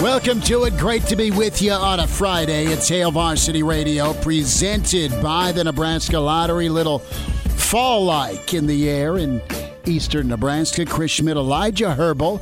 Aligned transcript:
Welcome 0.00 0.40
to 0.42 0.64
it. 0.64 0.76
Great 0.78 1.04
to 1.04 1.16
be 1.16 1.30
with 1.30 1.60
you 1.62 1.72
on 1.72 2.00
a 2.00 2.06
Friday. 2.06 2.66
It's 2.66 2.88
Hail 2.88 3.10
Varsity 3.10 3.62
Radio, 3.62 4.12
presented 4.14 5.10
by 5.22 5.52
the 5.52 5.64
Nebraska 5.64 6.18
Lottery. 6.18 6.68
Little 6.68 6.98
fall 6.98 8.04
like 8.04 8.54
in 8.54 8.66
the 8.66 8.88
air 8.88 9.18
in 9.18 9.40
eastern 9.86 10.28
Nebraska. 10.28 10.84
Chris 10.86 11.12
Schmidt, 11.12 11.36
Elijah 11.36 11.94
Herbal. 11.94 12.38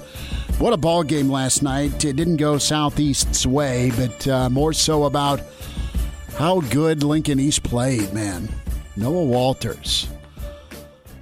What 0.59 0.73
a 0.73 0.77
ball 0.77 1.03
game 1.03 1.31
last 1.31 1.63
night. 1.63 2.05
It 2.05 2.17
didn't 2.17 2.37
go 2.37 2.59
Southeast's 2.59 3.47
way, 3.47 3.91
but 3.97 4.27
uh, 4.29 4.51
more 4.51 4.73
so 4.73 5.05
about 5.05 5.41
how 6.37 6.61
good 6.61 7.03
Lincoln 7.03 7.41
East 7.41 7.63
played, 7.63 8.13
man. 8.13 8.49
Noah 8.97 9.25
Walters, 9.25 10.09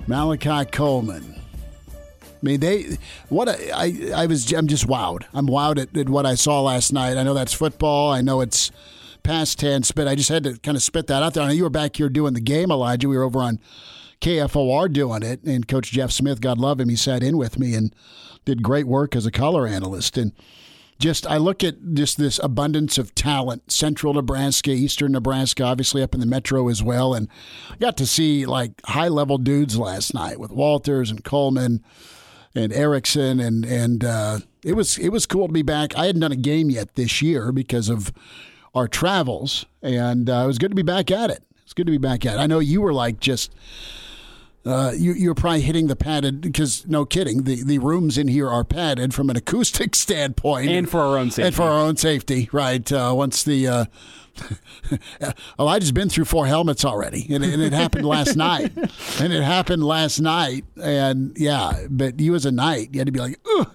Malachi 0.06 0.64
Coleman, 0.70 1.37
I 2.42 2.46
mean, 2.46 2.60
they 2.60 2.98
what 3.28 3.48
a, 3.48 3.70
I 3.72 4.12
I 4.14 4.26
was 4.26 4.52
I'm 4.52 4.66
just 4.66 4.86
wowed. 4.86 5.24
I'm 5.34 5.46
wowed 5.46 5.78
at, 5.78 5.96
at 5.96 6.08
what 6.08 6.26
I 6.26 6.34
saw 6.34 6.62
last 6.62 6.92
night. 6.92 7.16
I 7.16 7.22
know 7.22 7.34
that's 7.34 7.52
football. 7.52 8.10
I 8.10 8.20
know 8.20 8.40
it's 8.40 8.70
past 9.22 9.58
tense, 9.58 9.90
but 9.90 10.08
I 10.08 10.14
just 10.14 10.28
had 10.28 10.44
to 10.44 10.58
kind 10.58 10.76
of 10.76 10.82
spit 10.82 11.06
that 11.08 11.22
out 11.22 11.34
there. 11.34 11.42
I 11.42 11.48
know 11.48 11.52
you 11.52 11.64
were 11.64 11.70
back 11.70 11.96
here 11.96 12.08
doing 12.08 12.34
the 12.34 12.40
game, 12.40 12.70
Elijah. 12.70 13.08
We 13.08 13.16
were 13.16 13.24
over 13.24 13.40
on 13.40 13.60
KFOR 14.20 14.92
doing 14.92 15.22
it, 15.22 15.42
and 15.44 15.68
Coach 15.68 15.90
Jeff 15.90 16.10
Smith, 16.10 16.40
God 16.40 16.58
love 16.58 16.80
him, 16.80 16.88
he 16.88 16.96
sat 16.96 17.22
in 17.22 17.36
with 17.36 17.58
me 17.58 17.74
and 17.74 17.94
did 18.44 18.62
great 18.62 18.86
work 18.86 19.14
as 19.14 19.26
a 19.26 19.30
color 19.30 19.66
analyst. 19.66 20.16
And 20.16 20.32
just 20.98 21.26
I 21.26 21.36
look 21.36 21.62
at 21.62 21.94
just 21.94 22.18
this 22.18 22.40
abundance 22.42 22.98
of 22.98 23.14
talent, 23.14 23.70
central 23.70 24.14
Nebraska, 24.14 24.70
eastern 24.70 25.12
Nebraska, 25.12 25.62
obviously 25.62 26.02
up 26.02 26.14
in 26.14 26.20
the 26.20 26.26
metro 26.26 26.68
as 26.68 26.82
well. 26.82 27.14
And 27.14 27.28
I 27.70 27.76
got 27.76 27.96
to 27.98 28.06
see 28.06 28.46
like 28.46 28.72
high 28.84 29.08
level 29.08 29.38
dudes 29.38 29.78
last 29.78 30.12
night 30.12 30.40
with 30.40 30.50
Walters 30.50 31.10
and 31.10 31.22
Coleman 31.22 31.84
and 32.54 32.72
Erickson, 32.72 33.40
and 33.40 33.64
and 33.64 34.04
uh, 34.04 34.38
it 34.64 34.74
was 34.74 34.98
it 34.98 35.10
was 35.10 35.26
cool 35.26 35.46
to 35.46 35.52
be 35.52 35.62
back. 35.62 35.96
I 35.96 36.06
hadn't 36.06 36.20
done 36.20 36.32
a 36.32 36.36
game 36.36 36.70
yet 36.70 36.94
this 36.94 37.22
year 37.22 37.52
because 37.52 37.88
of 37.88 38.12
our 38.74 38.88
travels, 38.88 39.66
and 39.82 40.28
uh, 40.28 40.42
it 40.44 40.46
was 40.46 40.58
good 40.58 40.70
to 40.70 40.76
be 40.76 40.82
back 40.82 41.10
at 41.10 41.30
it. 41.30 41.42
It's 41.62 41.74
good 41.74 41.86
to 41.86 41.92
be 41.92 41.98
back 41.98 42.24
at 42.24 42.34
it. 42.36 42.38
I 42.38 42.46
know 42.46 42.58
you 42.58 42.80
were 42.80 42.92
like 42.92 43.20
just. 43.20 43.54
Uh, 44.66 44.92
you, 44.94 45.12
you're 45.14 45.36
probably 45.36 45.62
hitting 45.62 45.86
the 45.86 45.96
padded 45.96 46.42
because 46.42 46.86
no 46.86 47.06
kidding 47.06 47.44
the, 47.44 47.62
the 47.62 47.78
rooms 47.78 48.18
in 48.18 48.28
here 48.28 48.50
are 48.50 48.64
padded 48.64 49.14
from 49.14 49.30
an 49.30 49.36
acoustic 49.42 49.94
standpoint 49.94 50.68
and 50.68 50.90
for 50.90 51.00
our 51.00 51.16
own 51.16 51.30
safety 51.30 51.46
and 51.46 51.54
for 51.54 51.62
our 51.62 51.78
own 51.78 51.96
safety 51.96 52.50
right 52.52 52.92
uh, 52.92 53.12
once 53.16 53.44
the 53.44 53.66
uh, 53.66 53.84
Oh, 55.20 55.32
Elijah's 55.58 55.92
been 55.92 56.08
through 56.08 56.24
four 56.24 56.46
helmets 56.46 56.84
already, 56.84 57.26
and, 57.34 57.44
and 57.44 57.62
it 57.62 57.72
happened 57.72 58.06
last 58.06 58.36
night. 58.36 58.72
And 59.20 59.32
it 59.32 59.42
happened 59.42 59.84
last 59.84 60.20
night, 60.20 60.64
and 60.80 61.36
yeah, 61.36 61.86
but 61.90 62.20
you 62.20 62.34
as 62.34 62.46
a 62.46 62.52
knight, 62.52 62.90
you 62.92 63.00
had 63.00 63.06
to 63.06 63.12
be 63.12 63.20
like, 63.20 63.38
a 63.46 63.66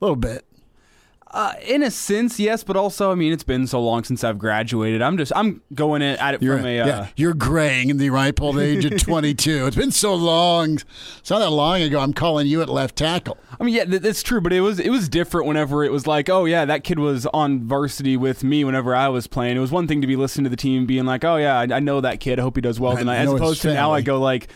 little 0.00 0.16
bit. 0.16 0.44
Uh, 1.30 1.52
in 1.66 1.82
a 1.82 1.90
sense, 1.90 2.40
yes, 2.40 2.64
but 2.64 2.74
also, 2.74 3.12
I 3.12 3.14
mean, 3.14 3.34
it's 3.34 3.44
been 3.44 3.66
so 3.66 3.80
long 3.82 4.02
since 4.02 4.24
I've 4.24 4.38
graduated. 4.38 5.02
I'm 5.02 5.18
just, 5.18 5.30
I'm 5.36 5.60
going 5.74 6.00
in 6.00 6.16
at 6.16 6.34
it 6.34 6.42
you're, 6.42 6.56
from 6.56 6.66
a. 6.66 6.80
Uh, 6.80 6.86
yeah, 6.86 7.06
you're 7.16 7.34
graying 7.34 7.90
in 7.90 7.98
the 7.98 8.08
ripe 8.08 8.40
old 8.40 8.58
age 8.58 8.86
of 8.86 8.98
22. 9.02 9.66
it's 9.66 9.76
been 9.76 9.90
so 9.90 10.14
long. 10.14 10.78
It's 11.18 11.28
not 11.28 11.40
that 11.40 11.50
long 11.50 11.82
ago. 11.82 12.00
I'm 12.00 12.14
calling 12.14 12.46
you 12.46 12.62
at 12.62 12.70
left 12.70 12.96
tackle. 12.96 13.36
I 13.60 13.64
mean, 13.64 13.74
yeah, 13.74 13.84
that's 13.84 14.22
true, 14.22 14.40
but 14.40 14.54
it 14.54 14.62
was 14.62 14.80
it 14.80 14.88
was 14.88 15.08
different 15.08 15.46
whenever 15.46 15.84
it 15.84 15.92
was 15.92 16.06
like, 16.06 16.30
oh 16.30 16.46
yeah, 16.46 16.64
that 16.64 16.82
kid 16.82 16.98
was 16.98 17.26
on 17.26 17.62
varsity 17.64 18.16
with 18.16 18.42
me 18.42 18.64
whenever 18.64 18.94
I 18.94 19.08
was 19.08 19.26
playing. 19.26 19.56
It 19.56 19.60
was 19.60 19.72
one 19.72 19.86
thing 19.86 20.00
to 20.00 20.06
be 20.06 20.16
listening 20.16 20.44
to 20.44 20.50
the 20.50 20.56
team, 20.56 20.86
being 20.86 21.04
like, 21.04 21.24
oh 21.24 21.36
yeah, 21.36 21.58
I, 21.58 21.64
I 21.74 21.80
know 21.80 22.00
that 22.00 22.20
kid. 22.20 22.38
I 22.38 22.42
hope 22.42 22.56
he 22.56 22.62
does 22.62 22.80
well 22.80 22.96
tonight. 22.96 23.16
As 23.16 23.30
opposed 23.30 23.62
to 23.62 23.74
now, 23.74 23.92
I 23.92 24.00
go 24.00 24.18
like 24.18 24.48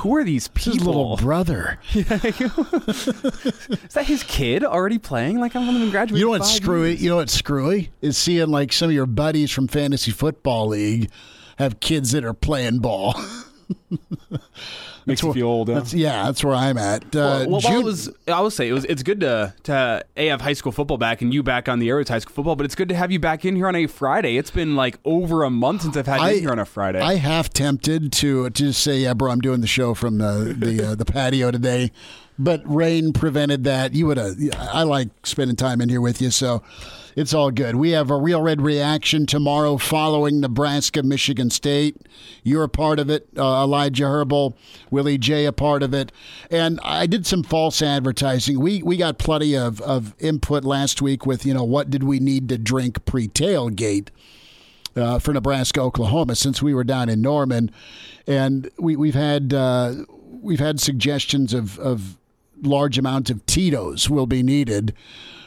who 0.00 0.16
are 0.16 0.24
these 0.24 0.48
people? 0.48 0.72
His 0.72 0.84
little 0.84 1.16
brother. 1.16 1.78
Is 1.94 2.06
that 2.06 4.04
his 4.06 4.22
kid 4.22 4.64
already 4.64 4.98
playing? 4.98 5.38
Like 5.38 5.54
I'm 5.54 5.66
going 5.66 5.78
to 5.78 5.90
graduate. 5.90 6.18
You 6.18 6.26
know 6.26 6.30
what's 6.30 6.50
screwy? 6.50 6.90
Years. 6.90 7.02
You 7.02 7.10
know 7.10 7.16
what's 7.16 7.34
screwy 7.34 7.90
is 8.00 8.16
seeing 8.16 8.48
like 8.48 8.72
some 8.72 8.88
of 8.88 8.94
your 8.94 9.06
buddies 9.06 9.50
from 9.50 9.68
fantasy 9.68 10.10
football 10.10 10.68
league 10.68 11.10
have 11.58 11.80
kids 11.80 12.12
that 12.12 12.24
are 12.24 12.34
playing 12.34 12.78
ball. 12.78 13.14
Makes 15.06 15.22
you 15.22 15.32
feel 15.32 15.46
old. 15.46 15.68
Huh? 15.68 15.76
That's, 15.76 15.94
yeah, 15.94 16.24
that's 16.24 16.44
where 16.44 16.54
I'm 16.54 16.76
at. 16.76 17.04
Uh, 17.04 17.08
well, 17.48 17.50
well 17.50 17.60
June, 17.60 17.84
was, 17.84 18.10
I 18.28 18.40
will 18.40 18.50
say 18.50 18.68
it 18.68 18.72
was. 18.72 18.84
It's 18.84 19.02
good 19.02 19.20
to 19.20 19.54
to 19.64 20.04
a 20.16 20.26
have 20.26 20.40
high 20.40 20.52
school 20.52 20.72
football 20.72 20.98
back 20.98 21.22
and 21.22 21.32
you 21.32 21.42
back 21.42 21.68
on 21.68 21.78
the 21.78 21.88
air 21.88 21.96
with 21.96 22.08
high 22.08 22.18
school 22.18 22.34
football, 22.34 22.56
but 22.56 22.66
it's 22.66 22.74
good 22.74 22.88
to 22.90 22.94
have 22.94 23.10
you 23.10 23.18
back 23.18 23.44
in 23.44 23.56
here 23.56 23.66
on 23.66 23.76
a 23.76 23.86
Friday. 23.86 24.36
It's 24.36 24.50
been 24.50 24.76
like 24.76 24.98
over 25.04 25.42
a 25.42 25.50
month 25.50 25.82
since 25.82 25.96
I've 25.96 26.06
had 26.06 26.20
I, 26.20 26.30
you 26.32 26.40
here 26.40 26.52
on 26.52 26.58
a 26.58 26.66
Friday. 26.66 27.00
I 27.00 27.14
have 27.14 27.50
tempted 27.50 28.12
to 28.12 28.50
to 28.50 28.50
just 28.50 28.82
say, 28.82 28.98
yeah, 28.98 29.14
bro, 29.14 29.30
I'm 29.30 29.40
doing 29.40 29.62
the 29.62 29.66
show 29.66 29.94
from 29.94 30.18
the 30.18 30.54
the 30.56 30.90
uh, 30.90 30.94
the 30.94 31.04
patio 31.04 31.50
today 31.50 31.92
but 32.40 32.62
rain 32.64 33.12
prevented 33.12 33.64
that. 33.64 33.94
You 33.94 34.06
would 34.06 34.16
have. 34.16 34.36
I 34.58 34.82
like 34.82 35.08
spending 35.24 35.56
time 35.56 35.80
in 35.80 35.90
here 35.90 36.00
with 36.00 36.22
you, 36.22 36.30
so 36.30 36.62
it's 37.14 37.34
all 37.34 37.50
good. 37.50 37.76
We 37.76 37.90
have 37.90 38.10
a 38.10 38.16
real 38.16 38.40
red 38.40 38.62
reaction 38.62 39.26
tomorrow 39.26 39.76
following 39.76 40.40
Nebraska, 40.40 41.02
Michigan 41.02 41.50
State. 41.50 41.98
You're 42.42 42.64
a 42.64 42.68
part 42.68 42.98
of 42.98 43.10
it. 43.10 43.28
Uh, 43.36 43.62
Elijah 43.62 44.06
Herbal, 44.06 44.56
Willie 44.90 45.18
J, 45.18 45.44
a 45.44 45.52
part 45.52 45.82
of 45.82 45.92
it. 45.92 46.12
And 46.50 46.80
I 46.82 47.06
did 47.06 47.26
some 47.26 47.42
false 47.42 47.82
advertising. 47.82 48.58
We 48.58 48.82
we 48.82 48.96
got 48.96 49.18
plenty 49.18 49.54
of, 49.54 49.82
of 49.82 50.14
input 50.18 50.64
last 50.64 51.02
week 51.02 51.26
with 51.26 51.44
you 51.44 51.52
know 51.52 51.64
what 51.64 51.90
did 51.90 52.04
we 52.04 52.20
need 52.20 52.48
to 52.48 52.58
drink 52.58 53.04
pre 53.04 53.28
tailgate. 53.28 54.08
Uh, 54.96 55.20
for 55.20 55.32
Nebraska, 55.32 55.80
Oklahoma, 55.80 56.34
since 56.34 56.60
we 56.60 56.74
were 56.74 56.82
down 56.82 57.08
in 57.08 57.22
Norman, 57.22 57.70
and 58.26 58.68
we, 58.76 58.96
we've 58.96 59.14
had 59.14 59.54
uh, 59.54 59.94
we've 60.42 60.58
had 60.58 60.80
suggestions 60.80 61.54
of, 61.54 61.78
of 61.78 62.18
large 62.62 62.98
amounts 62.98 63.30
of 63.30 63.44
Tito's 63.46 64.08
will 64.08 64.26
be 64.26 64.42
needed 64.42 64.94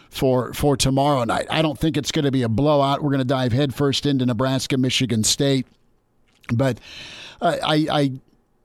for 0.10 0.54
for 0.54 0.78
tomorrow 0.78 1.24
night. 1.24 1.48
I 1.50 1.62
don't 1.62 1.78
think 1.78 1.98
it's 1.98 2.12
going 2.12 2.26
to 2.26 2.32
be 2.32 2.44
a 2.44 2.50
blowout. 2.50 3.02
We're 3.02 3.10
going 3.10 3.20
to 3.20 3.26
dive 3.26 3.52
headfirst 3.52 4.06
into 4.06 4.26
Nebraska, 4.26 4.78
Michigan 4.78 5.24
State, 5.24 5.66
but 6.54 6.80
I, 7.42 7.88
I 7.92 8.12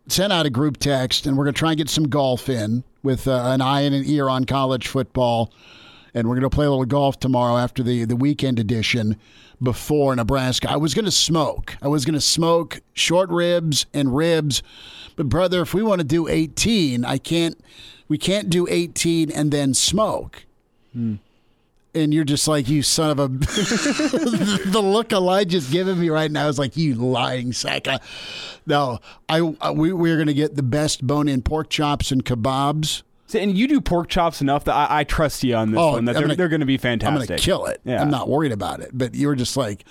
sent 0.09 0.33
out 0.33 0.47
a 0.47 0.51
group 0.51 0.77
text, 0.79 1.27
and 1.27 1.37
we're 1.37 1.45
going 1.45 1.55
to 1.55 1.59
try 1.59 1.71
and 1.71 1.79
get 1.79 1.89
some 1.89 2.09
golf 2.09 2.49
in 2.49 2.85
with 3.03 3.27
uh, 3.29 3.43
an 3.47 3.61
eye 3.61 3.83
and 3.83 3.95
an 3.95 4.05
ear 4.07 4.29
on 4.29 4.45
college 4.45 4.89
football, 4.89 5.53
and 6.15 6.29
we're 6.29 6.35
going 6.35 6.49
to 6.49 6.55
play 6.55 6.67
a 6.67 6.71
little 6.71 6.85
golf 6.85 7.19
tomorrow 7.19 7.57
after 7.57 7.83
the 7.83 8.05
the 8.05 8.17
weekend 8.17 8.59
edition. 8.59 9.17
Before 9.61 10.15
Nebraska, 10.15 10.71
I 10.71 10.77
was 10.77 10.95
going 10.95 11.05
to 11.05 11.11
smoke. 11.11 11.77
I 11.83 11.89
was 11.89 12.05
going 12.05 12.15
to 12.15 12.21
smoke 12.21 12.81
short 12.93 13.29
ribs 13.29 13.87
and 13.93 14.15
ribs, 14.15 14.63
but 15.17 15.29
brother, 15.29 15.63
if 15.63 15.75
we 15.75 15.83
want 15.83 16.01
to 16.01 16.07
do 16.07 16.29
18, 16.29 17.05
I 17.05 17.19
can't. 17.19 17.59
We 18.09 18.19
can't 18.19 18.49
do 18.49 18.67
18 18.69 19.31
and 19.31 19.53
then 19.53 19.75
smoke. 19.75 20.45
Hmm 20.93 21.17
and 21.95 22.13
you're 22.13 22.25
just 22.25 22.47
like 22.47 22.69
you 22.69 22.83
son 22.83 23.11
of 23.11 23.19
a 23.19 23.29
the 23.29 24.81
look 24.83 25.13
elijah's 25.13 25.71
giving 25.71 25.99
me 25.99 26.11
right 26.11 26.31
now 26.31 26.49
is 26.49 26.59
like 26.59 26.77
you 26.77 26.95
lying 26.95 27.53
sack 27.53 27.87
no 28.67 28.99
i, 29.29 29.41
we, 29.41 29.93
we're 29.93 30.17
going 30.17 30.27
to 30.27 30.35
get 30.35 30.55
the 30.55 30.63
best 30.63 31.07
bone-in 31.07 31.43
pork 31.43 31.71
chops 31.71 32.11
and 32.11 32.25
kebabs 32.25 33.03
and 33.35 33.57
you 33.57 33.69
do 33.69 33.81
pork 33.81 34.09
chops 34.09 34.41
enough 34.41 34.65
that 34.65 34.75
I, 34.75 35.01
I 35.01 35.05
trust 35.05 35.45
you 35.45 35.55
on 35.55 35.73
this 35.73 35.79
oh, 35.79 35.93
one. 35.93 36.07
That 36.07 36.15
they're, 36.15 36.35
they're 36.35 36.49
going 36.49 36.61
to 36.61 36.67
be 36.67 36.79
fantastic. 36.79 37.21
I'm 37.21 37.27
going 37.27 37.39
to 37.39 37.45
kill 37.45 37.67
it. 37.67 37.79
Yeah. 37.85 38.01
I'm 38.01 38.11
not 38.11 38.27
worried 38.27 38.53
about 38.53 38.81
it. 38.81 38.91
But 38.95 39.15
you 39.15 39.27
were 39.27 39.37
just 39.37 39.55
like, 39.55 39.85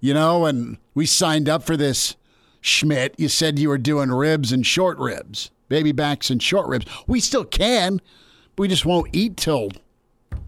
you 0.00 0.14
know, 0.14 0.46
and 0.46 0.78
we 0.94 1.04
signed 1.04 1.48
up 1.48 1.64
for 1.64 1.76
this, 1.76 2.14
Schmidt. 2.60 3.16
You 3.18 3.28
said 3.28 3.58
you 3.58 3.70
were 3.70 3.78
doing 3.78 4.10
ribs 4.10 4.52
and 4.52 4.64
short 4.64 4.98
ribs, 4.98 5.50
baby 5.68 5.92
backs 5.92 6.30
and 6.30 6.42
short 6.42 6.68
ribs. 6.68 6.86
We 7.06 7.20
still 7.20 7.44
can. 7.44 8.00
but 8.54 8.62
We 8.62 8.68
just 8.68 8.84
won't 8.86 9.08
eat 9.12 9.36
till 9.36 9.70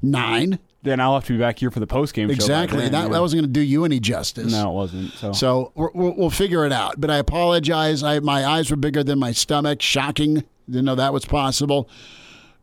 nine. 0.03 0.59
then 0.83 1.01
I'll 1.01 1.15
have 1.15 1.25
to 1.25 1.33
be 1.33 1.39
back 1.39 1.59
here 1.59 1.71
for 1.71 1.81
the 1.81 1.87
post 1.87 2.15
game. 2.15 2.31
Exactly. 2.31 2.79
Then, 2.81 2.93
that, 2.93 3.03
yeah. 3.05 3.13
that 3.15 3.21
wasn't 3.21 3.43
going 3.43 3.53
to 3.53 3.61
do 3.61 3.65
you 3.65 3.85
any 3.85 4.01
justice. 4.01 4.53
No, 4.53 4.71
it 4.71 4.75
wasn't. 4.75 5.13
So, 5.13 5.33
so 5.33 5.73
we'll, 5.75 6.15
we'll 6.15 6.31
figure 6.31 6.65
it 6.65 6.73
out. 6.73 7.01
But 7.01 7.11
I 7.11 7.17
apologize. 7.19 8.03
I, 8.03 8.21
my 8.21 8.47
eyes 8.47 8.71
were 8.71 8.77
bigger 8.77 9.03
than 9.03 9.19
my 9.19 9.33
stomach. 9.33 9.83
Shocking. 9.83 10.45
Didn't 10.69 10.85
know 10.85 10.95
that 10.95 11.13
was 11.13 11.25
possible. 11.25 11.89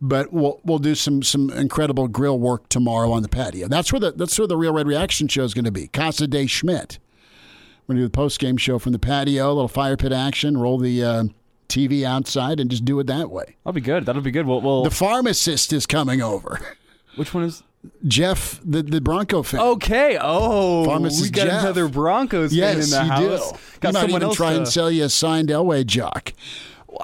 But 0.02 0.32
we'll 0.34 0.60
we'll 0.66 0.80
do 0.80 0.94
some 0.94 1.24
some 1.24 1.50
incredible 1.52 2.08
grill 2.10 2.38
work 2.38 2.68
tomorrow 2.68 3.12
on 3.12 3.24
the 3.24 3.30
patio. 3.30 3.68
That's 3.70 3.94
where 3.94 4.00
the 4.00 4.12
that's 4.12 4.38
where 4.38 4.48
the 4.48 4.58
real 4.58 4.74
red 4.74 4.88
reaction 4.88 5.28
show 5.30 5.44
is 5.44 5.54
going 5.54 5.66
to 5.66 5.72
be. 5.72 5.88
Casa 5.88 6.28
de 6.28 6.46
Schmidt. 6.48 7.00
We're 7.88 7.94
going 7.94 7.98
to 7.98 8.04
do 8.04 8.08
the 8.08 8.12
post 8.12 8.40
game 8.40 8.58
show 8.58 8.78
from 8.78 8.92
the 8.92 9.00
patio, 9.00 9.48
a 9.48 9.54
little 9.54 9.68
fire 9.68 9.96
pit 9.96 10.12
action, 10.12 10.58
roll 10.58 10.78
the. 10.78 11.04
Uh, 11.04 11.24
TV 11.68 12.04
outside 12.04 12.60
and 12.60 12.70
just 12.70 12.86
do 12.86 13.00
it 13.00 13.08
that 13.08 13.30
way. 13.30 13.56
That'll 13.64 13.74
be 13.76 13.82
good. 13.82 14.06
That'll 14.06 14.22
be 14.22 14.32
good. 14.32 14.46
We'll, 14.46 14.62
we'll... 14.62 14.84
the 14.84 14.92
pharmacist 14.92 15.72
is 15.74 15.86
coming 15.86 16.22
over. 16.22 16.60
Which 17.16 17.34
one 17.34 17.44
is 17.46 17.64
Jeff, 18.08 18.60
the, 18.66 18.82
the 18.82 19.00
Bronco 19.00 19.44
fan. 19.44 19.60
Okay. 19.62 20.18
Oh, 20.20 20.86
Pharmacist 20.86 21.24
we 21.24 21.30
got 21.30 21.46
Jeff. 21.48 21.62
another 21.62 21.88
Broncos 21.88 22.54
yes, 22.54 22.92
fan 22.92 23.04
in 23.04 23.10
the 23.10 23.22
you 23.24 23.30
house. 23.30 23.52
do. 23.52 23.58
Got 23.80 23.94
someone 23.94 24.24
else 24.24 24.36
try 24.36 24.52
to- 24.54 24.58
and 24.58 24.68
sell 24.68 24.90
you 24.90 25.04
a 25.06 25.10
signed 25.10 25.50
Elway 25.50 25.86
jock. 25.86 26.34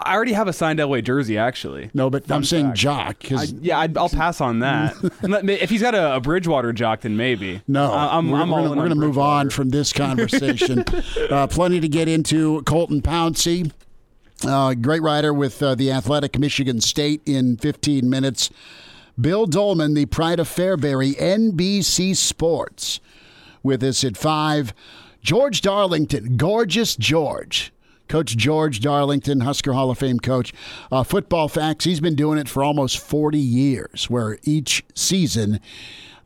I 0.04 0.16
already 0.16 0.32
have 0.34 0.48
a 0.48 0.54
signed 0.54 0.80
Elway 0.80 1.04
jersey, 1.04 1.38
actually. 1.38 1.92
No, 1.94 2.10
but 2.10 2.26
Fun 2.26 2.38
I'm 2.38 2.44
saying 2.46 2.68
fact. 2.68 2.78
jock. 2.80 3.20
'cause- 3.20 3.54
I, 3.54 3.58
yeah, 3.62 3.80
I'd, 3.80 3.98
I'll 3.98 4.08
pass 4.10 4.40
on 4.42 4.60
that. 4.60 4.96
If 5.62 5.70
he's 5.70 5.82
got 5.82 5.94
a, 5.94 6.16
a 6.16 6.20
Bridgewater 6.22 6.72
jock, 6.74 7.02
then 7.02 7.16
maybe. 7.18 7.62
No, 7.68 7.92
I- 7.92 8.18
I'm, 8.18 8.32
we're, 8.32 8.40
I'm 8.40 8.50
we're 8.50 8.58
all 8.58 8.64
gonna, 8.64 8.72
in 8.72 8.78
we're 8.80 8.84
on 8.86 8.90
gonna 8.90 9.06
move 9.06 9.18
on 9.18 9.50
from 9.50 9.70
this 9.70 9.92
conversation. 9.94 10.84
uh, 11.30 11.46
plenty 11.48 11.80
to 11.82 11.88
get 11.90 12.08
into. 12.08 12.62
Colton 12.64 13.02
Pouncy, 13.02 13.72
uh, 14.46 14.74
great 14.74 15.02
writer 15.02 15.34
with 15.34 15.62
uh, 15.62 15.76
the 15.76 15.92
Athletic 15.92 16.38
Michigan 16.38 16.82
State 16.82 17.22
in 17.26 17.58
15 17.58 18.10
minutes. 18.10 18.50
Bill 19.20 19.46
Dolman, 19.46 19.94
the 19.94 20.06
pride 20.06 20.40
of 20.40 20.48
Fairbury, 20.48 21.16
NBC 21.18 22.16
Sports, 22.16 23.00
with 23.62 23.84
us 23.84 24.04
at 24.04 24.18
five. 24.18 24.74
George 25.22 25.62
Darlington, 25.62 26.38
gorgeous 26.38 26.96
George. 26.96 27.72
Coach 28.08 28.36
George 28.36 28.82
Darlington, 28.82 29.40
Husker 29.40 29.72
Hall 29.72 29.90
of 29.90 29.98
Fame 29.98 30.20
coach. 30.20 30.54
Uh, 30.92 31.02
football 31.04 31.48
facts, 31.48 31.86
he's 31.86 32.02
been 32.02 32.16
doing 32.16 32.38
it 32.38 32.50
for 32.50 32.62
almost 32.62 33.00
40 33.00 33.38
years, 33.38 34.10
where 34.10 34.38
each 34.44 34.84
season, 34.94 35.62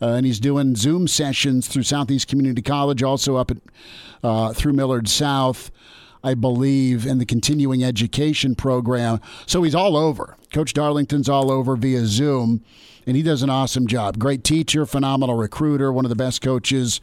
uh, 0.02 0.14
and 0.14 0.26
he's 0.26 0.40
doing 0.40 0.76
Zoom 0.76 1.08
sessions 1.08 1.68
through 1.68 1.84
Southeast 1.84 2.28
Community 2.28 2.64
College, 2.64 3.04
also 3.04 3.36
up 3.36 3.52
at 3.52 3.58
uh, 4.24 4.52
through 4.54 4.74
Millard 4.74 5.08
South, 5.08 5.70
I 6.26 6.34
believe, 6.34 7.06
in 7.06 7.20
the 7.20 7.26
continuing 7.26 7.84
education 7.84 8.56
program. 8.56 9.22
So 9.46 9.62
he's 9.62 9.76
all 9.76 9.96
over. 9.96 10.36
Coach 10.52 10.74
Darlington's 10.74 11.30
all 11.30 11.52
over 11.52 11.76
via 11.76 12.08
Zoom, 12.08 12.64
and 13.06 13.16
he 13.16 13.22
does 13.22 13.44
an 13.44 13.52
awesome 13.52 13.86
job. 13.86 14.18
Great 14.18 14.44
teacher, 14.44 14.88
phenomenal 14.88 15.36
recruiter, 15.36 15.94
one 15.94 16.04
of 16.04 16.10
the 16.10 16.16
best 16.16 16.42
coaches 16.42 17.00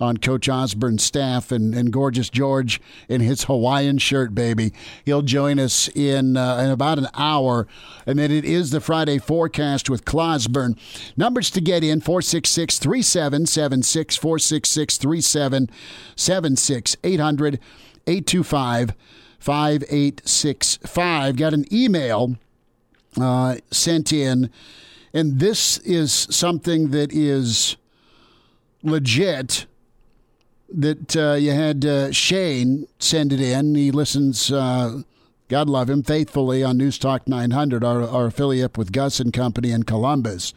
on 0.00 0.18
Coach 0.18 0.48
Osborne's 0.48 1.02
staff, 1.02 1.50
and, 1.50 1.74
and 1.74 1.92
gorgeous 1.92 2.30
George 2.30 2.80
in 3.08 3.20
his 3.20 3.44
Hawaiian 3.44 3.98
shirt, 3.98 4.34
baby. 4.34 4.72
He'll 5.04 5.22
join 5.22 5.58
us 5.58 5.88
in 5.88 6.36
uh, 6.36 6.58
in 6.58 6.70
about 6.70 6.98
an 6.98 7.08
hour, 7.14 7.66
and 8.06 8.18
then 8.18 8.30
it 8.30 8.44
is 8.44 8.70
the 8.70 8.80
Friday 8.82 9.16
forecast 9.18 9.88
with 9.88 10.04
Clausburn. 10.04 10.78
Numbers 11.16 11.50
to 11.52 11.62
get 11.62 11.82
in 11.82 12.00
466 12.00 12.78
3776 12.78 14.16
466 14.16 14.98
3776 14.98 16.96
800 17.02 17.58
825 18.08 18.94
5865. 19.38 21.36
Got 21.36 21.54
an 21.54 21.64
email 21.72 22.36
uh, 23.20 23.56
sent 23.70 24.12
in, 24.12 24.50
and 25.12 25.38
this 25.38 25.78
is 25.78 26.12
something 26.12 26.90
that 26.90 27.12
is 27.12 27.76
legit. 28.82 29.66
That 30.70 31.16
uh, 31.16 31.34
you 31.34 31.52
had 31.52 31.84
uh, 31.86 32.12
Shane 32.12 32.86
send 32.98 33.32
it 33.32 33.40
in. 33.40 33.74
He 33.74 33.90
listens, 33.90 34.52
uh, 34.52 35.00
God 35.48 35.66
love 35.68 35.88
him, 35.88 36.02
faithfully 36.02 36.62
on 36.62 36.76
News 36.76 36.98
Talk 36.98 37.26
900, 37.26 37.82
our, 37.82 38.02
our 38.02 38.26
affiliate 38.26 38.76
with 38.76 38.92
Gus 38.92 39.18
and 39.18 39.32
Company 39.32 39.70
in 39.70 39.84
Columbus. 39.84 40.52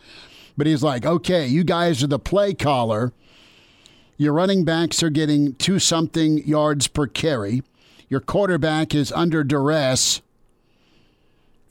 But 0.58 0.68
he's 0.68 0.84
like, 0.84 1.06
okay, 1.06 1.48
you 1.48 1.64
guys 1.64 2.04
are 2.04 2.08
the 2.08 2.20
play 2.20 2.54
caller. 2.54 3.14
Your 4.18 4.34
running 4.34 4.64
backs 4.64 5.02
are 5.02 5.10
getting 5.10 5.56
two 5.56 5.80
something 5.80 6.38
yards 6.40 6.88
per 6.88 7.08
carry. 7.08 7.64
Your 8.10 8.20
quarterback 8.20 8.94
is 8.94 9.12
under 9.12 9.44
duress 9.44 10.22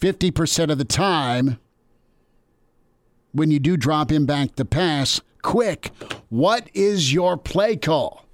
50% 0.00 0.70
of 0.70 0.78
the 0.78 0.84
time. 0.84 1.58
When 3.32 3.50
you 3.50 3.60
do 3.60 3.76
drop 3.76 4.10
him 4.10 4.26
back 4.26 4.56
to 4.56 4.64
pass, 4.64 5.20
quick, 5.42 5.92
what 6.28 6.68
is 6.74 7.12
your 7.12 7.36
play 7.36 7.76
call? 7.76 8.24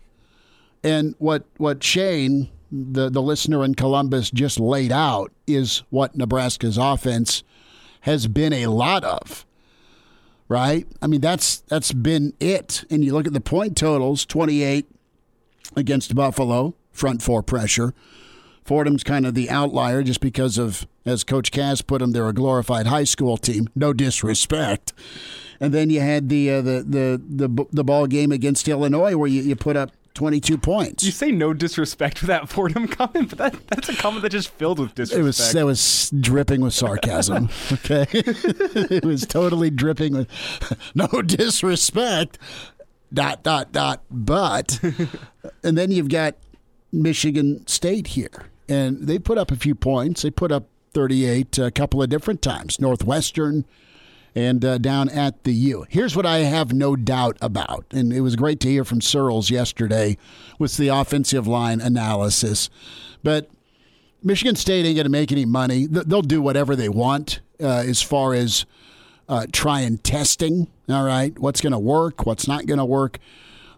And 0.83 1.15
what, 1.19 1.45
what 1.59 1.83
Shane, 1.83 2.49
the, 2.71 3.11
the 3.11 3.21
listener 3.21 3.65
in 3.65 3.75
Columbus, 3.75 4.31
just 4.31 4.59
laid 4.59 4.93
out 4.93 5.33
is 5.47 5.83
what 5.91 6.17
Nebraska's 6.17 6.79
offense 6.79 7.43
has 8.03 8.29
been 8.29 8.53
a 8.53 8.69
lot 8.69 9.05
of 9.05 9.45
right? 10.49 10.87
I 11.03 11.07
mean, 11.07 11.21
that's 11.21 11.59
that's 11.61 11.93
been 11.93 12.33
it. 12.41 12.85
And 12.91 13.05
you 13.05 13.13
look 13.13 13.27
at 13.27 13.33
the 13.33 13.41
point 13.41 13.77
totals: 13.77 14.25
twenty-eight 14.27 14.87
against 15.75 16.15
Buffalo, 16.15 16.75
front 16.93 17.23
four 17.23 17.43
pressure. 17.43 17.95
Fordham's 18.65 19.05
kind 19.05 19.25
of 19.25 19.35
the 19.35 19.49
outlier 19.49 20.03
just 20.03 20.21
because 20.21 20.59
of, 20.59 20.89
as 21.05 21.23
Coach 21.23 21.53
Cass 21.53 21.83
put 21.83 22.01
them, 22.01 22.11
they're 22.11 22.29
a 22.29 22.33
glorified 22.33 22.89
high 22.89 23.05
school 23.05 23.37
team. 23.37 23.69
No 23.77 23.93
disrespect. 23.93 24.93
And 25.61 25.73
then 25.73 25.89
you 25.89 26.01
had 26.01 26.29
the 26.29 26.51
uh, 26.51 26.63
the, 26.63 26.85
the 26.87 27.47
the 27.47 27.67
the 27.73 27.85
ball 27.85 28.07
game 28.07 28.33
against 28.33 28.67
Illinois 28.67 29.17
where 29.17 29.29
you, 29.29 29.43
you 29.43 29.55
put 29.55 29.77
up 29.77 29.93
22 30.17 30.59
points. 30.59 31.05
You 31.05 31.13
say 31.13 31.31
no 31.31 31.53
disrespect 31.53 32.19
for 32.19 32.27
that 32.27 32.49
Fordham 32.49 32.89
comment, 32.89 33.29
but 33.29 33.39
that, 33.39 33.67
that's 33.69 33.89
a 33.91 33.95
comment 33.95 34.23
that 34.23 34.31
just 34.31 34.49
filled 34.49 34.79
with 34.81 34.95
disrespect. 34.95 35.21
It 35.21 35.25
was 35.25 35.53
that 35.53 35.65
was 35.67 36.11
dripping 36.21 36.63
with 36.63 36.75
sarcasm. 36.75 37.51
okay, 37.73 38.07
it 38.13 39.05
was 39.05 39.27
totally 39.27 39.71
dripping 39.71 40.15
with 40.17 40.91
no 40.95 41.07
disrespect. 41.23 42.39
Dot 43.13 43.45
dot 43.45 43.71
dot. 43.71 44.03
But 44.11 44.81
and 45.63 45.79
then 45.79 45.93
you've 45.93 46.09
got 46.09 46.35
Michigan 46.93 47.65
State 47.69 48.09
here, 48.09 48.47
and 48.69 49.07
they 49.07 49.19
put 49.19 49.39
up 49.39 49.53
a 49.53 49.57
few 49.57 49.75
points. 49.75 50.23
They 50.23 50.31
put 50.31 50.51
up 50.51 50.67
thirty 50.93 51.25
eight 51.25 51.57
a 51.59 51.71
couple 51.71 52.03
of 52.03 52.09
different 52.09 52.43
times. 52.43 52.81
Northwestern. 52.81 53.65
And 54.37 54.63
uh, 54.67 54.77
down 54.77 55.09
at 55.09 55.45
the 55.45 55.53
U. 55.53 55.87
Here's 55.89 56.15
what 56.15 56.27
I 56.27 56.41
have 56.41 56.71
no 56.75 56.95
doubt 56.95 57.39
about, 57.41 57.87
and 57.91 58.13
it 58.13 58.21
was 58.21 58.37
great 58.37 58.61
to 58.61 58.69
hear 58.69 58.85
from 58.85 59.01
Searles 59.01 59.49
yesterday 59.49 60.19
with 60.59 60.77
the 60.77 60.89
offensive 60.89 61.47
line 61.47 61.81
analysis. 61.81 62.69
But 63.23 63.49
Michigan 64.23 64.55
State 64.55 64.85
ain't 64.85 64.97
going 64.97 65.07
to 65.07 65.11
make 65.11 65.33
any 65.33 65.47
money. 65.47 65.87
They'll 65.87 66.21
do 66.21 66.43
whatever 66.43 66.77
they 66.77 66.91
want 66.91 67.41
uh, 67.63 67.85
as 67.87 68.03
far 68.03 68.35
as 68.35 68.67
uh, 69.27 69.47
trying 69.53 69.99
testing. 69.99 70.69
All 70.89 71.05
right, 71.05 71.37
what's 71.39 71.63
going 71.63 71.73
to 71.73 71.79
work, 71.79 72.27
what's 72.27 72.47
not 72.47 72.67
going 72.67 72.79
to 72.79 72.85
work. 72.85 73.19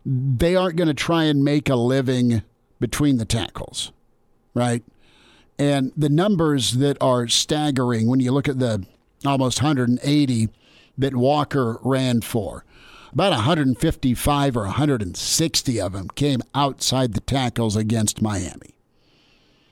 They 0.05 0.57
aren't 0.57 0.75
going 0.77 0.89
to 0.89 0.95
try 0.95 1.25
and 1.25 1.45
make 1.45 1.69
a 1.69 1.77
living 1.77 2.43
between 2.81 3.19
the 3.19 3.25
tackles, 3.25 3.93
right? 4.55 4.83
And 5.57 5.93
the 5.97 6.09
numbers 6.09 6.73
that 6.79 6.97
are 7.01 7.29
staggering 7.29 8.09
when 8.09 8.19
you 8.19 8.33
look 8.33 8.49
at 8.49 8.59
the 8.59 8.85
almost 9.25 9.63
180 9.63 10.49
that 10.97 11.15
Walker 11.15 11.79
ran 11.83 12.21
for. 12.21 12.65
About 13.13 13.33
155 13.33 14.57
or 14.57 14.65
160 14.65 15.81
of 15.81 15.93
them 15.93 16.09
came 16.15 16.43
outside 16.55 17.15
the 17.15 17.21
tackles 17.21 17.75
against 17.75 18.21
Miami. 18.21 18.75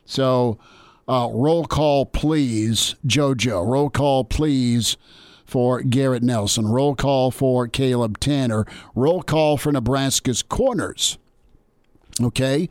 So, 0.06 0.58
uh, 1.08 1.28
roll 1.32 1.66
call, 1.66 2.06
please, 2.06 2.94
JoJo. 3.06 3.66
Roll 3.66 3.90
call, 3.90 4.24
please, 4.24 4.96
for 5.44 5.82
Garrett 5.82 6.22
Nelson. 6.22 6.66
Roll 6.66 6.94
call 6.94 7.30
for 7.30 7.68
Caleb 7.68 8.18
Tannor. 8.18 8.68
Roll 8.94 9.22
call 9.22 9.56
for 9.56 9.70
Nebraska's 9.70 10.42
corners. 10.42 11.18
Okay. 12.20 12.68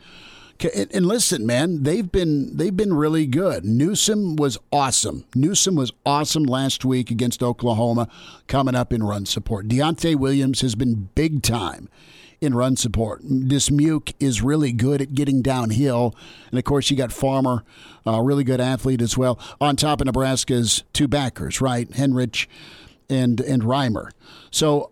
And 0.64 1.06
listen, 1.06 1.46
man, 1.46 1.84
they've 1.84 2.10
been 2.10 2.56
they've 2.56 2.76
been 2.76 2.94
really 2.94 3.26
good. 3.26 3.66
Newsome 3.66 4.38
was 4.38 4.58
awesome. 4.72 5.26
Newsome 5.36 5.76
was 5.76 5.92
awesome 6.06 6.44
last 6.44 6.86
week 6.86 7.12
against 7.12 7.44
Oklahoma, 7.44 8.08
coming 8.48 8.74
up 8.74 8.94
in 8.94 9.04
run 9.04 9.26
support. 9.26 9.68
Deontay 9.68 10.16
Williams 10.16 10.62
has 10.62 10.74
been 10.76 11.10
big 11.14 11.44
time 11.44 11.90
in 12.40 12.56
run 12.56 12.78
support. 12.78 13.22
Dismuke 13.24 14.14
is 14.22 14.42
really 14.42 14.72
good 14.72 15.02
at 15.02 15.14
getting 15.14 15.42
downhill, 15.42 16.16
and 16.50 16.58
of 16.58 16.64
course 16.64 16.90
you 16.90 16.96
got 16.96 17.12
Farmer, 17.12 17.66
a 18.06 18.24
really 18.24 18.46
good 18.46 18.62
athlete 18.62 19.02
as 19.02 19.18
well. 19.18 19.38
On 19.60 19.76
top 19.76 20.00
of 20.00 20.06
Nebraska's 20.06 20.84
two 20.94 21.10
backers, 21.10 21.60
right, 21.60 21.90
Henrich 21.92 22.48
and 23.10 23.42
and 23.42 23.64
Reimer. 23.64 24.10
So, 24.52 24.92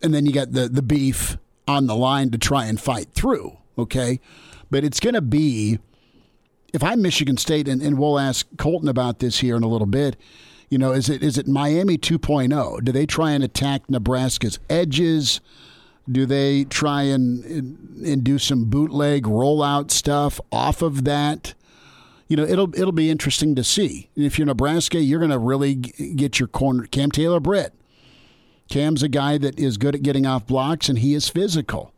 and 0.00 0.14
then 0.14 0.26
you 0.26 0.32
got 0.32 0.52
the 0.52 0.68
the 0.68 0.82
beef 0.82 1.38
on 1.66 1.88
the 1.88 1.96
line 1.96 2.30
to 2.30 2.38
try 2.38 2.66
and 2.66 2.80
fight 2.80 3.08
through 3.14 3.57
okay? 3.78 4.20
But 4.70 4.84
it's 4.84 5.00
going 5.00 5.14
to 5.14 5.22
be, 5.22 5.78
if 6.74 6.82
I'm 6.82 7.00
Michigan 7.00 7.36
State, 7.36 7.68
and, 7.68 7.80
and 7.82 7.98
we'll 7.98 8.18
ask 8.18 8.46
Colton 8.58 8.88
about 8.88 9.18
this 9.20 9.38
here 9.38 9.56
in 9.56 9.62
a 9.62 9.68
little 9.68 9.86
bit, 9.86 10.16
You 10.70 10.76
know, 10.76 10.92
is 10.92 11.08
it 11.08 11.22
is 11.22 11.38
it 11.38 11.48
Miami 11.48 11.96
2.0? 11.96 12.84
Do 12.84 12.92
they 12.92 13.06
try 13.06 13.30
and 13.32 13.42
attack 13.42 13.88
Nebraska's 13.88 14.58
edges? 14.68 15.40
Do 16.10 16.26
they 16.26 16.64
try 16.64 17.02
and 17.04 17.42
and 18.04 18.22
do 18.22 18.38
some 18.38 18.66
bootleg 18.66 19.24
rollout 19.24 19.90
stuff 19.90 20.40
off 20.52 20.82
of 20.82 21.04
that? 21.04 21.54
You 22.28 22.36
know, 22.36 22.44
it'll 22.44 22.74
it'll 22.74 22.92
be 22.92 23.08
interesting 23.10 23.54
to 23.54 23.64
see. 23.64 24.10
If 24.14 24.38
you're 24.38 24.46
Nebraska, 24.46 24.98
you're 25.00 25.20
going 25.20 25.30
to 25.30 25.38
really 25.38 25.74
get 25.74 26.38
your 26.38 26.48
corner. 26.48 26.84
Cam 26.84 27.10
Taylor 27.10 27.40
Britt. 27.40 27.72
Cam's 28.68 29.02
a 29.02 29.08
guy 29.08 29.38
that 29.38 29.58
is 29.58 29.78
good 29.78 29.94
at 29.94 30.02
getting 30.02 30.26
off 30.26 30.46
blocks, 30.46 30.90
and 30.90 30.98
he 30.98 31.14
is 31.14 31.30
physical. 31.30 31.94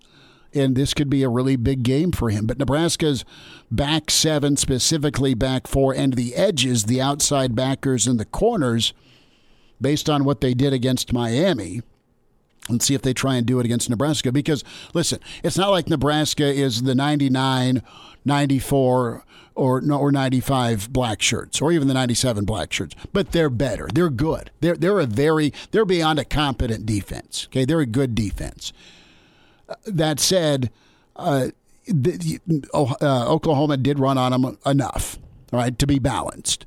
And 0.52 0.76
this 0.76 0.95
could 0.95 1.09
be 1.09 1.23
a 1.23 1.28
really 1.28 1.57
big 1.57 1.83
game 1.83 2.11
for 2.12 2.30
him. 2.30 2.47
But 2.47 2.59
Nebraska's 2.59 3.25
back 3.71 4.11
seven, 4.11 4.57
specifically 4.57 5.35
back 5.35 5.66
four, 5.66 5.95
and 5.95 6.14
the 6.14 6.35
edges, 6.35 6.85
the 6.85 7.00
outside 7.00 7.54
backers 7.54 8.07
and 8.07 8.19
the 8.19 8.25
corners, 8.25 8.92
based 9.80 10.11
on 10.11 10.25
what 10.25 10.40
they 10.40 10.54
did 10.54 10.73
against 10.73 11.12
Miami, 11.12 11.83
and 12.69 12.83
see 12.83 12.95
if 12.95 13.02
they 13.02 13.14
try 13.14 13.37
and 13.37 13.47
do 13.47 13.61
it 13.61 13.64
against 13.64 13.88
Nebraska. 13.88 14.33
Because, 14.33 14.64
listen, 14.92 15.21
it's 15.42 15.57
not 15.57 15.71
like 15.71 15.88
Nebraska 15.88 16.45
is 16.45 16.83
the 16.83 16.95
99, 16.95 17.83
94, 18.25 19.25
or, 19.54 19.83
or 19.92 20.12
95 20.12 20.92
black 20.92 21.21
shirts, 21.21 21.61
or 21.61 21.73
even 21.73 21.88
the 21.88 21.95
97 21.95 22.45
black 22.45 22.73
shirts, 22.73 22.95
but 23.12 23.33
they're 23.33 23.50
better. 23.50 23.88
They're 23.92 24.11
good. 24.11 24.50
They're, 24.61 24.76
they're 24.76 25.00
a 25.00 25.07
very, 25.07 25.52
they're 25.71 25.85
beyond 25.85 26.19
a 26.19 26.25
competent 26.25 26.87
defense. 26.87 27.47
Okay. 27.50 27.64
They're 27.64 27.80
a 27.80 27.87
good 27.87 28.14
defense. 28.14 28.73
That 29.87 30.21
said, 30.21 30.71
uh, 31.17 31.49
the, 31.87 32.41
uh, 32.73 33.33
Oklahoma 33.33 33.77
did 33.77 33.99
run 33.99 34.19
on 34.19 34.33
them 34.33 34.59
enough, 34.67 35.19
right, 35.53 35.79
to 35.79 35.87
be 35.87 35.99
balanced 35.99 36.67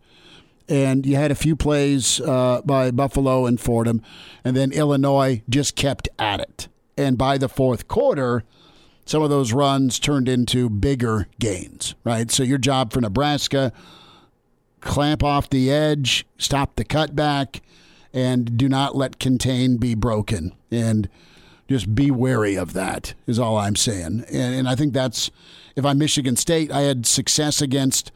and 0.69 1.05
you 1.05 1.15
had 1.15 1.31
a 1.31 1.36
few 1.36 1.55
plays 1.55 2.19
uh, 2.22 2.62
by 2.63 2.91
Buffalo 2.91 3.45
and 3.45 3.60
Fordham, 3.60 4.01
and 4.43 4.55
then 4.55 4.72
Illinois 4.72 5.41
just 5.50 5.75
kept 5.75 6.07
at 6.17 6.39
it. 6.39 6.67
And 6.98 7.17
by 7.17 7.38
the 7.38 7.50
fourth 7.50 7.88
quarter, 7.88 8.43
some 9.05 9.22
of 9.24 9.29
those 9.29 9.51
runs 9.51 10.00
turned 10.00 10.29
into 10.29 10.69
bigger 10.69 11.27
gains, 11.39 11.95
right? 12.03 12.31
So 12.31 12.43
your 12.43 12.57
job 12.57 12.93
for 12.93 13.01
Nebraska, 13.01 13.74
clamp 14.79 15.24
off 15.24 15.50
the 15.50 15.72
edge, 15.72 16.25
stop 16.38 16.75
the 16.75 16.86
cutback, 16.86 17.60
and 18.13 18.57
do 18.57 18.69
not 18.69 18.95
let 18.95 19.19
contain 19.19 19.77
be 19.77 19.95
broken. 19.95 20.53
And 20.72 21.10
just 21.70 21.96
be 21.96 22.12
wary 22.12 22.55
of 22.55 22.74
that 22.74 23.13
is 23.27 23.39
all 23.39 23.58
I'm 23.58 23.75
saying. 23.75 24.25
And, 24.32 24.55
and 24.55 24.67
I 24.67 24.75
think 24.75 24.93
that's 24.93 25.32
if 25.75 25.86
I'm 25.86 25.98
Michigan 25.98 26.36
State, 26.36 26.72
I 26.72 26.82
had 26.82 27.05
success 27.05 27.62
against 27.62 28.12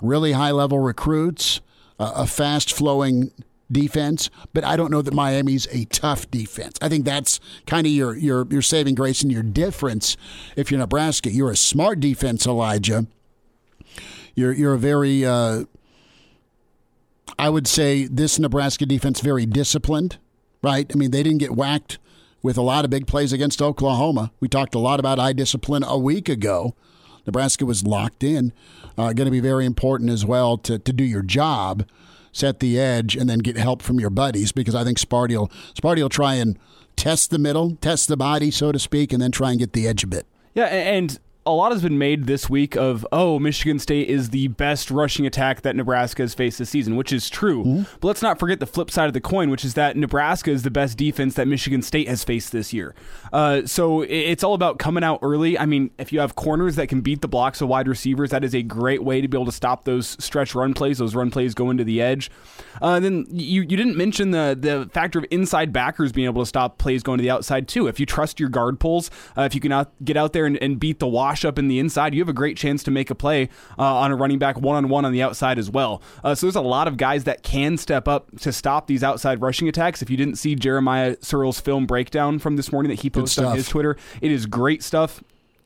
really 0.00 0.32
high 0.32 0.50
level 0.50 0.78
recruits 0.78 1.60
a 1.98 2.26
fast 2.26 2.72
flowing 2.72 3.30
defense, 3.70 4.30
but 4.52 4.64
I 4.64 4.76
don't 4.76 4.90
know 4.90 5.02
that 5.02 5.14
Miami's 5.14 5.66
a 5.72 5.86
tough 5.86 6.30
defense. 6.30 6.78
I 6.80 6.88
think 6.88 7.04
that's 7.04 7.40
kind 7.66 7.86
of 7.86 7.92
your 7.92 8.14
your 8.16 8.46
your 8.50 8.62
saving 8.62 8.94
grace 8.94 9.22
and 9.22 9.32
your 9.32 9.42
difference. 9.42 10.16
If 10.56 10.70
you're 10.70 10.78
Nebraska, 10.78 11.30
you're 11.30 11.50
a 11.50 11.56
smart 11.56 12.00
defense, 12.00 12.46
Elijah. 12.46 13.06
You're 14.34 14.52
you're 14.52 14.74
a 14.74 14.78
very 14.78 15.24
uh, 15.24 15.64
I 17.38 17.48
would 17.48 17.66
say 17.66 18.06
this 18.06 18.38
Nebraska 18.38 18.86
defense 18.86 19.20
very 19.20 19.46
disciplined, 19.46 20.18
right? 20.62 20.90
I 20.92 20.96
mean, 20.96 21.10
they 21.10 21.22
didn't 21.22 21.38
get 21.38 21.52
whacked 21.52 21.98
with 22.42 22.56
a 22.56 22.62
lot 22.62 22.84
of 22.84 22.90
big 22.90 23.06
plays 23.06 23.32
against 23.32 23.60
Oklahoma. 23.60 24.32
We 24.40 24.48
talked 24.48 24.74
a 24.74 24.78
lot 24.78 25.00
about 25.00 25.18
eye 25.18 25.32
discipline 25.32 25.82
a 25.84 25.98
week 25.98 26.28
ago. 26.28 26.74
Nebraska 27.26 27.66
was 27.66 27.84
locked 27.84 28.22
in. 28.22 28.52
Uh, 28.96 29.12
going 29.12 29.26
to 29.26 29.30
be 29.30 29.40
very 29.40 29.66
important 29.66 30.10
as 30.10 30.24
well 30.24 30.56
to, 30.58 30.78
to 30.78 30.92
do 30.92 31.04
your 31.04 31.22
job, 31.22 31.86
set 32.32 32.60
the 32.60 32.78
edge, 32.78 33.16
and 33.16 33.28
then 33.28 33.40
get 33.40 33.56
help 33.56 33.82
from 33.82 34.00
your 34.00 34.10
buddies 34.10 34.52
because 34.52 34.74
I 34.74 34.84
think 34.84 34.98
Sparty 34.98 35.36
will, 35.36 35.48
Sparty 35.74 36.02
will 36.02 36.08
try 36.08 36.34
and 36.34 36.58
test 36.94 37.30
the 37.30 37.38
middle, 37.38 37.76
test 37.76 38.08
the 38.08 38.16
body, 38.16 38.50
so 38.50 38.72
to 38.72 38.78
speak, 38.78 39.12
and 39.12 39.20
then 39.20 39.32
try 39.32 39.50
and 39.50 39.58
get 39.58 39.72
the 39.72 39.86
edge 39.86 40.04
a 40.04 40.06
bit. 40.06 40.26
Yeah, 40.54 40.66
and 40.66 41.18
a 41.46 41.52
lot 41.52 41.72
has 41.72 41.82
been 41.82 41.98
made 41.98 42.26
this 42.26 42.50
week 42.50 42.76
of 42.76 43.06
oh 43.12 43.38
Michigan 43.38 43.78
State 43.78 44.08
is 44.08 44.30
the 44.30 44.48
best 44.48 44.90
rushing 44.90 45.26
attack 45.26 45.62
that 45.62 45.76
Nebraska 45.76 46.22
has 46.22 46.34
faced 46.34 46.58
this 46.58 46.68
season, 46.70 46.96
which 46.96 47.12
is 47.12 47.30
true. 47.30 47.64
Mm-hmm. 47.64 47.82
But 48.00 48.08
let's 48.08 48.22
not 48.22 48.38
forget 48.38 48.58
the 48.58 48.66
flip 48.66 48.90
side 48.90 49.06
of 49.06 49.12
the 49.12 49.20
coin, 49.20 49.48
which 49.50 49.64
is 49.64 49.74
that 49.74 49.96
Nebraska 49.96 50.50
is 50.50 50.64
the 50.64 50.70
best 50.70 50.98
defense 50.98 51.34
that 51.34 51.46
Michigan 51.46 51.82
State 51.82 52.08
has 52.08 52.24
faced 52.24 52.52
this 52.52 52.72
year. 52.72 52.94
Uh, 53.32 53.62
so 53.64 54.02
it's 54.02 54.42
all 54.42 54.54
about 54.54 54.78
coming 54.78 55.04
out 55.04 55.20
early. 55.22 55.58
I 55.58 55.66
mean, 55.66 55.90
if 55.98 56.12
you 56.12 56.20
have 56.20 56.34
corners 56.34 56.76
that 56.76 56.88
can 56.88 57.00
beat 57.00 57.20
the 57.20 57.28
blocks 57.28 57.60
of 57.60 57.68
wide 57.68 57.86
receivers, 57.86 58.30
that 58.30 58.42
is 58.42 58.54
a 58.54 58.62
great 58.62 59.04
way 59.04 59.20
to 59.20 59.28
be 59.28 59.36
able 59.36 59.46
to 59.46 59.52
stop 59.52 59.84
those 59.84 60.16
stretch 60.22 60.54
run 60.54 60.74
plays. 60.74 60.98
Those 60.98 61.14
run 61.14 61.30
plays 61.30 61.54
go 61.54 61.70
into 61.70 61.84
the 61.84 62.02
edge. 62.02 62.30
Uh, 62.82 62.98
then 62.98 63.24
you 63.30 63.62
you 63.62 63.76
didn't 63.76 63.96
mention 63.96 64.32
the 64.32 64.56
the 64.58 64.90
factor 64.92 65.20
of 65.20 65.26
inside 65.30 65.72
backers 65.72 66.12
being 66.12 66.26
able 66.26 66.42
to 66.42 66.46
stop 66.46 66.78
plays 66.78 67.02
going 67.02 67.18
to 67.18 67.22
the 67.22 67.30
outside 67.30 67.68
too. 67.68 67.86
If 67.86 68.00
you 68.00 68.06
trust 68.06 68.40
your 68.40 68.48
guard 68.48 68.80
pulls, 68.80 69.10
uh, 69.36 69.42
if 69.42 69.54
you 69.54 69.60
can 69.60 69.72
out, 69.72 69.92
get 70.04 70.16
out 70.16 70.32
there 70.32 70.46
and, 70.46 70.56
and 70.62 70.80
beat 70.80 70.98
the 70.98 71.06
wash 71.06 71.35
up 71.44 71.58
in 71.58 71.68
the 71.68 71.78
inside, 71.78 72.14
you 72.14 72.20
have 72.20 72.28
a 72.28 72.32
great 72.34 72.56
chance 72.56 72.82
to 72.84 72.90
make 72.90 73.10
a 73.10 73.14
play 73.14 73.48
uh, 73.78 73.82
on 73.82 74.10
a 74.10 74.16
running 74.16 74.38
back 74.38 74.58
one 74.58 74.76
on 74.76 74.88
one 74.88 75.04
on 75.04 75.12
the 75.12 75.22
outside 75.22 75.58
as 75.58 75.70
well. 75.70 76.02
Uh, 76.24 76.34
so 76.34 76.46
there's 76.46 76.56
a 76.56 76.60
lot 76.60 76.88
of 76.88 76.96
guys 76.96 77.24
that 77.24 77.42
can 77.42 77.76
step 77.76 78.08
up 78.08 78.28
to 78.40 78.52
stop 78.52 78.86
these 78.86 79.02
outside 79.02 79.40
rushing 79.40 79.68
attacks. 79.68 80.02
If 80.02 80.10
you 80.10 80.16
didn't 80.16 80.36
see 80.36 80.54
Jeremiah 80.54 81.16
Searle's 81.20 81.60
film 81.60 81.86
breakdown 81.86 82.38
from 82.38 82.56
this 82.56 82.72
morning 82.72 82.90
that 82.90 83.00
he 83.00 83.10
posted 83.10 83.44
on 83.44 83.56
his 83.56 83.68
Twitter, 83.68 83.96
it 84.20 84.30
is 84.30 84.46
great 84.46 84.82
stuff 84.82 85.22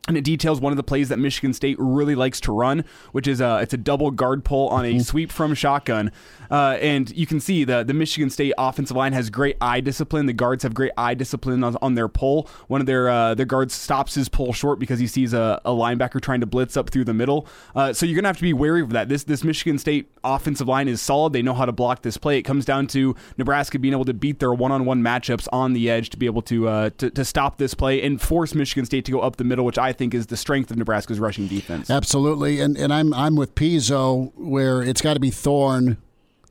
and 0.07 0.17
it 0.17 0.23
details 0.23 0.59
one 0.59 0.73
of 0.73 0.77
the 0.77 0.83
plays 0.83 1.09
that 1.09 1.19
Michigan 1.19 1.53
State 1.53 1.77
really 1.79 2.15
likes 2.15 2.39
to 2.41 2.51
run, 2.51 2.83
which 3.11 3.27
is 3.27 3.39
a 3.39 3.59
it's 3.59 3.73
a 3.73 3.77
double 3.77 4.09
guard 4.09 4.43
pull 4.43 4.67
on 4.69 4.83
a 4.83 4.89
mm-hmm. 4.89 4.99
sweep 4.99 5.31
from 5.31 5.53
shotgun, 5.53 6.11
uh, 6.49 6.77
and 6.81 7.15
you 7.15 7.27
can 7.27 7.39
see 7.39 7.63
the 7.63 7.83
the 7.83 7.93
Michigan 7.93 8.31
State 8.31 8.53
offensive 8.57 8.97
line 8.97 9.13
has 9.13 9.29
great 9.29 9.57
eye 9.61 9.79
discipline. 9.79 10.25
The 10.25 10.33
guards 10.33 10.63
have 10.63 10.73
great 10.73 10.91
eye 10.97 11.13
discipline 11.13 11.63
on, 11.63 11.77
on 11.83 11.93
their 11.93 12.07
pull. 12.07 12.49
One 12.67 12.81
of 12.81 12.87
their 12.87 13.09
uh, 13.09 13.35
their 13.35 13.45
guards 13.45 13.75
stops 13.75 14.15
his 14.15 14.27
pull 14.27 14.53
short 14.53 14.79
because 14.79 14.99
he 14.99 15.05
sees 15.05 15.33
a, 15.33 15.61
a 15.65 15.71
linebacker 15.71 16.19
trying 16.19 16.39
to 16.39 16.47
blitz 16.47 16.75
up 16.75 16.89
through 16.89 17.05
the 17.05 17.13
middle. 17.13 17.47
Uh, 17.75 17.93
so 17.93 18.07
you're 18.07 18.15
gonna 18.15 18.29
have 18.29 18.37
to 18.37 18.43
be 18.43 18.53
wary 18.53 18.81
of 18.81 18.89
that. 18.89 19.07
This 19.07 19.23
this 19.23 19.43
Michigan 19.43 19.77
State 19.77 20.11
offensive 20.23 20.67
line 20.67 20.87
is 20.87 20.99
solid. 20.99 21.33
They 21.33 21.43
know 21.43 21.53
how 21.53 21.65
to 21.65 21.71
block 21.71 22.01
this 22.01 22.17
play. 22.17 22.39
It 22.39 22.43
comes 22.43 22.65
down 22.65 22.87
to 22.87 23.15
Nebraska 23.37 23.77
being 23.77 23.93
able 23.93 24.05
to 24.05 24.15
beat 24.15 24.39
their 24.39 24.53
one 24.53 24.71
on 24.71 24.85
one 24.85 25.03
matchups 25.03 25.47
on 25.53 25.73
the 25.73 25.91
edge 25.91 26.09
to 26.09 26.17
be 26.17 26.25
able 26.25 26.41
to, 26.43 26.67
uh, 26.67 26.89
to 26.97 27.11
to 27.11 27.23
stop 27.23 27.57
this 27.59 27.75
play 27.75 28.01
and 28.01 28.19
force 28.19 28.55
Michigan 28.55 28.85
State 28.85 29.05
to 29.05 29.11
go 29.11 29.19
up 29.19 29.35
the 29.35 29.43
middle, 29.43 29.63
which 29.63 29.77
I 29.77 29.90
think 29.93 30.13
is 30.13 30.27
the 30.27 30.37
strength 30.37 30.71
of 30.71 30.77
Nebraska's 30.77 31.19
rushing 31.19 31.47
defense. 31.47 31.89
Absolutely, 31.89 32.59
and 32.59 32.77
and 32.77 32.93
I'm 32.93 33.13
I'm 33.13 33.35
with 33.35 33.55
Pizzo 33.55 34.31
where 34.35 34.81
it's 34.81 35.01
got 35.01 35.13
to 35.15 35.19
be 35.19 35.29
Thorne 35.29 35.97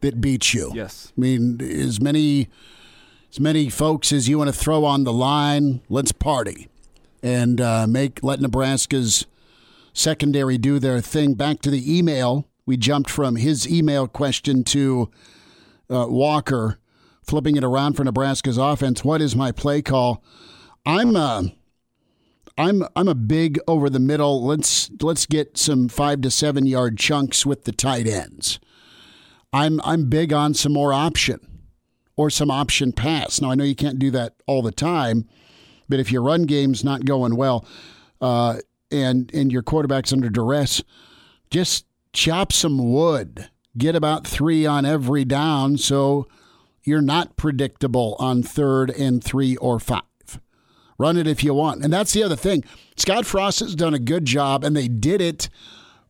that 0.00 0.20
beats 0.20 0.54
you. 0.54 0.72
Yes, 0.74 1.12
I 1.16 1.20
mean 1.20 1.60
as 1.60 2.00
many 2.00 2.48
as 3.30 3.40
many 3.40 3.68
folks 3.68 4.12
as 4.12 4.28
you 4.28 4.38
want 4.38 4.48
to 4.48 4.58
throw 4.58 4.84
on 4.84 5.04
the 5.04 5.12
line. 5.12 5.80
Let's 5.88 6.12
party 6.12 6.68
and 7.22 7.60
uh, 7.60 7.86
make 7.86 8.22
let 8.22 8.40
Nebraska's 8.40 9.26
secondary 9.92 10.58
do 10.58 10.78
their 10.78 11.00
thing. 11.00 11.34
Back 11.34 11.60
to 11.62 11.70
the 11.70 11.98
email, 11.98 12.46
we 12.66 12.76
jumped 12.76 13.10
from 13.10 13.36
his 13.36 13.68
email 13.68 14.06
question 14.06 14.64
to 14.64 15.10
uh, 15.88 16.06
Walker, 16.08 16.78
flipping 17.22 17.56
it 17.56 17.64
around 17.64 17.94
for 17.94 18.04
Nebraska's 18.04 18.58
offense. 18.58 19.04
What 19.04 19.20
is 19.20 19.36
my 19.36 19.52
play 19.52 19.82
call? 19.82 20.22
I'm. 20.86 21.14
Uh, 21.16 21.42
I'm 22.58 22.82
I'm 22.94 23.08
a 23.08 23.14
big 23.14 23.58
over 23.66 23.88
the 23.88 24.00
middle. 24.00 24.44
Let's 24.44 24.90
let's 25.00 25.26
get 25.26 25.56
some 25.56 25.88
five 25.88 26.20
to 26.22 26.30
seven 26.30 26.66
yard 26.66 26.98
chunks 26.98 27.46
with 27.46 27.64
the 27.64 27.72
tight 27.72 28.06
ends. 28.06 28.60
I'm 29.52 29.80
I'm 29.84 30.08
big 30.08 30.32
on 30.32 30.54
some 30.54 30.72
more 30.72 30.92
option 30.92 31.40
or 32.16 32.30
some 32.30 32.50
option 32.50 32.92
pass. 32.92 33.40
Now 33.40 33.50
I 33.50 33.54
know 33.54 33.64
you 33.64 33.74
can't 33.74 33.98
do 33.98 34.10
that 34.12 34.34
all 34.46 34.62
the 34.62 34.72
time, 34.72 35.28
but 35.88 36.00
if 36.00 36.12
your 36.12 36.22
run 36.22 36.42
game's 36.42 36.84
not 36.84 37.04
going 37.04 37.36
well, 37.36 37.66
uh, 38.20 38.58
and 38.90 39.32
and 39.34 39.50
your 39.50 39.62
quarterback's 39.62 40.12
under 40.12 40.28
duress, 40.28 40.82
just 41.50 41.86
chop 42.12 42.52
some 42.52 42.92
wood. 42.92 43.48
Get 43.78 43.94
about 43.94 44.26
three 44.26 44.66
on 44.66 44.84
every 44.84 45.24
down, 45.24 45.78
so 45.78 46.26
you're 46.82 47.00
not 47.00 47.36
predictable 47.36 48.16
on 48.18 48.42
third 48.42 48.90
and 48.90 49.22
three 49.22 49.56
or 49.56 49.78
five. 49.78 50.02
Run 51.00 51.16
it 51.16 51.26
if 51.26 51.42
you 51.42 51.54
want. 51.54 51.82
And 51.82 51.90
that's 51.90 52.12
the 52.12 52.22
other 52.22 52.36
thing. 52.36 52.62
Scott 52.94 53.24
Frost 53.24 53.60
has 53.60 53.74
done 53.74 53.94
a 53.94 53.98
good 53.98 54.26
job, 54.26 54.62
and 54.62 54.76
they 54.76 54.86
did 54.86 55.22
it 55.22 55.48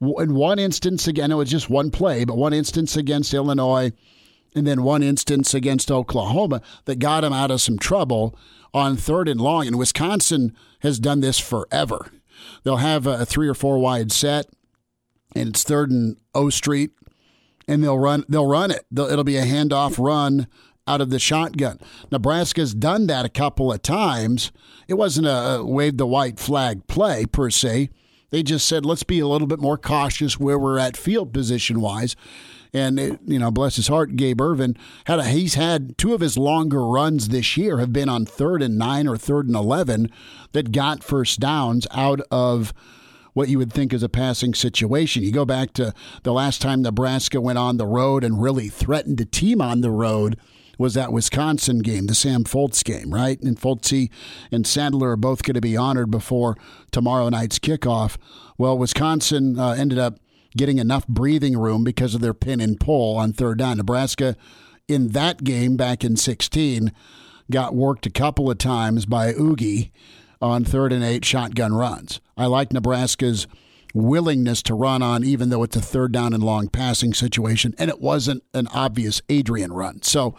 in 0.00 0.35
one 0.35 0.59
instance 0.59 1.06
again. 1.06 1.30
It 1.30 1.37
was 1.37 1.49
just 1.49 1.70
one 1.70 1.92
play, 1.92 2.25
but 2.25 2.37
one 2.37 2.52
instance 2.52 2.97
against 2.97 3.32
Illinois, 3.32 3.92
and 4.52 4.66
then 4.66 4.82
one 4.82 5.04
instance 5.04 5.54
against 5.54 5.92
Oklahoma 5.92 6.61
that 6.87 6.99
got 6.99 7.23
him 7.23 7.32
out 7.32 7.52
of 7.52 7.62
some 7.62 7.78
trouble 7.78 8.37
on 8.75 8.97
third 8.97 9.28
and 9.28 9.40
long. 9.40 9.68
And 9.68 9.78
Wisconsin 9.78 10.56
has 10.80 10.99
done 10.99 11.20
this 11.20 11.38
forever. 11.38 12.11
They'll 12.64 12.78
have 12.78 13.06
a 13.06 13.25
three 13.25 13.47
or 13.47 13.54
four 13.54 13.78
wide 13.78 14.11
set, 14.11 14.47
and 15.37 15.50
it's 15.50 15.62
third 15.62 15.92
and 15.92 16.16
O 16.35 16.50
Street, 16.50 16.90
and 17.68 17.85
they'll 17.85 17.97
run. 17.97 18.25
They'll 18.28 18.49
run 18.49 18.73
it. 18.73 18.87
They'll, 18.90 19.06
it'll 19.06 19.23
be 19.23 19.37
a 19.37 19.47
handoff 19.47 20.04
run 20.04 20.49
out 20.90 21.00
of 21.00 21.11
the 21.11 21.18
shotgun. 21.18 21.78
Nebraska's 22.11 22.75
done 22.75 23.06
that 23.06 23.25
a 23.25 23.28
couple 23.30 23.73
of 23.73 23.80
times. 23.82 24.50
It 24.88 24.94
wasn't 24.94 25.28
a 25.28 25.62
wave 25.64 25.97
the 25.97 26.06
white 26.06 26.38
flag 26.40 26.87
play 26.88 27.25
per 27.25 27.49
se, 27.49 27.90
They 28.30 28.42
just 28.42 28.66
said, 28.66 28.87
let's 28.87 29.02
be 29.02 29.20
a 29.20 29.26
little 29.26 29.47
bit 29.47 29.61
more 29.61 29.76
cautious 29.78 30.38
where 30.38 30.59
we're 30.59 30.78
at 30.78 30.97
field 30.97 31.32
position 31.32 31.80
wise. 31.80 32.16
And 32.73 33.00
it, 33.00 33.18
you 33.26 33.38
know, 33.40 33.50
bless 33.50 33.75
his 33.75 33.88
heart, 33.88 34.14
Gabe 34.14 34.40
Ervin 34.40 34.76
had 35.06 35.18
a, 35.18 35.25
he's 35.25 35.54
had 35.54 35.99
two 35.99 36.14
of 36.14 36.20
his 36.20 36.38
longer 36.38 36.87
runs 36.87 37.28
this 37.28 37.56
year 37.56 37.78
have 37.78 37.92
been 37.92 38.09
on 38.09 38.25
third 38.25 38.62
and 38.62 38.78
nine 38.78 39.09
or 39.09 39.16
third 39.16 39.47
and 39.49 39.56
eleven 39.56 40.09
that 40.52 40.70
got 40.70 41.02
first 41.02 41.40
downs 41.40 41.88
out 41.90 42.20
of 42.30 42.73
what 43.32 43.49
you 43.49 43.59
would 43.59 43.73
think 43.73 43.92
is 43.92 44.04
a 44.04 44.09
passing 44.09 44.54
situation. 44.54 45.25
You 45.25 45.32
go 45.32 45.44
back 45.44 45.73
to 45.75 45.92
the 46.23 46.32
last 46.32 46.62
time 46.62 46.82
Nebraska 46.82 47.40
went 47.40 47.59
on 47.59 47.76
the 47.76 47.87
road 47.87 48.23
and 48.23 48.40
really 48.40 48.68
threatened 48.68 49.20
a 49.20 49.25
team 49.25 49.61
on 49.61 49.80
the 49.80 49.90
road 49.90 50.37
was 50.80 50.94
that 50.94 51.12
Wisconsin 51.12 51.80
game, 51.80 52.06
the 52.06 52.14
Sam 52.14 52.42
Foltz 52.42 52.82
game, 52.82 53.12
right? 53.12 53.38
And 53.42 53.60
Foltzy 53.60 54.08
and 54.50 54.66
Sadler 54.66 55.10
are 55.10 55.16
both 55.16 55.42
going 55.42 55.54
to 55.54 55.60
be 55.60 55.76
honored 55.76 56.10
before 56.10 56.56
tomorrow 56.90 57.28
night's 57.28 57.58
kickoff. 57.58 58.16
Well, 58.56 58.78
Wisconsin 58.78 59.58
uh, 59.58 59.72
ended 59.72 59.99
up 59.99 60.18
getting 60.56 60.78
enough 60.78 61.06
breathing 61.06 61.58
room 61.58 61.84
because 61.84 62.14
of 62.14 62.22
their 62.22 62.32
pin 62.32 62.62
and 62.62 62.80
pull 62.80 63.18
on 63.18 63.34
third 63.34 63.58
down. 63.58 63.76
Nebraska 63.76 64.37
in 64.88 65.08
that 65.08 65.44
game 65.44 65.76
back 65.76 66.02
in 66.02 66.16
16 66.16 66.92
got 67.50 67.75
worked 67.75 68.06
a 68.06 68.10
couple 68.10 68.50
of 68.50 68.56
times 68.56 69.04
by 69.04 69.34
Oogie 69.34 69.92
on 70.40 70.64
third 70.64 70.94
and 70.94 71.04
eight 71.04 71.26
shotgun 71.26 71.75
runs. 71.75 72.22
I 72.38 72.46
like 72.46 72.72
Nebraska's 72.72 73.46
willingness 73.94 74.62
to 74.64 74.75
run 74.75 75.02
on, 75.02 75.25
even 75.25 75.50
though 75.50 75.62
it's 75.62 75.76
a 75.76 75.80
third 75.80 76.12
down 76.12 76.32
and 76.32 76.42
long 76.42 76.68
passing 76.68 77.14
situation, 77.14 77.75
and 77.78 77.90
it 77.90 78.00
wasn't 78.00 78.42
an 78.54 78.68
obvious 78.68 79.23
Adrian 79.28 79.73
run. 79.73 80.02
So 80.02 80.35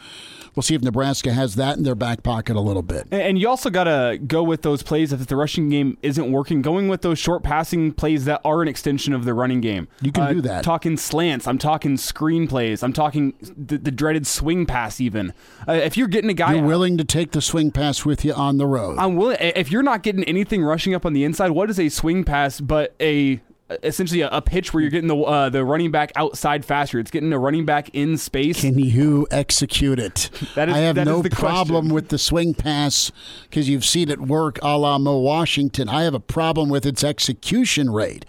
we'll 0.56 0.64
see 0.64 0.76
if 0.76 0.82
Nebraska 0.82 1.34
has 1.34 1.56
that 1.56 1.78
in 1.78 1.84
their 1.84 1.96
back 1.96 2.24
pocket 2.24 2.56
a 2.56 2.60
little 2.60 2.82
bit. 2.82 3.08
And 3.12 3.40
you 3.40 3.48
also 3.48 3.70
got 3.70 3.86
to 3.86 4.20
go 4.26 4.44
with 4.44 4.62
those 4.62 4.84
plays 4.84 5.14
if 5.14 5.26
the 5.28 5.36
rushing 5.36 5.70
game 5.70 5.98
isn't 6.02 6.32
working, 6.32 6.62
going 6.62 6.88
with 6.88 7.02
those 7.02 7.20
short 7.20 7.44
passing 7.44 7.94
plays 7.94 8.26
that 8.26 8.42
are 8.44 8.62
an 8.62 8.68
extension 8.68 9.14
of 9.14 9.26
the 9.26 9.34
running 9.34 9.62
game. 9.62 9.88
You 10.02 10.12
can 10.12 10.24
uh, 10.24 10.34
do 10.34 10.42
that. 10.42 10.64
Talking 10.64 10.98
slants, 10.98 11.48
I'm 11.48 11.58
talking 11.58 11.98
screen 11.98 12.48
plays, 12.48 12.84
I'm 12.84 12.94
talking 12.94 13.34
the, 13.42 13.78
the 13.78 13.92
dreaded 13.92 14.28
swing 14.28 14.66
pass. 14.66 15.00
Even 15.00 15.34
uh, 15.68 15.74
if 15.74 15.98
you're 15.98 16.08
getting 16.08 16.30
a 16.30 16.34
guy, 16.34 16.56
you're 16.56 16.66
willing 16.66 16.98
to 16.98 17.04
take 17.04 17.32
the 17.32 17.42
swing 17.42 17.72
pass 17.72 18.06
with 18.06 18.26
you 18.26 18.34
on 18.34 18.58
the 18.58 18.68
road. 18.68 18.98
I'm 18.98 19.16
willing. 19.16 19.38
If 19.40 19.72
you're 19.72 19.84
not 19.84 20.04
getting 20.04 20.24
anything 20.26 20.64
rushing 20.64 20.94
up 20.94 21.06
on 21.06 21.14
the 21.14 21.24
inside, 21.24 21.52
what 21.52 21.70
is 21.70 21.80
a 21.80 21.90
swing 21.90 22.24
pass 22.24 22.60
but 22.60 22.96
a 23.00 23.42
essentially 23.84 24.22
a, 24.22 24.30
a, 24.30 24.42
pitch 24.42 24.74
where 24.74 24.82
you're 24.82 24.90
getting 24.90 25.08
the 25.08 25.18
uh, 25.18 25.50
the 25.50 25.64
running 25.64 25.92
back 25.92 26.12
outside 26.16 26.66
faster. 26.66 27.00
It's 27.00 27.12
getting 27.12 27.32
a 27.34 27.40
running 27.40 27.66
back 27.66 27.90
in 27.94 28.18
space. 28.18 28.62
Can 28.62 28.78
you 28.78 29.28
execute 29.32 30.00
it? 30.00 30.30
that 30.56 30.70
is, 30.70 30.76
I 30.76 30.80
have 30.80 30.96
no 30.98 31.22
problem 31.24 31.86
question. 31.86 31.94
with 31.94 32.10
the 32.10 32.18
swing 32.18 32.54
pass 32.54 33.12
because 33.44 33.70
you've 33.70 33.86
seen 33.86 34.10
it 34.10 34.20
work 34.20 34.60
a 34.62 34.78
la 34.78 34.98
Mo 34.98 35.20
Washington. 35.20 35.90
I 35.90 36.04
have 36.04 36.14
a 36.14 36.20
problem 36.20 36.70
with 36.70 36.86
its 36.86 37.04
execution 37.04 37.90
rate. 37.90 38.26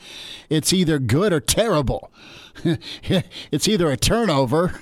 It's 0.49 0.73
either 0.73 0.99
good 0.99 1.33
or 1.33 1.41
terrible. 1.41 2.11
it's 3.51 3.67
either 3.67 3.91
a 3.91 3.97
turnover 3.97 4.81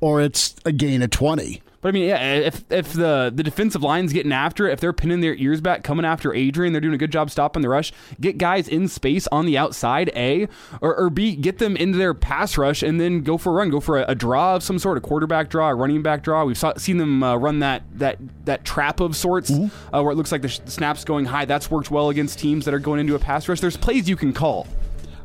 or 0.00 0.20
it's 0.20 0.56
a 0.64 0.72
gain 0.72 1.02
of 1.02 1.10
20. 1.10 1.61
But 1.82 1.88
I 1.88 1.92
mean, 1.92 2.08
yeah, 2.08 2.22
if 2.36 2.64
if 2.70 2.92
the 2.92 3.32
the 3.34 3.42
defensive 3.42 3.82
line's 3.82 4.12
getting 4.12 4.32
after 4.32 4.68
it, 4.68 4.72
if 4.72 4.80
they're 4.80 4.92
pinning 4.92 5.20
their 5.20 5.34
ears 5.34 5.60
back, 5.60 5.82
coming 5.82 6.06
after 6.06 6.32
Adrian, 6.32 6.72
they're 6.72 6.80
doing 6.80 6.94
a 6.94 6.98
good 6.98 7.10
job 7.10 7.28
stopping 7.28 7.60
the 7.60 7.68
rush. 7.68 7.92
Get 8.20 8.38
guys 8.38 8.68
in 8.68 8.86
space 8.86 9.26
on 9.32 9.46
the 9.46 9.58
outside, 9.58 10.10
a 10.14 10.46
or, 10.80 10.94
or 10.96 11.10
b 11.10 11.34
get 11.34 11.58
them 11.58 11.76
into 11.76 11.98
their 11.98 12.14
pass 12.14 12.56
rush 12.56 12.84
and 12.84 13.00
then 13.00 13.22
go 13.22 13.36
for 13.36 13.50
a 13.50 13.52
run, 13.54 13.70
go 13.70 13.80
for 13.80 14.00
a, 14.00 14.04
a 14.06 14.14
draw 14.14 14.54
of 14.54 14.62
some 14.62 14.78
sort, 14.78 14.96
a 14.96 15.00
quarterback 15.00 15.50
draw, 15.50 15.70
a 15.70 15.74
running 15.74 16.02
back 16.02 16.22
draw. 16.22 16.44
We've 16.44 16.56
saw, 16.56 16.72
seen 16.76 16.98
them 16.98 17.20
uh, 17.24 17.34
run 17.34 17.58
that 17.58 17.82
that 17.94 18.18
that 18.44 18.64
trap 18.64 19.00
of 19.00 19.16
sorts 19.16 19.50
mm-hmm. 19.50 19.94
uh, 19.94 20.02
where 20.02 20.12
it 20.12 20.16
looks 20.16 20.30
like 20.30 20.42
the, 20.42 20.48
sh- 20.48 20.60
the 20.60 20.70
snaps 20.70 21.04
going 21.04 21.24
high. 21.24 21.46
That's 21.46 21.68
worked 21.68 21.90
well 21.90 22.10
against 22.10 22.38
teams 22.38 22.64
that 22.64 22.74
are 22.74 22.78
going 22.78 23.00
into 23.00 23.16
a 23.16 23.18
pass 23.18 23.48
rush. 23.48 23.58
There's 23.58 23.76
plays 23.76 24.08
you 24.08 24.14
can 24.14 24.32
call. 24.32 24.68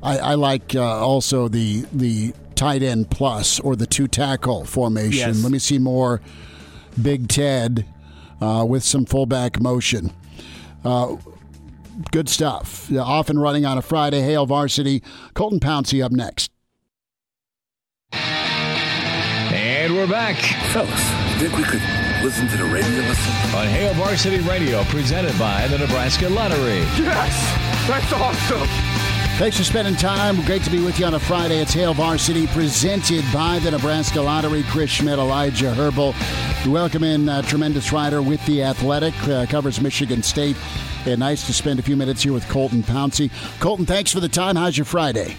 I, 0.01 0.17
I 0.17 0.33
like 0.33 0.73
uh, 0.73 1.05
also 1.05 1.49
the 1.49 1.85
the 1.93 2.33
tight 2.57 2.83
end 2.83 3.09
plus 3.09 3.59
or 3.59 3.75
the 3.75 3.85
two 3.87 4.07
tackle 4.07 4.65
formation. 4.65 5.29
Yes. 5.29 5.43
Let 5.43 5.51
me 5.51 5.59
see 5.59 5.79
more 5.79 6.21
Big 7.01 7.27
Ted 7.27 7.85
uh, 8.41 8.65
with 8.67 8.83
some 8.83 9.05
fullback 9.05 9.61
motion. 9.61 10.11
Uh, 10.83 11.15
good 12.11 12.27
stuff. 12.29 12.91
Off 12.91 13.29
and 13.29 13.41
running 13.41 13.65
on 13.65 13.77
a 13.77 13.81
Friday. 13.81 14.21
Hail 14.21 14.45
Varsity. 14.45 15.01
Colton 15.33 15.59
Pouncy 15.59 16.03
up 16.03 16.11
next. 16.11 16.51
And 18.11 19.95
we're 19.95 20.07
back. 20.07 20.35
Fellas, 20.73 21.39
think 21.39 21.55
we 21.55 21.63
could 21.63 21.81
listen 22.23 22.47
to 22.47 22.57
the 22.57 22.65
radio 22.65 22.89
listen? 23.07 23.55
On 23.55 23.67
Hail 23.67 23.93
Varsity 23.93 24.39
Radio, 24.39 24.83
presented 24.85 25.37
by 25.37 25.67
the 25.67 25.77
Nebraska 25.77 26.27
Lottery. 26.29 26.79
Yes! 26.97 27.87
That's 27.87 28.11
awesome! 28.13 28.96
Thanks 29.37 29.55
for 29.55 29.63
spending 29.63 29.95
time. 29.95 30.43
Great 30.45 30.63
to 30.63 30.71
be 30.71 30.83
with 30.83 30.99
you 30.99 31.05
on 31.05 31.13
a 31.13 31.19
Friday. 31.19 31.59
It's 31.59 31.71
Hail 31.71 31.93
Varsity, 31.93 32.47
presented 32.47 33.23
by 33.31 33.59
the 33.59 33.69
Nebraska 33.69 34.19
Lottery. 34.19 34.63
Chris 34.63 34.89
Schmidt, 34.89 35.19
Elijah 35.19 35.71
Herbal. 35.75 36.15
welcome 36.65 37.03
in 37.03 37.29
uh, 37.29 37.43
tremendous 37.43 37.93
rider 37.93 38.23
with 38.23 38.43
the 38.47 38.63
Athletic, 38.63 39.13
uh, 39.27 39.45
covers 39.45 39.79
Michigan 39.79 40.23
State. 40.23 40.57
And 41.05 41.19
nice 41.19 41.45
to 41.45 41.53
spend 41.53 41.77
a 41.77 41.83
few 41.83 41.95
minutes 41.95 42.23
here 42.23 42.33
with 42.33 42.49
Colton 42.49 42.81
Pouncy. 42.81 43.29
Colton, 43.59 43.85
thanks 43.85 44.11
for 44.11 44.19
the 44.19 44.27
time. 44.27 44.55
How's 44.55 44.75
your 44.75 44.85
Friday? 44.85 45.37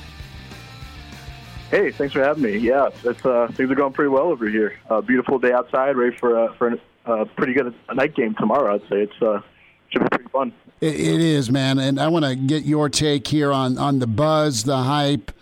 Hey, 1.73 1.91
thanks 1.91 2.15
for 2.15 2.23
having 2.23 2.45
me. 2.45 2.57
Yeah, 2.57 2.91
it's, 3.03 3.27
uh, 3.27 3.51
things 3.55 3.69
are 3.69 3.75
going 3.75 3.95
pretty 3.95 4.11
well 4.11 4.29
over 4.29 4.49
here. 4.49 4.79
Uh, 4.89 5.01
beautiful 5.01 5.41
day 5.41 5.53
outside, 5.53 5.97
ready 5.97 6.17
for 6.17 6.39
uh, 6.39 6.53
for 6.55 6.69
a 6.69 6.79
uh, 7.05 7.25
pretty 7.37 7.53
good 7.53 7.75
night 7.93 8.15
game 8.15 8.37
tomorrow. 8.37 8.77
I'd 8.77 8.83
say 8.83 9.03
it's 9.03 9.21
uh, 9.21 9.41
should 9.91 10.03
be 10.03 10.09
pretty 10.09 10.29
fun. 10.31 10.53
It, 10.81 10.95
it 10.95 11.21
is, 11.21 11.51
man, 11.51 11.79
and 11.79 12.01
I 12.01 12.09
want 12.09 12.25
to 12.25 12.37
get 12.37 12.65
your 12.65 12.89
take 12.89 13.27
here 13.27 13.53
on 13.53 13.79
on 13.79 13.99
the 13.99 14.07
buzz, 14.07 14.65
the 14.65 14.79
hype, 14.79 15.33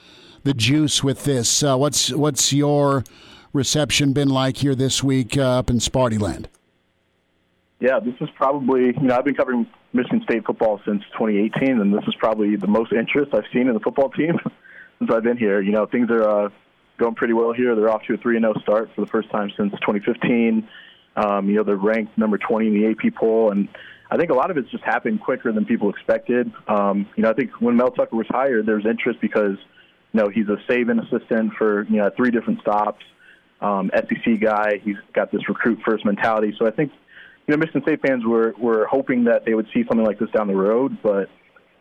the 0.44 0.54
juice 0.54 1.04
with 1.04 1.24
this. 1.24 1.62
Uh, 1.62 1.76
what's 1.76 2.10
what's 2.12 2.52
your 2.52 3.04
reception 3.52 4.12
been 4.12 4.28
like 4.28 4.58
here 4.58 4.74
this 4.74 5.02
week 5.02 5.36
uh, 5.36 5.58
up 5.58 5.70
in 5.70 5.78
Spartyland? 5.78 6.46
Yeah, 7.80 8.00
this 8.00 8.14
is 8.20 8.28
probably 8.36 8.86
you 8.86 9.02
know 9.02 9.16
I've 9.16 9.24
been 9.24 9.34
covering 9.34 9.66
Michigan 9.92 10.22
State 10.22 10.46
football 10.46 10.80
since 10.86 11.02
2018, 11.12 11.80
and 11.80 11.92
this 11.92 12.04
is 12.06 12.14
probably 12.14 12.56
the 12.56 12.66
most 12.66 12.92
interest 12.92 13.34
I've 13.34 13.44
seen 13.52 13.68
in 13.68 13.74
the 13.74 13.80
football 13.80 14.10
team 14.10 14.38
since 14.98 15.10
I've 15.10 15.22
been 15.22 15.36
here. 15.36 15.60
You 15.60 15.72
know, 15.72 15.86
things 15.86 16.10
are 16.10 16.46
uh, 16.46 16.48
going 16.98 17.14
pretty 17.14 17.34
well 17.34 17.52
here. 17.52 17.74
They're 17.74 17.90
off 17.90 18.04
to 18.04 18.14
a 18.14 18.16
three 18.16 18.36
and 18.36 18.44
zero 18.44 18.54
oh 18.56 18.60
start 18.60 18.90
for 18.94 19.00
the 19.02 19.06
first 19.08 19.30
time 19.30 19.50
since 19.56 19.72
2015. 19.72 20.68
Um, 21.16 21.48
you 21.48 21.56
know, 21.56 21.64
they're 21.64 21.76
ranked 21.76 22.16
number 22.18 22.38
20 22.38 22.66
in 22.66 22.74
the 22.74 22.90
AP 22.90 23.14
poll, 23.14 23.50
and 23.50 23.68
I 24.10 24.16
think 24.16 24.30
a 24.30 24.34
lot 24.34 24.50
of 24.50 24.56
it's 24.56 24.70
just 24.70 24.84
happened 24.84 25.20
quicker 25.20 25.52
than 25.52 25.64
people 25.64 25.90
expected. 25.90 26.52
Um, 26.68 27.08
you 27.16 27.22
know, 27.24 27.30
I 27.30 27.34
think 27.34 27.50
when 27.60 27.76
Mel 27.76 27.90
Tucker 27.90 28.16
was 28.16 28.26
hired, 28.28 28.66
there 28.66 28.76
was 28.76 28.86
interest 28.86 29.20
because, 29.20 29.56
you 30.12 30.20
know, 30.20 30.28
he's 30.28 30.46
a 30.48 30.56
Saban 30.70 31.04
assistant 31.04 31.54
for, 31.54 31.84
you 31.84 31.96
know, 31.96 32.10
three 32.16 32.30
different 32.30 32.60
stops, 32.60 33.04
um, 33.60 33.90
SEC 33.94 34.40
guy. 34.40 34.80
He's 34.82 34.96
got 35.12 35.32
this 35.32 35.48
recruit 35.48 35.80
first 35.84 36.04
mentality. 36.04 36.54
So 36.58 36.66
I 36.66 36.70
think, 36.70 36.92
you 37.46 37.52
know, 37.52 37.58
Michigan 37.58 37.82
State 37.82 38.00
fans 38.06 38.24
were, 38.24 38.54
were 38.58 38.86
hoping 38.86 39.24
that 39.24 39.44
they 39.44 39.54
would 39.54 39.66
see 39.74 39.84
something 39.88 40.06
like 40.06 40.18
this 40.20 40.30
down 40.30 40.46
the 40.46 40.54
road. 40.54 40.98
But 41.02 41.28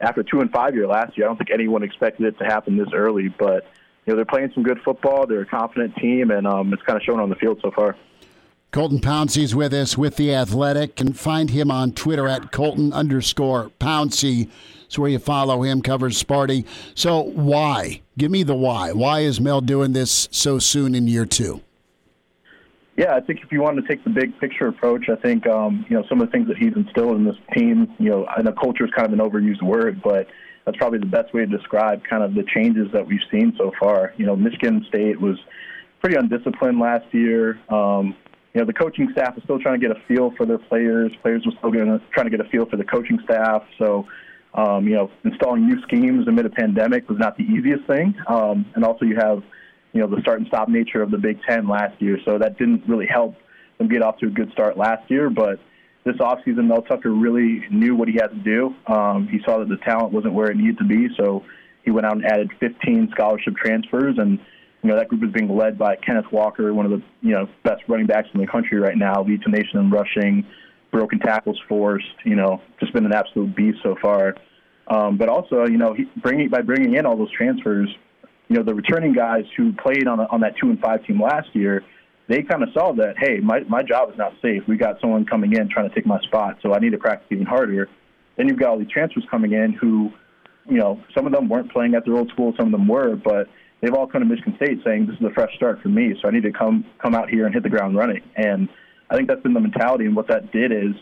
after 0.01 0.23
two 0.23 0.41
and 0.41 0.51
five 0.51 0.73
year 0.73 0.87
last 0.87 1.17
year, 1.17 1.27
I 1.27 1.29
don't 1.29 1.37
think 1.37 1.51
anyone 1.51 1.83
expected 1.83 2.25
it 2.25 2.39
to 2.39 2.45
happen 2.45 2.75
this 2.75 2.89
early. 2.91 3.29
But, 3.29 3.67
you 4.05 4.13
know, 4.13 4.15
they're 4.15 4.25
playing 4.25 4.51
some 4.55 4.63
good 4.63 4.79
football. 4.83 5.27
They're 5.27 5.41
a 5.41 5.45
confident 5.45 5.95
team, 5.97 6.31
and 6.31 6.47
um, 6.47 6.73
it's 6.73 6.81
kind 6.83 6.97
of 6.97 7.03
shown 7.03 7.19
on 7.19 7.29
the 7.29 7.35
field 7.35 7.59
so 7.61 7.69
far. 7.69 7.95
Colton 8.75 8.99
Pouncy's 8.99 9.55
with 9.55 9.73
us 9.73 9.97
with 9.97 10.17
The 10.17 10.35
Athletic. 10.35 10.99
and 10.99 11.17
find 11.17 11.49
him 11.49 11.71
on 11.71 11.93
Twitter 11.93 12.27
at 12.27 12.51
Colton 12.51 12.91
underscore 12.91 13.71
Pouncy. 13.79 14.49
It's 14.83 14.99
where 14.99 15.09
you 15.09 15.17
follow 15.17 15.63
him, 15.63 15.81
covers 15.81 16.21
Sparty. 16.21 16.65
So 16.93 17.21
why? 17.21 18.01
Give 18.17 18.29
me 18.29 18.43
the 18.43 18.53
why. 18.53 18.91
Why 18.91 19.21
is 19.21 19.39
Mel 19.39 19.61
doing 19.61 19.93
this 19.93 20.27
so 20.29 20.59
soon 20.59 20.93
in 20.93 21.07
year 21.07 21.25
two? 21.25 21.61
Yeah, 22.97 23.15
I 23.15 23.21
think 23.21 23.39
if 23.43 23.49
you 23.53 23.61
want 23.61 23.77
to 23.77 23.87
take 23.87 24.03
the 24.03 24.09
big 24.09 24.37
picture 24.41 24.67
approach, 24.67 25.07
I 25.07 25.15
think 25.21 25.47
um, 25.47 25.85
you 25.87 25.95
know 25.95 26.03
some 26.09 26.19
of 26.19 26.27
the 26.27 26.31
things 26.33 26.49
that 26.49 26.57
he's 26.57 26.75
instilled 26.75 27.15
in 27.15 27.23
this 27.23 27.37
team. 27.55 27.95
You 27.97 28.09
know, 28.09 28.27
and 28.35 28.45
the 28.45 28.51
culture 28.51 28.83
is 28.83 28.91
kind 28.91 29.07
of 29.07 29.17
an 29.17 29.19
overused 29.19 29.63
word, 29.63 30.01
but 30.03 30.27
that's 30.65 30.75
probably 30.75 30.99
the 30.99 31.05
best 31.05 31.33
way 31.33 31.45
to 31.45 31.47
describe 31.47 32.03
kind 32.03 32.23
of 32.23 32.35
the 32.35 32.43
changes 32.53 32.91
that 32.91 33.07
we've 33.07 33.23
seen 33.31 33.53
so 33.57 33.71
far. 33.79 34.13
You 34.17 34.25
know, 34.25 34.35
Michigan 34.35 34.85
State 34.89 35.21
was 35.21 35.37
pretty 36.01 36.17
undisciplined 36.17 36.77
last 36.77 37.05
year. 37.13 37.57
Um, 37.69 38.17
you 38.55 38.61
know, 38.61 38.65
the 38.65 38.73
coaching 38.73 39.09
staff 39.11 39.37
is 39.37 39.43
still 39.43 39.59
trying 39.59 39.81
to 39.81 39.85
get 39.85 39.95
a 39.95 39.99
feel 40.07 40.31
for 40.37 40.45
their 40.45 40.57
players. 40.57 41.11
Players 41.21 41.45
are 41.45 41.51
still 41.57 41.71
getting, 41.71 41.99
trying 42.13 42.25
to 42.25 42.29
get 42.29 42.39
a 42.39 42.49
feel 42.49 42.65
for 42.65 42.77
the 42.77 42.85
coaching 42.85 43.19
staff. 43.25 43.63
So, 43.77 44.07
um, 44.53 44.87
you 44.87 44.95
know, 44.95 45.11
installing 45.25 45.67
new 45.67 45.81
schemes 45.81 46.25
amid 46.25 46.45
a 46.45 46.49
pandemic 46.49 47.09
was 47.09 47.19
not 47.19 47.37
the 47.37 47.43
easiest 47.43 47.85
thing. 47.85 48.15
Um, 48.27 48.65
and 48.73 48.85
also, 48.85 49.03
you 49.03 49.17
have, 49.17 49.43
you 49.91 49.99
know, 49.99 50.07
the 50.07 50.21
start 50.21 50.39
and 50.39 50.47
stop 50.47 50.69
nature 50.69 51.01
of 51.01 51.11
the 51.11 51.17
Big 51.17 51.41
Ten 51.43 51.67
last 51.67 52.01
year. 52.01 52.17
So 52.23 52.37
that 52.37 52.57
didn't 52.57 52.87
really 52.87 53.07
help 53.07 53.35
them 53.77 53.89
get 53.89 54.01
off 54.01 54.19
to 54.19 54.27
a 54.27 54.29
good 54.29 54.49
start 54.53 54.77
last 54.77 55.11
year. 55.11 55.29
But 55.29 55.59
this 56.05 56.15
offseason, 56.15 56.67
Mel 56.67 56.81
Tucker 56.81 57.11
really 57.11 57.67
knew 57.69 57.93
what 57.93 58.07
he 58.07 58.13
had 58.13 58.27
to 58.27 58.37
do. 58.37 58.73
Um, 58.87 59.27
he 59.27 59.41
saw 59.43 59.59
that 59.59 59.67
the 59.67 59.77
talent 59.83 60.13
wasn't 60.13 60.33
where 60.33 60.49
it 60.49 60.55
needed 60.55 60.77
to 60.77 60.85
be. 60.85 61.09
So 61.17 61.43
he 61.83 61.91
went 61.91 62.05
out 62.05 62.13
and 62.13 62.25
added 62.25 62.51
15 62.61 63.09
scholarship 63.11 63.57
transfers 63.57 64.15
and 64.17 64.39
you 64.85 64.91
know, 64.91 64.97
that 64.97 65.07
group 65.07 65.23
is 65.23 65.31
being 65.31 65.49
led 65.49 65.79
by 65.79 65.95
Kenneth 65.95 66.31
Walker, 66.31 66.71
one 66.71 66.85
of 66.85 66.91
the, 66.91 67.01
you 67.21 67.31
know, 67.31 67.49
best 67.63 67.81
running 67.87 68.05
backs 68.05 68.27
in 68.35 68.39
the 68.39 68.45
country 68.45 68.79
right 68.79 68.95
now, 68.95 69.23
leads 69.23 69.43
the 69.43 69.49
nation 69.49 69.79
in 69.79 69.89
rushing, 69.89 70.45
broken 70.91 71.17
tackles 71.17 71.59
forced, 71.67 72.05
you 72.23 72.35
know, 72.35 72.61
just 72.79 72.93
been 72.93 73.03
an 73.03 73.11
absolute 73.11 73.55
beast 73.55 73.79
so 73.81 73.95
far. 73.99 74.35
Um, 74.87 75.17
but 75.17 75.27
also, 75.27 75.65
you 75.65 75.79
know, 75.79 75.95
he, 75.95 76.03
bringing 76.21 76.49
by 76.49 76.61
bringing 76.61 76.93
in 76.93 77.07
all 77.07 77.17
those 77.17 77.31
transfers, 77.31 77.89
you 78.47 78.57
know, 78.57 78.61
the 78.61 78.75
returning 78.75 79.11
guys 79.11 79.45
who 79.57 79.73
played 79.73 80.07
on 80.07 80.19
a, 80.19 80.25
on 80.25 80.41
that 80.41 80.53
two 80.61 80.69
and 80.69 80.79
five 80.79 81.03
team 81.03 81.19
last 81.19 81.47
year, 81.53 81.83
they 82.27 82.43
kind 82.43 82.61
of 82.61 82.69
saw 82.71 82.93
that, 82.93 83.15
hey, 83.17 83.39
my 83.39 83.61
my 83.61 83.81
job 83.81 84.11
is 84.11 84.17
not 84.19 84.33
safe. 84.39 84.61
We 84.67 84.77
got 84.77 85.01
someone 85.01 85.25
coming 85.25 85.53
in 85.53 85.67
trying 85.67 85.89
to 85.89 85.95
take 85.95 86.05
my 86.05 86.19
spot, 86.21 86.59
so 86.61 86.75
I 86.75 86.79
need 86.79 86.91
to 86.91 86.99
practice 86.99 87.25
even 87.31 87.47
harder. 87.47 87.89
Then 88.37 88.49
you've 88.49 88.59
got 88.59 88.69
all 88.69 88.77
these 88.77 88.89
transfers 88.89 89.25
coming 89.31 89.53
in 89.53 89.73
who, 89.73 90.11
you 90.69 90.77
know, 90.77 91.01
some 91.15 91.25
of 91.25 91.33
them 91.33 91.49
weren't 91.49 91.71
playing 91.71 91.95
at 91.95 92.05
their 92.05 92.15
old 92.15 92.29
school, 92.29 92.53
some 92.55 92.67
of 92.67 92.71
them 92.71 92.87
were, 92.87 93.15
but 93.15 93.47
they've 93.81 93.93
all 93.93 94.07
come 94.07 94.21
to 94.21 94.27
Michigan 94.27 94.55
State 94.57 94.79
saying 94.83 95.07
this 95.07 95.15
is 95.19 95.25
a 95.25 95.33
fresh 95.33 95.53
start 95.55 95.81
for 95.81 95.89
me, 95.89 96.13
so 96.21 96.27
I 96.27 96.31
need 96.31 96.43
to 96.43 96.51
come 96.51 96.85
come 97.01 97.15
out 97.15 97.29
here 97.29 97.45
and 97.45 97.53
hit 97.53 97.63
the 97.63 97.69
ground 97.69 97.95
running. 97.95 98.21
And 98.35 98.69
I 99.09 99.15
think 99.15 99.27
that's 99.27 99.41
been 99.41 99.53
the 99.53 99.59
mentality, 99.59 100.05
and 100.05 100.15
what 100.15 100.27
that 100.27 100.51
did 100.51 100.71
is 100.71 100.95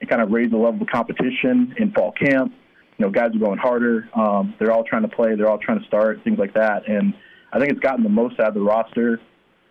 it 0.00 0.08
kind 0.08 0.22
of 0.22 0.30
raised 0.30 0.52
the 0.52 0.56
level 0.56 0.80
of 0.82 0.88
competition 0.88 1.74
in 1.78 1.92
fall 1.92 2.12
camp. 2.12 2.52
You 2.98 3.06
know, 3.06 3.10
guys 3.10 3.34
are 3.34 3.38
going 3.38 3.58
harder. 3.58 4.08
Um, 4.14 4.54
they're 4.58 4.72
all 4.72 4.84
trying 4.84 5.02
to 5.02 5.08
play. 5.08 5.34
They're 5.34 5.48
all 5.50 5.58
trying 5.58 5.80
to 5.80 5.86
start 5.86 6.20
things 6.24 6.38
like 6.38 6.54
that. 6.54 6.88
And 6.88 7.14
I 7.52 7.58
think 7.58 7.70
it's 7.72 7.80
gotten 7.80 8.02
the 8.02 8.10
most 8.10 8.38
out 8.40 8.48
of 8.48 8.54
the 8.54 8.60
roster. 8.60 9.20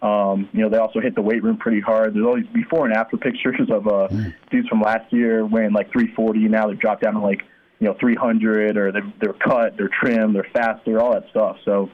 Um, 0.01 0.49
you 0.53 0.61
know, 0.61 0.69
they 0.69 0.77
also 0.77 0.99
hit 0.99 1.13
the 1.15 1.21
weight 1.21 1.43
room 1.43 1.57
pretty 1.57 1.81
hard. 1.81 2.15
There's 2.15 2.25
always 2.25 2.45
before 2.53 2.85
and 2.85 2.95
after 2.95 3.17
pictures 3.17 3.69
of 3.69 3.87
uh, 3.87 4.07
mm. 4.09 4.33
dudes 4.49 4.67
from 4.67 4.81
last 4.81 5.11
year 5.11 5.45
weighing 5.45 5.73
like 5.73 5.91
340. 5.91 6.39
Now 6.47 6.67
they've 6.67 6.79
dropped 6.79 7.03
down 7.03 7.15
to 7.15 7.19
like 7.19 7.41
you 7.79 7.87
know 7.87 7.95
300, 7.99 8.77
or 8.77 8.91
they're, 8.91 9.13
they're 9.21 9.33
cut, 9.33 9.77
they're 9.77 9.89
trimmed, 10.01 10.35
they're 10.35 10.47
faster, 10.53 10.99
all 10.99 11.13
that 11.13 11.29
stuff. 11.29 11.57
So 11.65 11.89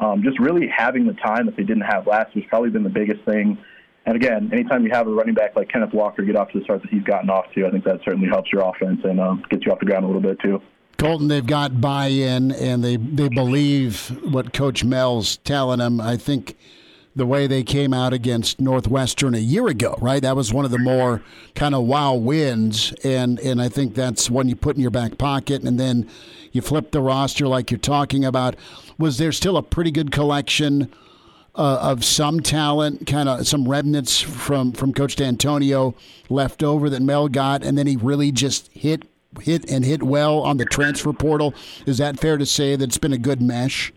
um, 0.00 0.22
just 0.22 0.38
really 0.40 0.66
having 0.66 1.06
the 1.06 1.12
time 1.14 1.46
that 1.46 1.56
they 1.56 1.62
didn't 1.62 1.82
have 1.82 2.06
last 2.06 2.34
year 2.34 2.42
has 2.42 2.48
probably 2.48 2.70
been 2.70 2.82
the 2.82 2.88
biggest 2.88 3.22
thing. 3.24 3.58
And 4.06 4.16
again, 4.16 4.50
anytime 4.52 4.84
you 4.84 4.90
have 4.92 5.06
a 5.06 5.10
running 5.10 5.34
back 5.34 5.54
like 5.54 5.70
Kenneth 5.70 5.92
Walker 5.92 6.22
get 6.22 6.34
off 6.34 6.50
to 6.52 6.58
the 6.58 6.64
start 6.64 6.82
that 6.82 6.90
he's 6.90 7.02
gotten 7.02 7.28
off 7.28 7.46
to, 7.54 7.66
I 7.66 7.70
think 7.70 7.84
that 7.84 8.00
certainly 8.04 8.28
helps 8.28 8.50
your 8.50 8.68
offense 8.68 9.00
and 9.04 9.20
um, 9.20 9.44
gets 9.50 9.66
you 9.66 9.72
off 9.72 9.78
the 9.78 9.86
ground 9.86 10.04
a 10.04 10.06
little 10.08 10.22
bit 10.22 10.40
too. 10.40 10.60
Colton, 10.96 11.28
they've 11.28 11.46
got 11.46 11.80
buy-in 11.80 12.52
and 12.52 12.84
they 12.84 12.96
they 12.96 13.28
believe 13.28 14.08
what 14.32 14.52
Coach 14.52 14.84
Mel's 14.84 15.38
telling 15.38 15.78
them. 15.78 16.00
I 16.00 16.16
think 16.16 16.56
the 17.16 17.26
way 17.26 17.46
they 17.46 17.62
came 17.62 17.92
out 17.92 18.12
against 18.12 18.60
Northwestern 18.60 19.34
a 19.34 19.38
year 19.38 19.66
ago, 19.66 19.96
right? 20.00 20.22
That 20.22 20.36
was 20.36 20.52
one 20.52 20.64
of 20.64 20.70
the 20.70 20.78
more 20.78 21.22
kind 21.54 21.74
of 21.74 21.84
wow 21.84 22.14
wins, 22.14 22.92
and 23.02 23.40
and 23.40 23.60
I 23.60 23.68
think 23.68 23.94
that's 23.94 24.30
one 24.30 24.48
you 24.48 24.56
put 24.56 24.76
in 24.76 24.82
your 24.82 24.90
back 24.90 25.18
pocket, 25.18 25.62
and 25.62 25.80
then 25.80 26.08
you 26.52 26.62
flip 26.62 26.90
the 26.90 27.00
roster 27.00 27.46
like 27.48 27.70
you're 27.70 27.78
talking 27.78 28.24
about. 28.24 28.56
Was 29.00 29.18
there 29.18 29.32
still 29.32 29.56
a 29.56 29.62
pretty 29.62 29.90
good 29.90 30.12
collection? 30.12 30.92
Uh, 31.52 31.78
of 31.82 32.04
some 32.04 32.38
talent, 32.38 33.08
kind 33.08 33.28
of 33.28 33.44
some 33.44 33.68
remnants 33.68 34.20
from 34.20 34.70
from 34.70 34.94
Coach 34.94 35.16
Dantonio 35.16 35.94
left 36.28 36.62
over 36.62 36.88
that 36.88 37.02
Mel 37.02 37.26
got, 37.26 37.64
and 37.64 37.76
then 37.76 37.88
he 37.88 37.96
really 37.96 38.30
just 38.30 38.70
hit 38.72 39.04
hit 39.40 39.68
and 39.68 39.84
hit 39.84 40.00
well 40.00 40.38
on 40.38 40.58
the 40.58 40.64
transfer 40.64 41.12
portal. 41.12 41.52
Is 41.86 41.98
that 41.98 42.20
fair 42.20 42.38
to 42.38 42.46
say 42.46 42.76
that 42.76 42.84
it's 42.84 42.98
been 42.98 43.12
a 43.12 43.18
good 43.18 43.42
mesh? 43.42 43.92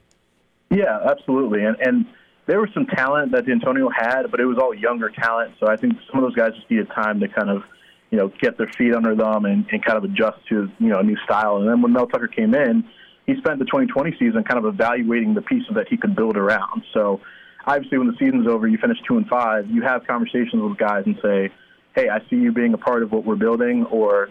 Yeah, 0.72 0.98
absolutely, 1.08 1.63
and 1.63 1.78
and 1.80 2.06
there 2.46 2.60
was 2.60 2.70
some 2.74 2.86
talent 2.88 3.32
that 3.34 3.46
Dantonio 3.46 3.89
had, 3.96 4.30
but 4.32 4.39
it 4.39 4.46
was 4.46 4.58
all 4.58 4.74
younger 4.74 5.10
talent. 5.10 5.54
So 5.60 5.68
I 5.68 5.76
think 5.76 5.94
some 6.12 6.24
of 6.24 6.30
those 6.30 6.36
guys 6.36 6.54
just 6.56 6.70
needed 6.70 6.89
time 6.89 7.20
to 7.20 7.28
kind 7.28 7.50
of, 7.50 7.63
you 8.10 8.18
know, 8.18 8.32
get 8.42 8.58
their 8.58 8.70
feet 8.78 8.94
under 8.94 9.16
them 9.16 9.46
and, 9.46 9.66
and 9.72 9.86
kind 9.86 9.98
of 9.98 10.04
adjust 10.04 10.39
to, 10.50 10.70
you 10.80 10.89
know, 10.89 11.00
a 11.00 11.04
new 11.04 11.18
style. 11.24 11.58
And 11.58 11.70
then 11.70 11.82
when 11.82 11.94
Mel 11.94 12.08
Tucker 12.08 12.28
came 12.28 12.54
in, 12.54 12.84
he 13.26 13.36
spent 13.38 13.60
the 13.60 13.66
2020 13.66 14.12
season 14.20 14.44
kind 14.44 14.64
of 14.64 14.66
evaluating 14.66 15.34
the 15.34 15.42
pieces 15.42 15.70
that 15.76 15.88
he 15.90 15.98
could 15.98 16.16
build 16.16 16.38
around. 16.38 16.84
So 16.94 17.22
obviously 17.66 17.98
when 17.98 18.08
the 18.08 18.18
season's 18.20 18.48
over, 18.48 18.68
you 18.68 18.78
finish 18.78 18.98
two 19.08 19.18
and 19.18 19.28
five, 19.28 19.70
you 19.70 19.82
have 19.84 20.06
conversations 20.06 20.62
with 20.62 20.78
guys 20.78 21.04
and 21.06 21.18
say, 21.24 21.52
hey, 21.96 22.10
I 22.10 22.20
see 22.30 22.36
you 22.36 22.52
being 22.52 22.74
a 22.74 22.78
part 22.78 23.04
of 23.04 23.12
what 23.12 23.26
we're 23.26 23.36
building, 23.36 23.86
or 23.86 24.30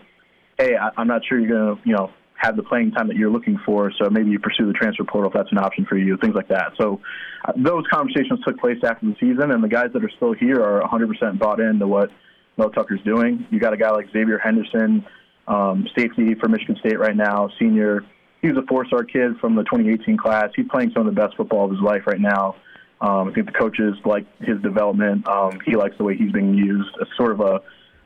hey, 0.58 0.76
I, 0.76 0.90
I'm 0.96 1.06
not 1.06 1.22
sure 1.26 1.38
you're 1.38 1.76
to, 1.76 1.80
you 1.84 1.94
know, 1.94 2.10
have 2.42 2.56
the 2.56 2.62
playing 2.62 2.90
time 2.90 3.06
that 3.06 3.16
you're 3.16 3.30
looking 3.30 3.58
for. 3.64 3.92
So 4.02 4.10
maybe 4.10 4.30
you 4.30 4.38
pursue 4.40 4.66
the 4.66 4.72
transfer 4.72 5.04
portal 5.04 5.30
if 5.30 5.34
that's 5.34 5.52
an 5.52 5.58
option 5.58 5.86
for 5.86 5.96
you, 5.96 6.16
things 6.16 6.34
like 6.34 6.48
that. 6.48 6.72
So 6.78 7.00
uh, 7.46 7.52
those 7.56 7.84
conversations 7.90 8.40
took 8.44 8.58
place 8.58 8.78
after 8.84 9.06
the 9.06 9.14
season, 9.20 9.52
and 9.52 9.62
the 9.62 9.68
guys 9.68 9.90
that 9.94 10.04
are 10.04 10.10
still 10.16 10.32
here 10.32 10.60
are 10.60 10.82
100% 10.82 11.38
bought 11.38 11.60
into 11.60 11.86
what 11.86 12.10
Mel 12.58 12.70
Tucker's 12.70 13.02
doing. 13.04 13.46
You 13.50 13.60
got 13.60 13.72
a 13.72 13.76
guy 13.76 13.90
like 13.90 14.06
Xavier 14.12 14.38
Henderson, 14.38 15.06
um, 15.46 15.86
safety 15.96 16.34
for 16.34 16.48
Michigan 16.48 16.76
State 16.80 16.98
right 16.98 17.16
now, 17.16 17.48
senior. 17.60 18.04
He 18.42 18.48
was 18.48 18.56
a 18.56 18.66
four-star 18.66 19.04
kid 19.04 19.38
from 19.40 19.54
the 19.54 19.62
2018 19.62 20.16
class. 20.16 20.50
He's 20.54 20.66
playing 20.68 20.90
some 20.92 21.06
of 21.06 21.14
the 21.14 21.20
best 21.20 21.36
football 21.36 21.64
of 21.64 21.70
his 21.70 21.80
life 21.80 22.06
right 22.06 22.20
now. 22.20 22.56
Um, 23.00 23.28
I 23.28 23.32
think 23.32 23.46
the 23.46 23.52
coaches 23.52 23.94
like 24.04 24.26
his 24.40 24.60
development. 24.62 25.26
Um, 25.28 25.58
he 25.64 25.76
likes 25.76 25.96
the 25.96 26.04
way 26.04 26.16
he's 26.16 26.32
being 26.32 26.54
used. 26.54 26.90
It's 27.00 27.10
sort 27.16 27.32
of 27.32 27.40
a 27.40 27.62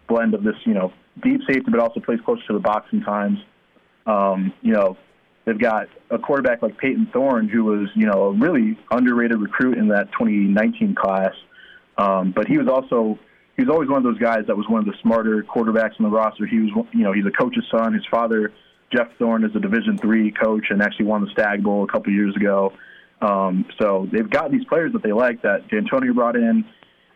blend 0.08 0.34
of 0.34 0.42
this, 0.42 0.54
you 0.64 0.74
know, 0.74 0.92
deep 1.22 1.40
safety, 1.48 1.70
but 1.70 1.80
also 1.80 2.00
plays 2.00 2.20
close 2.24 2.38
to 2.46 2.52
the 2.52 2.60
box 2.60 2.86
sometimes. 2.90 3.38
Um, 4.06 4.52
you 4.62 4.72
know, 4.72 4.96
they've 5.44 5.58
got 5.58 5.88
a 6.10 6.18
quarterback 6.18 6.62
like 6.62 6.78
Payton 6.78 7.08
Thorne, 7.12 7.48
who 7.48 7.64
was, 7.64 7.88
you 7.94 8.06
know, 8.06 8.24
a 8.24 8.32
really 8.32 8.78
underrated 8.90 9.40
recruit 9.40 9.78
in 9.78 9.88
that 9.88 10.12
2019 10.12 10.94
class. 10.94 11.32
Um, 11.98 12.32
but 12.32 12.46
he 12.46 12.58
was 12.58 12.68
also 12.68 13.18
he 13.56 13.62
was 13.62 13.70
always 13.70 13.88
one 13.88 13.98
of 13.98 14.04
those 14.04 14.18
guys 14.18 14.46
that 14.48 14.56
was 14.56 14.68
one 14.68 14.80
of 14.80 14.86
the 14.86 14.94
smarter 15.00 15.42
quarterbacks 15.42 15.98
in 15.98 16.04
the 16.04 16.10
roster. 16.10 16.46
He 16.46 16.58
was, 16.58 16.86
you 16.92 17.04
know, 17.04 17.12
he's 17.12 17.24
a 17.24 17.30
coach's 17.30 17.64
son. 17.70 17.94
His 17.94 18.04
father, 18.10 18.52
Jeff 18.94 19.08
Thorne, 19.18 19.44
is 19.44 19.54
a 19.54 19.60
Division 19.60 19.98
three 19.98 20.30
coach 20.30 20.66
and 20.70 20.82
actually 20.82 21.06
won 21.06 21.24
the 21.24 21.30
Stagg 21.32 21.62
Bowl 21.62 21.84
a 21.84 21.86
couple 21.86 22.12
years 22.12 22.34
ago. 22.36 22.72
Um, 23.20 23.64
so 23.80 24.08
they've 24.12 24.28
got 24.28 24.50
these 24.50 24.64
players 24.66 24.92
that 24.92 25.02
they 25.02 25.12
like 25.12 25.42
that 25.42 25.68
Dantonio 25.68 26.14
brought 26.14 26.36
in 26.36 26.64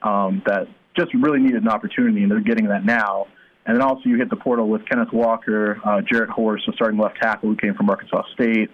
um, 0.02 0.42
that 0.46 0.66
just 0.96 1.12
really 1.14 1.40
needed 1.40 1.62
an 1.62 1.68
opportunity, 1.68 2.22
and 2.22 2.30
they're 2.30 2.40
getting 2.40 2.68
that 2.68 2.84
now. 2.84 3.26
And 3.66 3.76
then 3.76 3.82
also 3.82 4.02
you 4.06 4.16
hit 4.16 4.30
the 4.30 4.36
portal 4.36 4.68
with 4.68 4.86
Kenneth 4.88 5.12
Walker, 5.12 5.80
uh, 5.84 6.00
Jarrett 6.00 6.30
Horst, 6.30 6.66
a 6.68 6.72
starting 6.72 6.98
left 6.98 7.18
tackle 7.20 7.50
who 7.50 7.56
came 7.56 7.74
from 7.74 7.90
Arkansas 7.90 8.22
State, 8.34 8.70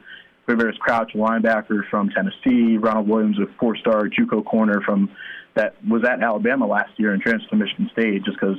Quavaris 0.48 0.78
Crouch, 0.78 1.12
linebacker 1.14 1.82
from 1.90 2.08
Tennessee, 2.10 2.78
Ronald 2.78 3.08
Williams, 3.08 3.38
a 3.38 3.46
four-star 3.58 4.08
JUCO 4.08 4.44
corner 4.44 4.80
from 4.82 5.10
that 5.54 5.74
was 5.86 6.04
at 6.04 6.22
Alabama 6.22 6.66
last 6.66 6.92
year 6.98 7.12
and 7.12 7.20
transferred 7.20 7.50
to 7.50 7.56
Michigan 7.56 7.90
State 7.92 8.24
just 8.24 8.38
because 8.38 8.58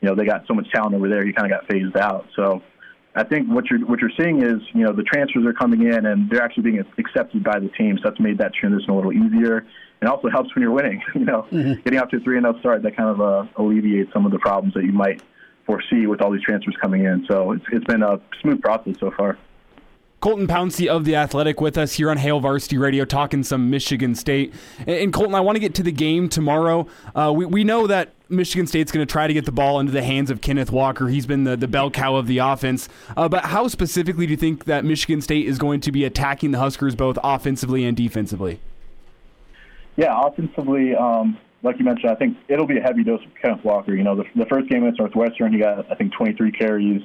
you 0.00 0.08
know 0.08 0.14
they 0.14 0.24
got 0.24 0.46
so 0.46 0.54
much 0.54 0.70
talent 0.72 0.94
over 0.94 1.08
there. 1.08 1.26
He 1.26 1.32
kind 1.32 1.50
of 1.52 1.60
got 1.60 1.68
phased 1.70 1.96
out. 1.96 2.26
So 2.34 2.62
I 3.16 3.24
think 3.24 3.48
what 3.48 3.64
you're 3.70 3.80
what 3.86 4.00
you're 4.00 4.10
seeing 4.18 4.42
is 4.42 4.60
you 4.74 4.84
know 4.84 4.92
the 4.92 5.02
transfers 5.02 5.46
are 5.46 5.54
coming 5.54 5.82
in 5.82 6.04
and 6.04 6.28
they're 6.30 6.42
actually 6.42 6.64
being 6.64 6.84
accepted 6.98 7.42
by 7.42 7.58
the 7.58 7.68
team. 7.68 7.96
So 7.96 8.10
that's 8.10 8.20
made 8.20 8.38
that 8.38 8.52
transition 8.54 8.90
a 8.90 8.96
little 8.96 9.12
easier 9.12 9.66
and 10.00 10.10
also 10.10 10.28
helps 10.28 10.54
when 10.54 10.62
you're 10.62 10.72
winning. 10.72 11.02
You 11.14 11.24
know, 11.24 11.46
mm-hmm. 11.50 11.80
getting 11.82 11.98
out 11.98 12.10
to 12.10 12.18
a 12.18 12.20
three 12.20 12.36
and 12.36 12.44
zero 12.44 12.58
start 12.60 12.82
that 12.82 12.94
kind 12.96 13.08
of 13.08 13.20
uh, 13.20 13.46
alleviates 13.56 14.12
some 14.12 14.26
of 14.26 14.32
the 14.32 14.38
problems 14.38 14.74
that 14.74 14.84
you 14.84 14.92
might 14.92 15.22
foresee 15.64 16.06
with 16.06 16.20
all 16.20 16.30
these 16.30 16.42
transfers 16.42 16.76
coming 16.80 17.04
in. 17.04 17.24
So 17.28 17.52
it's, 17.52 17.64
it's 17.72 17.84
been 17.86 18.02
a 18.02 18.20
smooth 18.42 18.60
process 18.60 18.98
so 19.00 19.10
far. 19.10 19.38
Colton 20.20 20.46
Pouncy 20.46 20.88
of 20.88 21.04
The 21.04 21.14
Athletic 21.14 21.60
with 21.60 21.76
us 21.76 21.92
here 21.92 22.10
on 22.10 22.16
Hail 22.16 22.40
Varsity 22.40 22.78
Radio 22.78 23.04
talking 23.04 23.42
some 23.42 23.68
Michigan 23.68 24.14
State. 24.14 24.54
And, 24.86 25.12
Colton, 25.12 25.34
I 25.34 25.40
want 25.40 25.56
to 25.56 25.60
get 25.60 25.74
to 25.74 25.82
the 25.82 25.92
game 25.92 26.28
tomorrow. 26.28 26.86
Uh, 27.14 27.32
we, 27.36 27.44
we 27.44 27.64
know 27.64 27.86
that 27.86 28.12
Michigan 28.30 28.66
State's 28.66 28.90
going 28.90 29.06
to 29.06 29.10
try 29.10 29.26
to 29.26 29.34
get 29.34 29.44
the 29.44 29.52
ball 29.52 29.78
into 29.78 29.92
the 29.92 30.02
hands 30.02 30.30
of 30.30 30.40
Kenneth 30.40 30.72
Walker. 30.72 31.08
He's 31.08 31.26
been 31.26 31.44
the, 31.44 31.56
the 31.56 31.68
bell 31.68 31.90
cow 31.90 32.16
of 32.16 32.26
the 32.26 32.38
offense. 32.38 32.88
Uh, 33.14 33.28
but 33.28 33.44
how 33.44 33.68
specifically 33.68 34.26
do 34.26 34.30
you 34.30 34.36
think 34.38 34.64
that 34.64 34.84
Michigan 34.84 35.20
State 35.20 35.46
is 35.46 35.58
going 35.58 35.80
to 35.80 35.92
be 35.92 36.04
attacking 36.04 36.50
the 36.50 36.58
Huskers 36.58 36.94
both 36.94 37.18
offensively 37.22 37.84
and 37.84 37.96
defensively? 37.96 38.58
Yeah, 39.96 40.18
offensively, 40.18 40.94
um, 40.94 41.38
like 41.62 41.78
you 41.78 41.84
mentioned, 41.84 42.10
I 42.10 42.14
think 42.14 42.38
it'll 42.48 42.66
be 42.66 42.78
a 42.78 42.82
heavy 42.82 43.04
dose 43.04 43.22
of 43.22 43.30
Kenneth 43.40 43.64
Walker. 43.64 43.94
You 43.94 44.02
know, 44.02 44.16
the, 44.16 44.24
the 44.34 44.46
first 44.46 44.68
game 44.70 44.82
against 44.82 44.98
Northwestern, 44.98 45.52
he 45.52 45.58
got, 45.58 45.90
I 45.90 45.94
think, 45.94 46.12
23 46.14 46.52
carries. 46.52 47.02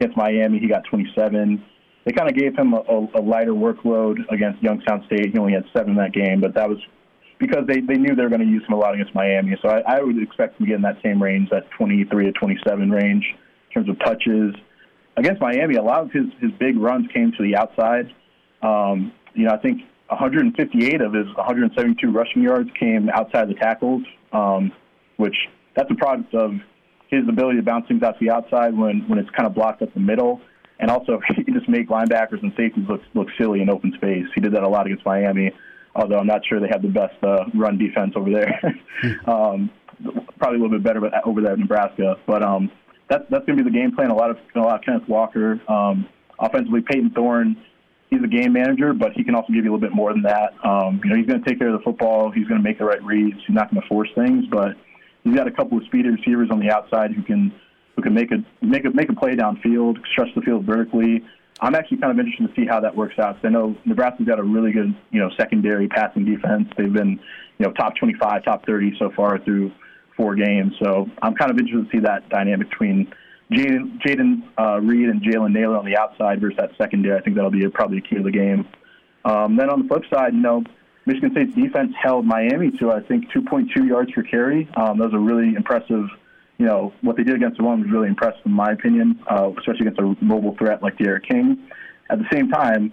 Against 0.00 0.16
Miami, 0.16 0.58
he 0.58 0.68
got 0.68 0.84
27. 0.84 1.62
They 2.06 2.12
kind 2.12 2.30
of 2.30 2.36
gave 2.36 2.56
him 2.56 2.72
a, 2.72 2.78
a, 2.78 3.20
a 3.20 3.22
lighter 3.22 3.52
workload 3.52 4.18
against 4.30 4.62
Youngstown 4.62 5.04
State. 5.06 5.32
He 5.32 5.38
only 5.38 5.52
had 5.52 5.64
seven 5.74 5.90
in 5.90 5.96
that 5.96 6.12
game, 6.12 6.40
but 6.40 6.54
that 6.54 6.68
was 6.68 6.78
because 7.38 7.66
they, 7.66 7.80
they 7.80 7.98
knew 7.98 8.14
they 8.14 8.22
were 8.22 8.30
going 8.30 8.40
to 8.40 8.46
use 8.46 8.62
him 8.66 8.74
a 8.74 8.78
lot 8.78 8.94
against 8.94 9.14
Miami. 9.14 9.56
So 9.60 9.68
I, 9.68 9.80
I 9.80 10.00
would 10.00 10.22
expect 10.22 10.58
him 10.58 10.66
to 10.66 10.70
get 10.70 10.76
in 10.76 10.82
that 10.82 10.98
same 11.02 11.20
range, 11.20 11.50
that 11.50 11.68
23 11.76 12.26
to 12.26 12.32
27 12.32 12.90
range 12.90 13.24
in 13.34 13.74
terms 13.74 13.90
of 13.90 13.98
touches. 13.98 14.54
Against 15.16 15.40
Miami, 15.40 15.74
a 15.74 15.82
lot 15.82 16.02
of 16.02 16.12
his, 16.12 16.26
his 16.40 16.52
big 16.60 16.78
runs 16.78 17.08
came 17.12 17.32
to 17.32 17.42
the 17.42 17.56
outside. 17.56 18.14
Um, 18.62 19.12
you 19.34 19.44
know, 19.44 19.50
I 19.50 19.58
think 19.58 19.82
158 20.08 21.00
of 21.00 21.12
his 21.12 21.26
172 21.34 22.10
rushing 22.10 22.42
yards 22.42 22.70
came 22.78 23.08
outside 23.10 23.48
the 23.48 23.54
tackles, 23.54 24.02
um, 24.32 24.70
which 25.16 25.36
that's 25.74 25.90
a 25.90 25.94
product 25.94 26.32
of 26.34 26.52
his 27.08 27.28
ability 27.28 27.58
to 27.58 27.64
bounce 27.64 27.88
things 27.88 28.02
out 28.02 28.18
to 28.18 28.24
the 28.24 28.30
outside 28.30 28.76
when, 28.76 29.04
when 29.08 29.18
it's 29.18 29.30
kind 29.30 29.46
of 29.46 29.54
blocked 29.54 29.82
up 29.82 29.92
the 29.92 30.00
middle. 30.00 30.40
And 30.78 30.90
also, 30.90 31.20
he 31.36 31.44
can 31.44 31.54
just 31.54 31.68
make 31.68 31.88
linebackers 31.88 32.42
and 32.42 32.52
safeties 32.56 32.86
look, 32.88 33.02
look 33.14 33.28
silly 33.38 33.62
in 33.62 33.70
open 33.70 33.92
space. 33.96 34.26
He 34.34 34.40
did 34.40 34.52
that 34.54 34.62
a 34.62 34.68
lot 34.68 34.86
against 34.86 35.04
Miami, 35.04 35.52
although 35.94 36.18
I'm 36.18 36.26
not 36.26 36.42
sure 36.46 36.60
they 36.60 36.68
have 36.70 36.82
the 36.82 36.88
best 36.88 37.16
uh, 37.22 37.44
run 37.54 37.78
defense 37.78 38.14
over 38.16 38.30
there. 38.30 38.60
um, 39.26 39.70
probably 40.38 40.58
a 40.58 40.62
little 40.62 40.78
bit 40.78 40.82
better 40.82 41.00
but 41.00 41.12
over 41.24 41.40
there 41.40 41.52
at 41.52 41.58
Nebraska. 41.58 42.16
But 42.26 42.42
um, 42.42 42.70
that's, 43.08 43.24
that's 43.30 43.46
going 43.46 43.58
to 43.58 43.64
be 43.64 43.70
the 43.70 43.76
game 43.76 43.94
plan. 43.94 44.10
A 44.10 44.14
lot 44.14 44.30
of, 44.30 44.38
a 44.54 44.60
lot 44.60 44.76
of 44.76 44.82
Kenneth 44.84 45.08
Walker. 45.08 45.60
Um, 45.68 46.08
offensively, 46.38 46.82
Payton 46.82 47.12
Thorne 47.12 47.56
he's 48.10 48.22
a 48.22 48.28
game 48.28 48.52
manager, 48.52 48.92
but 48.92 49.12
he 49.12 49.24
can 49.24 49.34
also 49.34 49.52
give 49.52 49.64
you 49.64 49.70
a 49.70 49.74
little 49.74 49.88
bit 49.88 49.94
more 49.94 50.12
than 50.12 50.22
that. 50.22 50.54
Um, 50.64 51.00
you 51.02 51.10
know, 51.10 51.16
he's 51.16 51.26
going 51.26 51.42
to 51.42 51.48
take 51.48 51.58
care 51.58 51.68
of 51.68 51.78
the 51.78 51.84
football. 51.84 52.30
He's 52.30 52.46
going 52.46 52.60
to 52.60 52.62
make 52.62 52.78
the 52.78 52.84
right 52.84 53.02
reads. 53.02 53.38
He's 53.46 53.54
not 53.54 53.70
going 53.70 53.82
to 53.82 53.88
force 53.88 54.08
things, 54.14 54.44
but 54.50 54.76
he's 55.24 55.34
got 55.34 55.46
a 55.46 55.50
couple 55.50 55.78
of 55.78 55.84
speedy 55.84 56.08
receivers 56.08 56.48
on 56.50 56.60
the 56.60 56.70
outside 56.70 57.12
who 57.12 57.22
can 57.22 57.52
who 57.96 58.02
can 58.02 58.14
make 58.14 58.30
a 58.30 58.44
make 58.64 58.84
a 58.84 58.90
make 58.90 59.08
a 59.08 59.14
play 59.14 59.34
downfield, 59.34 59.98
stretch 60.12 60.28
the 60.34 60.42
field 60.42 60.64
vertically. 60.64 61.24
I'm 61.60 61.74
actually 61.74 61.96
kind 61.96 62.12
of 62.12 62.18
interested 62.18 62.54
to 62.54 62.60
see 62.60 62.66
how 62.66 62.80
that 62.80 62.94
works 62.94 63.18
out. 63.18 63.36
Because 63.36 63.48
I 63.48 63.50
know 63.50 63.76
Nebraska's 63.86 64.26
got 64.26 64.38
a 64.38 64.42
really 64.42 64.72
good, 64.72 64.94
you 65.10 65.20
know, 65.20 65.30
secondary 65.38 65.88
passing 65.88 66.26
defense. 66.26 66.68
They've 66.76 66.92
been, 66.92 67.18
you 67.58 67.66
know, 67.66 67.72
top 67.72 67.96
25, 67.96 68.44
top 68.44 68.66
30 68.66 68.96
so 68.98 69.10
far 69.16 69.38
through 69.38 69.72
four 70.16 70.34
games. 70.34 70.74
So 70.78 71.08
I'm 71.22 71.34
kind 71.34 71.50
of 71.50 71.58
interested 71.58 71.90
to 71.90 71.96
see 71.96 72.00
that 72.04 72.28
dynamic 72.28 72.68
between 72.68 73.12
Jayden, 73.50 74.42
uh, 74.58 74.80
Reed 74.80 75.08
and 75.08 75.22
Jalen 75.22 75.52
Nailor 75.52 75.78
on 75.78 75.84
the 75.84 75.96
outside 75.96 76.40
versus 76.40 76.58
that 76.58 76.72
secondary. 76.76 77.18
I 77.18 77.22
think 77.22 77.36
that'll 77.36 77.50
be 77.50 77.64
a, 77.64 77.70
probably 77.70 77.98
a 77.98 78.00
key 78.02 78.16
to 78.16 78.22
the 78.22 78.30
game. 78.30 78.68
Um, 79.24 79.56
then 79.56 79.70
on 79.70 79.82
the 79.82 79.88
flip 79.88 80.02
side, 80.12 80.34
you 80.34 80.40
know, 80.40 80.62
Michigan 81.06 81.30
State's 81.32 81.54
defense 81.54 81.92
held 82.00 82.26
Miami 82.26 82.70
to 82.72 82.92
I 82.92 83.00
think 83.00 83.30
2.2 83.30 83.88
yards 83.88 84.10
per 84.12 84.22
carry. 84.22 84.68
Um, 84.76 84.98
that 84.98 85.06
was 85.06 85.14
a 85.14 85.18
really 85.18 85.54
impressive. 85.54 86.06
You 86.58 86.66
know 86.66 86.92
what 87.02 87.16
they 87.16 87.22
did 87.22 87.34
against 87.36 87.58
the 87.58 87.64
run 87.64 87.82
was 87.82 87.90
really 87.90 88.08
impressive 88.08 88.40
in 88.44 88.52
my 88.52 88.72
opinion, 88.72 89.20
uh, 89.30 89.50
especially 89.58 89.88
against 89.88 90.00
a 90.00 90.24
mobile 90.24 90.56
threat 90.56 90.82
like 90.82 90.96
D'Eriq 90.96 91.28
King. 91.28 91.68
At 92.08 92.18
the 92.18 92.26
same 92.32 92.48
time, 92.48 92.92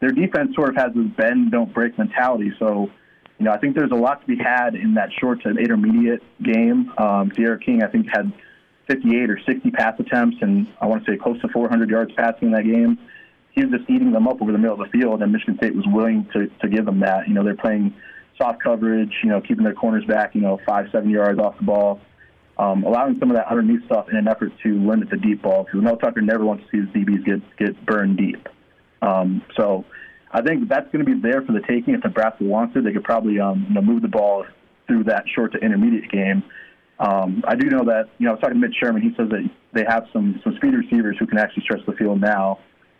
their 0.00 0.10
defense 0.10 0.54
sort 0.54 0.70
of 0.70 0.76
has 0.76 0.92
this 0.94 1.06
bend 1.16 1.50
don't 1.50 1.72
break 1.72 1.96
mentality. 1.96 2.52
So, 2.58 2.90
you 3.38 3.44
know, 3.44 3.52
I 3.52 3.58
think 3.58 3.76
there's 3.76 3.92
a 3.92 3.96
lot 3.96 4.20
to 4.20 4.26
be 4.26 4.36
had 4.36 4.74
in 4.74 4.94
that 4.94 5.10
short 5.18 5.42
to 5.42 5.50
intermediate 5.50 6.22
game. 6.42 6.92
Um, 6.98 7.30
D'Eriq 7.30 7.64
King, 7.64 7.82
I 7.82 7.86
think, 7.88 8.06
had 8.12 8.32
58 8.88 9.30
or 9.30 9.40
60 9.46 9.70
pass 9.70 9.98
attempts, 9.98 10.36
and 10.40 10.66
I 10.80 10.86
want 10.86 11.04
to 11.04 11.10
say 11.10 11.16
close 11.16 11.40
to 11.40 11.48
400 11.48 11.88
yards 11.88 12.12
passing 12.16 12.48
in 12.48 12.52
that 12.52 12.64
game 12.64 12.98
he 13.58 13.64
was 13.64 13.80
just 13.80 13.90
eating 13.90 14.12
them 14.12 14.28
up 14.28 14.40
over 14.40 14.52
the 14.52 14.58
middle 14.58 14.80
of 14.80 14.90
the 14.90 14.98
field, 14.98 15.20
and 15.22 15.32
Michigan 15.32 15.56
State 15.56 15.74
was 15.74 15.84
willing 15.88 16.28
to, 16.32 16.46
to 16.60 16.68
give 16.68 16.84
them 16.84 17.00
that. 17.00 17.26
You 17.26 17.34
know, 17.34 17.42
they're 17.42 17.56
playing 17.56 17.94
soft 18.40 18.62
coverage, 18.62 19.12
you 19.22 19.30
know, 19.30 19.40
keeping 19.40 19.64
their 19.64 19.74
corners 19.74 20.04
back, 20.04 20.34
you 20.34 20.40
know, 20.40 20.60
five, 20.64 20.86
seven 20.92 21.10
yards 21.10 21.40
off 21.40 21.56
the 21.58 21.64
ball, 21.64 22.00
um, 22.58 22.84
allowing 22.84 23.18
some 23.18 23.30
of 23.30 23.36
that 23.36 23.46
underneath 23.48 23.84
stuff 23.86 24.08
in 24.10 24.16
an 24.16 24.26
effort 24.28 24.52
to 24.64 24.86
limit 24.86 25.10
the 25.10 25.16
deep 25.16 25.42
ball. 25.42 25.64
Because 25.64 25.82
Mel 25.82 25.96
Tucker 25.96 26.20
never 26.20 26.44
wants 26.44 26.64
to 26.64 26.70
see 26.70 26.78
his 26.78 26.88
DBs 26.88 27.24
get 27.24 27.56
get 27.56 27.86
burned 27.86 28.18
deep. 28.18 28.48
Um, 29.00 29.42
so 29.56 29.84
I 30.32 30.42
think 30.42 30.68
that's 30.68 30.90
going 30.90 31.04
to 31.04 31.14
be 31.14 31.20
there 31.20 31.42
for 31.42 31.52
the 31.52 31.60
taking. 31.60 31.94
If 31.94 32.04
Nebraska 32.04 32.44
wants 32.44 32.76
it, 32.76 32.84
they 32.84 32.92
could 32.92 33.04
probably 33.04 33.38
um, 33.40 33.66
you 33.68 33.74
know, 33.74 33.82
move 33.82 34.02
the 34.02 34.08
ball 34.08 34.44
through 34.86 35.04
that 35.04 35.24
short 35.34 35.52
to 35.52 35.58
intermediate 35.58 36.10
game. 36.10 36.42
Um, 36.98 37.44
I 37.46 37.54
do 37.54 37.68
know 37.68 37.84
that 37.84 38.08
you 38.18 38.26
know 38.26 38.32
I 38.32 38.34
was 38.34 38.40
talking 38.40 38.60
to 38.60 38.66
Mitch 38.66 38.76
Sherman. 38.82 39.02
He 39.02 39.10
says 39.16 39.28
that 39.30 39.48
they 39.72 39.84
have 39.88 40.06
some 40.12 40.40
some 40.42 40.56
speed 40.56 40.74
receivers 40.74 41.16
who 41.18 41.26
can 41.26 41.38
actually 41.38 41.62
stretch 41.62 41.86
the 41.86 41.92
field 41.92 42.20
now. 42.20 42.58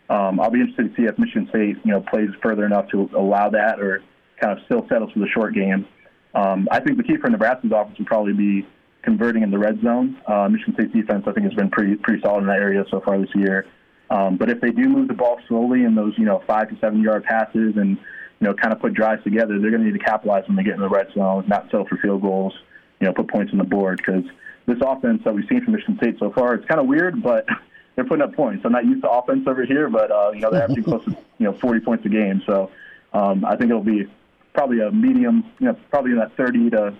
Um, 0.09 0.39
I'll 0.39 0.49
be 0.49 0.61
interested 0.61 0.95
to 0.95 0.95
see 0.95 1.07
if 1.07 1.19
Michigan 1.19 1.47
State, 1.49 1.77
you 1.83 1.91
know, 1.91 2.01
plays 2.01 2.29
further 2.41 2.65
enough 2.65 2.87
to 2.89 3.09
allow 3.15 3.49
that, 3.49 3.79
or 3.79 4.01
kind 4.41 4.57
of 4.57 4.63
still 4.65 4.87
settles 4.89 5.11
for 5.11 5.19
the 5.19 5.27
short 5.27 5.53
game. 5.53 5.85
Um, 6.33 6.67
I 6.71 6.79
think 6.79 6.97
the 6.97 7.03
key 7.03 7.17
for 7.17 7.29
Nebraska's 7.29 7.71
offense 7.75 7.97
would 7.99 8.07
probably 8.07 8.33
be 8.33 8.65
converting 9.01 9.43
in 9.43 9.51
the 9.51 9.57
red 9.57 9.81
zone. 9.81 10.19
Uh, 10.27 10.47
Michigan 10.49 10.73
State's 10.73 10.93
defense, 10.93 11.23
I 11.27 11.31
think, 11.31 11.45
has 11.45 11.55
been 11.55 11.69
pretty 11.69 11.95
pretty 11.95 12.21
solid 12.21 12.41
in 12.41 12.47
that 12.47 12.59
area 12.59 12.85
so 12.89 13.01
far 13.01 13.19
this 13.19 13.33
year. 13.35 13.65
Um, 14.09 14.37
but 14.37 14.49
if 14.49 14.59
they 14.59 14.71
do 14.71 14.89
move 14.89 15.07
the 15.07 15.13
ball 15.13 15.39
slowly 15.47 15.83
in 15.83 15.95
those, 15.95 16.13
you 16.17 16.25
know, 16.25 16.41
five 16.47 16.69
to 16.69 16.77
seven 16.79 17.01
yard 17.01 17.23
passes 17.23 17.77
and 17.77 17.97
you 18.39 18.47
know, 18.47 18.53
kind 18.53 18.73
of 18.73 18.79
put 18.79 18.93
drives 18.93 19.23
together, 19.23 19.59
they're 19.59 19.69
going 19.69 19.83
to 19.83 19.91
need 19.91 19.99
to 19.99 20.03
capitalize 20.03 20.47
when 20.47 20.55
they 20.55 20.63
get 20.63 20.73
in 20.73 20.79
the 20.79 20.89
red 20.89 21.11
zone, 21.13 21.43
not 21.47 21.65
settle 21.65 21.85
for 21.85 21.97
field 21.97 22.21
goals, 22.21 22.53
you 22.99 23.07
know, 23.07 23.13
put 23.13 23.27
points 23.27 23.51
on 23.51 23.57
the 23.57 23.65
board 23.65 23.97
because 23.97 24.23
this 24.65 24.77
offense 24.81 25.21
that 25.25 25.33
we've 25.33 25.47
seen 25.49 25.63
from 25.63 25.73
Michigan 25.73 25.97
State 25.97 26.15
so 26.19 26.31
far, 26.31 26.55
it's 26.55 26.65
kind 26.65 26.79
of 26.79 26.87
weird, 26.87 27.21
but 27.21 27.45
they're 27.95 28.05
putting 28.05 28.23
up 28.23 28.33
points. 28.33 28.63
I'm 28.65 28.71
not 28.71 28.85
used 28.85 29.01
to 29.03 29.09
offense 29.09 29.45
over 29.47 29.65
here, 29.65 29.89
but 29.89 30.09
uh, 30.11 30.31
you 30.33 30.39
know 30.39 30.51
they're 30.51 30.63
averaging 30.63 30.85
close 30.85 31.03
to 31.05 31.11
you 31.37 31.45
know 31.45 31.53
40 31.53 31.81
points 31.81 32.05
a 32.05 32.09
game. 32.09 32.41
So 32.45 32.71
um, 33.13 33.43
I 33.43 33.57
think 33.57 33.69
it'll 33.71 33.83
be 33.83 34.07
probably 34.53 34.79
a 34.79 34.91
medium, 34.91 35.51
you 35.59 35.67
know, 35.67 35.77
probably 35.89 36.11
in 36.11 36.17
that 36.17 36.35
30 36.37 36.69
to 36.71 36.95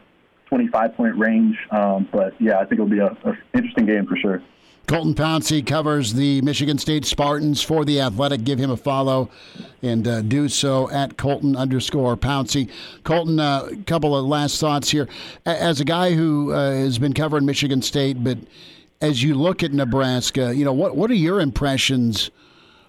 25 0.49 0.95
point 0.95 1.17
range. 1.17 1.57
Um, 1.71 2.07
but 2.11 2.39
yeah, 2.41 2.57
I 2.57 2.65
think 2.65 2.73
it'll 2.73 2.87
be 2.87 2.99
an 2.99 3.37
interesting 3.53 3.85
game 3.85 4.05
for 4.05 4.17
sure. 4.17 4.41
Colton 4.87 5.13
Pouncy 5.13 5.63
covers 5.63 6.15
the 6.15 6.41
Michigan 6.41 6.79
State 6.79 7.05
Spartans 7.05 7.61
for 7.61 7.85
the 7.85 8.01
Athletic. 8.01 8.43
Give 8.43 8.57
him 8.57 8.71
a 8.71 8.77
follow 8.77 9.29
and 9.83 10.07
uh, 10.07 10.21
do 10.21 10.49
so 10.49 10.89
at 10.89 11.15
Colton 11.15 11.55
underscore 11.55 12.17
Pouncy. 12.17 12.71
Colton, 13.03 13.39
a 13.39 13.43
uh, 13.43 13.69
couple 13.85 14.17
of 14.17 14.25
last 14.25 14.59
thoughts 14.59 14.89
here. 14.89 15.07
As 15.45 15.79
a 15.79 15.85
guy 15.85 16.13
who 16.13 16.53
uh, 16.53 16.71
has 16.71 16.97
been 16.97 17.13
covering 17.13 17.45
Michigan 17.45 17.83
State, 17.83 18.23
but 18.23 18.39
as 18.99 19.21
you 19.21 19.35
look 19.35 19.61
at 19.61 19.71
Nebraska, 19.73 20.55
you 20.55 20.65
know 20.65 20.73
what 20.73 20.95
what 20.95 21.11
are 21.11 21.15
your 21.15 21.39
impressions 21.39 22.31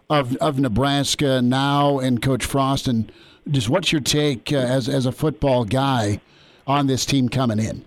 of 0.09 0.35
of 0.37 0.59
Nebraska 0.59 1.42
now 1.42 1.99
and 1.99 2.23
Coach 2.23 2.46
Frost, 2.46 2.88
and 2.88 3.12
just 3.51 3.68
what's 3.68 3.92
your 3.92 4.01
take 4.01 4.51
uh, 4.55 4.57
as 4.57 4.88
as 4.88 5.05
a 5.05 5.12
football 5.12 5.66
guy 5.66 6.23
on 6.66 6.87
this 6.87 7.05
team 7.05 7.29
coming 7.29 7.59
in? 7.59 7.85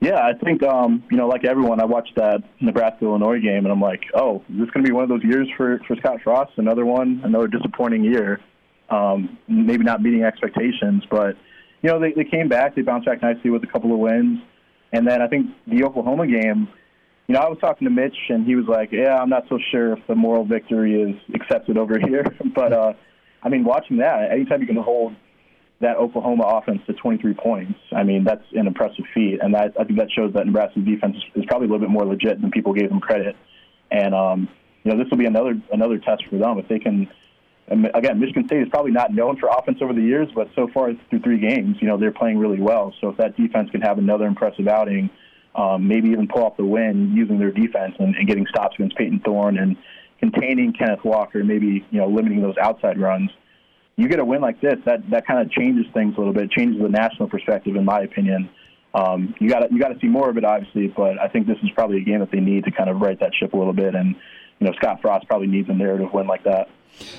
Yeah, 0.00 0.18
I 0.18 0.32
think 0.32 0.62
um, 0.64 1.04
you 1.10 1.16
know, 1.16 1.28
like 1.28 1.44
everyone, 1.44 1.80
I 1.80 1.84
watched 1.84 2.16
that 2.16 2.42
Nebraska 2.60 3.04
Illinois 3.04 3.40
game, 3.40 3.64
and 3.64 3.68
I'm 3.68 3.80
like, 3.80 4.02
oh, 4.14 4.42
is 4.50 4.58
this 4.58 4.70
going 4.70 4.84
to 4.84 4.88
be 4.88 4.92
one 4.92 5.04
of 5.04 5.08
those 5.08 5.22
years 5.22 5.48
for 5.56 5.80
for 5.86 5.94
Scott 5.96 6.20
Frost? 6.24 6.52
Another 6.56 6.84
one, 6.84 7.20
another 7.24 7.46
disappointing 7.46 8.02
year. 8.02 8.40
Um, 8.90 9.38
maybe 9.48 9.84
not 9.84 10.02
meeting 10.02 10.24
expectations, 10.24 11.04
but 11.10 11.36
you 11.82 11.90
know, 11.90 12.00
they, 12.00 12.12
they 12.12 12.28
came 12.28 12.48
back, 12.48 12.74
they 12.74 12.82
bounced 12.82 13.06
back 13.06 13.22
nicely 13.22 13.50
with 13.50 13.62
a 13.62 13.66
couple 13.66 13.92
of 13.92 13.98
wins, 13.98 14.40
and 14.92 15.06
then 15.06 15.22
I 15.22 15.28
think 15.28 15.46
the 15.66 15.84
Oklahoma 15.84 16.26
game 16.26 16.68
you 17.32 17.34
know, 17.34 17.40
I 17.40 17.48
was 17.48 17.58
talking 17.60 17.86
to 17.86 17.90
Mitch, 17.90 18.16
and 18.28 18.44
he 18.44 18.56
was 18.56 18.66
like, 18.66 18.90
"Yeah, 18.92 19.16
I'm 19.16 19.30
not 19.30 19.44
so 19.48 19.58
sure 19.70 19.94
if 19.94 20.06
the 20.06 20.14
moral 20.14 20.44
victory 20.44 21.00
is 21.00 21.16
accepted 21.34 21.78
over 21.78 21.98
here." 22.06 22.26
but 22.54 22.72
uh, 22.72 22.92
I 23.42 23.48
mean, 23.48 23.64
watching 23.64 23.98
that, 23.98 24.30
anytime 24.30 24.60
you 24.60 24.66
can 24.66 24.76
hold 24.76 25.14
that 25.82 25.96
Oklahoma 25.96 26.44
offense 26.44 26.80
to 26.86 26.94
23 26.94 27.34
points, 27.34 27.78
I 27.94 28.02
mean, 28.02 28.24
that's 28.24 28.44
an 28.52 28.66
impressive 28.66 29.04
feat, 29.14 29.38
and 29.40 29.54
that 29.54 29.74
I 29.78 29.84
think 29.84 29.98
that 29.98 30.10
shows 30.10 30.32
that 30.34 30.46
Nebraska's 30.46 30.84
defense 30.84 31.16
is 31.34 31.44
probably 31.46 31.66
a 31.66 31.70
little 31.70 31.86
bit 31.86 31.90
more 31.90 32.06
legit 32.06 32.40
than 32.40 32.50
people 32.50 32.72
gave 32.72 32.88
them 32.88 33.00
credit. 33.00 33.36
And 33.90 34.14
um, 34.14 34.48
you 34.84 34.90
know, 34.90 34.98
this 34.98 35.10
will 35.10 35.18
be 35.18 35.26
another 35.26 35.60
another 35.72 35.98
test 35.98 36.24
for 36.28 36.38
them 36.38 36.58
if 36.58 36.68
they 36.68 36.78
can. 36.78 37.08
Again, 37.94 38.18
Michigan 38.18 38.46
State 38.46 38.62
is 38.62 38.68
probably 38.70 38.90
not 38.90 39.14
known 39.14 39.36
for 39.36 39.48
offense 39.48 39.78
over 39.80 39.92
the 39.92 40.02
years, 40.02 40.28
but 40.34 40.48
so 40.56 40.68
far 40.74 40.92
through 41.08 41.20
three 41.20 41.38
games, 41.38 41.76
you 41.80 41.86
know, 41.86 41.96
they're 41.96 42.12
playing 42.12 42.38
really 42.38 42.60
well. 42.60 42.92
So 43.00 43.08
if 43.08 43.16
that 43.18 43.36
defense 43.36 43.70
can 43.70 43.80
have 43.80 43.98
another 43.98 44.26
impressive 44.26 44.66
outing 44.66 45.10
um, 45.54 45.86
maybe 45.86 46.08
even 46.10 46.28
pull 46.28 46.44
off 46.44 46.56
the 46.56 46.64
win 46.64 47.14
using 47.14 47.38
their 47.38 47.50
defense 47.50 47.94
and, 47.98 48.16
and 48.16 48.26
getting 48.26 48.46
stops 48.46 48.76
against 48.76 48.96
Payton 48.96 49.20
Thorne 49.20 49.58
and 49.58 49.76
containing 50.18 50.72
Kenneth 50.72 51.04
Walker, 51.04 51.44
maybe 51.44 51.84
you 51.90 52.00
know 52.00 52.06
limiting 52.06 52.40
those 52.40 52.56
outside 52.56 52.98
runs. 52.98 53.30
You 53.96 54.08
get 54.08 54.18
a 54.18 54.24
win 54.24 54.40
like 54.40 54.60
this, 54.60 54.76
that 54.86 55.08
that 55.10 55.26
kind 55.26 55.40
of 55.40 55.50
changes 55.50 55.86
things 55.92 56.14
a 56.16 56.18
little 56.18 56.32
bit, 56.32 56.50
changes 56.50 56.80
the 56.80 56.88
national 56.88 57.28
perspective, 57.28 57.76
in 57.76 57.84
my 57.84 58.00
opinion. 58.00 58.48
Um, 58.94 59.34
you 59.40 59.48
got 59.48 59.70
you 59.72 59.78
got 59.78 59.88
to 59.88 59.98
see 60.00 60.08
more 60.08 60.30
of 60.30 60.36
it, 60.36 60.44
obviously, 60.44 60.88
but 60.88 61.20
I 61.20 61.28
think 61.28 61.46
this 61.46 61.58
is 61.62 61.70
probably 61.74 61.98
a 61.98 62.04
game 62.04 62.20
that 62.20 62.30
they 62.30 62.40
need 62.40 62.64
to 62.64 62.70
kind 62.70 62.90
of 62.90 63.00
right 63.00 63.18
that 63.20 63.32
ship 63.38 63.52
a 63.52 63.56
little 63.56 63.72
bit, 63.72 63.94
and 63.94 64.14
you 64.58 64.66
know 64.66 64.72
Scott 64.74 65.00
Frost 65.00 65.26
probably 65.26 65.46
needs 65.46 65.68
a 65.68 65.74
narrative 65.74 66.12
win 66.12 66.26
like 66.26 66.44
that. 66.44 66.68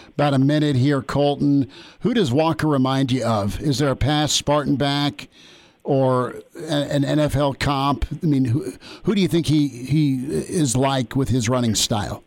About 0.10 0.34
a 0.34 0.40
minute 0.40 0.76
here, 0.76 1.02
Colton. 1.02 1.70
Who 2.02 2.14
does 2.14 2.32
Walker 2.32 2.68
remind 2.68 3.12
you 3.12 3.24
of? 3.24 3.60
Is 3.60 3.80
there 3.80 3.90
a 3.90 3.96
past 3.96 4.36
Spartan 4.36 4.76
back? 4.76 5.30
or 5.84 6.42
an 6.56 7.04
NFL 7.04 7.60
comp? 7.60 8.06
I 8.24 8.26
mean, 8.26 8.46
who, 8.46 8.74
who 9.04 9.16
do 9.16 9.22
you 9.22 9.28
think 9.28 9.48
he, 9.48 9.68
he 9.68 10.16
is 10.26 10.76
like 10.76 11.16
with 11.16 11.30
his 11.30 11.50
running 11.50 11.76
style? 11.76 12.24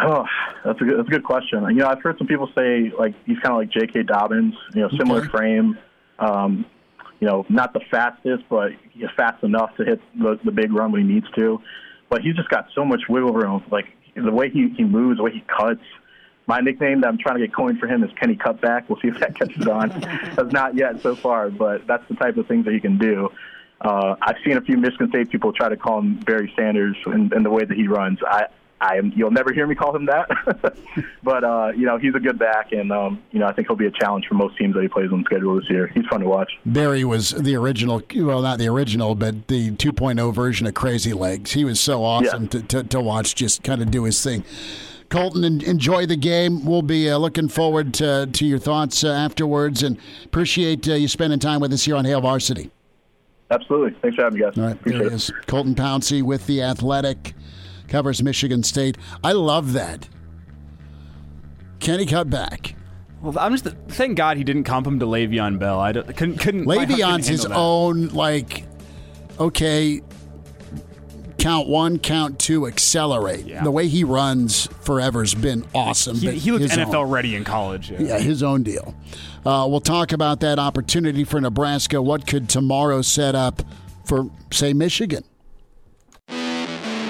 Oh, 0.00 0.24
that's 0.64 0.80
a 0.80 0.84
good 0.84 0.98
that's 0.98 1.08
a 1.08 1.10
good 1.10 1.24
question. 1.24 1.62
You 1.64 1.74
know, 1.74 1.88
I've 1.88 2.02
heard 2.02 2.18
some 2.18 2.26
people 2.26 2.48
say 2.56 2.92
like 2.96 3.14
he's 3.26 3.38
kind 3.40 3.52
of 3.52 3.58
like 3.58 3.70
J.K. 3.70 4.04
Dobbins. 4.04 4.54
You 4.74 4.82
know, 4.82 4.90
similar 4.96 5.20
okay. 5.20 5.28
frame. 5.28 5.78
Um, 6.18 6.66
you 7.20 7.26
know, 7.26 7.44
not 7.48 7.72
the 7.72 7.80
fastest, 7.90 8.44
but 8.48 8.72
he's 8.92 9.08
fast 9.16 9.42
enough 9.42 9.74
to 9.76 9.84
hit 9.84 10.00
the, 10.16 10.38
the 10.44 10.52
big 10.52 10.72
run 10.72 10.92
when 10.92 11.06
he 11.06 11.14
needs 11.14 11.26
to. 11.36 11.60
But 12.08 12.22
he's 12.22 12.36
just 12.36 12.48
got 12.48 12.68
so 12.74 12.84
much 12.84 13.02
wiggle 13.08 13.32
room. 13.32 13.64
Like 13.70 13.86
the 14.14 14.30
way 14.32 14.50
he, 14.50 14.68
he 14.76 14.84
moves, 14.84 15.18
the 15.18 15.24
way 15.24 15.32
he 15.32 15.40
cuts, 15.40 15.82
my 16.46 16.60
nickname 16.60 17.00
that 17.02 17.08
I'm 17.08 17.18
trying 17.18 17.38
to 17.38 17.46
get 17.46 17.54
coined 17.54 17.78
for 17.78 17.86
him 17.86 18.02
is 18.02 18.10
Kenny 18.18 18.36
Cutback. 18.36 18.88
We'll 18.88 19.00
see 19.00 19.08
if 19.08 19.18
that 19.18 19.36
catches 19.36 19.66
on. 19.66 19.90
Has 19.90 20.50
not 20.52 20.76
yet 20.76 21.02
so 21.02 21.14
far, 21.14 21.50
but 21.50 21.86
that's 21.86 22.06
the 22.08 22.14
type 22.14 22.36
of 22.36 22.46
things 22.46 22.64
that 22.64 22.72
he 22.72 22.80
can 22.80 22.98
do. 22.98 23.30
Uh, 23.80 24.16
I've 24.22 24.36
seen 24.44 24.56
a 24.56 24.60
few 24.60 24.76
Michigan 24.76 25.08
State 25.10 25.30
people 25.30 25.52
try 25.52 25.68
to 25.68 25.76
call 25.76 25.98
him 25.98 26.14
Barry 26.20 26.52
Sanders 26.56 26.96
in, 27.06 27.32
in 27.34 27.42
the 27.42 27.50
way 27.50 27.64
that 27.64 27.76
he 27.76 27.86
runs. 27.86 28.18
I, 28.26 28.46
I 28.80 28.96
am, 28.96 29.12
you'll 29.16 29.30
never 29.30 29.52
hear 29.52 29.66
me 29.66 29.74
call 29.74 29.94
him 29.94 30.06
that, 30.06 30.28
but 31.22 31.44
uh, 31.44 31.72
you 31.76 31.84
know 31.84 31.98
he's 31.98 32.14
a 32.14 32.20
good 32.20 32.38
back, 32.38 32.72
and 32.72 32.92
um, 32.92 33.22
you 33.32 33.40
know 33.40 33.46
I 33.46 33.52
think 33.52 33.68
he'll 33.68 33.76
be 33.76 33.86
a 33.86 33.90
challenge 33.90 34.26
for 34.28 34.34
most 34.34 34.56
teams 34.56 34.74
that 34.74 34.82
he 34.82 34.88
plays 34.88 35.10
on 35.12 35.24
schedule 35.24 35.56
this 35.56 35.68
year. 35.68 35.88
He's 35.88 36.06
fun 36.06 36.20
to 36.20 36.28
watch. 36.28 36.52
Barry 36.64 37.04
was 37.04 37.30
the 37.30 37.56
original, 37.56 38.02
well, 38.16 38.42
not 38.42 38.58
the 38.58 38.68
original, 38.68 39.14
but 39.14 39.48
the 39.48 39.72
2.0 39.72 40.34
version 40.34 40.66
of 40.66 40.74
Crazy 40.74 41.12
Legs. 41.12 41.52
He 41.52 41.64
was 41.64 41.80
so 41.80 42.04
awesome 42.04 42.44
yeah. 42.44 42.48
to, 42.48 42.62
to, 42.62 42.84
to 42.84 43.00
watch, 43.00 43.34
just 43.34 43.62
kind 43.62 43.82
of 43.82 43.90
do 43.90 44.04
his 44.04 44.22
thing. 44.22 44.44
Colton, 45.08 45.62
enjoy 45.62 46.06
the 46.06 46.16
game. 46.16 46.64
We'll 46.64 46.82
be 46.82 47.10
uh, 47.10 47.16
looking 47.16 47.48
forward 47.48 47.94
to, 47.94 48.28
to 48.30 48.46
your 48.46 48.58
thoughts 48.58 49.04
uh, 49.04 49.08
afterwards 49.08 49.82
and 49.82 49.98
appreciate 50.24 50.86
uh, 50.88 50.94
you 50.94 51.08
spending 51.08 51.38
time 51.38 51.60
with 51.60 51.72
us 51.72 51.84
here 51.84 51.96
on 51.96 52.04
Hail 52.04 52.20
Varsity. 52.20 52.70
Absolutely. 53.50 53.98
Thanks 54.02 54.16
for 54.16 54.24
having 54.24 54.38
me, 54.38 54.44
guys. 54.44 54.58
All 54.58 54.64
right, 54.64 54.72
Appreciate 54.74 54.98
there 54.98 55.08
he 55.08 55.14
is. 55.14 55.32
Colton 55.46 55.74
Pouncy 55.74 56.22
with 56.22 56.46
The 56.46 56.62
Athletic, 56.62 57.34
covers 57.88 58.22
Michigan 58.22 58.62
State. 58.62 58.96
I 59.24 59.32
love 59.32 59.72
that. 59.72 60.08
Kenny 61.80 62.06
cut 62.06 62.28
back. 62.30 62.74
Well, 63.20 63.36
I'm 63.38 63.56
just 63.56 63.74
thank 63.88 64.16
God 64.16 64.36
he 64.36 64.44
didn't 64.44 64.64
comp 64.64 64.86
him 64.86 65.00
to 65.00 65.06
Le'Veon 65.06 65.58
Bell. 65.58 65.80
I 65.80 65.92
couldn't 65.92 66.38
couldn't. 66.38 66.66
Le'Veon's 66.66 67.26
his 67.26 67.42
that. 67.42 67.52
own 67.52 68.08
like. 68.08 68.64
Okay, 69.40 70.02
count 71.38 71.68
one, 71.68 71.98
count 71.98 72.38
two, 72.38 72.66
accelerate. 72.66 73.46
Yeah. 73.46 73.64
The 73.64 73.70
way 73.70 73.88
he 73.88 74.04
runs 74.04 74.66
forever's 74.82 75.34
been 75.34 75.64
awesome. 75.74 76.16
He, 76.16 76.32
he 76.32 76.52
looked 76.52 76.64
NFL 76.64 76.94
own, 76.94 77.10
ready 77.10 77.36
in 77.36 77.44
college. 77.44 77.90
Yeah, 77.90 78.00
yeah 78.00 78.18
his 78.18 78.42
own 78.42 78.62
deal. 78.62 78.94
Uh, 79.46 79.66
we'll 79.68 79.80
talk 79.80 80.12
about 80.12 80.40
that 80.40 80.58
opportunity 80.58 81.24
for 81.24 81.40
Nebraska. 81.40 82.02
What 82.02 82.26
could 82.26 82.48
tomorrow 82.48 83.02
set 83.02 83.34
up 83.34 83.62
for, 84.04 84.30
say, 84.50 84.72
Michigan? 84.72 85.24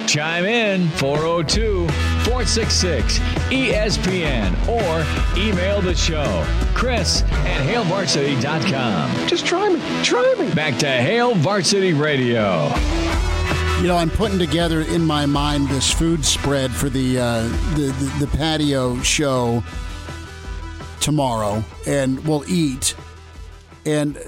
Chime 0.08 0.46
in 0.46 0.88
402 0.92 1.86
466 2.24 3.18
ESPN 3.50 4.56
or 4.66 5.38
email 5.38 5.82
the 5.82 5.94
show, 5.94 6.46
Chris 6.74 7.24
at 7.24 7.60
HailVarsity.com. 7.66 9.28
Just 9.28 9.44
try 9.44 9.68
me. 9.68 9.80
Try 10.02 10.34
me. 10.38 10.50
Back 10.54 10.78
to 10.78 10.86
Hail 10.86 11.34
Varsity 11.34 11.92
Radio. 11.92 12.72
You 13.82 13.88
know, 13.88 13.98
I'm 13.98 14.08
putting 14.08 14.38
together 14.38 14.80
in 14.80 15.04
my 15.04 15.26
mind 15.26 15.68
this 15.68 15.92
food 15.92 16.24
spread 16.24 16.70
for 16.70 16.88
the, 16.88 17.18
uh, 17.18 17.42
the, 17.74 17.94
the, 17.98 18.24
the 18.24 18.36
patio 18.38 19.02
show 19.02 19.62
tomorrow, 21.00 21.62
and 21.86 22.26
we'll 22.26 22.48
eat. 22.50 22.94
And 23.84 24.18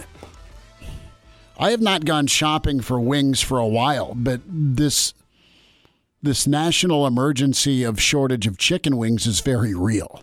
I 1.58 1.70
have 1.70 1.80
not 1.80 2.04
gone 2.04 2.26
shopping 2.26 2.80
for 2.82 3.00
wings 3.00 3.40
for 3.40 3.58
a 3.58 3.66
while, 3.66 4.12
but 4.14 4.42
this 4.46 5.14
this 6.22 6.46
national 6.46 7.06
emergency 7.06 7.82
of 7.82 8.00
shortage 8.00 8.46
of 8.46 8.58
chicken 8.58 8.96
wings 8.96 9.26
is 9.26 9.40
very 9.40 9.74
real. 9.74 10.22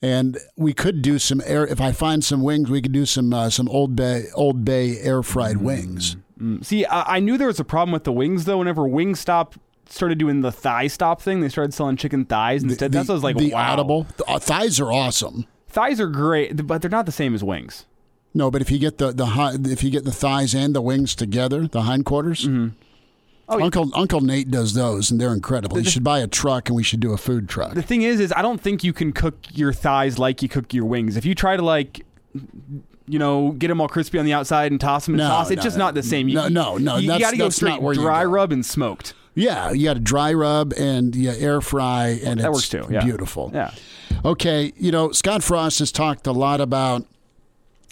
And 0.00 0.38
we 0.56 0.72
could 0.72 1.02
do 1.02 1.18
some 1.18 1.42
air. 1.44 1.66
If 1.66 1.80
I 1.80 1.90
find 1.90 2.22
some 2.22 2.42
wings, 2.42 2.70
we 2.70 2.80
could 2.80 2.92
do 2.92 3.04
some 3.04 3.34
uh, 3.34 3.50
some 3.50 3.68
Old 3.68 3.96
Bay 3.96 4.26
Old 4.34 4.64
Bay 4.64 4.98
air 4.98 5.24
fried 5.24 5.56
mm-hmm. 5.56 5.64
wings. 5.64 6.14
Mm-hmm. 6.38 6.62
See, 6.62 6.84
I, 6.86 7.16
I, 7.16 7.20
knew 7.20 7.36
there 7.36 7.48
was 7.48 7.58
a 7.58 7.64
problem 7.64 7.92
with 7.92 8.04
the 8.04 8.12
wings 8.12 8.44
though. 8.44 8.58
Whenever 8.58 8.82
Wingstop 8.82 9.54
started 9.88 10.18
doing 10.18 10.42
the 10.42 10.52
thigh 10.52 10.86
stop 10.86 11.20
thing, 11.20 11.40
they 11.40 11.48
started 11.48 11.74
selling 11.74 11.96
chicken 11.96 12.24
thighs 12.24 12.62
instead. 12.62 12.92
The, 12.92 12.98
That's 12.98 13.08
what 13.08 13.14
I 13.14 13.16
was 13.16 13.24
like, 13.24 13.36
the 13.38 13.50
wow. 13.50 13.72
audible 13.72 14.06
the, 14.18 14.24
uh, 14.26 14.38
thighs 14.38 14.78
are 14.78 14.92
awesome. 14.92 15.46
Thighs 15.66 16.00
are 16.00 16.06
great, 16.06 16.64
but 16.64 16.80
they're 16.80 16.90
not 16.90 17.06
the 17.06 17.12
same 17.12 17.34
as 17.34 17.42
wings. 17.42 17.84
No, 18.32 18.52
but 18.52 18.62
if 18.62 18.70
you 18.70 18.78
get 18.78 18.98
the 18.98 19.10
the 19.10 19.58
if 19.64 19.82
you 19.82 19.90
get 19.90 20.04
the 20.04 20.12
thighs 20.12 20.54
and 20.54 20.76
the 20.76 20.80
wings 20.80 21.16
together, 21.16 21.66
the 21.66 21.82
hindquarters. 21.82 22.44
Mm-hmm 22.44 22.84
Oh, 23.50 23.62
Uncle 23.62 23.90
Uncle 23.94 24.20
Nate 24.20 24.50
does 24.50 24.74
those, 24.74 25.10
and 25.10 25.20
they're 25.20 25.32
incredible. 25.32 25.76
The, 25.76 25.82
you 25.82 25.90
should 25.90 26.04
buy 26.04 26.18
a 26.18 26.26
truck, 26.26 26.68
and 26.68 26.76
we 26.76 26.82
should 26.82 27.00
do 27.00 27.12
a 27.12 27.16
food 27.16 27.48
truck. 27.48 27.74
The 27.74 27.82
thing 27.82 28.02
is, 28.02 28.20
is 28.20 28.32
I 28.36 28.42
don't 28.42 28.60
think 28.60 28.84
you 28.84 28.92
can 28.92 29.12
cook 29.12 29.38
your 29.52 29.72
thighs 29.72 30.18
like 30.18 30.42
you 30.42 30.48
cook 30.48 30.74
your 30.74 30.84
wings. 30.84 31.16
If 31.16 31.24
you 31.24 31.34
try 31.34 31.56
to 31.56 31.62
like 31.62 32.04
you 33.08 33.18
know, 33.18 33.52
get 33.52 33.68
them 33.68 33.80
all 33.80 33.88
crispy 33.88 34.18
on 34.18 34.24
the 34.24 34.32
outside 34.32 34.70
and 34.70 34.80
toss 34.80 35.06
them 35.06 35.14
in 35.14 35.18
no, 35.18 35.28
sauce. 35.28 35.50
It's 35.50 35.58
no, 35.58 35.62
just 35.64 35.78
not 35.78 35.94
the 35.94 36.02
same. 36.02 36.28
You, 36.28 36.34
no, 36.34 36.48
no, 36.48 36.76
no. 36.76 36.96
You, 36.96 37.12
you 37.12 37.18
got 37.18 37.30
to 37.30 37.36
go 37.36 37.48
straight 37.48 37.80
dry 37.94 38.24
rub 38.24 38.52
and 38.52 38.64
smoked. 38.64 39.14
Yeah, 39.34 39.72
you 39.72 39.84
got 39.84 39.94
to 39.94 40.00
dry 40.00 40.32
rub 40.32 40.72
and 40.74 41.14
yeah, 41.14 41.32
air 41.32 41.60
fry, 41.60 42.20
and 42.24 42.40
that 42.40 42.52
works 42.52 42.68
too. 42.68 42.86
Yeah. 42.90 43.04
beautiful. 43.04 43.50
Yeah. 43.54 43.72
Okay, 44.24 44.72
you 44.76 44.90
know, 44.90 45.12
Scott 45.12 45.42
Frost 45.42 45.78
has 45.78 45.92
talked 45.92 46.26
a 46.26 46.32
lot 46.32 46.60
about 46.60 47.06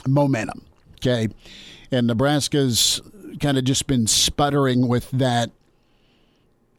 momentum. 0.06 0.64
Okay, 0.96 1.28
and 1.90 2.06
Nebraska's 2.08 3.00
kind 3.40 3.58
of 3.58 3.64
just 3.64 3.86
been 3.86 4.06
sputtering 4.06 4.88
with 4.88 5.10
that 5.10 5.50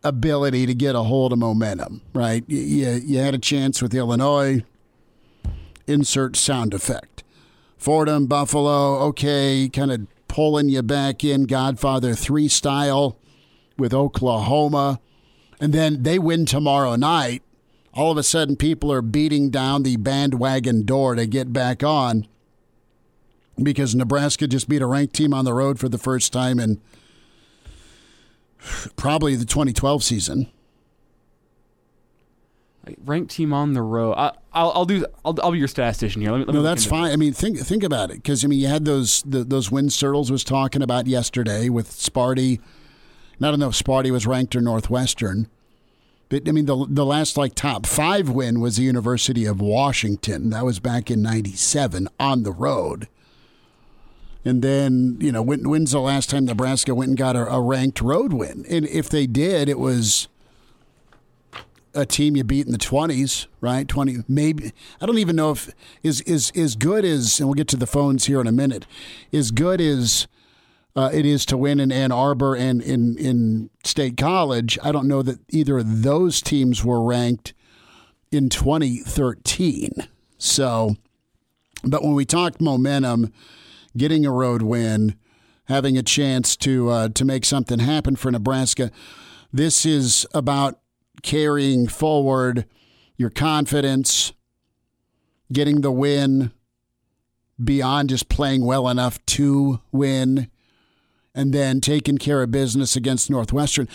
ability 0.04 0.66
to 0.66 0.74
get 0.74 0.96
a 0.96 1.04
hold 1.04 1.34
of 1.34 1.40
momentum, 1.40 2.02
right? 2.14 2.44
You, 2.48 2.90
you 3.04 3.20
had 3.20 3.36
a 3.36 3.40
chance 3.40 3.82
with 3.82 3.94
Illinois. 3.94 4.64
Insert 5.86 6.36
sound 6.36 6.74
effect. 6.74 7.24
Fordham, 7.78 8.26
Buffalo, 8.26 8.98
okay, 9.08 9.70
kind 9.72 9.92
of 9.92 10.08
pulling 10.28 10.70
you 10.70 10.82
back 10.82 11.24
in 11.24 11.44
Godfather 11.46 12.14
3 12.14 12.48
style 12.48 13.18
with 13.78 13.94
Oklahoma. 13.94 15.00
And 15.60 15.74
then 15.74 16.04
they 16.04 16.20
win 16.20 16.46
tomorrow 16.46 16.96
night. 16.96 17.44
All 17.94 18.12
of 18.12 18.18
a 18.18 18.24
sudden, 18.24 18.56
people 18.56 18.92
are 18.92 19.02
beating 19.02 19.50
down 19.50 19.84
the 19.84 19.98
bandwagon 19.98 20.86
door 20.86 21.16
to 21.16 21.26
get 21.26 21.54
back 21.54 21.84
on 21.84 22.28
because 23.62 23.96
Nebraska 23.96 24.48
just 24.48 24.70
beat 24.70 24.82
a 24.82 24.86
ranked 24.86 25.16
team 25.16 25.34
on 25.34 25.46
the 25.46 25.54
road 25.54 25.80
for 25.80 25.90
the 25.90 25.98
first 25.98 26.32
time 26.32 26.60
in 26.60 26.82
probably 28.96 29.36
the 29.36 29.46
2012 29.46 30.04
season. 30.04 30.48
Ranked 33.04 33.32
team 33.32 33.52
on 33.52 33.74
the 33.74 33.82
road. 33.82 34.14
I, 34.14 34.32
will 34.62 34.72
I'll 34.74 34.86
do. 34.86 35.06
I'll, 35.26 35.36
I'll 35.44 35.52
be 35.52 35.60
your 35.60 35.68
statistician 35.68 36.22
here. 36.22 36.32
Let 36.32 36.40
me, 36.40 36.46
let 36.46 36.54
no, 36.54 36.62
that's 36.62 36.86
fine. 36.86 37.12
I 37.12 37.18
mean, 37.18 37.34
think 37.34 37.60
think 37.60 37.84
about 37.84 38.12
it 38.12 38.18
because 38.18 38.46
I 38.46 38.48
mean, 38.48 38.60
you 38.60 38.68
had 38.68 38.86
those 38.86 39.24
the, 39.24 39.44
those 39.44 39.70
wins 39.70 39.98
Sirles 39.98 40.32
was 40.32 40.46
talking 40.46 40.82
about 40.82 41.06
yesterday 41.06 41.68
with 41.68 41.90
Sparty. 41.90 42.62
I 43.42 43.52
don't 43.52 43.60
know 43.60 43.68
if 43.68 43.76
Sparty 43.76 44.10
was 44.10 44.26
ranked 44.26 44.56
or 44.56 44.62
Northwestern. 44.62 45.50
But 46.30 46.48
I 46.48 46.52
mean, 46.52 46.66
the 46.66 46.86
the 46.90 47.06
last 47.06 47.38
like 47.38 47.56
top 47.56 47.86
five 47.86 48.30
win 48.30 48.60
was 48.60 48.78
the 48.78 48.84
University 48.84 49.46
of 49.46 49.62
Washington. 49.62 50.50
That 50.50 50.66
was 50.66 50.80
back 50.80 51.10
in 51.10 51.22
'97 51.22 52.08
on 52.20 52.44
the 52.44 52.52
road. 52.52 53.08
And 54.48 54.62
then, 54.62 55.18
you 55.20 55.34
know, 55.34 55.42
when, 55.42 55.68
when's 55.68 55.92
the 55.92 56.00
last 56.00 56.30
time 56.30 56.46
Nebraska 56.46 56.96
went 56.96 57.10
and 57.10 57.18
got 57.18 57.36
a, 57.36 57.46
a 57.52 57.60
ranked 57.60 58.00
road 58.00 58.32
win? 58.32 58.66
And 58.70 58.88
if 58.88 59.10
they 59.10 59.28
did, 59.28 59.68
it 59.68 59.78
was 59.78 60.30
a 61.94 62.06
team 62.06 62.38
you 62.38 62.46
beat 62.46 62.66
in 62.66 62.72
the 62.72 62.78
20s, 62.78 63.48
right? 63.60 63.86
20 63.86 64.24
maybe 64.30 64.72
I 65.02 65.06
don't 65.06 65.18
even 65.18 65.36
know 65.36 65.52
if 65.52 65.70
is 66.02 66.22
is 66.22 66.52
is 66.52 66.76
good 66.76 67.04
as 67.04 67.40
and 67.40 67.50
we'll 67.50 67.56
get 67.56 67.68
to 67.70 67.76
the 67.76 67.88
phones 67.88 68.28
here 68.28 68.40
in 68.40 68.48
a 68.48 68.52
minute. 68.54 68.86
Is 69.34 69.52
good 69.52 69.82
as 69.82 70.28
uh, 70.96 71.10
it 71.14 71.26
is 71.26 71.46
to 71.48 71.58
win 71.58 71.82
in 71.82 71.92
Ann 71.92 72.14
Arbor 72.14 72.56
and 72.56 72.82
in 72.82 73.18
in 73.18 73.70
State 73.84 74.16
College. 74.16 74.80
I 74.82 74.94
don't 74.94 75.10
know 75.10 75.24
that 75.24 75.40
either 75.50 75.80
of 75.80 76.04
those 76.04 76.42
teams 76.42 76.86
were 76.86 77.04
ranked 77.04 77.54
in 78.32 78.48
2013. 78.48 80.08
So, 80.38 80.96
but 81.84 82.02
when 82.02 82.14
we 82.14 82.24
talk 82.24 82.62
momentum, 82.62 83.34
getting 83.96 84.26
a 84.26 84.32
road 84.32 84.62
win, 84.62 85.16
having 85.66 85.98
a 85.98 86.04
chance 86.04 86.56
to 86.58 86.90
uh, 86.90 87.10
to 87.10 87.26
make 87.26 87.46
something 87.46 87.80
happen 87.80 88.16
for 88.16 88.32
Nebraska. 88.32 88.92
This 89.52 89.86
is 89.86 90.26
about 90.34 90.80
carrying 91.24 91.88
forward 91.88 92.66
your 93.16 93.30
confidence, 93.30 94.34
getting 95.52 95.82
the 95.82 95.92
win 95.92 96.52
beyond 97.64 98.10
just 98.10 98.30
playing 98.30 98.66
well 98.66 98.88
enough 98.88 99.24
to 99.26 99.82
win 99.92 100.50
and 101.34 101.54
then 101.54 101.82
taking 101.82 102.18
care 102.18 102.42
of 102.42 102.52
business 102.52 102.96
against 102.96 103.30
Northwestern. 103.30 103.88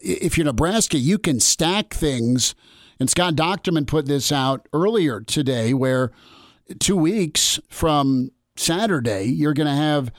If 0.00 0.36
you're 0.38 0.44
Nebraska, 0.44 0.98
you 0.98 1.18
can 1.18 1.40
stack 1.40 1.92
things. 1.92 2.54
And 3.00 3.10
Scott 3.10 3.34
Docterman 3.34 3.86
put 3.86 4.06
this 4.06 4.30
out 4.30 4.68
earlier 4.72 5.20
today 5.20 5.74
where 5.74 6.12
two 6.78 6.96
weeks 6.96 7.58
from 7.68 8.30
Saturday, 8.56 9.24
you're 9.24 9.54
going 9.54 9.66
to 9.66 9.74
have 9.74 10.12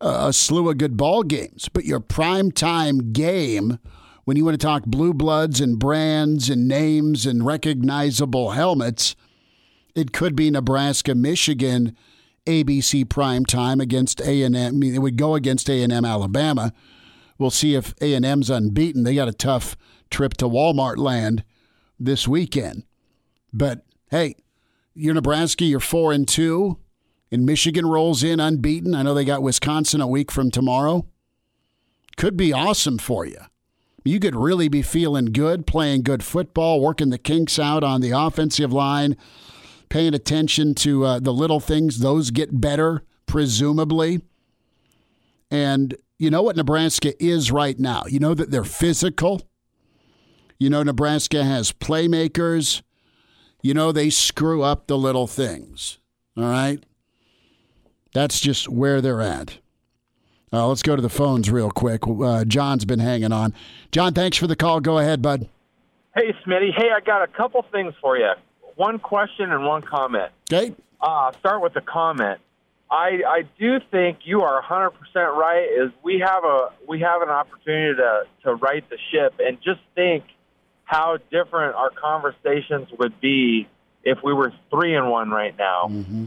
a 0.00 0.32
slew 0.32 0.68
of 0.68 0.78
good 0.78 0.96
ball 0.96 1.22
games. 1.22 1.68
But 1.72 1.84
your 1.84 2.00
prime 2.00 2.52
time 2.52 3.12
game, 3.12 3.78
when 4.24 4.36
you 4.36 4.44
want 4.44 4.60
to 4.60 4.64
talk 4.66 4.84
blue 4.84 5.14
bloods 5.14 5.60
and 5.60 5.78
brands 5.78 6.50
and 6.50 6.68
names 6.68 7.26
and 7.26 7.44
recognizable 7.44 8.50
helmets, 8.50 9.16
it 9.94 10.12
could 10.12 10.36
be 10.36 10.50
Nebraska, 10.50 11.14
Michigan, 11.14 11.96
ABC 12.46 13.08
prime 13.08 13.44
time 13.44 13.80
against 13.80 14.20
A 14.20 14.42
and 14.42 14.56
M. 14.56 14.74
I 14.74 14.78
mean, 14.78 14.94
it 14.94 15.00
would 15.00 15.16
go 15.16 15.34
against 15.34 15.68
A 15.68 15.82
and 15.82 15.92
M, 15.92 16.04
Alabama. 16.04 16.72
We'll 17.38 17.50
see 17.50 17.74
if 17.74 17.94
A 18.00 18.14
and 18.14 18.24
M's 18.24 18.50
unbeaten. 18.50 19.04
They 19.04 19.14
got 19.14 19.28
a 19.28 19.32
tough 19.32 19.76
trip 20.10 20.34
to 20.38 20.46
Walmart 20.46 20.96
land 20.96 21.44
this 21.98 22.28
weekend. 22.28 22.84
But 23.52 23.84
hey, 24.10 24.36
you're 24.94 25.14
Nebraska. 25.14 25.64
You're 25.64 25.80
four 25.80 26.12
and 26.12 26.26
two 26.26 26.78
and 27.30 27.44
Michigan 27.44 27.86
rolls 27.86 28.22
in 28.22 28.40
unbeaten. 28.40 28.94
I 28.94 29.02
know 29.02 29.14
they 29.14 29.24
got 29.24 29.42
Wisconsin 29.42 30.00
a 30.00 30.06
week 30.06 30.30
from 30.30 30.50
tomorrow. 30.50 31.06
Could 32.16 32.36
be 32.36 32.52
awesome 32.52 32.98
for 32.98 33.24
you. 33.24 33.38
You 34.04 34.20
could 34.20 34.34
really 34.34 34.68
be 34.68 34.82
feeling 34.82 35.26
good, 35.26 35.66
playing 35.66 36.02
good 36.02 36.22
football, 36.22 36.80
working 36.80 37.10
the 37.10 37.18
kinks 37.18 37.58
out 37.58 37.84
on 37.84 38.00
the 38.00 38.12
offensive 38.12 38.72
line, 38.72 39.16
paying 39.88 40.14
attention 40.14 40.74
to 40.76 41.04
uh, 41.04 41.20
the 41.20 41.32
little 41.32 41.60
things. 41.60 41.98
Those 41.98 42.30
get 42.30 42.60
better, 42.60 43.02
presumably. 43.26 44.22
And 45.50 45.94
you 46.18 46.30
know 46.30 46.42
what 46.42 46.56
Nebraska 46.56 47.12
is 47.22 47.52
right 47.52 47.78
now? 47.78 48.04
You 48.08 48.18
know 48.18 48.34
that 48.34 48.50
they're 48.50 48.64
physical. 48.64 49.42
You 50.58 50.70
know 50.70 50.82
Nebraska 50.82 51.44
has 51.44 51.72
playmakers. 51.72 52.82
You 53.62 53.74
know 53.74 53.92
they 53.92 54.10
screw 54.10 54.62
up 54.62 54.86
the 54.86 54.98
little 54.98 55.26
things. 55.26 55.98
All 56.36 56.44
right? 56.44 56.84
That's 58.18 58.40
just 58.40 58.68
where 58.68 59.00
they're 59.00 59.20
at. 59.20 59.58
Uh, 60.52 60.66
let's 60.66 60.82
go 60.82 60.96
to 60.96 61.00
the 61.00 61.08
phones 61.08 61.52
real 61.52 61.70
quick. 61.70 62.00
Uh, 62.04 62.44
John's 62.44 62.84
been 62.84 62.98
hanging 62.98 63.30
on. 63.30 63.54
John, 63.92 64.12
thanks 64.12 64.36
for 64.36 64.48
the 64.48 64.56
call. 64.56 64.80
Go 64.80 64.98
ahead, 64.98 65.22
bud. 65.22 65.48
Hey, 66.16 66.34
Smitty. 66.44 66.72
Hey, 66.76 66.88
I 66.90 66.98
got 66.98 67.22
a 67.22 67.28
couple 67.28 67.64
things 67.70 67.94
for 68.00 68.18
you. 68.18 68.32
One 68.74 68.98
question 68.98 69.52
and 69.52 69.64
one 69.64 69.82
comment. 69.82 70.32
Okay. 70.52 70.74
Uh, 71.00 71.30
start 71.38 71.62
with 71.62 71.74
the 71.74 71.80
comment. 71.80 72.40
I 72.90 73.20
I 73.24 73.42
do 73.56 73.78
think 73.92 74.18
you 74.24 74.40
are 74.40 74.54
100 74.54 74.90
percent 74.90 75.36
right. 75.36 75.68
Is 75.70 75.92
we 76.02 76.18
have 76.18 76.42
a 76.42 76.70
we 76.88 76.98
have 76.98 77.22
an 77.22 77.28
opportunity 77.28 77.98
to 77.98 78.24
to 78.42 78.56
right 78.56 78.82
the 78.90 78.98
ship 79.12 79.34
and 79.38 79.58
just 79.62 79.80
think 79.94 80.24
how 80.82 81.18
different 81.30 81.76
our 81.76 81.90
conversations 81.90 82.88
would 82.98 83.20
be 83.20 83.68
if 84.02 84.18
we 84.24 84.32
were 84.32 84.52
three 84.70 84.96
and 84.96 85.08
one 85.08 85.30
right 85.30 85.56
now. 85.56 85.86
Mm-hmm. 85.88 86.24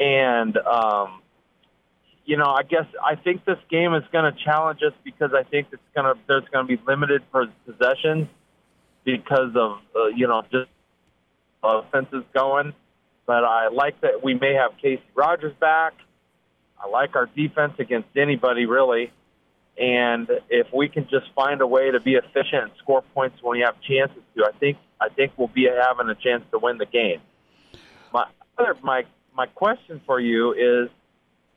And 0.00 0.56
um, 0.56 1.20
you 2.24 2.36
know, 2.36 2.46
I 2.46 2.62
guess 2.62 2.86
I 3.04 3.16
think 3.16 3.44
this 3.44 3.58
game 3.70 3.94
is 3.94 4.04
going 4.12 4.32
to 4.32 4.44
challenge 4.44 4.80
us 4.86 4.94
because 5.04 5.32
I 5.34 5.42
think 5.42 5.68
it's 5.72 5.82
going 5.94 6.12
to 6.12 6.20
there's 6.26 6.48
going 6.52 6.66
to 6.66 6.76
be 6.76 6.82
limited 6.86 7.22
possessions 7.30 8.28
because 9.04 9.54
of 9.54 9.78
uh, 9.94 10.06
you 10.16 10.26
know 10.26 10.42
just 10.50 10.70
offenses 11.62 12.24
going. 12.34 12.72
But 13.26 13.44
I 13.44 13.68
like 13.68 14.00
that 14.00 14.24
we 14.24 14.34
may 14.34 14.54
have 14.54 14.72
Casey 14.80 15.02
Rogers 15.14 15.54
back. 15.60 15.92
I 16.82 16.88
like 16.88 17.14
our 17.14 17.26
defense 17.26 17.74
against 17.78 18.08
anybody 18.16 18.64
really. 18.64 19.12
And 19.78 20.28
if 20.48 20.66
we 20.74 20.88
can 20.88 21.04
just 21.04 21.26
find 21.34 21.60
a 21.60 21.66
way 21.66 21.90
to 21.90 22.00
be 22.00 22.14
efficient 22.14 22.64
and 22.64 22.70
score 22.78 23.02
points 23.14 23.38
when 23.42 23.58
we 23.58 23.64
have 23.64 23.80
chances 23.80 24.22
to, 24.36 24.44
I 24.44 24.52
think 24.58 24.78
I 25.00 25.08
think 25.08 25.32
we'll 25.36 25.48
be 25.48 25.66
having 25.66 26.08
a 26.08 26.14
chance 26.14 26.44
to 26.52 26.58
win 26.58 26.78
the 26.78 26.86
game. 26.86 27.20
My 28.12 28.26
other 28.58 28.76
my 28.82 29.04
my 29.34 29.46
question 29.46 30.00
for 30.06 30.20
you 30.20 30.52
is, 30.52 30.90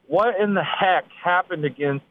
what 0.08 0.40
in 0.40 0.54
the 0.54 0.64
heck 0.64 1.06
happened 1.24 1.66
against 1.66 2.06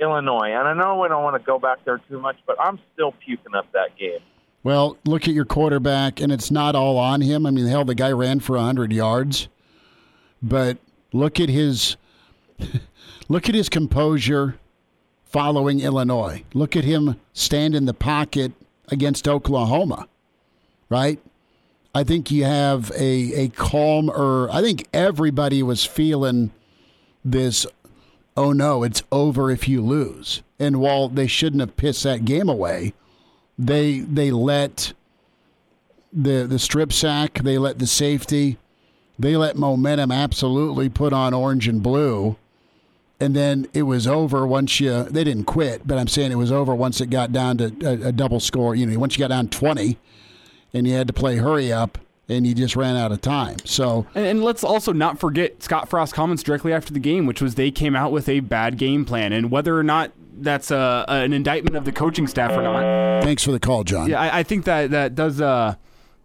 Illinois? 0.00 0.50
And 0.52 0.68
I 0.68 0.74
know 0.74 1.00
we 1.00 1.08
don't 1.08 1.22
want 1.22 1.40
to 1.40 1.46
go 1.46 1.58
back 1.58 1.84
there 1.84 2.00
too 2.08 2.20
much, 2.20 2.36
but 2.46 2.56
I'm 2.60 2.78
still 2.92 3.12
puking 3.24 3.54
up 3.54 3.70
that 3.72 3.96
game. 3.98 4.20
Well, 4.64 4.96
look 5.04 5.26
at 5.26 5.34
your 5.34 5.44
quarterback, 5.44 6.20
and 6.20 6.30
it's 6.32 6.50
not 6.50 6.76
all 6.76 6.96
on 6.96 7.20
him. 7.20 7.46
I 7.46 7.50
mean, 7.50 7.66
hell, 7.66 7.84
the 7.84 7.94
guy 7.94 8.12
ran 8.12 8.38
for 8.40 8.56
hundred 8.56 8.92
yards, 8.92 9.48
but 10.40 10.78
look 11.12 11.40
at 11.40 11.48
his 11.48 11.96
look 13.28 13.48
at 13.48 13.54
his 13.54 13.68
composure 13.68 14.56
following 15.24 15.80
Illinois. 15.80 16.44
Look 16.54 16.76
at 16.76 16.84
him 16.84 17.18
stand 17.32 17.74
in 17.74 17.86
the 17.86 17.94
pocket 17.94 18.52
against 18.88 19.26
Oklahoma, 19.26 20.06
right? 20.88 21.18
I 21.94 22.04
think 22.04 22.30
you 22.30 22.44
have 22.44 22.90
a 22.92 23.34
a 23.34 23.48
calmer. 23.48 24.48
I 24.50 24.62
think 24.62 24.88
everybody 24.92 25.62
was 25.62 25.84
feeling 25.84 26.50
this. 27.24 27.66
Oh 28.36 28.52
no, 28.52 28.82
it's 28.82 29.02
over 29.12 29.50
if 29.50 29.68
you 29.68 29.82
lose. 29.82 30.42
And 30.58 30.80
while 30.80 31.08
they 31.08 31.26
shouldn't 31.26 31.60
have 31.60 31.76
pissed 31.76 32.04
that 32.04 32.24
game 32.24 32.48
away, 32.48 32.94
they 33.58 34.00
they 34.00 34.30
let 34.30 34.94
the 36.12 36.46
the 36.46 36.58
strip 36.58 36.92
sack, 36.92 37.40
they 37.42 37.58
let 37.58 37.78
the 37.78 37.86
safety, 37.86 38.58
they 39.18 39.36
let 39.36 39.56
momentum 39.56 40.10
absolutely 40.10 40.88
put 40.88 41.12
on 41.12 41.34
orange 41.34 41.68
and 41.68 41.82
blue. 41.82 42.36
And 43.20 43.36
then 43.36 43.68
it 43.72 43.82
was 43.82 44.06
over 44.06 44.46
once 44.46 44.80
you. 44.80 45.04
They 45.04 45.22
didn't 45.22 45.44
quit, 45.44 45.86
but 45.86 45.96
I'm 45.96 46.08
saying 46.08 46.32
it 46.32 46.36
was 46.36 46.50
over 46.50 46.74
once 46.74 47.00
it 47.00 47.06
got 47.06 47.32
down 47.32 47.58
to 47.58 47.72
a, 47.84 48.08
a 48.08 48.12
double 48.12 48.40
score. 48.40 48.74
You 48.74 48.86
know, 48.86 48.98
once 48.98 49.16
you 49.16 49.20
got 49.20 49.28
down 49.28 49.48
20, 49.48 49.96
and 50.72 50.86
you 50.86 50.94
had 50.94 51.06
to 51.06 51.12
play 51.12 51.36
hurry 51.36 51.72
up, 51.72 51.98
and 52.28 52.46
you 52.46 52.54
just 52.54 52.76
ran 52.76 52.96
out 52.96 53.12
of 53.12 53.20
time. 53.20 53.56
So, 53.64 54.06
and, 54.14 54.26
and, 54.26 54.44
let's 54.44 54.64
also 54.64 54.92
not 54.92 55.18
forget 55.18 55.62
Scott 55.62 55.88
Frost's 55.88 56.12
comments 56.12 56.42
directly 56.42 56.72
after 56.72 56.92
the 56.92 57.00
game, 57.00 57.26
which 57.26 57.42
was 57.42 57.56
they 57.56 57.70
came 57.70 57.94
out 57.96 58.12
with 58.12 58.28
a 58.28 58.40
bad 58.40 58.78
game 58.78 59.04
plan, 59.04 59.32
and 59.32 59.50
whether 59.50 59.78
or 59.78 59.82
not 59.82 60.12
that's 60.38 60.70
a, 60.70 61.04
an 61.08 61.32
indictment 61.32 61.76
of 61.76 61.84
the 61.84 61.92
coaching 61.92 62.26
staff 62.26 62.52
or 62.52 62.62
not. 62.62 63.22
Thanks 63.22 63.44
for 63.44 63.52
the 63.52 63.60
call, 63.60 63.84
John. 63.84 64.08
Yeah, 64.08 64.20
I, 64.20 64.40
I 64.40 64.42
think 64.42 64.64
that 64.64 64.90
that 64.90 65.14
does. 65.14 65.40
Uh, 65.40 65.76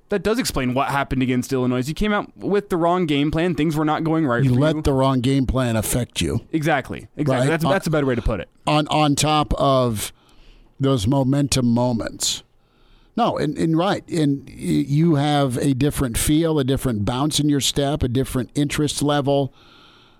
that 0.09 0.23
does 0.23 0.39
explain 0.39 0.73
what 0.73 0.87
happened 0.87 1.21
against 1.21 1.51
Illinois. 1.51 1.85
You 1.85 1.93
came 1.93 2.13
out 2.13 2.35
with 2.37 2.69
the 2.69 2.77
wrong 2.77 3.07
game 3.07 3.29
plan. 3.29 3.55
Things 3.55 3.75
were 3.75 3.83
not 3.83 4.05
going 4.05 4.25
right. 4.25 4.41
You 4.41 4.53
let 4.55 4.75
you. 4.75 4.81
the 4.81 4.93
wrong 4.93 5.19
game 5.19 5.45
plan 5.45 5.75
affect 5.75 6.21
you. 6.21 6.45
Exactly. 6.53 7.09
Exactly. 7.17 7.41
Right? 7.41 7.49
That's 7.49 7.65
on, 7.65 7.71
that's 7.71 7.87
a 7.87 7.89
better 7.89 8.05
way 8.05 8.15
to 8.15 8.21
put 8.21 8.39
it. 8.39 8.49
On 8.65 8.87
on 8.87 9.15
top 9.15 9.53
of 9.55 10.13
those 10.79 11.07
momentum 11.07 11.65
moments. 11.65 12.43
No, 13.17 13.35
and, 13.35 13.57
and 13.57 13.75
right, 13.75 14.07
and 14.09 14.47
you 14.47 15.15
have 15.15 15.57
a 15.57 15.73
different 15.73 16.19
feel, 16.19 16.59
a 16.59 16.63
different 16.63 17.03
bounce 17.03 17.39
in 17.39 17.49
your 17.49 17.59
step, 17.59 18.03
a 18.03 18.07
different 18.07 18.51
interest 18.53 19.01
level, 19.01 19.51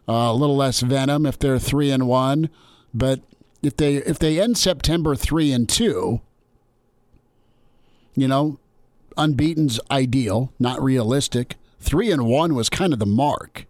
uh, 0.09 0.13
a 0.13 0.33
little 0.33 0.55
less 0.55 0.79
venom 0.79 1.27
if 1.27 1.37
they're 1.37 1.59
three 1.59 1.91
and 1.91 2.07
one. 2.07 2.49
But 2.95 3.21
if 3.61 3.77
they 3.77 3.97
if 3.97 4.17
they 4.17 4.41
end 4.41 4.57
September 4.57 5.15
three 5.15 5.51
and 5.51 5.69
two, 5.69 6.21
you 8.15 8.27
know, 8.27 8.59
unbeaten's 9.15 9.79
ideal, 9.91 10.51
not 10.57 10.81
realistic. 10.81 11.55
Three 11.79 12.09
and 12.11 12.25
one 12.25 12.55
was 12.55 12.67
kind 12.67 12.93
of 12.93 12.99
the 12.99 13.05
mark, 13.05 13.65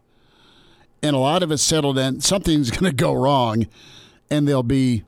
and 1.04 1.18
a 1.18 1.20
lot 1.20 1.44
of 1.44 1.52
us 1.52 1.62
settled 1.62 1.98
in. 1.98 2.22
Something's 2.22 2.72
going 2.80 2.90
to 2.90 2.96
go 2.96 3.14
wrong, 3.14 3.68
and 4.32 4.48
they'll 4.48 4.64
be 4.64 5.04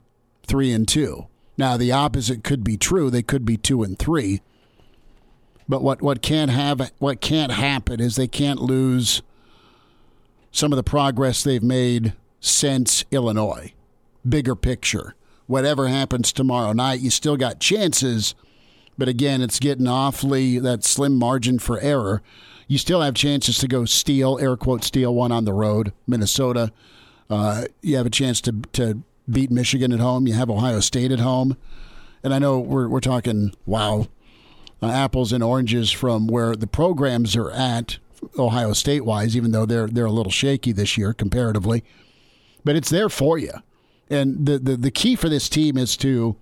three 0.46 0.74
and 0.74 0.86
two. 0.86 1.29
Now 1.60 1.76
the 1.76 1.91
opposite 1.91 2.45
could 2.45 2.64
be 2.64 2.78
true; 2.78 3.10
they 3.10 3.22
could 3.22 3.43
be 3.43 3.57
two 3.57 3.84
and 3.84 3.99
three. 3.99 4.39
But 5.68 5.84
what 5.84 6.01
what 6.01 6.22
can't 6.22 6.49
have 6.49 6.89
what 6.99 7.20
can't 7.20 7.51
happen 7.51 7.99
is 7.99 8.16
they 8.16 8.30
can't 8.30 8.62
lose 8.62 9.22
some 10.53 10.72
of 10.72 10.78
the 10.78 10.84
progress 10.84 11.43
they've 11.43 11.62
made 11.62 12.14
since 12.39 13.03
Illinois 13.12 13.74
bigger 14.28 14.55
picture. 14.55 15.16
Whatever 15.47 15.89
happens 15.89 16.32
tomorrow 16.32 16.72
night, 16.72 17.01
you 17.01 17.10
still 17.10 17.36
got 17.36 17.60
chances, 17.60 18.36
but 18.97 19.10
again, 19.10 19.41
it's 19.41 19.60
getting 19.60 19.88
awfully 19.88 20.60
that 20.60 20.86
slim 20.86 21.18
margin 21.18 21.60
for 21.60 21.80
error. 21.82 22.22
You 22.70 22.78
still 22.78 23.01
have 23.01 23.16
chances 23.16 23.57
to 23.57 23.68
go 23.68 23.84
steal, 23.84 24.39
air 24.39 24.55
quote, 24.55 24.86
steal 24.86 25.14
one 25.14 25.34
on 25.34 25.43
the 25.43 25.53
road, 25.53 25.91
Minnesota. 26.07 26.72
Uh, 27.30 27.66
you 27.82 27.97
have 27.97 28.05
a 28.05 28.12
chance 28.12 28.39
to 28.41 28.53
to 28.74 29.03
beat 29.32 29.52
Michigan 29.52 29.92
at 29.92 30.00
home. 30.00 30.28
You 30.28 30.34
have 30.34 30.50
Ohio 30.50 30.80
State 30.80 31.12
at 31.12 31.20
home, 31.20 31.58
and 32.24 32.34
I 32.34 32.40
know 32.40 32.60
we're 32.60 32.88
we're 32.88 33.00
talking 33.00 33.54
wow, 33.66 34.08
uh, 34.82 34.88
apples 34.88 35.32
and 35.32 35.44
oranges 35.44 35.92
from 35.92 36.28
where 36.28 36.56
the 36.56 36.68
programs 36.68 37.36
are 37.36 37.52
at 37.52 37.98
Ohio 38.38 38.74
State 38.74 39.06
wise, 39.06 39.36
even 39.36 39.52
though 39.52 39.66
they're 39.66 39.88
they're 39.88 40.06
a 40.06 40.12
little 40.12 40.32
shaky 40.32 40.72
this 40.72 40.98
year 40.98 41.14
comparatively, 41.14 41.84
but 42.64 42.76
it's 42.76 42.90
there 42.90 43.10
for 43.10 43.38
you. 43.38 43.54
And 44.10 44.46
the, 44.46 44.58
the, 44.58 44.76
the 44.76 44.92
key 44.92 45.16
for 45.16 45.30
this 45.30 45.48
team 45.50 45.78
is 45.78 45.96
to 45.98 46.36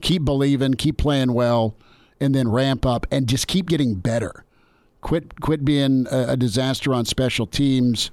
keep 0.00 0.24
believing, 0.24 0.74
keep 0.74 0.96
playing 0.96 1.34
well, 1.34 1.76
and 2.20 2.34
then 2.34 2.48
ramp 2.48 2.86
up 2.86 3.06
and 3.10 3.28
just 3.28 3.46
keep 3.46 3.66
getting 3.66 3.96
better. 3.96 4.44
Quit 5.00 5.40
quit 5.40 5.64
being 5.64 6.06
a, 6.10 6.30
a 6.30 6.36
disaster 6.36 6.94
on 6.94 7.04
special 7.04 7.46
teams. 7.46 8.10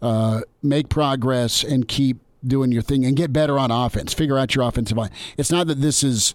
Uh, 0.00 0.42
make 0.62 0.88
progress 0.88 1.64
and 1.64 1.88
keep 1.88 2.18
doing 2.46 2.72
your 2.72 2.82
thing 2.82 3.04
and 3.04 3.16
get 3.16 3.32
better 3.32 3.58
on 3.58 3.70
offense. 3.70 4.14
Figure 4.14 4.38
out 4.38 4.54
your 4.54 4.64
offensive 4.64 4.96
line. 4.96 5.10
It's 5.36 5.50
not 5.50 5.66
that 5.66 5.80
this 5.80 6.02
is 6.02 6.34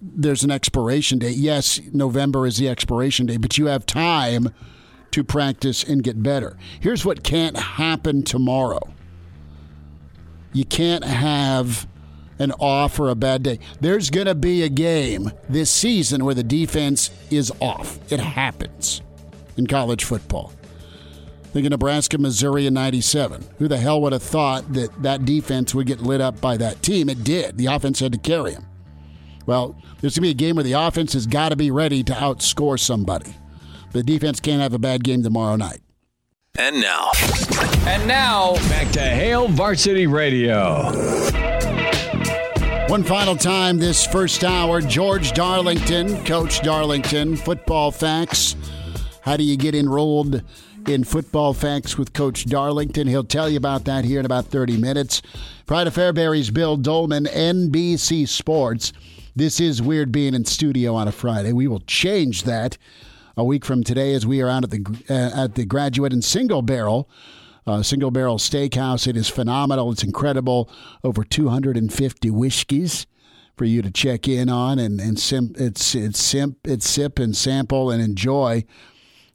there's 0.00 0.42
an 0.42 0.50
expiration 0.50 1.20
date. 1.20 1.36
Yes, 1.36 1.80
November 1.92 2.46
is 2.46 2.56
the 2.56 2.68
expiration 2.68 3.26
date, 3.26 3.40
but 3.40 3.56
you 3.56 3.66
have 3.66 3.86
time 3.86 4.52
to 5.12 5.22
practice 5.22 5.84
and 5.84 6.02
get 6.02 6.22
better. 6.22 6.56
Here's 6.80 7.04
what 7.04 7.22
can't 7.22 7.56
happen 7.56 8.22
tomorrow 8.22 8.92
you 10.54 10.64
can't 10.66 11.04
have 11.04 11.86
an 12.38 12.52
off 12.52 12.98
or 13.00 13.08
a 13.08 13.14
bad 13.14 13.42
day. 13.42 13.58
There's 13.80 14.10
going 14.10 14.26
to 14.26 14.34
be 14.34 14.62
a 14.62 14.68
game 14.68 15.32
this 15.48 15.70
season 15.70 16.24
where 16.24 16.34
the 16.34 16.42
defense 16.42 17.10
is 17.30 17.50
off. 17.60 17.98
It 18.12 18.20
happens 18.20 19.00
in 19.56 19.66
college 19.66 20.04
football. 20.04 20.52
Think 21.52 21.66
of 21.66 21.70
Nebraska, 21.70 22.16
Missouri 22.16 22.66
in 22.66 22.72
97. 22.72 23.44
Who 23.58 23.68
the 23.68 23.76
hell 23.76 24.00
would 24.00 24.12
have 24.12 24.22
thought 24.22 24.72
that 24.72 25.02
that 25.02 25.26
defense 25.26 25.74
would 25.74 25.86
get 25.86 26.00
lit 26.00 26.22
up 26.22 26.40
by 26.40 26.56
that 26.56 26.82
team? 26.82 27.10
It 27.10 27.24
did. 27.24 27.58
The 27.58 27.66
offense 27.66 28.00
had 28.00 28.12
to 28.12 28.18
carry 28.18 28.52
them. 28.52 28.66
Well, 29.44 29.76
there's 30.00 30.16
going 30.16 30.28
to 30.28 30.28
be 30.28 30.30
a 30.30 30.34
game 30.34 30.56
where 30.56 30.64
the 30.64 30.72
offense 30.72 31.12
has 31.12 31.26
got 31.26 31.50
to 31.50 31.56
be 31.56 31.70
ready 31.70 32.02
to 32.04 32.12
outscore 32.12 32.80
somebody. 32.80 33.34
The 33.92 34.02
defense 34.02 34.40
can't 34.40 34.62
have 34.62 34.72
a 34.72 34.78
bad 34.78 35.04
game 35.04 35.22
tomorrow 35.22 35.56
night. 35.56 35.80
And 36.58 36.80
now. 36.80 37.10
And 37.86 38.06
now, 38.08 38.54
back 38.68 38.90
to 38.92 39.00
Hail 39.00 39.48
Varsity 39.48 40.06
Radio. 40.06 40.90
One 42.88 43.04
final 43.04 43.36
time 43.36 43.78
this 43.78 44.06
first 44.06 44.44
hour, 44.44 44.80
George 44.80 45.32
Darlington, 45.32 46.24
Coach 46.24 46.62
Darlington, 46.62 47.36
Football 47.36 47.90
Facts. 47.90 48.56
How 49.22 49.36
do 49.36 49.44
you 49.44 49.56
get 49.56 49.74
enrolled 49.74 50.42
in 50.86 51.04
Football 51.04 51.54
Facts 51.54 51.96
with 51.96 52.12
Coach 52.12 52.46
Darlington? 52.46 53.06
He'll 53.06 53.24
tell 53.24 53.48
you 53.48 53.56
about 53.56 53.84
that 53.84 54.04
here 54.04 54.20
in 54.20 54.26
about 54.26 54.46
30 54.46 54.76
minutes. 54.76 55.22
Pride 55.66 55.86
of 55.86 55.94
Fairbury's 55.94 56.50
Bill 56.50 56.76
Dolman, 56.76 57.24
NBC 57.24 58.28
Sports. 58.28 58.92
This 59.34 59.60
is 59.60 59.80
weird 59.80 60.12
being 60.12 60.34
in 60.34 60.44
studio 60.44 60.94
on 60.94 61.08
a 61.08 61.12
Friday. 61.12 61.52
We 61.52 61.66
will 61.68 61.80
change 61.80 62.42
that 62.44 62.76
a 63.36 63.44
week 63.44 63.64
from 63.64 63.82
today 63.82 64.14
as 64.14 64.26
we 64.26 64.42
are 64.42 64.48
out 64.48 64.64
at 64.64 64.70
the 64.70 65.04
uh, 65.08 65.44
at 65.44 65.54
the 65.54 65.64
graduate 65.64 66.12
and 66.12 66.22
single 66.22 66.62
barrel. 66.62 67.08
Uh, 67.66 67.82
single 67.82 68.10
barrel 68.10 68.38
steakhouse. 68.38 69.06
It 69.06 69.16
is 69.16 69.28
phenomenal. 69.28 69.92
It's 69.92 70.02
incredible. 70.02 70.68
Over 71.04 71.22
250 71.22 72.30
whiskeys 72.30 73.06
for 73.56 73.64
you 73.64 73.82
to 73.82 73.90
check 73.90 74.26
in 74.26 74.48
on 74.48 74.78
and 74.78 75.00
and 75.00 75.18
sim, 75.18 75.54
it's 75.56 75.94
it's 75.94 76.20
simp 76.20 76.58
it's 76.64 76.88
sip 76.88 77.18
and 77.18 77.36
sample 77.36 77.90
and 77.90 78.02
enjoy. 78.02 78.64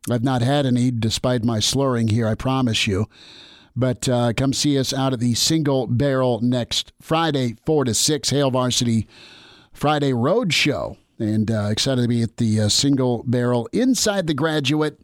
I've 0.10 0.24
not 0.24 0.42
had 0.42 0.66
any, 0.66 0.92
despite 0.92 1.44
my 1.44 1.60
slurring 1.60 2.10
here, 2.10 2.28
I 2.28 2.36
promise 2.36 2.88
you. 2.88 3.08
But 3.76 4.10
uh, 4.10 4.34
come 4.34 4.54
see 4.54 4.80
us 4.80 4.92
out 4.92 5.14
at 5.14 5.20
the 5.20 5.36
Single 5.36 5.88
Barrel 5.88 6.42
next 6.42 6.94
Friday, 7.00 7.58
4 7.66 7.86
to 7.86 7.94
6, 7.94 8.30
Hail 8.32 8.50
Varsity 8.50 9.08
Friday 9.72 10.14
Road 10.14 10.54
Show. 10.54 10.98
And 11.20 11.52
uh, 11.52 11.70
excited 11.72 12.02
to 12.02 12.08
be 12.08 12.22
at 12.24 12.38
the 12.38 12.62
uh, 12.62 12.70
Single 12.70 13.24
Barrel 13.28 13.70
inside 13.72 14.28
the 14.28 14.34
graduate 14.34 15.00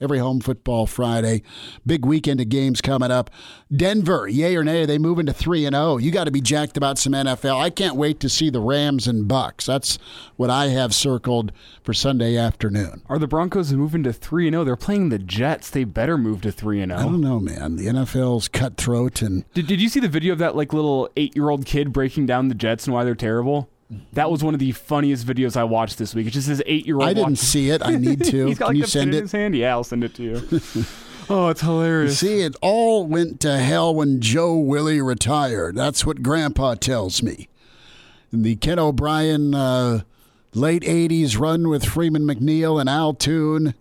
every 0.00 0.18
home 0.18 0.40
football 0.40 0.86
Friday. 0.86 1.42
Big 1.86 2.04
weekend 2.04 2.40
of 2.40 2.48
games 2.48 2.80
coming 2.80 3.10
up. 3.10 3.30
Denver, 3.74 4.28
yay 4.28 4.56
or 4.56 4.64
nay, 4.64 4.86
they 4.86 4.98
move 4.98 5.18
into 5.18 5.32
3 5.32 5.66
and 5.66 5.74
0? 5.74 5.98
You 5.98 6.10
got 6.10 6.24
to 6.24 6.30
be 6.30 6.40
jacked 6.40 6.76
about 6.76 6.98
some 6.98 7.12
NFL. 7.12 7.60
I 7.60 7.70
can't 7.70 7.96
wait 7.96 8.20
to 8.20 8.28
see 8.28 8.50
the 8.50 8.60
Rams 8.60 9.06
and 9.06 9.28
Bucks. 9.28 9.66
That's 9.66 9.98
what 10.36 10.50
I 10.50 10.68
have 10.68 10.94
circled 10.94 11.52
for 11.82 11.92
Sunday 11.94 12.36
afternoon. 12.36 13.02
Are 13.08 13.18
the 13.18 13.26
Broncos 13.26 13.72
moving 13.72 14.02
to 14.04 14.12
3 14.12 14.48
and 14.48 14.54
0? 14.54 14.64
They're 14.64 14.76
playing 14.76 15.10
the 15.10 15.18
Jets. 15.18 15.70
They 15.70 15.84
better 15.84 16.16
move 16.16 16.40
to 16.42 16.52
3 16.52 16.80
and 16.80 16.92
0. 16.92 17.00
I 17.00 17.04
don't 17.04 17.20
know, 17.20 17.40
man. 17.40 17.76
The 17.76 17.86
NFL's 17.86 18.48
cutthroat 18.48 19.22
and 19.22 19.44
Did 19.54 19.66
did 19.66 19.80
you 19.80 19.88
see 19.88 20.00
the 20.00 20.08
video 20.08 20.32
of 20.32 20.38
that 20.38 20.56
like 20.56 20.72
little 20.72 21.08
8-year-old 21.16 21.66
kid 21.66 21.92
breaking 21.92 22.26
down 22.26 22.48
the 22.48 22.54
Jets 22.54 22.86
and 22.86 22.94
why 22.94 23.04
they're 23.04 23.14
terrible? 23.14 23.68
That 24.12 24.30
was 24.30 24.44
one 24.44 24.54
of 24.54 24.60
the 24.60 24.72
funniest 24.72 25.26
videos 25.26 25.56
I 25.56 25.64
watched 25.64 25.98
this 25.98 26.14
week. 26.14 26.26
It's 26.26 26.34
just 26.34 26.48
his 26.48 26.62
eight 26.66 26.86
year 26.86 26.96
old. 26.96 27.04
I 27.04 27.12
didn't 27.12 27.36
see 27.36 27.70
it. 27.70 27.82
I 27.84 27.96
need 27.96 28.24
to. 28.24 28.46
He's 28.46 28.58
got 28.58 28.66
Can 28.66 28.74
like 28.74 28.76
you 28.76 28.82
the 28.84 28.88
send 28.90 29.14
it? 29.14 29.18
in 29.18 29.22
his 29.24 29.32
hand. 29.32 29.56
Yeah, 29.56 29.72
I'll 29.72 29.84
send 29.84 30.04
it 30.04 30.14
to 30.14 30.22
you. 30.22 30.84
oh, 31.28 31.48
it's 31.48 31.60
hilarious. 31.60 32.18
See, 32.20 32.40
it 32.42 32.54
all 32.62 33.06
went 33.06 33.40
to 33.40 33.58
hell 33.58 33.94
when 33.94 34.20
Joe 34.20 34.56
Willie 34.56 35.00
retired. 35.00 35.74
That's 35.74 36.06
what 36.06 36.22
Grandpa 36.22 36.74
tells 36.74 37.22
me. 37.22 37.48
In 38.32 38.42
the 38.42 38.54
Ken 38.56 38.78
O'Brien 38.78 39.54
uh, 39.54 40.02
late 40.54 40.82
80s 40.82 41.38
run 41.38 41.68
with 41.68 41.84
Freeman 41.84 42.22
McNeil 42.22 42.80
and 42.80 42.88
Al 42.88 43.12
Toon 43.14 43.74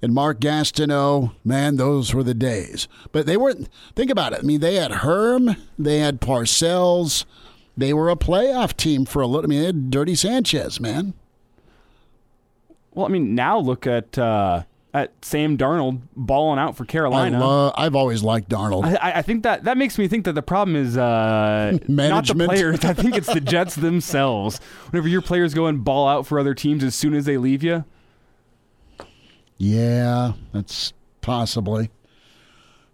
and 0.00 0.14
Mark 0.14 0.38
Gastineau, 0.40 1.32
man, 1.44 1.76
those 1.76 2.14
were 2.14 2.22
the 2.22 2.34
days. 2.34 2.86
But 3.10 3.26
they 3.26 3.36
weren't, 3.36 3.68
think 3.96 4.10
about 4.12 4.32
it. 4.32 4.38
I 4.38 4.42
mean, 4.42 4.60
they 4.60 4.76
had 4.76 4.92
Herm, 4.92 5.56
they 5.76 5.98
had 5.98 6.20
Parcells. 6.20 7.24
They 7.76 7.92
were 7.92 8.10
a 8.10 8.16
playoff 8.16 8.76
team 8.76 9.04
for 9.04 9.22
a 9.22 9.26
little. 9.26 9.44
I 9.44 9.48
mean, 9.48 9.60
they 9.60 9.66
had 9.66 9.90
Dirty 9.90 10.14
Sanchez, 10.14 10.80
man. 10.80 11.14
Well, 12.92 13.06
I 13.06 13.08
mean, 13.08 13.34
now 13.34 13.58
look 13.58 13.86
at 13.86 14.18
uh, 14.18 14.64
at 14.92 15.12
Sam 15.24 15.56
Darnold 15.56 16.00
balling 16.16 16.58
out 16.58 16.76
for 16.76 16.84
Carolina. 16.84 17.36
I 17.38 17.40
love, 17.40 17.74
I've 17.76 17.94
always 17.94 18.22
liked 18.22 18.48
Darnold. 18.50 18.84
I, 19.00 19.18
I 19.18 19.22
think 19.22 19.44
that 19.44 19.64
that 19.64 19.76
makes 19.78 19.96
me 19.96 20.08
think 20.08 20.24
that 20.24 20.32
the 20.34 20.42
problem 20.42 20.76
is 20.76 20.96
uh, 20.98 21.78
not 21.86 22.26
the 22.26 22.34
players. 22.34 22.84
I 22.84 22.92
think 22.92 23.16
it's 23.16 23.32
the 23.32 23.40
Jets 23.40 23.74
themselves. 23.76 24.58
Whenever 24.90 25.08
your 25.08 25.22
players 25.22 25.54
go 25.54 25.66
and 25.66 25.84
ball 25.84 26.08
out 26.08 26.26
for 26.26 26.38
other 26.40 26.54
teams 26.54 26.82
as 26.82 26.94
soon 26.94 27.14
as 27.14 27.24
they 27.24 27.36
leave 27.38 27.62
you, 27.62 27.84
Yeah, 29.58 30.32
that's 30.52 30.92
possibly 31.20 31.90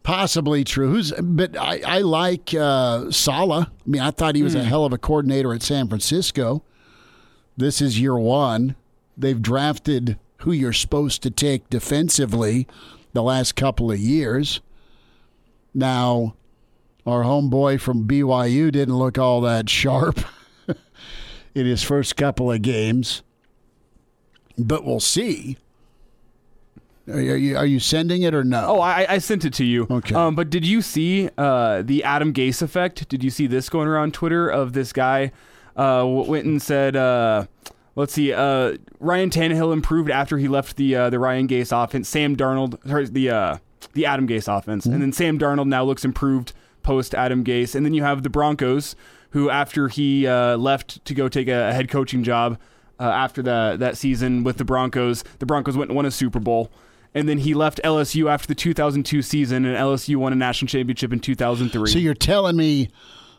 possibly 0.07 0.63
true. 0.63 0.89
Who's 0.89 1.13
but 1.21 1.57
I, 1.57 1.81
I 1.85 1.99
like 1.99 2.55
uh 2.55 3.11
Saleh. 3.11 3.67
I 3.67 3.91
mean, 3.91 4.01
I 4.01 4.13
thought 4.13 4.37
he 4.37 4.43
was 4.45 4.55
a 4.55 4.63
hell 4.63 4.85
of 4.85 4.93
a 4.93 4.99
coordinator 4.99 5.53
at 5.53 5.63
San 5.63 5.89
Francisco. 5.89 6.63
This 7.57 7.83
is 7.83 8.01
year 8.01 8.17
one. 8.17 8.77
They've 9.17 9.43
drafted 9.43 10.17
who 10.39 10.53
you're 10.53 10.73
supposed 10.73 11.23
to 11.25 11.31
take 11.31 11.69
defensively 11.69 12.69
the 13.15 13.23
last 13.23 13.57
couple 13.57 13.91
of 13.91 13.99
years. 13.99 14.61
Now, 15.75 16.37
our 17.05 17.25
homeboy 17.25 17.81
from 17.81 18.07
BYU 18.07 18.71
didn't 18.71 18.97
look 18.97 19.19
all 19.19 19.41
that 19.41 19.69
sharp 19.69 20.21
in 21.55 21.67
his 21.67 21.83
first 21.83 22.17
couple 22.17 22.53
of 22.53 22.63
games. 22.63 23.23
But 24.57 24.85
we'll 24.85 25.01
see. 25.01 25.57
Are 27.09 27.21
you, 27.21 27.57
are 27.57 27.67
you 27.67 27.79
sending 27.79 28.23
it 28.23 28.35
or 28.35 28.43
no? 28.43 28.65
Oh, 28.67 28.81
I, 28.81 29.07
I 29.09 29.19
sent 29.19 29.45
it 29.45 29.53
to 29.55 29.65
you. 29.65 29.87
Okay. 29.89 30.15
Um, 30.15 30.35
but 30.35 30.51
did 30.51 30.67
you 30.67 30.83
see 30.83 31.31
uh, 31.39 31.83
the 31.83 32.03
Adam 32.03 32.33
Gase 32.33 32.63
effect? 32.63 33.09
Did 33.09 33.23
you 33.23 33.31
see 33.31 33.47
this 33.47 33.69
going 33.69 33.87
around 33.87 34.13
Twitter 34.13 34.49
of 34.49 34.73
this 34.73 34.93
guy 34.93 35.31
uh, 35.77 36.05
went 36.07 36.47
and 36.47 36.61
said, 36.61 36.97
uh, 36.97 37.47
let's 37.95 38.13
see, 38.13 38.33
uh, 38.33 38.77
Ryan 38.99 39.31
Tannehill 39.31 39.73
improved 39.73 40.11
after 40.11 40.39
he 40.39 40.49
left 40.49 40.77
the 40.77 40.97
uh, 40.97 41.11
the 41.11 41.19
Ryan 41.19 41.47
Gase 41.47 41.73
offense. 41.73 42.09
Sam 42.09 42.37
Darnold, 42.37 42.79
sorry, 42.89 43.07
the 43.07 43.31
uh, 43.31 43.59
the 43.93 44.07
Adam 44.07 44.27
Gase 44.27 44.55
offense, 44.55 44.87
and 44.87 45.03
then 45.03 45.13
Sam 45.13 45.39
Darnold 45.39 45.67
now 45.67 45.85
looks 45.85 46.05
improved 46.05 46.53
post 46.83 47.15
Adam 47.15 47.45
Gase, 47.45 47.75
and 47.75 47.85
then 47.85 47.95
you 47.95 48.03
have 48.03 48.23
the 48.23 48.31
Broncos, 48.31 48.97
who 49.31 49.51
after 49.51 49.89
he 49.89 50.27
uh, 50.27 50.57
left 50.57 51.05
to 51.05 51.15
go 51.15 51.29
take 51.29 51.49
a, 51.49 51.73
head 51.73 51.89
coaching 51.89 52.23
job. 52.23 52.59
Uh, 52.99 53.05
after 53.05 53.43
that 53.43 53.79
that 53.79 53.99
season 53.99 54.43
with 54.43 54.57
the 54.57 54.65
Broncos, 54.65 55.23
the 55.39 55.45
Broncos 55.45 55.77
went 55.77 55.91
and 55.91 55.97
won 55.97 56.07
a 56.07 56.11
Super 56.11 56.41
Bowl 56.41 56.71
and 57.17 57.27
then 57.27 57.39
he 57.39 57.55
left 57.55 57.81
LSU 57.83 58.31
after 58.31 58.47
the 58.47 58.55
2002 58.55 59.23
season, 59.23 59.65
and 59.65 59.75
LSU 59.75 60.17
won 60.17 60.35
a 60.35 60.37
national 60.37 60.69
championship 60.69 61.15
in 61.15 61.19
2003. 61.19 61.91
So 61.91 61.99
you're 61.99 62.13
telling 62.13 62.57
me 62.57 62.91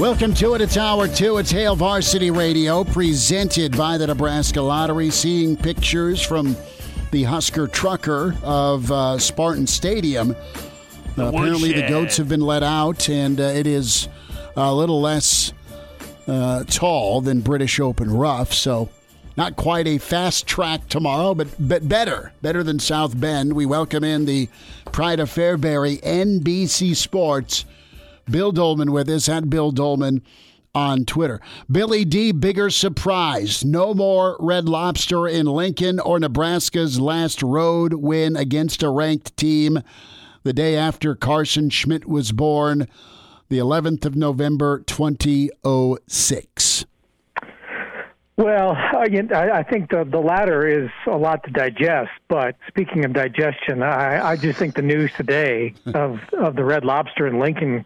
Welcome 0.00 0.34
to 0.34 0.54
it. 0.54 0.60
It's 0.60 0.76
hour 0.76 1.06
two. 1.06 1.38
It's 1.38 1.52
Hail 1.52 1.76
Varsity 1.76 2.32
Radio, 2.32 2.82
presented 2.82 3.76
by 3.76 3.96
the 3.96 4.08
Nebraska 4.08 4.60
Lottery. 4.60 5.08
Seeing 5.10 5.56
pictures 5.56 6.20
from 6.20 6.56
the 7.12 7.22
Husker 7.22 7.68
trucker 7.68 8.34
of 8.42 8.90
uh, 8.90 9.18
Spartan 9.18 9.68
Stadium. 9.68 10.32
Uh, 11.16 11.26
apparently, 11.26 11.72
the 11.72 11.86
goats 11.88 12.16
have 12.16 12.28
been 12.28 12.40
let 12.40 12.64
out, 12.64 13.08
and 13.08 13.40
uh, 13.40 13.44
it 13.44 13.68
is 13.68 14.08
a 14.56 14.74
little 14.74 15.00
less 15.00 15.52
uh, 16.26 16.64
tall 16.64 17.20
than 17.20 17.40
British 17.40 17.78
Open 17.78 18.10
Rough. 18.10 18.52
So, 18.52 18.88
not 19.36 19.54
quite 19.54 19.86
a 19.86 19.98
fast 19.98 20.44
track 20.44 20.88
tomorrow, 20.88 21.34
but 21.34 21.48
but 21.58 21.88
better, 21.88 22.32
better 22.42 22.64
than 22.64 22.80
South 22.80 23.18
Bend. 23.18 23.52
We 23.52 23.64
welcome 23.64 24.02
in 24.02 24.24
the 24.24 24.48
Pride 24.86 25.20
of 25.20 25.30
Fairbury, 25.30 26.02
NBC 26.02 26.96
Sports. 26.96 27.64
Bill 28.30 28.52
Dolman 28.52 28.92
with 28.92 29.08
us 29.08 29.28
at 29.28 29.50
Bill 29.50 29.70
Dolman 29.70 30.22
on 30.74 31.04
Twitter. 31.04 31.40
Billy 31.70 32.04
D, 32.04 32.32
bigger 32.32 32.70
surprise. 32.70 33.64
No 33.64 33.94
more 33.94 34.36
Red 34.40 34.68
Lobster 34.68 35.28
in 35.28 35.46
Lincoln 35.46 36.00
or 36.00 36.18
Nebraska's 36.18 37.00
last 37.00 37.42
road 37.42 37.94
win 37.94 38.36
against 38.36 38.82
a 38.82 38.90
ranked 38.90 39.36
team 39.36 39.80
the 40.42 40.52
day 40.52 40.76
after 40.76 41.14
Carson 41.14 41.70
Schmidt 41.70 42.06
was 42.06 42.32
born, 42.32 42.88
the 43.48 43.58
11th 43.58 44.04
of 44.04 44.16
November, 44.16 44.80
2006. 44.80 46.84
Well, 48.36 48.72
I, 48.72 49.06
I 49.32 49.62
think 49.62 49.90
the 49.90 50.04
the 50.04 50.18
latter 50.18 50.66
is 50.66 50.90
a 51.06 51.16
lot 51.16 51.44
to 51.44 51.52
digest. 51.52 52.10
But 52.26 52.56
speaking 52.66 53.04
of 53.04 53.12
digestion, 53.12 53.80
I, 53.80 54.30
I 54.30 54.36
just 54.36 54.58
think 54.58 54.74
the 54.74 54.82
news 54.82 55.12
today 55.16 55.72
of 55.94 56.18
of 56.32 56.56
the 56.56 56.64
Red 56.64 56.84
Lobster 56.84 57.28
in 57.28 57.38
Lincoln 57.38 57.84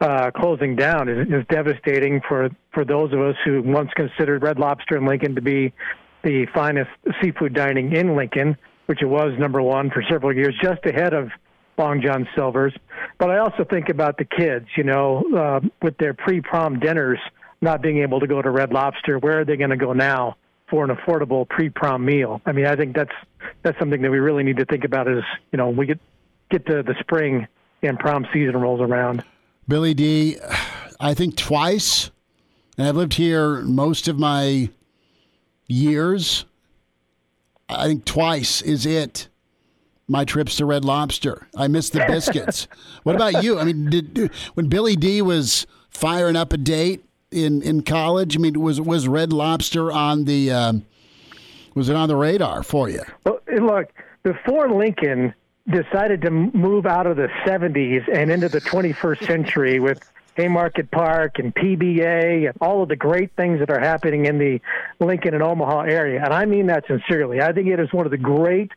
uh, 0.00 0.30
closing 0.30 0.76
down 0.76 1.08
is, 1.08 1.28
is 1.28 1.44
devastating 1.48 2.20
for 2.26 2.50
for 2.72 2.84
those 2.84 3.12
of 3.12 3.20
us 3.20 3.36
who 3.44 3.62
once 3.62 3.90
considered 3.94 4.42
Red 4.42 4.58
Lobster 4.58 4.96
in 4.96 5.06
Lincoln 5.06 5.34
to 5.34 5.42
be 5.42 5.72
the 6.22 6.46
finest 6.54 6.90
seafood 7.22 7.54
dining 7.54 7.94
in 7.94 8.16
Lincoln, 8.16 8.56
which 8.86 9.02
it 9.02 9.06
was 9.06 9.32
number 9.38 9.60
one 9.60 9.90
for 9.90 10.02
several 10.08 10.34
years, 10.34 10.54
just 10.62 10.84
ahead 10.84 11.12
of 11.12 11.30
Long 11.78 12.02
John 12.02 12.28
Silver's. 12.34 12.74
But 13.18 13.30
I 13.30 13.38
also 13.38 13.64
think 13.64 13.88
about 13.88 14.18
the 14.18 14.24
kids, 14.24 14.66
you 14.76 14.84
know, 14.84 15.24
uh, 15.36 15.60
with 15.82 15.96
their 15.98 16.14
pre-prom 16.14 16.78
dinners 16.78 17.18
not 17.60 17.82
being 17.82 17.98
able 17.98 18.20
to 18.20 18.26
go 18.26 18.40
to 18.40 18.50
Red 18.50 18.72
Lobster. 18.72 19.18
Where 19.18 19.40
are 19.40 19.44
they 19.44 19.56
going 19.56 19.70
to 19.70 19.76
go 19.76 19.92
now 19.92 20.36
for 20.68 20.84
an 20.84 20.94
affordable 20.94 21.48
pre-prom 21.48 22.04
meal? 22.04 22.40
I 22.46 22.52
mean, 22.52 22.66
I 22.66 22.76
think 22.76 22.94
that's 22.94 23.12
that's 23.62 23.78
something 23.78 24.00
that 24.02 24.10
we 24.10 24.18
really 24.18 24.44
need 24.44 24.58
to 24.58 24.64
think 24.64 24.84
about. 24.84 25.08
As 25.08 25.24
you 25.52 25.56
know, 25.56 25.70
we 25.70 25.86
get 25.86 26.00
get 26.50 26.66
to 26.66 26.82
the 26.82 26.94
spring 27.00 27.46
and 27.82 27.98
prom 27.98 28.26
season 28.32 28.56
rolls 28.56 28.80
around. 28.80 29.24
Billy 29.70 29.94
D, 29.94 30.36
I 30.98 31.14
think 31.14 31.36
twice, 31.36 32.10
and 32.76 32.88
I've 32.88 32.96
lived 32.96 33.14
here 33.14 33.60
most 33.60 34.08
of 34.08 34.18
my 34.18 34.68
years. 35.68 36.44
I 37.68 37.86
think 37.86 38.04
twice 38.04 38.62
is 38.62 38.84
it. 38.84 39.28
My 40.08 40.24
trips 40.24 40.56
to 40.56 40.66
Red 40.66 40.84
Lobster. 40.84 41.46
I 41.56 41.68
miss 41.68 41.88
the 41.88 42.04
biscuits. 42.08 42.66
what 43.04 43.14
about 43.14 43.44
you? 43.44 43.60
I 43.60 43.64
mean, 43.64 43.88
did, 43.90 44.32
when 44.54 44.66
Billy 44.66 44.96
D 44.96 45.22
was 45.22 45.68
firing 45.88 46.34
up 46.34 46.52
a 46.52 46.58
date 46.58 47.04
in, 47.30 47.62
in 47.62 47.82
college, 47.82 48.36
I 48.36 48.40
mean, 48.40 48.58
was 48.58 48.80
was 48.80 49.06
Red 49.06 49.32
Lobster 49.32 49.92
on 49.92 50.24
the 50.24 50.50
um, 50.50 50.84
was 51.76 51.88
it 51.88 51.94
on 51.94 52.08
the 52.08 52.16
radar 52.16 52.64
for 52.64 52.88
you? 52.88 53.02
Well, 53.24 53.38
look, 53.46 53.92
before 54.24 54.68
Lincoln 54.68 55.32
decided 55.70 56.22
to 56.22 56.30
move 56.30 56.86
out 56.86 57.06
of 57.06 57.16
the 57.16 57.28
70s 57.46 58.02
and 58.12 58.30
into 58.30 58.48
the 58.48 58.60
21st 58.60 59.26
century 59.26 59.80
with 59.80 60.00
Haymarket 60.36 60.90
Park 60.90 61.38
and 61.38 61.54
PBA 61.54 62.48
and 62.48 62.56
all 62.60 62.82
of 62.82 62.88
the 62.88 62.96
great 62.96 63.34
things 63.36 63.58
that 63.58 63.70
are 63.70 63.80
happening 63.80 64.26
in 64.26 64.38
the 64.38 64.60
Lincoln 64.98 65.34
and 65.34 65.42
Omaha 65.42 65.82
area. 65.82 66.22
And 66.24 66.32
I 66.32 66.44
mean 66.46 66.66
that 66.68 66.84
sincerely. 66.86 67.40
I 67.40 67.52
think 67.52 67.68
it 67.68 67.80
is 67.80 67.92
one 67.92 68.06
of 68.06 68.10
the 68.10 68.18
great 68.18 68.70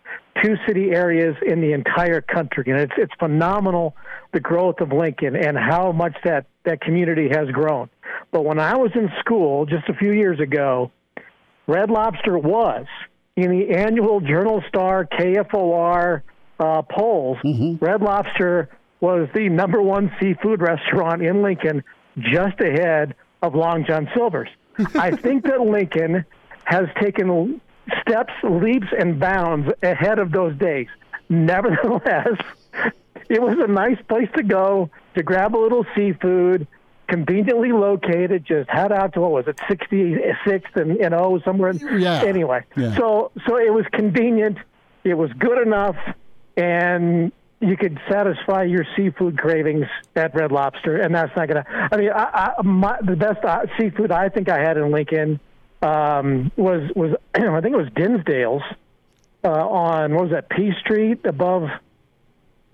two 0.44 0.56
city 0.68 0.92
areas 0.92 1.36
in 1.46 1.62
the 1.62 1.74
entire 1.74 2.22
country. 2.22 2.66
And 2.68 2.80
it's, 2.80 2.94
it's 2.98 3.14
phenomenal 3.20 3.96
the 4.34 4.40
growth 4.40 4.80
of 4.80 4.92
Lincoln 4.92 5.36
and 5.36 5.58
how 5.58 5.92
much 5.92 6.16
that, 6.24 6.48
that 6.66 6.82
community 6.82 7.30
has 7.30 7.50
grown. 7.50 7.90
But 8.32 8.44
when 8.44 8.60
I 8.60 8.76
was 8.76 8.92
in 8.96 9.10
school 9.20 9.66
just 9.66 9.88
a 9.90 9.94
few 9.94 10.12
years 10.12 10.40
ago, 10.40 10.92
Red 11.68 11.90
Lobster 11.90 12.38
was 12.38 12.86
in 13.36 13.52
the 13.52 13.76
annual 13.76 14.20
Journal 14.20 14.64
Star 14.68 15.06
KFOR 15.06 16.24
uh, 16.60 16.82
polls. 16.84 17.38
Mm-hmm. 17.44 17.84
Red 17.84 18.02
Lobster 18.02 18.70
was 19.00 19.28
the 19.34 19.50
number 19.50 19.82
one 19.82 20.12
seafood 20.20 20.62
restaurant 20.62 21.22
in 21.22 21.42
Lincoln, 21.42 21.84
just 22.18 22.60
ahead 22.62 23.16
of 23.42 23.56
Long 23.56 23.86
John 23.86 24.10
Silver's. 24.16 24.50
I 24.96 25.12
think 25.16 25.44
that 25.44 25.62
Lincoln 25.62 26.26
has 26.64 26.88
taken 27.02 27.62
steps, 28.02 28.34
leaps, 28.44 28.88
and 28.98 29.20
bounds 29.20 29.70
ahead 29.82 30.20
of 30.20 30.32
those 30.32 30.58
days. 30.58 30.88
Nevertheless, 31.30 32.38
it 33.30 33.42
was 33.42 33.58
a 33.60 33.68
nice 33.68 33.98
place 34.08 34.30
to 34.36 34.44
go 34.44 34.90
to 35.16 35.24
grab 35.24 35.56
a 35.56 35.58
little 35.58 35.86
seafood, 35.96 36.68
conveniently 37.08 37.72
located. 37.72 38.46
Just 38.46 38.70
head 38.70 38.92
out 38.92 39.14
to 39.14 39.22
what 39.22 39.32
was 39.32 39.48
it, 39.48 39.58
66th 39.70 40.76
and 40.76 40.98
you 40.98 41.10
know 41.10 41.40
somewhere. 41.44 41.72
In, 41.72 42.00
yeah. 42.00 42.24
Anyway, 42.24 42.64
yeah. 42.76 42.96
so 42.96 43.32
so 43.48 43.58
it 43.58 43.74
was 43.74 43.86
convenient. 43.92 44.58
It 45.04 45.16
was 45.16 45.32
good 45.34 45.62
enough, 45.62 45.98
and 46.58 47.32
you 47.64 47.78
could 47.78 48.00
satisfy 48.10 48.64
your 48.64 48.86
seafood 48.96 49.38
cravings 49.38 49.86
at 50.16 50.36
Red 50.36 50.52
Lobster, 50.52 50.98
and 50.98 51.16
that's 51.16 51.36
not 51.36 51.48
gonna. 51.48 51.66
I 51.68 51.98
mean, 51.98 52.10
I, 52.10 52.54
I, 52.58 52.62
my, 52.62 52.98
the 53.02 53.16
best 53.16 53.44
uh, 53.44 53.66
seafood 53.80 54.12
I 54.12 54.30
think 54.30 54.50
I 54.50 54.60
had 54.60 54.78
in 54.78 54.92
Lincoln 54.92 55.40
um, 55.82 56.52
was 56.56 56.92
was 56.96 57.16
I 57.36 57.62
think 57.62 57.74
it 57.74 57.78
was 57.78 57.90
Dinsdale's 57.96 58.64
uh, 59.44 59.50
on 59.50 60.14
what 60.14 60.24
was 60.24 60.32
that 60.32 60.50
P 60.50 60.72
Street 60.82 61.26
above. 61.26 61.70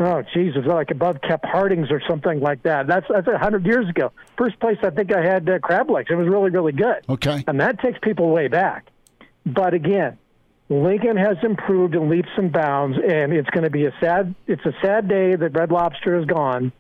Oh, 0.02 0.24
Jesus, 0.34 0.66
like 0.66 0.92
above 0.92 1.18
Kep 1.22 1.44
Harding's 1.44 1.92
or 1.92 2.02
something 2.08 2.40
like 2.40 2.64
that. 2.64 2.88
That's 2.88 3.06
that's 3.10 3.28
a 3.28 3.38
hundred 3.38 3.66
years 3.66 3.88
ago. 3.90 4.14
First 4.38 4.58
place 4.60 4.78
I 4.82 4.92
think 4.92 5.14
I 5.14 5.22
had 5.22 5.50
uh, 5.50 5.60
crab 5.60 5.90
legs. 5.90 6.08
It 6.10 6.16
was 6.16 6.28
really 6.28 6.50
really 6.50 6.72
good. 6.72 7.04
Okay, 7.10 7.44
and 7.48 7.60
that 7.60 7.80
takes 7.80 8.00
people 8.02 8.30
way 8.30 8.48
back. 8.48 8.88
But 9.46 9.74
again, 9.74 10.18
Lincoln 10.70 11.18
has 11.18 11.38
improved 11.42 11.96
in 11.96 12.10
leaps 12.10 12.30
and 12.38 12.52
bounds, 12.52 12.98
and 12.98 13.34
it's 13.34 13.50
going 13.50 13.64
to 13.64 13.72
be 13.72 13.86
a 13.86 13.94
sad. 14.00 14.36
It's 14.46 14.66
a 14.66 14.74
sad 14.82 15.08
day 15.08 15.36
that 15.36 15.50
Red 15.50 15.72
Lobster 15.72 16.18
is 16.20 16.26
gone, 16.26 16.72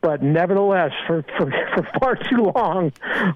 but 0.00 0.22
nevertheless, 0.22 0.90
for 1.06 1.24
for, 1.38 1.50
for 1.74 1.88
far 2.00 2.16
too 2.16 2.52
long, 2.54 2.92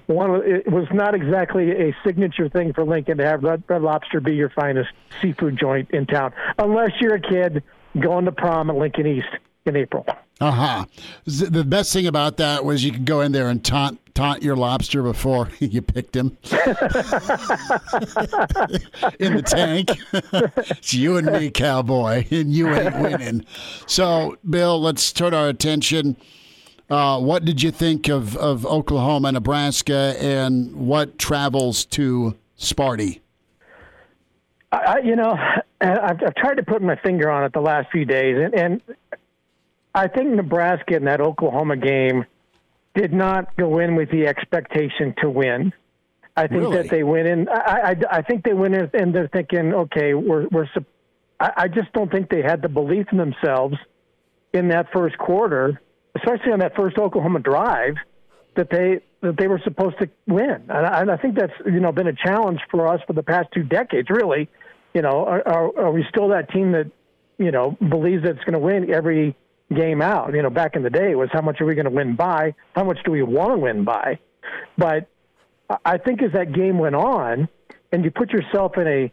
one 0.07 0.41
it 0.45 0.69
was 0.69 0.87
not 0.91 1.15
exactly 1.15 1.71
a 1.71 1.95
signature 2.05 2.49
thing 2.49 2.73
for 2.73 2.83
Lincoln 2.83 3.17
to 3.19 3.25
have 3.25 3.43
Red, 3.43 3.63
Red 3.67 3.81
Lobster 3.81 4.19
be 4.19 4.35
your 4.35 4.49
finest 4.49 4.89
seafood 5.21 5.57
joint 5.57 5.91
in 5.91 6.05
town, 6.05 6.33
unless 6.59 6.91
you're 6.99 7.15
a 7.15 7.21
kid 7.21 7.63
going 7.97 8.25
to 8.25 8.33
prom 8.33 8.69
at 8.69 8.75
Lincoln 8.75 9.07
East 9.07 9.29
in 9.67 9.75
April. 9.75 10.05
Uh 10.39 10.51
huh. 10.51 10.85
The 11.25 11.63
best 11.63 11.91
thing 11.93 12.07
about 12.07 12.37
that 12.37 12.63
was 12.63 12.83
you 12.83 12.91
could 12.91 13.05
go 13.05 13.21
in 13.21 13.31
there 13.31 13.49
and 13.49 13.63
taunt 13.63 13.99
taunt 14.13 14.41
your 14.41 14.55
lobster 14.55 15.03
before 15.03 15.47
you 15.59 15.81
picked 15.81 16.15
him 16.15 16.37
in 19.19 19.35
the 19.35 19.43
tank. 19.45 19.91
it's 20.69 20.93
you 20.93 21.17
and 21.17 21.27
me, 21.27 21.51
cowboy, 21.51 22.25
and 22.31 22.51
you 22.51 22.67
ain't 22.69 22.97
winning. 22.97 23.45
So, 23.85 24.37
Bill, 24.49 24.81
let's 24.81 25.11
turn 25.11 25.35
our 25.35 25.49
attention. 25.49 26.17
Uh, 26.89 27.19
what 27.19 27.45
did 27.45 27.61
you 27.61 27.69
think 27.69 28.07
of, 28.07 28.35
of 28.37 28.65
Oklahoma, 28.65 29.31
Nebraska, 29.33 30.15
and 30.19 30.73
what 30.75 31.19
travels 31.19 31.85
to 31.85 32.35
Sparty? 32.57 33.19
I, 34.71 34.99
you 35.03 35.15
know, 35.15 35.37
I've, 35.81 36.23
I've 36.23 36.35
tried 36.35 36.55
to 36.55 36.63
put 36.63 36.81
my 36.81 36.95
finger 36.95 37.29
on 37.29 37.43
it 37.43 37.53
the 37.53 37.61
last 37.61 37.91
few 37.91 38.05
days, 38.05 38.37
and, 38.37 38.53
and 38.55 38.81
I 39.93 40.07
think 40.07 40.29
Nebraska 40.29 40.95
in 40.95 41.05
that 41.05 41.21
Oklahoma 41.21 41.77
game 41.77 42.25
did 42.95 43.13
not 43.13 43.55
go 43.57 43.79
in 43.79 43.95
with 43.95 44.09
the 44.11 44.27
expectation 44.27 45.13
to 45.21 45.29
win. 45.29 45.73
I 46.35 46.47
think 46.47 46.61
really? 46.61 46.77
that 46.77 46.89
they 46.89 47.03
went 47.03 47.27
in. 47.27 47.49
I, 47.49 47.95
I, 48.11 48.17
I 48.17 48.21
think 48.21 48.43
they 48.43 48.53
went 48.53 48.75
in 48.75 48.89
and 48.93 49.13
they're 49.13 49.27
thinking, 49.27 49.73
okay, 49.73 50.13
we're 50.13 50.47
we're. 50.49 50.67
I, 51.39 51.51
I 51.57 51.67
just 51.67 51.91
don't 51.93 52.11
think 52.11 52.29
they 52.29 52.43
had 52.43 52.61
the 52.61 52.69
belief 52.69 53.07
in 53.11 53.17
themselves 53.17 53.75
in 54.53 54.67
that 54.69 54.87
first 54.93 55.17
quarter, 55.17 55.81
especially 56.15 56.51
on 56.51 56.59
that 56.59 56.75
first 56.75 56.97
Oklahoma 56.97 57.39
drive, 57.39 57.95
that 58.55 58.69
they 58.69 59.01
that 59.21 59.37
they 59.37 59.47
were 59.47 59.59
supposed 59.63 59.97
to 59.99 60.09
win. 60.27 60.63
And 60.69 60.85
I, 60.85 61.01
and 61.01 61.11
I 61.11 61.17
think 61.17 61.37
that's 61.37 61.53
you 61.65 61.79
know 61.79 61.91
been 61.91 62.07
a 62.07 62.13
challenge 62.13 62.59
for 62.69 62.87
us 62.87 63.01
for 63.07 63.13
the 63.13 63.23
past 63.23 63.47
two 63.53 63.63
decades. 63.63 64.09
Really, 64.09 64.47
you 64.93 65.01
know, 65.01 65.25
are, 65.25 65.47
are, 65.47 65.79
are 65.85 65.91
we 65.91 66.05
still 66.09 66.29
that 66.29 66.51
team 66.51 66.71
that 66.73 66.91
you 67.39 67.51
know 67.51 67.77
believes 67.79 68.23
that 68.23 68.35
it's 68.35 68.43
going 68.43 68.53
to 68.53 68.59
win 68.59 68.93
every 68.93 69.35
game 69.73 70.01
out. 70.01 70.33
You 70.33 70.41
know, 70.41 70.49
back 70.49 70.75
in 70.75 70.83
the 70.83 70.89
day 70.89 71.15
was 71.15 71.29
how 71.31 71.41
much 71.41 71.59
are 71.61 71.65
we 71.65 71.75
going 71.75 71.85
to 71.85 71.91
win 71.91 72.15
by? 72.15 72.55
How 72.75 72.83
much 72.83 72.99
do 73.05 73.11
we 73.11 73.23
want 73.23 73.53
to 73.53 73.57
win 73.57 73.83
by? 73.83 74.19
But 74.77 75.07
I 75.85 75.97
think 75.97 76.21
as 76.21 76.31
that 76.33 76.53
game 76.53 76.77
went 76.77 76.95
on, 76.95 77.49
and 77.91 78.03
you 78.03 78.11
put 78.11 78.31
yourself 78.31 78.77
in 78.77 78.87
a 78.87 79.11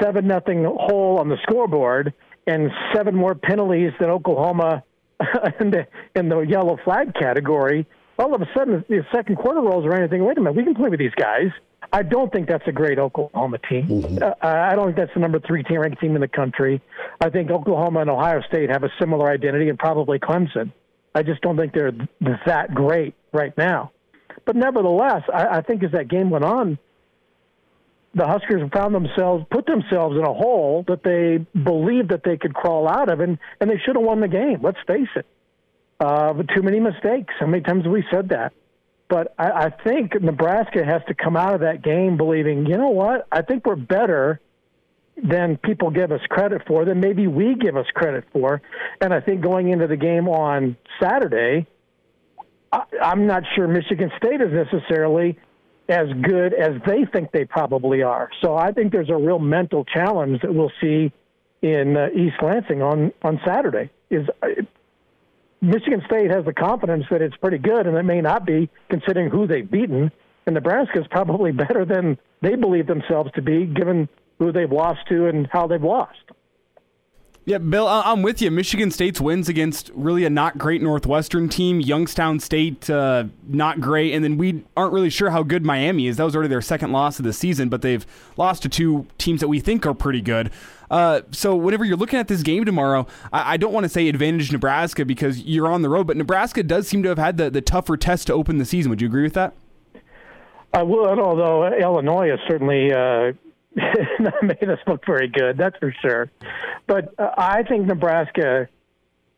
seven 0.00 0.26
nothing 0.26 0.64
hole 0.64 1.18
on 1.18 1.28
the 1.28 1.36
scoreboard, 1.42 2.14
and 2.46 2.70
seven 2.94 3.14
more 3.14 3.34
penalties 3.34 3.92
than 4.00 4.10
Oklahoma 4.10 4.82
in 5.60 5.70
the 5.70 5.86
in 6.14 6.28
the 6.28 6.40
yellow 6.40 6.78
flag 6.84 7.14
category. 7.14 7.86
All 8.18 8.34
of 8.34 8.42
a 8.42 8.48
sudden, 8.56 8.84
the 8.88 9.04
second 9.14 9.36
quarter 9.36 9.60
rolls 9.60 9.86
around, 9.86 10.02
and 10.02 10.10
think, 10.10 10.24
"Wait 10.24 10.36
a 10.38 10.40
minute, 10.40 10.56
we 10.56 10.64
can 10.64 10.74
play 10.74 10.88
with 10.88 10.98
these 10.98 11.14
guys." 11.14 11.50
I 11.92 12.02
don't 12.02 12.32
think 12.32 12.48
that's 12.48 12.66
a 12.66 12.72
great 12.72 12.98
Oklahoma 12.98 13.58
team. 13.68 13.86
Mm-hmm. 13.86 14.22
Uh, 14.22 14.34
I 14.42 14.74
don't 14.76 14.86
think 14.86 14.96
that's 14.96 15.14
the 15.14 15.20
number 15.20 15.40
three 15.40 15.62
team 15.64 15.80
ranked 15.80 16.00
team 16.00 16.14
in 16.14 16.20
the 16.20 16.28
country. 16.28 16.80
I 17.20 17.30
think 17.30 17.50
Oklahoma 17.50 18.00
and 18.00 18.10
Ohio 18.10 18.40
State 18.48 18.70
have 18.70 18.84
a 18.84 18.90
similar 19.00 19.30
identity, 19.30 19.68
and 19.68 19.78
probably 19.78 20.18
Clemson. 20.18 20.72
I 21.14 21.22
just 21.22 21.40
don't 21.40 21.56
think 21.56 21.72
they're 21.72 21.92
that 22.46 22.72
great 22.74 23.14
right 23.32 23.56
now. 23.58 23.90
But 24.44 24.54
nevertheless, 24.54 25.22
I, 25.32 25.58
I 25.58 25.62
think 25.62 25.82
as 25.82 25.90
that 25.92 26.08
game 26.08 26.30
went 26.30 26.44
on, 26.44 26.78
the 28.14 28.26
Huskers 28.26 28.68
found 28.72 28.94
themselves 28.94 29.44
put 29.50 29.66
themselves 29.66 30.16
in 30.16 30.24
a 30.24 30.32
hole 30.32 30.84
that 30.88 31.02
they 31.02 31.38
believed 31.58 32.10
that 32.10 32.22
they 32.24 32.36
could 32.36 32.54
crawl 32.54 32.88
out 32.88 33.10
of, 33.10 33.20
and 33.20 33.38
and 33.60 33.68
they 33.70 33.78
should 33.84 33.96
have 33.96 34.04
won 34.04 34.20
the 34.20 34.28
game. 34.28 34.60
Let's 34.62 34.78
face 34.86 35.08
it. 35.16 35.26
Uh, 35.98 36.32
but 36.32 36.46
too 36.54 36.62
many 36.62 36.80
mistakes. 36.80 37.34
How 37.38 37.46
many 37.46 37.62
times 37.62 37.84
have 37.84 37.92
we 37.92 38.04
said 38.10 38.30
that? 38.30 38.52
But 39.10 39.34
I, 39.38 39.50
I 39.50 39.70
think 39.70 40.14
Nebraska 40.22 40.84
has 40.84 41.02
to 41.08 41.14
come 41.14 41.36
out 41.36 41.52
of 41.54 41.60
that 41.60 41.82
game 41.82 42.16
believing, 42.16 42.64
you 42.64 42.78
know 42.78 42.90
what? 42.90 43.26
I 43.30 43.42
think 43.42 43.66
we're 43.66 43.76
better 43.76 44.40
than 45.22 45.58
people 45.58 45.90
give 45.90 46.12
us 46.12 46.20
credit 46.30 46.62
for, 46.66 46.84
than 46.86 47.00
maybe 47.00 47.26
we 47.26 47.56
give 47.56 47.76
us 47.76 47.86
credit 47.92 48.24
for. 48.32 48.62
And 49.02 49.12
I 49.12 49.20
think 49.20 49.42
going 49.42 49.68
into 49.68 49.86
the 49.86 49.96
game 49.96 50.28
on 50.28 50.76
Saturday, 51.02 51.66
I, 52.72 52.84
I'm 53.02 53.26
not 53.26 53.42
sure 53.54 53.68
Michigan 53.68 54.10
State 54.16 54.40
is 54.40 54.52
necessarily 54.52 55.38
as 55.88 56.06
good 56.22 56.54
as 56.54 56.80
they 56.86 57.04
think 57.12 57.32
they 57.32 57.44
probably 57.44 58.02
are. 58.02 58.30
So 58.40 58.56
I 58.56 58.70
think 58.70 58.92
there's 58.92 59.10
a 59.10 59.16
real 59.16 59.40
mental 59.40 59.84
challenge 59.84 60.40
that 60.42 60.54
we'll 60.54 60.72
see 60.80 61.12
in 61.62 61.96
uh, 61.96 62.06
East 62.14 62.36
Lansing 62.40 62.80
on 62.80 63.12
on 63.22 63.40
Saturday. 63.44 63.90
Is 64.08 64.26
Michigan 65.60 66.02
State 66.06 66.30
has 66.30 66.44
the 66.44 66.54
confidence 66.54 67.04
that 67.10 67.20
it's 67.20 67.36
pretty 67.36 67.58
good, 67.58 67.86
and 67.86 67.96
it 67.96 68.02
may 68.02 68.20
not 68.20 68.46
be 68.46 68.70
considering 68.88 69.30
who 69.30 69.46
they've 69.46 69.70
beaten 69.70 70.10
And 70.46 70.54
Nebraska 70.54 71.00
is 71.00 71.06
probably 71.10 71.52
better 71.64 71.84
than 71.84 72.18
they 72.42 72.56
believe 72.56 72.86
themselves 72.86 73.30
to 73.34 73.42
be, 73.42 73.66
given 73.66 74.08
who 74.38 74.52
they've 74.52 74.72
lost 74.72 75.00
to 75.08 75.26
and 75.26 75.46
how 75.52 75.66
they've 75.66 75.82
lost. 75.82 76.29
Yeah, 77.50 77.58
Bill, 77.58 77.88
I'm 77.88 78.22
with 78.22 78.40
you. 78.40 78.48
Michigan 78.48 78.92
State's 78.92 79.20
wins 79.20 79.48
against 79.48 79.90
really 79.92 80.24
a 80.24 80.30
not 80.30 80.56
great 80.56 80.82
Northwestern 80.82 81.48
team, 81.48 81.80
Youngstown 81.80 82.38
State, 82.38 82.88
uh, 82.88 83.24
not 83.48 83.80
great, 83.80 84.14
and 84.14 84.22
then 84.22 84.38
we 84.38 84.62
aren't 84.76 84.92
really 84.92 85.10
sure 85.10 85.30
how 85.30 85.42
good 85.42 85.64
Miami 85.64 86.06
is. 86.06 86.18
That 86.18 86.22
was 86.22 86.36
already 86.36 86.48
their 86.48 86.62
second 86.62 86.92
loss 86.92 87.18
of 87.18 87.24
the 87.24 87.32
season, 87.32 87.68
but 87.68 87.82
they've 87.82 88.06
lost 88.36 88.62
to 88.62 88.68
two 88.68 89.08
teams 89.18 89.40
that 89.40 89.48
we 89.48 89.58
think 89.58 89.84
are 89.84 89.94
pretty 89.94 90.20
good. 90.20 90.52
Uh, 90.92 91.22
so 91.32 91.56
whenever 91.56 91.84
you're 91.84 91.96
looking 91.96 92.20
at 92.20 92.28
this 92.28 92.44
game 92.44 92.64
tomorrow, 92.64 93.04
I, 93.32 93.54
I 93.54 93.56
don't 93.56 93.72
want 93.72 93.82
to 93.82 93.88
say 93.88 94.08
advantage 94.08 94.52
Nebraska 94.52 95.04
because 95.04 95.40
you're 95.40 95.66
on 95.66 95.82
the 95.82 95.88
road, 95.88 96.06
but 96.06 96.16
Nebraska 96.16 96.62
does 96.62 96.86
seem 96.86 97.02
to 97.02 97.08
have 97.08 97.18
had 97.18 97.36
the, 97.36 97.50
the 97.50 97.60
tougher 97.60 97.96
test 97.96 98.28
to 98.28 98.32
open 98.32 98.58
the 98.58 98.64
season. 98.64 98.90
Would 98.90 99.00
you 99.00 99.08
agree 99.08 99.24
with 99.24 99.34
that? 99.34 99.54
I 100.72 100.84
would, 100.84 101.18
although 101.18 101.66
Illinois 101.66 102.28
has 102.28 102.38
certainly 102.46 102.92
uh, 102.92 103.32
made 104.42 104.68
us 104.68 104.78
look 104.86 105.04
very 105.06 105.28
good, 105.28 105.56
that's 105.56 105.76
for 105.78 105.94
sure. 106.02 106.30
But 106.86 107.14
uh, 107.18 107.30
I 107.36 107.62
think 107.62 107.86
Nebraska, 107.86 108.68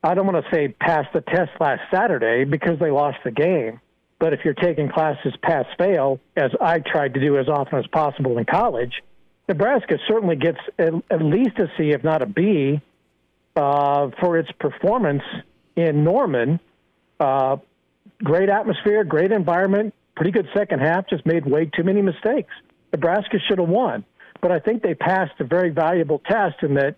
I 0.03 0.15
don't 0.15 0.27
want 0.27 0.45
to 0.45 0.51
say 0.51 0.69
passed 0.69 1.13
the 1.13 1.21
test 1.21 1.51
last 1.61 1.83
Saturday 1.93 2.45
because 2.45 2.79
they 2.79 2.91
lost 2.91 3.19
the 3.25 3.31
game. 3.31 3.81
But 4.19 4.33
if 4.33 4.41
you're 4.45 4.55
taking 4.55 4.89
classes 4.89 5.35
pass 5.43 5.67
fail, 5.79 6.21
as 6.37 6.53
I 6.61 6.79
tried 6.79 7.15
to 7.15 7.21
do 7.21 7.39
as 7.39 7.49
often 7.49 7.79
as 7.79 7.87
possible 7.89 8.39
in 8.39 8.45
college, 8.45 9.03
Nebraska 9.49 9.99
certainly 10.07 10.37
gets 10.37 10.59
at, 10.79 10.95
at 11.11 11.23
least 11.23 11.59
a 11.59 11.67
C, 11.77 11.91
if 11.91 12.05
not 12.05 12.23
a 12.23 12.27
B, 12.27 12.81
uh, 13.57 14.11
for 14.21 14.39
its 14.39 14.51
performance 14.53 15.25
in 15.77 16.05
Norman. 16.05 16.61
Uh, 17.19 17.57
great 18.23 18.49
atmosphere, 18.49 19.05
great 19.05 19.33
environment, 19.33 19.93
pretty 20.15 20.31
good 20.31 20.49
second 20.55 20.81
half, 20.81 21.09
just 21.09 21.27
made 21.27 21.45
way 21.45 21.67
too 21.67 21.83
many 21.83 22.01
mistakes. 22.01 22.53
Nebraska 22.93 23.39
should 23.49 23.59
have 23.59 23.69
won. 23.69 24.05
But 24.43 24.53
I 24.53 24.59
think 24.59 24.83
they 24.83 24.95
passed 24.95 25.33
a 25.41 25.45
very 25.45 25.71
valuable 25.71 26.19
test 26.19 26.63
in 26.63 26.75
that 26.75 26.97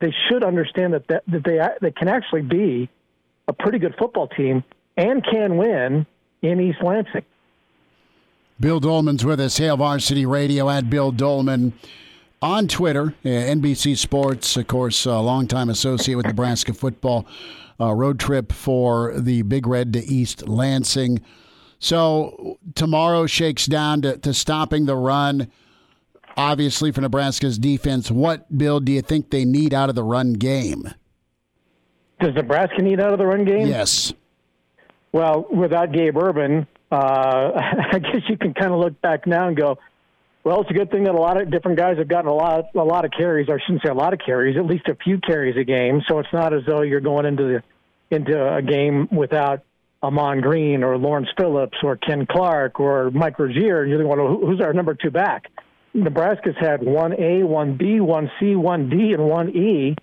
they 0.00 0.14
should 0.28 0.44
understand 0.44 0.92
that, 0.94 1.08
that, 1.08 1.24
that 1.26 1.44
they, 1.44 1.60
they 1.80 1.90
can 1.90 2.06
actually 2.06 2.42
be 2.42 2.88
a 3.48 3.52
pretty 3.52 3.78
good 3.78 3.94
football 3.98 4.28
team 4.28 4.62
and 4.96 5.24
can 5.24 5.56
win 5.56 6.06
in 6.42 6.60
East 6.60 6.78
Lansing. 6.82 7.24
Bill 8.60 8.78
Dolman's 8.78 9.24
with 9.24 9.40
us, 9.40 9.56
Hail 9.56 9.76
Varsity 9.76 10.26
Radio 10.26 10.68
at 10.68 10.88
Bill 10.88 11.10
Dolman 11.10 11.72
on 12.42 12.68
Twitter. 12.68 13.14
Uh, 13.24 13.28
NBC 13.28 13.96
Sports, 13.96 14.56
of 14.56 14.66
course, 14.66 15.06
a 15.06 15.18
longtime 15.18 15.70
associate 15.70 16.16
with 16.16 16.26
Nebraska 16.26 16.74
football. 16.74 17.26
Uh, 17.80 17.92
road 17.92 18.20
trip 18.20 18.52
for 18.52 19.18
the 19.18 19.42
Big 19.42 19.66
Red 19.66 19.92
to 19.94 20.04
East 20.04 20.46
Lansing. 20.46 21.20
So 21.78 22.58
tomorrow 22.74 23.26
shakes 23.26 23.66
down 23.66 24.02
to, 24.02 24.18
to 24.18 24.34
stopping 24.34 24.86
the 24.86 24.94
run. 24.94 25.50
Obviously, 26.36 26.92
for 26.92 27.00
Nebraska's 27.00 27.58
defense, 27.58 28.10
what, 28.10 28.56
Bill, 28.56 28.80
do 28.80 28.92
you 28.92 29.02
think 29.02 29.30
they 29.30 29.44
need 29.44 29.74
out 29.74 29.88
of 29.88 29.94
the 29.94 30.02
run 30.02 30.34
game? 30.34 30.90
Does 32.20 32.34
Nebraska 32.34 32.80
need 32.80 33.00
out 33.00 33.12
of 33.12 33.18
the 33.18 33.26
run 33.26 33.44
game? 33.44 33.66
Yes. 33.66 34.12
Well, 35.12 35.46
without 35.50 35.92
Gabe 35.92 36.16
Ervin, 36.16 36.66
uh, 36.90 36.94
I 37.92 37.98
guess 37.98 38.22
you 38.28 38.36
can 38.36 38.54
kind 38.54 38.72
of 38.72 38.78
look 38.78 39.00
back 39.00 39.26
now 39.26 39.48
and 39.48 39.56
go, 39.56 39.78
well, 40.44 40.60
it's 40.60 40.70
a 40.70 40.74
good 40.74 40.90
thing 40.90 41.04
that 41.04 41.14
a 41.14 41.20
lot 41.20 41.40
of 41.40 41.50
different 41.50 41.78
guys 41.78 41.98
have 41.98 42.08
gotten 42.08 42.28
a 42.28 42.34
lot, 42.34 42.64
a 42.74 42.78
lot 42.78 43.04
of 43.04 43.12
carries. 43.16 43.48
Or 43.48 43.56
I 43.56 43.58
shouldn't 43.64 43.82
say 43.84 43.90
a 43.90 43.94
lot 43.94 44.12
of 44.12 44.20
carries, 44.24 44.56
at 44.56 44.66
least 44.66 44.88
a 44.88 44.96
few 44.96 45.18
carries 45.18 45.56
a 45.56 45.64
game. 45.64 46.02
So 46.08 46.18
it's 46.18 46.32
not 46.32 46.52
as 46.52 46.62
though 46.66 46.82
you're 46.82 47.00
going 47.00 47.26
into 47.26 47.44
the 47.44 47.62
into 48.16 48.54
a 48.54 48.60
game 48.60 49.08
without 49.10 49.62
Ahman 50.02 50.40
Green 50.40 50.82
or 50.82 50.98
Lawrence 50.98 51.28
Phillips 51.38 51.78
or 51.82 51.96
Ken 51.96 52.26
Clark 52.26 52.80
or 52.80 53.10
Mike 53.10 53.38
Rozier, 53.38 53.84
you're 53.84 54.02
going, 54.02 54.08
well, 54.08 54.36
who's 54.36 54.60
our 54.60 54.72
number 54.72 54.94
two 54.94 55.10
back? 55.10 55.44
Nebraska's 55.94 56.56
had 56.58 56.82
one 56.82 57.12
A, 57.20 57.42
one 57.42 57.76
B, 57.76 58.00
one 58.00 58.30
C, 58.40 58.56
one 58.56 58.88
D, 58.88 59.12
and 59.12 59.24
one 59.24 59.50
E 59.50 59.96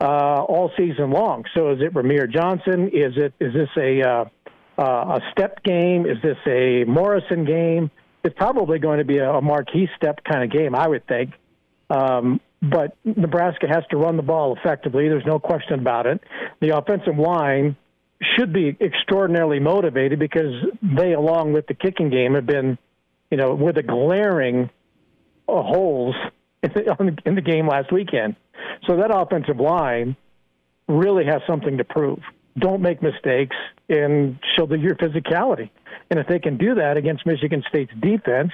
uh, 0.00 0.42
all 0.42 0.70
season 0.76 1.10
long. 1.10 1.44
So 1.54 1.72
is 1.72 1.80
it 1.80 1.92
Rahmir 1.92 2.32
Johnson? 2.32 2.88
Is 2.88 3.12
it 3.16 3.34
is 3.40 3.52
this 3.52 3.68
a 3.76 4.02
uh, 4.02 4.24
uh, 4.78 5.18
a 5.18 5.20
Stepp 5.32 5.62
game? 5.62 6.06
Is 6.06 6.18
this 6.22 6.38
a 6.46 6.84
Morrison 6.84 7.44
game? 7.44 7.90
It's 8.24 8.34
probably 8.36 8.78
going 8.78 8.98
to 8.98 9.04
be 9.04 9.18
a, 9.18 9.40
Markese 9.40 9.88
Stepp 10.00 10.24
kind 10.24 10.44
of 10.44 10.50
game, 10.50 10.74
I 10.74 10.88
would 10.88 11.06
think. 11.06 11.32
Um, 11.90 12.40
but 12.62 12.96
Nebraska 13.04 13.66
has 13.68 13.84
to 13.90 13.98
run 13.98 14.16
the 14.16 14.22
ball 14.22 14.56
effectively. 14.56 15.08
There's 15.08 15.26
no 15.26 15.38
question 15.38 15.78
about 15.78 16.06
it. 16.06 16.22
The 16.60 16.76
offensive 16.76 17.18
line 17.18 17.76
should 18.36 18.54
be 18.54 18.74
extraordinarily 18.80 19.60
motivated 19.60 20.18
because 20.18 20.54
they, 20.82 21.12
along 21.12 21.52
with 21.52 21.66
the 21.66 21.74
kicking 21.74 22.08
game, 22.08 22.34
have 22.34 22.46
been, 22.46 22.78
you 23.30 23.36
know, 23.36 23.54
with 23.54 23.76
a 23.76 23.82
glaring 23.82 24.70
Uh, 25.46 25.62
holes 25.62 26.14
in 26.62 26.70
the, 26.74 27.18
in 27.26 27.34
the 27.34 27.42
game 27.42 27.68
last 27.68 27.92
weekend. 27.92 28.36
So 28.86 28.96
that 28.96 29.14
offensive 29.14 29.58
line 29.60 30.16
really 30.88 31.24
has 31.26 31.42
something 31.46 31.76
to 31.78 31.84
prove. 31.84 32.20
Don't 32.58 32.80
make 32.80 33.02
mistakes 33.02 33.56
and 33.88 34.38
show 34.56 34.66
the, 34.66 34.78
your 34.78 34.94
physicality. 34.94 35.70
And 36.10 36.18
if 36.18 36.26
they 36.26 36.38
can 36.38 36.56
do 36.56 36.76
that 36.76 36.96
against 36.96 37.26
Michigan 37.26 37.62
State's 37.68 37.92
defense, 38.00 38.52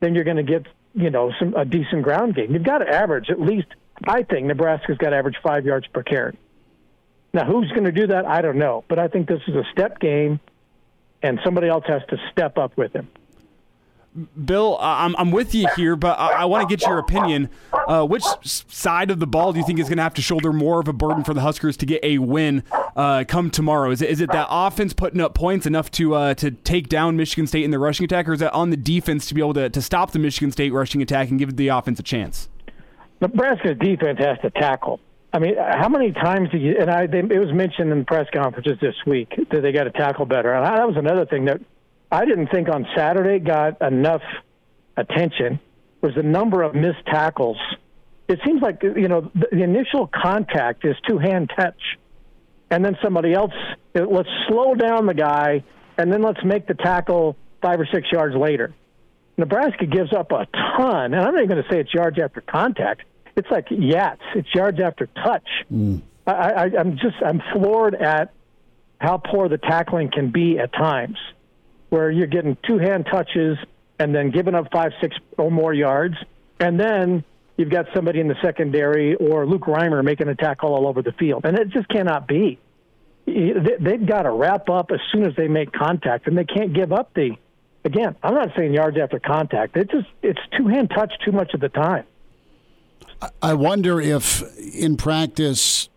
then 0.00 0.14
you're 0.14 0.24
going 0.24 0.36
to 0.36 0.42
get, 0.42 0.66
you 0.94 1.10
know, 1.10 1.32
some 1.38 1.54
a 1.54 1.64
decent 1.64 2.02
ground 2.02 2.34
game. 2.34 2.52
You've 2.52 2.64
got 2.64 2.78
to 2.78 2.88
average 2.88 3.30
at 3.30 3.40
least. 3.40 3.68
I 4.06 4.22
think 4.22 4.46
Nebraska's 4.46 4.98
got 4.98 5.10
to 5.10 5.16
average 5.16 5.36
five 5.42 5.64
yards 5.64 5.86
per 5.88 6.02
carry. 6.02 6.38
Now, 7.32 7.46
who's 7.46 7.70
going 7.70 7.84
to 7.84 7.92
do 7.92 8.08
that? 8.08 8.26
I 8.26 8.42
don't 8.42 8.58
know. 8.58 8.84
But 8.88 8.98
I 8.98 9.08
think 9.08 9.28
this 9.28 9.40
is 9.48 9.54
a 9.54 9.64
Stepp 9.74 9.98
game, 10.00 10.38
and 11.22 11.40
somebody 11.44 11.68
else 11.68 11.84
has 11.86 12.02
to 12.10 12.16
step 12.30 12.58
up 12.58 12.76
with 12.76 12.92
him. 12.92 13.08
Bill, 14.44 14.76
I'm, 14.78 15.16
I'm 15.16 15.30
with 15.30 15.54
you 15.54 15.66
here, 15.74 15.96
but 15.96 16.18
I, 16.18 16.42
I 16.42 16.44
want 16.44 16.68
to 16.68 16.76
get 16.76 16.86
your 16.86 16.98
opinion. 16.98 17.48
Uh, 17.72 18.04
which 18.04 18.24
side 18.42 19.10
of 19.10 19.20
the 19.20 19.26
ball 19.26 19.52
do 19.52 19.58
you 19.58 19.64
think 19.64 19.78
is 19.78 19.88
going 19.88 19.96
to 19.96 20.02
have 20.02 20.14
to 20.14 20.22
shoulder 20.22 20.52
more 20.52 20.80
of 20.80 20.86
a 20.86 20.92
burden 20.92 21.24
for 21.24 21.32
the 21.32 21.40
Huskers 21.40 21.78
to 21.78 21.86
get 21.86 22.04
a 22.04 22.18
win 22.18 22.62
uh, 22.94 23.24
come 23.26 23.50
tomorrow? 23.50 23.90
Is 23.90 24.02
it 24.02 24.10
is 24.10 24.20
it 24.20 24.30
that 24.32 24.48
offense 24.50 24.92
putting 24.92 25.20
up 25.20 25.32
points 25.34 25.64
enough 25.64 25.90
to 25.92 26.14
uh, 26.14 26.34
to 26.34 26.50
take 26.50 26.88
down 26.88 27.16
Michigan 27.16 27.46
State 27.46 27.64
in 27.64 27.70
the 27.70 27.78
rushing 27.78 28.04
attack, 28.04 28.28
or 28.28 28.34
is 28.34 28.42
it 28.42 28.52
on 28.52 28.68
the 28.68 28.76
defense 28.76 29.26
to 29.28 29.34
be 29.34 29.40
able 29.40 29.54
to, 29.54 29.70
to 29.70 29.80
stop 29.80 30.10
the 30.10 30.18
Michigan 30.18 30.52
State 30.52 30.72
rushing 30.72 31.00
attack 31.00 31.30
and 31.30 31.38
give 31.38 31.56
the 31.56 31.68
offense 31.68 31.98
a 31.98 32.02
chance? 32.02 32.50
Nebraska's 33.22 33.78
defense 33.78 34.18
has 34.18 34.38
to 34.40 34.50
tackle. 34.50 35.00
I 35.32 35.38
mean, 35.38 35.56
how 35.56 35.88
many 35.88 36.12
times 36.12 36.50
did 36.50 36.60
you? 36.60 36.76
And 36.78 36.90
I, 36.90 37.06
they, 37.06 37.20
it 37.20 37.38
was 37.38 37.52
mentioned 37.52 37.90
in 37.90 38.00
the 38.00 38.04
press 38.04 38.26
conferences 38.30 38.78
this 38.82 38.96
week 39.06 39.32
that 39.50 39.62
they 39.62 39.72
got 39.72 39.84
to 39.84 39.90
tackle 39.90 40.26
better. 40.26 40.52
And 40.52 40.66
I, 40.66 40.76
that 40.76 40.86
was 40.86 40.96
another 40.98 41.24
thing 41.24 41.46
that 41.46 41.62
I 42.12 42.24
didn't 42.24 42.48
think 42.48 42.68
on 42.68 42.86
Saturday 42.96 43.38
got 43.38 43.80
enough 43.80 44.22
attention 44.96 45.58
was 46.00 46.14
the 46.14 46.22
number 46.22 46.62
of 46.62 46.74
missed 46.74 47.04
tackles. 47.06 47.56
It 48.28 48.38
seems 48.44 48.62
like 48.62 48.82
you 48.82 49.08
know 49.08 49.30
the, 49.34 49.48
the 49.50 49.62
initial 49.62 50.08
contact 50.08 50.84
is 50.84 50.94
two 51.08 51.18
hand 51.18 51.50
touch, 51.56 51.80
and 52.70 52.84
then 52.84 52.96
somebody 53.02 53.32
else. 53.32 53.52
Let's 53.94 54.28
slow 54.48 54.74
down 54.74 55.06
the 55.06 55.14
guy, 55.14 55.64
and 55.98 56.12
then 56.12 56.22
let's 56.22 56.44
make 56.44 56.66
the 56.66 56.74
tackle 56.74 57.36
five 57.60 57.80
or 57.80 57.88
six 57.92 58.06
yards 58.12 58.36
later. 58.36 58.74
Nebraska 59.36 59.86
gives 59.86 60.12
up 60.12 60.30
a 60.30 60.46
ton, 60.76 61.14
and 61.14 61.16
I'm 61.16 61.34
not 61.34 61.42
even 61.42 61.48
going 61.48 61.62
to 61.62 61.68
say 61.68 61.80
it's 61.80 61.92
yards 61.92 62.18
after 62.20 62.40
contact 62.42 63.02
it's 63.36 63.50
like 63.50 63.68
yats. 63.68 64.20
It's 64.34 64.48
yards 64.54 64.80
after 64.80 65.06
touch. 65.06 65.46
Mm. 65.72 66.02
I, 66.26 66.32
I, 66.32 66.70
I'm 66.78 66.92
just 66.92 67.16
I'm 67.24 67.42
floored 67.52 67.94
at 67.94 68.32
how 69.00 69.18
poor 69.18 69.48
the 69.48 69.58
tackling 69.58 70.10
can 70.10 70.30
be 70.30 70.58
at 70.58 70.72
times, 70.72 71.16
where 71.92 72.10
you're 72.10 72.26
getting 72.26 72.56
two 72.66 72.78
hand 72.78 73.04
touches 73.04 73.58
and 73.98 74.14
then 74.14 74.30
giving 74.30 74.54
up 74.54 74.72
five, 74.72 74.92
six 74.98 75.14
or 75.36 75.50
more 75.50 75.74
yards, 75.74 76.14
and 76.58 76.80
then 76.80 77.22
you've 77.58 77.68
got 77.68 77.84
somebody 77.94 78.18
in 78.18 78.28
the 78.28 78.36
secondary 78.40 79.14
or 79.16 79.44
Luke 79.46 79.66
Reimer 79.66 80.02
making 80.02 80.26
a 80.28 80.34
tackle 80.34 80.74
all 80.74 80.86
over 80.86 81.02
the 81.02 81.12
field, 81.12 81.44
and 81.44 81.58
it 81.58 81.68
just 81.68 81.86
cannot 81.90 82.26
be. 82.26 82.58
They've 83.26 84.06
got 84.06 84.22
to 84.22 84.30
wrap 84.30 84.70
up 84.70 84.90
as 84.90 85.00
soon 85.12 85.26
as 85.26 85.36
they 85.36 85.48
make 85.48 85.70
contact, 85.70 86.26
and 86.26 86.36
they 86.36 86.46
can't 86.46 86.72
give 86.72 86.92
up 86.94 87.12
the. 87.12 87.36
Again, 87.84 88.16
I'm 88.22 88.34
not 88.34 88.48
saying 88.56 88.72
yards 88.72 88.96
after 88.96 89.18
contact. 89.18 89.76
It's 89.76 89.92
just 89.92 90.08
it's 90.22 90.40
two 90.56 90.68
hand 90.68 90.90
touch 90.96 91.12
too 91.22 91.32
much 91.32 91.52
of 91.52 91.60
the 91.60 91.68
time. 91.68 92.06
I 93.42 93.52
wonder 93.52 94.00
if 94.00 94.42
in 94.74 94.96
practice, 94.96 95.90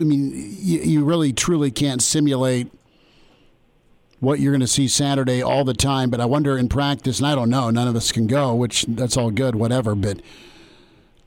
I 0.00 0.04
mean, 0.04 0.32
you, 0.34 0.80
you 0.80 1.04
really 1.04 1.32
truly 1.32 1.70
can't 1.70 2.02
simulate 2.02 2.72
what 4.20 4.38
you're 4.38 4.52
going 4.52 4.60
to 4.60 4.66
see 4.66 4.86
Saturday 4.86 5.42
all 5.42 5.64
the 5.64 5.74
time. 5.74 6.10
But 6.10 6.20
I 6.20 6.26
wonder 6.26 6.56
in 6.56 6.68
practice, 6.68 7.18
and 7.18 7.26
I 7.26 7.34
don't 7.34 7.50
know, 7.50 7.70
none 7.70 7.88
of 7.88 7.96
us 7.96 8.12
can 8.12 8.26
go, 8.26 8.54
which 8.54 8.84
that's 8.86 9.16
all 9.16 9.30
good, 9.30 9.54
whatever. 9.56 9.94
But 9.94 10.20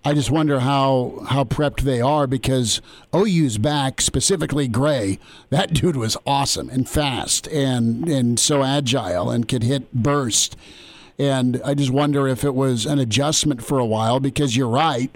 I 0.06 0.14
just 0.14 0.32
wonder 0.32 0.60
how 0.60 1.24
how 1.30 1.44
prepped 1.46 1.82
they 1.82 2.02
are 2.02 2.28
because 2.28 2.82
OU's 3.16 3.58
back, 3.58 4.02
specifically 4.02 4.68
Gray. 4.68 5.18
That 5.50 5.74
dude 5.74 5.98
was 5.98 6.18
awesome 6.26 6.70
and 6.70 6.88
fast 6.88 7.48
and 7.48 8.08
and 8.08 8.40
so 8.40 8.64
agile 8.64 9.30
and 9.30 9.48
could 9.48 9.64
hit 9.64 9.94
burst. 9.94 10.56
And 11.20 11.62
I 11.64 11.74
just 11.74 11.92
wonder 11.92 12.28
if 12.28 12.44
it 12.44 12.56
was 12.56 12.86
an 12.86 13.00
adjustment 13.00 13.64
for 13.64 13.78
a 13.80 13.86
while 13.86 14.20
because 14.20 14.58
you're 14.58 14.68
right. 14.68 15.16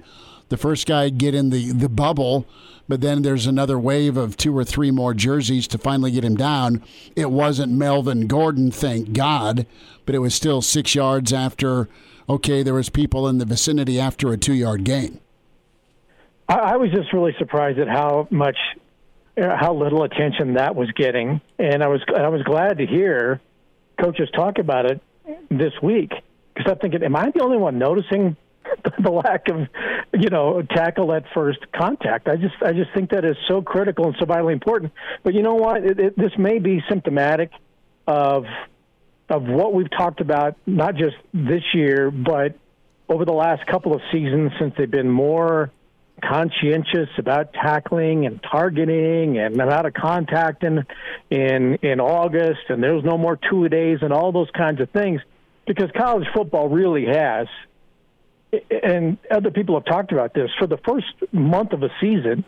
the 0.50 0.58
first 0.58 0.88
guy 0.88 1.10
get 1.10 1.36
in 1.36 1.50
the, 1.50 1.72
the 1.72 1.90
bubble, 1.90 2.46
but 2.88 3.02
then 3.02 3.22
there's 3.22 3.48
another 3.48 3.78
wave 3.78 4.18
of 4.18 4.38
two 4.38 4.58
or 4.58 4.64
three 4.64 4.92
more 4.92 5.14
jerseys 5.14 5.68
to 5.70 5.78
finally 5.78 6.12
get 6.12 6.24
him 6.24 6.36
down. 6.36 6.84
It 7.16 7.32
wasn't 7.32 7.74
Melvin 7.74 8.28
Gordon, 8.28 8.72
thank 8.72 9.14
God, 9.14 9.66
but 10.06 10.16
it 10.16 10.20
was 10.20 10.34
still 10.34 10.62
six 10.62 10.96
yards 10.96 11.34
after. 11.34 11.90
Okay, 12.30 12.64
there 12.64 12.74
was 12.74 12.90
people 12.90 13.28
in 13.28 13.38
the 13.38 13.46
vicinity 13.46 14.00
after 14.00 14.32
a 14.32 14.38
two 14.38 14.54
yard 14.54 14.84
gain. 14.84 15.20
I, 16.50 16.78
was 16.78 16.92
just 16.92 17.12
really 17.12 17.36
surprised 17.38 17.78
at 17.78 17.90
how 17.90 18.28
much, 18.32 18.58
uh, 19.38 19.58
how 19.58 19.74
little 19.74 20.04
attention 20.04 20.54
that 20.54 20.76
was 20.76 20.90
getting, 20.92 21.42
and 21.60 21.84
I 21.84 21.88
was 21.88 22.02
I 22.16 22.30
was 22.30 22.42
glad 22.44 22.78
to 22.78 22.86
hear 22.86 23.42
coaches 24.02 24.30
talk 24.34 24.58
about 24.58 24.86
it 24.86 25.02
this 25.50 25.74
week 25.82 26.12
because 26.54 26.72
I'm 26.72 26.80
thinking, 26.80 27.04
am 27.04 27.16
I 27.16 27.32
the 27.32 27.44
only 27.44 27.58
one 27.58 27.78
noticing 27.78 28.38
the 29.04 29.12
lack 29.12 29.50
of, 29.50 29.68
you 30.14 30.30
know, 30.30 30.62
tackle 30.62 31.14
at 31.14 31.24
first 31.34 31.60
contact? 31.76 32.28
I 32.28 32.36
just 32.36 32.56
I 32.62 32.74
just 32.74 32.94
think 32.94 33.12
that 33.12 33.26
is 33.26 33.36
so 33.48 33.62
critical 33.62 34.06
and 34.06 34.16
so 34.20 34.26
vitally 34.26 34.54
important. 34.54 34.94
But 35.24 35.34
you 35.34 35.44
know 35.44 35.56
what? 35.56 35.84
It, 35.84 36.00
it, 36.00 36.18
this 36.18 36.32
may 36.38 36.60
be 36.60 36.82
symptomatic 36.90 37.52
of 38.08 38.46
of 39.30 39.44
what 39.44 39.74
we've 39.74 39.92
talked 39.92 40.22
about, 40.22 40.56
not 40.66 40.96
just 40.96 41.16
this 41.34 41.64
year, 41.74 42.12
but 42.12 42.56
over 43.10 43.26
the 43.26 43.34
last 43.34 43.66
couple 43.68 43.94
of 43.94 44.02
seasons 44.12 44.52
since 44.60 44.74
they've 44.78 44.90
been 44.90 45.10
more 45.10 45.72
conscientious 46.24 47.10
about 47.18 47.54
tackling 47.54 48.26
and 48.26 48.42
targeting 48.42 49.38
and 49.38 49.60
amount 49.60 49.86
of 49.86 49.94
contact 49.94 50.64
in 50.64 50.84
in 51.30 51.76
in 51.84 52.00
August 52.00 52.62
and 52.70 52.82
there's 52.82 53.04
no 53.04 53.20
more 53.20 53.38
two 53.50 53.70
days 53.70 54.00
and 54.02 54.12
all 54.12 54.32
those 54.32 54.50
kinds 54.58 54.82
of 54.82 54.90
things 54.90 55.22
because 55.68 55.92
college 55.96 56.26
football 56.34 56.70
really 56.70 57.06
has 57.06 57.48
and 58.84 59.18
other 59.30 59.52
people 59.52 59.76
have 59.76 59.86
talked 59.86 60.12
about 60.12 60.34
this 60.34 60.50
for 60.58 60.68
the 60.68 60.78
first 60.78 61.08
month 61.32 61.74
of 61.74 61.84
a 61.84 61.90
season 62.00 62.46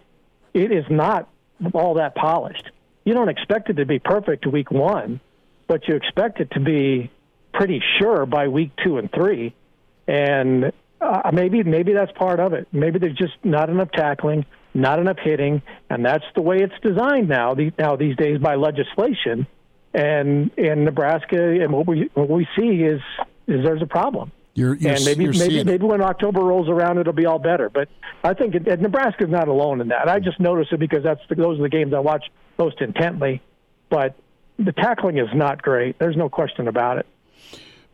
it 0.53 0.71
is 0.71 0.85
not 0.89 1.29
all 1.73 1.95
that 1.95 2.15
polished 2.15 2.71
you 3.05 3.13
don't 3.13 3.29
expect 3.29 3.69
it 3.69 3.73
to 3.73 3.85
be 3.85 3.99
perfect 3.99 4.47
week 4.47 4.71
1 4.71 5.19
but 5.67 5.87
you 5.87 5.95
expect 5.95 6.39
it 6.39 6.49
to 6.51 6.59
be 6.59 7.11
pretty 7.53 7.81
sure 7.99 8.25
by 8.25 8.47
week 8.47 8.71
2 8.83 8.97
and 8.97 9.11
3 9.11 9.53
and 10.07 10.71
uh, 11.01 11.31
maybe 11.33 11.63
maybe 11.63 11.93
that's 11.93 12.11
part 12.13 12.39
of 12.39 12.53
it. 12.53 12.67
Maybe 12.71 12.99
there's 12.99 13.17
just 13.17 13.33
not 13.43 13.69
enough 13.69 13.91
tackling, 13.91 14.45
not 14.73 14.99
enough 14.99 15.17
hitting, 15.21 15.61
and 15.89 16.05
that's 16.05 16.25
the 16.35 16.41
way 16.41 16.57
it's 16.57 16.73
designed 16.81 17.29
now. 17.29 17.53
The, 17.53 17.71
now 17.77 17.95
these 17.95 18.15
days 18.17 18.39
by 18.39 18.55
legislation, 18.55 19.47
and 19.93 20.51
in 20.57 20.83
Nebraska, 20.83 21.37
and 21.37 21.71
what 21.71 21.87
we 21.87 22.09
what 22.13 22.29
we 22.29 22.47
see 22.57 22.83
is 22.83 23.01
is 23.47 23.63
there's 23.63 23.81
a 23.81 23.87
problem. 23.87 24.31
You're, 24.53 24.75
you're, 24.75 24.93
and 24.93 25.05
maybe 25.05 25.27
maybe 25.27 25.63
maybe 25.63 25.85
when 25.85 26.01
October 26.01 26.41
rolls 26.41 26.67
around, 26.67 26.97
it'll 26.97 27.13
be 27.13 27.25
all 27.25 27.39
better. 27.39 27.69
But 27.69 27.87
I 28.23 28.33
think 28.33 28.55
it, 28.55 28.67
and 28.67 28.81
Nebraska's 28.81 29.29
not 29.29 29.47
alone 29.47 29.79
in 29.79 29.87
that. 29.89 30.09
I 30.09 30.19
just 30.19 30.39
notice 30.39 30.67
it 30.71 30.79
because 30.79 31.03
that's 31.03 31.21
the, 31.29 31.35
those 31.35 31.59
are 31.59 31.63
the 31.63 31.69
games 31.69 31.93
I 31.93 31.99
watch 31.99 32.25
most 32.57 32.81
intently. 32.81 33.41
But 33.89 34.15
the 34.57 34.73
tackling 34.73 35.17
is 35.17 35.29
not 35.33 35.61
great. 35.61 35.97
There's 35.99 36.17
no 36.17 36.29
question 36.29 36.67
about 36.67 36.97
it. 36.97 37.05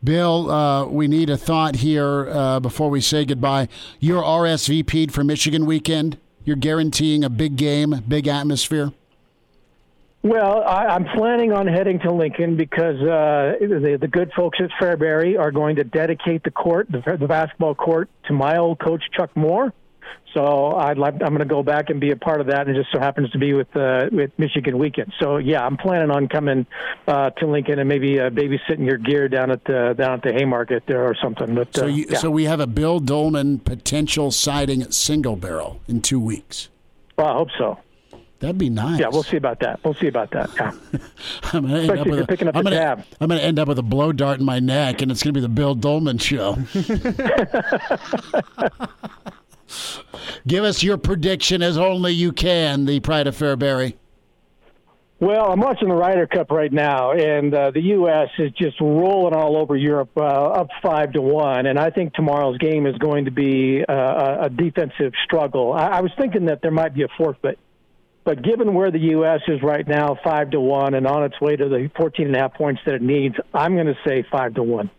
Bill, 0.02 0.50
uh, 0.50 0.86
we 0.86 1.08
need 1.08 1.30
a 1.30 1.36
thought 1.36 1.76
here 1.76 2.28
uh, 2.28 2.60
before 2.60 2.90
we 2.90 3.00
say 3.00 3.24
goodbye. 3.24 3.68
You're 3.98 4.22
RSVP'd 4.22 5.12
for 5.12 5.24
Michigan 5.24 5.66
weekend. 5.66 6.18
You're 6.44 6.56
guaranteeing 6.56 7.24
a 7.24 7.30
big 7.30 7.56
game, 7.56 8.04
big 8.06 8.28
atmosphere. 8.28 8.92
Well, 10.26 10.64
I, 10.64 10.86
I'm 10.86 11.04
planning 11.04 11.52
on 11.52 11.68
heading 11.68 12.00
to 12.00 12.12
Lincoln 12.12 12.56
because 12.56 12.96
uh, 13.00 13.54
the, 13.60 13.96
the 14.00 14.08
good 14.08 14.32
folks 14.34 14.58
at 14.60 14.70
Fairbury 14.80 15.38
are 15.38 15.52
going 15.52 15.76
to 15.76 15.84
dedicate 15.84 16.42
the 16.42 16.50
court, 16.50 16.90
the, 16.90 17.16
the 17.16 17.28
basketball 17.28 17.76
court, 17.76 18.10
to 18.26 18.32
my 18.32 18.56
old 18.56 18.80
coach 18.80 19.04
Chuck 19.16 19.30
Moore. 19.36 19.72
So 20.34 20.72
I'd 20.72 20.98
like, 20.98 21.14
I'm 21.14 21.28
going 21.28 21.38
to 21.38 21.44
go 21.44 21.62
back 21.62 21.90
and 21.90 22.00
be 22.00 22.10
a 22.10 22.16
part 22.16 22.40
of 22.40 22.48
that, 22.48 22.66
and 22.66 22.76
it 22.76 22.80
just 22.80 22.92
so 22.92 22.98
happens 22.98 23.30
to 23.30 23.38
be 23.38 23.54
with 23.54 23.74
uh, 23.76 24.08
with 24.10 24.32
Michigan 24.36 24.78
weekend. 24.78 25.12
So 25.20 25.36
yeah, 25.36 25.64
I'm 25.64 25.76
planning 25.76 26.10
on 26.10 26.28
coming 26.28 26.66
uh, 27.06 27.30
to 27.30 27.46
Lincoln 27.46 27.78
and 27.78 27.88
maybe 27.88 28.18
uh, 28.18 28.30
babysitting 28.30 28.84
your 28.84 28.98
gear 28.98 29.28
down 29.28 29.50
at 29.52 29.64
the 29.64 29.94
down 29.96 30.14
at 30.14 30.22
the 30.22 30.32
Haymarket 30.32 30.84
there 30.86 31.04
or 31.04 31.14
something. 31.22 31.54
But 31.54 31.74
so, 31.74 31.84
uh, 31.84 31.88
you, 31.88 32.06
yeah. 32.10 32.18
so 32.18 32.30
we 32.30 32.44
have 32.44 32.60
a 32.60 32.66
Bill 32.66 32.98
Dolman 32.98 33.60
potential 33.60 34.30
sighting 34.30 34.82
at 34.82 34.92
Single 34.92 35.36
Barrel 35.36 35.80
in 35.86 36.02
two 36.02 36.20
weeks. 36.20 36.68
Well, 37.16 37.28
I 37.28 37.32
hope 37.32 37.48
so. 37.56 37.78
That'd 38.38 38.58
be 38.58 38.68
nice. 38.68 39.00
Yeah, 39.00 39.08
we'll 39.10 39.22
see 39.22 39.38
about 39.38 39.60
that. 39.60 39.82
We'll 39.82 39.94
see 39.94 40.08
about 40.08 40.30
that. 40.32 40.50
Yeah. 40.56 40.72
I'm 41.52 41.66
gonna 41.66 41.80
end 41.80 41.98
up 41.98 42.06
with 42.06 42.18
a, 42.18 42.48
up 42.48 42.56
I'm 42.56 42.64
gonna. 42.64 43.04
I'm 43.20 43.28
gonna 43.28 43.40
end 43.40 43.58
up 43.58 43.68
with 43.68 43.78
a 43.78 43.82
blow 43.82 44.12
dart 44.12 44.40
in 44.40 44.44
my 44.44 44.58
neck, 44.58 45.00
and 45.00 45.10
it's 45.10 45.22
gonna 45.22 45.32
be 45.32 45.40
the 45.40 45.48
Bill 45.48 45.74
Dolman 45.74 46.18
show. 46.18 46.58
Give 50.46 50.64
us 50.64 50.82
your 50.82 50.98
prediction 50.98 51.62
as 51.62 51.78
only 51.78 52.12
you 52.12 52.32
can, 52.32 52.84
the 52.84 53.00
Pride 53.00 53.26
of 53.26 53.36
Fairbury. 53.36 53.94
Well, 55.18 55.50
I'm 55.50 55.60
watching 55.60 55.88
the 55.88 55.94
Ryder 55.94 56.26
Cup 56.26 56.50
right 56.50 56.70
now, 56.70 57.12
and 57.12 57.54
uh, 57.54 57.70
the 57.70 57.80
U.S. 57.80 58.28
is 58.38 58.52
just 58.52 58.78
rolling 58.82 59.32
all 59.32 59.56
over 59.56 59.74
Europe, 59.74 60.10
uh, 60.14 60.20
up 60.20 60.68
five 60.82 61.12
to 61.12 61.22
one. 61.22 61.64
And 61.64 61.78
I 61.78 61.88
think 61.88 62.12
tomorrow's 62.12 62.58
game 62.58 62.86
is 62.86 62.98
going 62.98 63.24
to 63.24 63.30
be 63.30 63.82
uh, 63.88 64.44
a 64.44 64.50
defensive 64.50 65.14
struggle. 65.24 65.72
I-, 65.72 65.86
I 65.86 66.00
was 66.02 66.12
thinking 66.18 66.44
that 66.46 66.60
there 66.60 66.70
might 66.70 66.92
be 66.92 67.02
a 67.02 67.08
forfeit, 67.16 67.58
but 68.26 68.42
given 68.42 68.74
where 68.74 68.90
the 68.90 68.98
U.S. 68.98 69.40
is 69.46 69.62
right 69.62 69.86
now, 69.86 70.18
five 70.22 70.50
to 70.50 70.60
one, 70.60 70.94
and 70.94 71.06
on 71.06 71.22
its 71.22 71.40
way 71.40 71.54
to 71.54 71.68
the 71.68 71.88
14 71.96 72.26
and 72.26 72.36
a 72.36 72.40
half 72.40 72.54
points 72.54 72.82
that 72.84 72.94
it 72.96 73.02
needs, 73.02 73.36
I'm 73.54 73.74
going 73.74 73.86
to 73.86 73.96
say 74.04 74.26
five 74.30 74.54
to 74.54 74.62
one. 74.62 74.90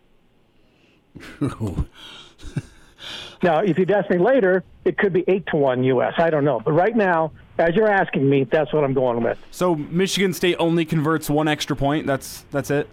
Now, 3.44 3.60
if 3.60 3.78
you'd 3.78 3.92
ask 3.92 4.10
me 4.10 4.18
later, 4.18 4.64
it 4.84 4.98
could 4.98 5.14
be 5.14 5.24
eight 5.28 5.46
to 5.48 5.58
one 5.58 5.84
U.S. 5.84 6.14
I 6.18 6.32
don't 6.32 6.44
know, 6.44 6.60
but 6.60 6.72
right 6.72 6.96
now, 6.96 7.32
as 7.60 7.76
you're 7.76 7.88
asking 7.88 8.28
me, 8.28 8.46
that's 8.46 8.74
what 8.74 8.84
I'm 8.84 8.96
going 8.96 9.22
with. 9.22 9.38
So 9.52 9.76
Michigan 9.76 10.34
State 10.34 10.56
only 10.60 10.86
converts 10.86 11.30
one 11.30 11.48
extra 11.48 11.76
point. 11.76 12.08
That's 12.08 12.46
that's 12.52 12.72
it. 12.72 12.90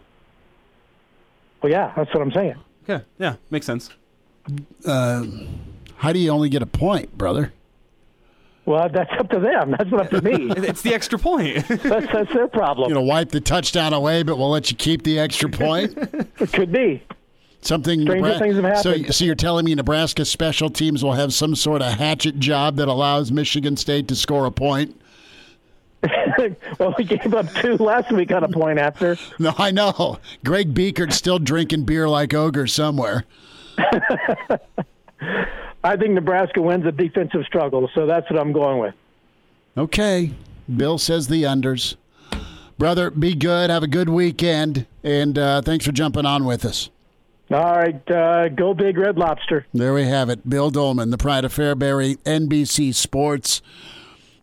Well, 1.62 1.72
yeah, 1.72 1.92
that's 1.96 2.12
what 2.12 2.22
I'm 2.22 2.32
saying. 2.32 2.56
Okay, 2.82 3.04
yeah, 3.18 3.36
makes 3.50 3.64
sense. 3.64 3.88
Uh, 4.84 5.24
how 5.96 6.12
do 6.12 6.18
you 6.18 6.30
only 6.30 6.50
get 6.50 6.60
a 6.60 6.66
point, 6.66 7.16
brother? 7.16 7.52
Well, 8.66 8.88
that's 8.88 9.12
up 9.18 9.28
to 9.30 9.38
them. 9.38 9.72
That's 9.72 9.90
not 9.90 10.00
up 10.00 10.10
to 10.10 10.22
me. 10.22 10.50
it's 10.56 10.82
the 10.82 10.94
extra 10.94 11.18
point. 11.18 11.66
that's, 11.68 12.06
that's 12.12 12.32
their 12.32 12.48
problem. 12.48 12.88
You 12.88 12.94
know, 12.94 13.02
wipe 13.02 13.30
the 13.30 13.40
touchdown 13.40 13.92
away, 13.92 14.22
but 14.22 14.38
we'll 14.38 14.50
let 14.50 14.70
you 14.70 14.76
keep 14.76 15.02
the 15.02 15.18
extra 15.18 15.50
point. 15.50 15.96
it 16.38 16.52
could 16.52 16.72
be. 16.72 17.02
Something 17.60 18.02
stranger 18.02 18.28
Nebra- 18.28 18.38
things 18.38 18.56
have 18.56 18.64
happened. 18.64 19.06
So, 19.06 19.12
so 19.12 19.24
you're 19.24 19.34
telling 19.34 19.64
me 19.64 19.74
Nebraska 19.74 20.24
special 20.24 20.70
teams 20.70 21.02
will 21.02 21.12
have 21.12 21.32
some 21.32 21.54
sort 21.54 21.82
of 21.82 21.92
hatchet 21.94 22.38
job 22.38 22.76
that 22.76 22.88
allows 22.88 23.32
Michigan 23.32 23.76
State 23.76 24.08
to 24.08 24.16
score 24.16 24.46
a 24.46 24.50
point? 24.50 25.00
well, 26.78 26.94
we 26.98 27.04
gave 27.04 27.32
up 27.32 27.50
two 27.54 27.76
last 27.76 28.12
week 28.12 28.32
on 28.32 28.44
a 28.44 28.48
point 28.48 28.78
after. 28.78 29.16
No, 29.38 29.54
I 29.56 29.70
know. 29.70 30.18
Greg 30.44 30.74
Biekert's 30.74 31.16
still 31.16 31.38
drinking 31.38 31.84
beer 31.84 32.08
like 32.08 32.34
ogre 32.34 32.66
somewhere. 32.66 33.24
I 35.84 35.96
think 35.96 36.12
Nebraska 36.12 36.62
wins 36.62 36.86
a 36.86 36.92
defensive 36.92 37.44
struggle, 37.46 37.90
so 37.94 38.06
that's 38.06 38.28
what 38.30 38.40
I'm 38.40 38.52
going 38.52 38.78
with. 38.80 38.94
Okay. 39.76 40.32
Bill 40.74 40.96
says 40.96 41.28
the 41.28 41.42
unders. 41.42 41.96
Brother, 42.78 43.10
be 43.10 43.34
good. 43.34 43.68
Have 43.68 43.82
a 43.82 43.88
good 43.88 44.08
weekend. 44.08 44.86
And 45.02 45.38
uh, 45.38 45.60
thanks 45.60 45.84
for 45.84 45.92
jumping 45.92 46.24
on 46.24 46.46
with 46.46 46.64
us. 46.64 46.88
All 47.50 47.76
right, 47.76 48.10
uh, 48.10 48.48
go 48.48 48.72
big 48.72 48.96
red 48.96 49.18
lobster. 49.18 49.66
There 49.74 49.92
we 49.92 50.04
have 50.04 50.30
it. 50.30 50.48
Bill 50.48 50.70
Dolman, 50.70 51.10
the 51.10 51.18
pride 51.18 51.44
of 51.44 51.54
Fairbury, 51.54 52.16
NBC 52.22 52.94
Sports. 52.94 53.60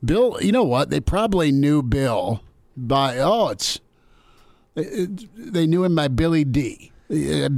Bill, 0.05 0.37
you 0.39 0.51
know 0.51 0.63
what? 0.63 0.91
They 0.91 0.99
probably 0.99 1.51
knew 1.51 1.81
Bill 1.81 2.43
by 2.77 3.17
oh, 3.17 3.49
it's 3.49 3.79
they 4.75 5.65
knew 5.65 5.83
him 5.83 5.95
by 5.95 6.09
Billy 6.09 6.43
D. 6.43 6.91
Uh, 7.11 7.49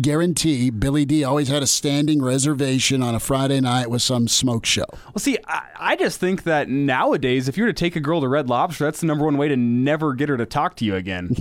guarantee 0.00 0.70
Billy 0.70 1.04
D 1.04 1.24
always 1.24 1.48
had 1.48 1.64
a 1.64 1.66
standing 1.66 2.22
reservation 2.22 3.02
on 3.02 3.12
a 3.12 3.18
Friday 3.18 3.60
night 3.60 3.90
with 3.90 4.02
some 4.02 4.28
smoke 4.28 4.64
show. 4.64 4.84
Well, 5.06 5.18
see, 5.18 5.36
I, 5.48 5.66
I, 5.80 5.96
just 5.96 6.20
think 6.20 6.44
that 6.44 6.68
nowadays, 6.68 7.48
if 7.48 7.56
you 7.56 7.64
were 7.64 7.70
to 7.70 7.72
take 7.72 7.96
a 7.96 8.00
girl 8.00 8.20
to 8.20 8.28
Red 8.28 8.48
Lobster, 8.48 8.84
that's 8.84 9.00
the 9.00 9.06
number 9.06 9.24
one 9.24 9.36
way 9.36 9.48
to 9.48 9.56
never 9.56 10.14
get 10.14 10.28
her 10.28 10.36
to 10.36 10.46
talk 10.46 10.76
to 10.76 10.84
you 10.84 10.94
again. 10.94 11.30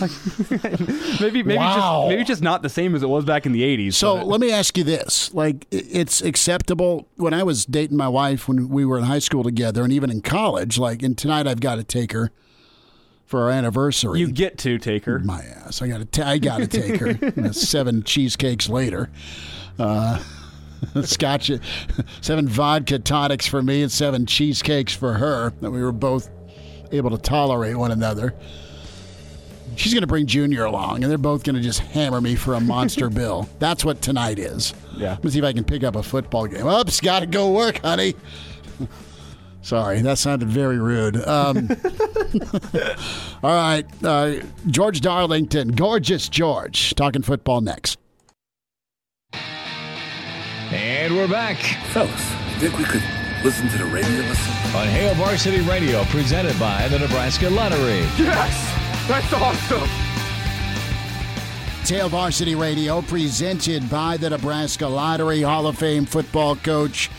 maybe, 1.20 1.42
maybe 1.42 1.58
wow. 1.58 2.06
just 2.06 2.08
maybe 2.08 2.24
just 2.24 2.42
not 2.42 2.62
the 2.62 2.70
same 2.70 2.94
as 2.94 3.02
it 3.02 3.08
was 3.08 3.26
back 3.26 3.44
in 3.44 3.52
the 3.52 3.62
'80s. 3.62 3.92
So 3.92 4.16
but. 4.16 4.28
let 4.28 4.40
me 4.40 4.50
ask 4.50 4.78
you 4.78 4.84
this: 4.84 5.34
like, 5.34 5.66
it's 5.70 6.22
acceptable 6.22 7.08
when 7.16 7.34
I 7.34 7.42
was 7.42 7.66
dating 7.66 7.98
my 7.98 8.08
wife 8.08 8.48
when 8.48 8.70
we 8.70 8.86
were 8.86 8.96
in 8.96 9.04
high 9.04 9.18
school 9.18 9.42
together, 9.42 9.84
and 9.84 9.92
even 9.92 10.08
in 10.08 10.22
college. 10.22 10.78
Like, 10.78 11.02
and 11.02 11.18
tonight 11.18 11.46
I've 11.46 11.60
got 11.60 11.74
to 11.74 11.84
take 11.84 12.12
her 12.12 12.30
for 13.32 13.44
our 13.44 13.50
anniversary. 13.50 14.20
You 14.20 14.30
get 14.30 14.58
to 14.58 14.76
take 14.76 15.06
her. 15.06 15.18
My 15.20 15.40
ass. 15.40 15.80
I 15.80 15.88
got 15.88 16.12
to. 16.12 16.26
I 16.26 16.36
got 16.36 16.58
to 16.58 16.66
take 16.66 17.00
her. 17.00 17.52
seven 17.54 18.02
cheesecakes 18.02 18.68
later. 18.68 19.08
Uh, 19.78 20.22
scotch, 21.02 21.50
seven 22.20 22.46
vodka 22.46 22.98
tonics 22.98 23.46
for 23.46 23.62
me 23.62 23.82
and 23.82 23.90
seven 23.90 24.26
cheesecakes 24.26 24.92
for 24.92 25.14
her. 25.14 25.54
That 25.62 25.70
we 25.70 25.82
were 25.82 25.92
both 25.92 26.28
able 26.92 27.08
to 27.08 27.16
tolerate 27.16 27.74
one 27.74 27.90
another. 27.90 28.34
She's 29.76 29.94
going 29.94 30.02
to 30.02 30.06
bring 30.06 30.26
Junior 30.26 30.66
along, 30.66 31.02
and 31.02 31.10
they're 31.10 31.16
both 31.16 31.42
going 31.42 31.56
to 31.56 31.62
just 31.62 31.80
hammer 31.80 32.20
me 32.20 32.34
for 32.34 32.52
a 32.52 32.60
monster 32.60 33.08
bill. 33.20 33.48
That's 33.58 33.82
what 33.82 34.02
tonight 34.02 34.38
is. 34.38 34.74
Yeah. 34.94 35.12
Let 35.12 35.24
me 35.24 35.30
see 35.30 35.38
if 35.38 35.44
I 35.46 35.54
can 35.54 35.64
pick 35.64 35.84
up 35.84 35.96
a 35.96 36.02
football 36.02 36.46
game. 36.48 36.66
Oops, 36.66 37.00
got 37.00 37.20
to 37.20 37.26
go 37.26 37.50
work, 37.50 37.78
honey. 37.78 38.14
Sorry, 39.62 40.02
that 40.02 40.18
sounded 40.18 40.48
very 40.48 40.78
rude. 40.78 41.16
Um, 41.16 41.68
all 43.42 43.54
right, 43.54 43.86
uh, 44.02 44.34
George 44.66 45.00
Darlington, 45.00 45.68
gorgeous 45.68 46.28
George, 46.28 46.94
talking 46.96 47.22
football 47.22 47.60
next. 47.60 47.96
And 50.72 51.14
we're 51.14 51.28
back. 51.28 51.58
Fellas, 51.92 52.10
you 52.60 52.68
think 52.68 52.78
we 52.78 52.84
could 52.84 53.02
listen 53.44 53.68
to 53.68 53.78
the 53.78 53.84
radio 53.84 54.26
listen? 54.26 54.52
On 54.76 54.88
Hail 54.88 55.14
Varsity 55.14 55.60
Radio, 55.60 56.02
presented 56.04 56.58
by 56.58 56.88
the 56.88 56.98
Nebraska 56.98 57.48
Lottery. 57.48 58.00
Yes! 58.18 59.06
That's 59.06 59.32
awesome! 59.32 59.88
Hail 61.84 62.08
Varsity 62.08 62.54
Radio, 62.54 63.02
presented 63.02 63.88
by 63.90 64.16
the 64.16 64.30
Nebraska 64.30 64.88
Lottery, 64.88 65.42
Hall 65.42 65.66
of 65.66 65.76
Fame 65.76 66.06
football 66.06 66.56
coach. 66.56 67.10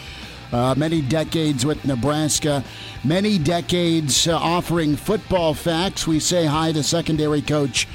Uh, 0.54 0.76
many 0.78 1.02
decades 1.02 1.66
with 1.66 1.84
Nebraska, 1.84 2.64
many 3.04 3.40
decades 3.40 4.28
uh, 4.28 4.38
offering 4.38 4.96
football 4.96 5.56
facts. 5.56 6.06
We 6.06 6.20
say 6.20 6.46
hi 6.46 6.72
to 6.74 6.84
secondary 6.84 7.42
coach 7.42 7.88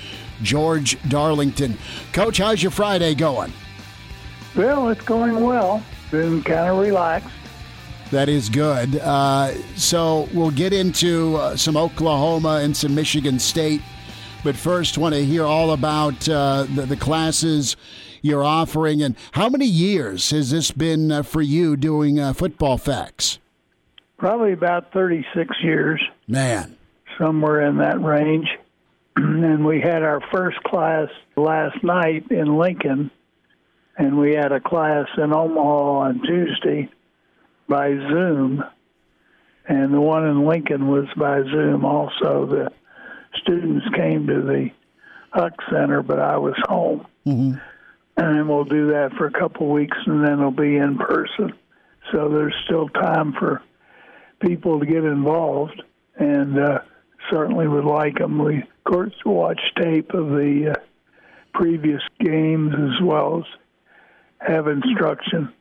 George 0.43 1.01
Darlington. 1.09 1.79
Coach, 2.13 2.39
how's 2.39 2.61
your 2.61 2.73
Friday 2.73 3.15
going? 3.15 3.53
Well, 4.57 4.89
it's 4.89 5.03
going 5.03 5.41
well. 5.41 5.85
Been 6.11 6.43
kind 6.43 6.69
of 6.69 6.79
relaxed. 6.79 7.31
That 8.11 8.29
is 8.29 8.49
good. 8.49 8.97
Uh, 8.97 9.53
so 9.77 10.29
we'll 10.35 10.51
get 10.51 10.73
into 10.73 11.37
uh, 11.37 11.57
some 11.57 11.77
Oklahoma 11.77 12.61
and 12.63 12.77
some 12.77 12.93
Michigan 12.93 13.39
State. 13.39 13.83
But 14.43 14.57
first, 14.57 14.99
want 14.99 15.15
to 15.15 15.25
hear 15.25 15.45
all 15.45 15.73
about 15.73 16.29
uh, 16.29 16.67
the, 16.75 16.87
the, 16.87 16.97
classes 16.97 17.77
you're 18.23 18.45
offering 18.45 19.03
and 19.03 19.17
how 19.33 19.49
many 19.49 19.67
years 19.67 20.31
has 20.31 20.51
this 20.51 20.71
been 20.71 21.11
uh, 21.11 21.23
for 21.23 21.43
you 21.43 21.77
doing 21.77 22.19
uh, 22.19 22.33
football 22.33 22.79
facts? 22.79 23.39
Probably 24.19 24.53
about 24.53 24.93
36 24.93 25.57
years. 25.63 26.03
Man. 26.27 26.77
Somewhere 27.19 27.67
in 27.67 27.79
that 27.79 28.01
range. 28.03 28.49
and 29.17 29.65
we 29.65 29.81
had 29.81 30.03
our 30.03 30.21
first 30.33 30.63
class 30.65 31.09
last 31.37 31.83
night 31.83 32.31
in 32.31 32.57
Lincoln 32.57 33.11
and 33.99 34.17
we 34.17 34.33
had 34.35 34.53
a 34.53 34.61
class 34.61 35.09
in 35.19 35.35
Omaha 35.35 35.99
on 35.99 36.23
Tuesday 36.23 36.89
by 37.69 37.91
Zoom, 37.91 38.65
and 39.69 39.93
the 39.93 40.01
one 40.01 40.27
in 40.27 40.47
Lincoln 40.47 40.87
was 40.87 41.07
by 41.17 41.43
Zoom 41.43 41.85
also. 41.85 42.47
The 42.47 42.73
students 43.43 43.85
came 43.95 44.27
to 44.29 44.41
the 44.41 44.71
Huck 45.33 45.55
Center, 45.71 46.03
but 46.03 46.21
I 46.21 46.39
was 46.39 46.55
home. 46.69 47.07
Mm-hmm. 47.27 47.59
And 48.19 48.49
we'll 48.49 48.65
do 48.65 48.89
that 48.89 49.13
for 49.17 49.27
a 49.27 49.31
couple 49.31 49.67
of 49.67 49.73
weeks, 49.73 49.97
and 50.07 50.25
then 50.25 50.35
it'll 50.35 50.51
be 50.51 50.77
in 50.77 50.99
person. 50.99 51.53
So 52.13 52.29
there's 52.29 52.55
still 52.65 52.89
time 52.89 53.33
for 53.39 53.63
people 54.41 54.81
to 54.81 54.87
get 54.87 55.05
involved, 55.05 55.81
and 56.17 56.59
uh, 56.59 56.81
certainly 57.31 57.69
would 57.69 57.85
like 57.85 58.19
them. 58.19 58.39
We, 58.39 58.59
of 58.59 58.85
course, 58.85 59.15
watch 59.25 59.61
tape 59.81 60.13
of 60.15 60.31
the 60.31 60.75
uh, 60.77 60.81
previous 61.55 62.03
games 62.19 62.75
as 62.75 63.01
well 63.03 63.45
as 63.45 64.49
have 64.49 64.67
instruction. 64.67 65.53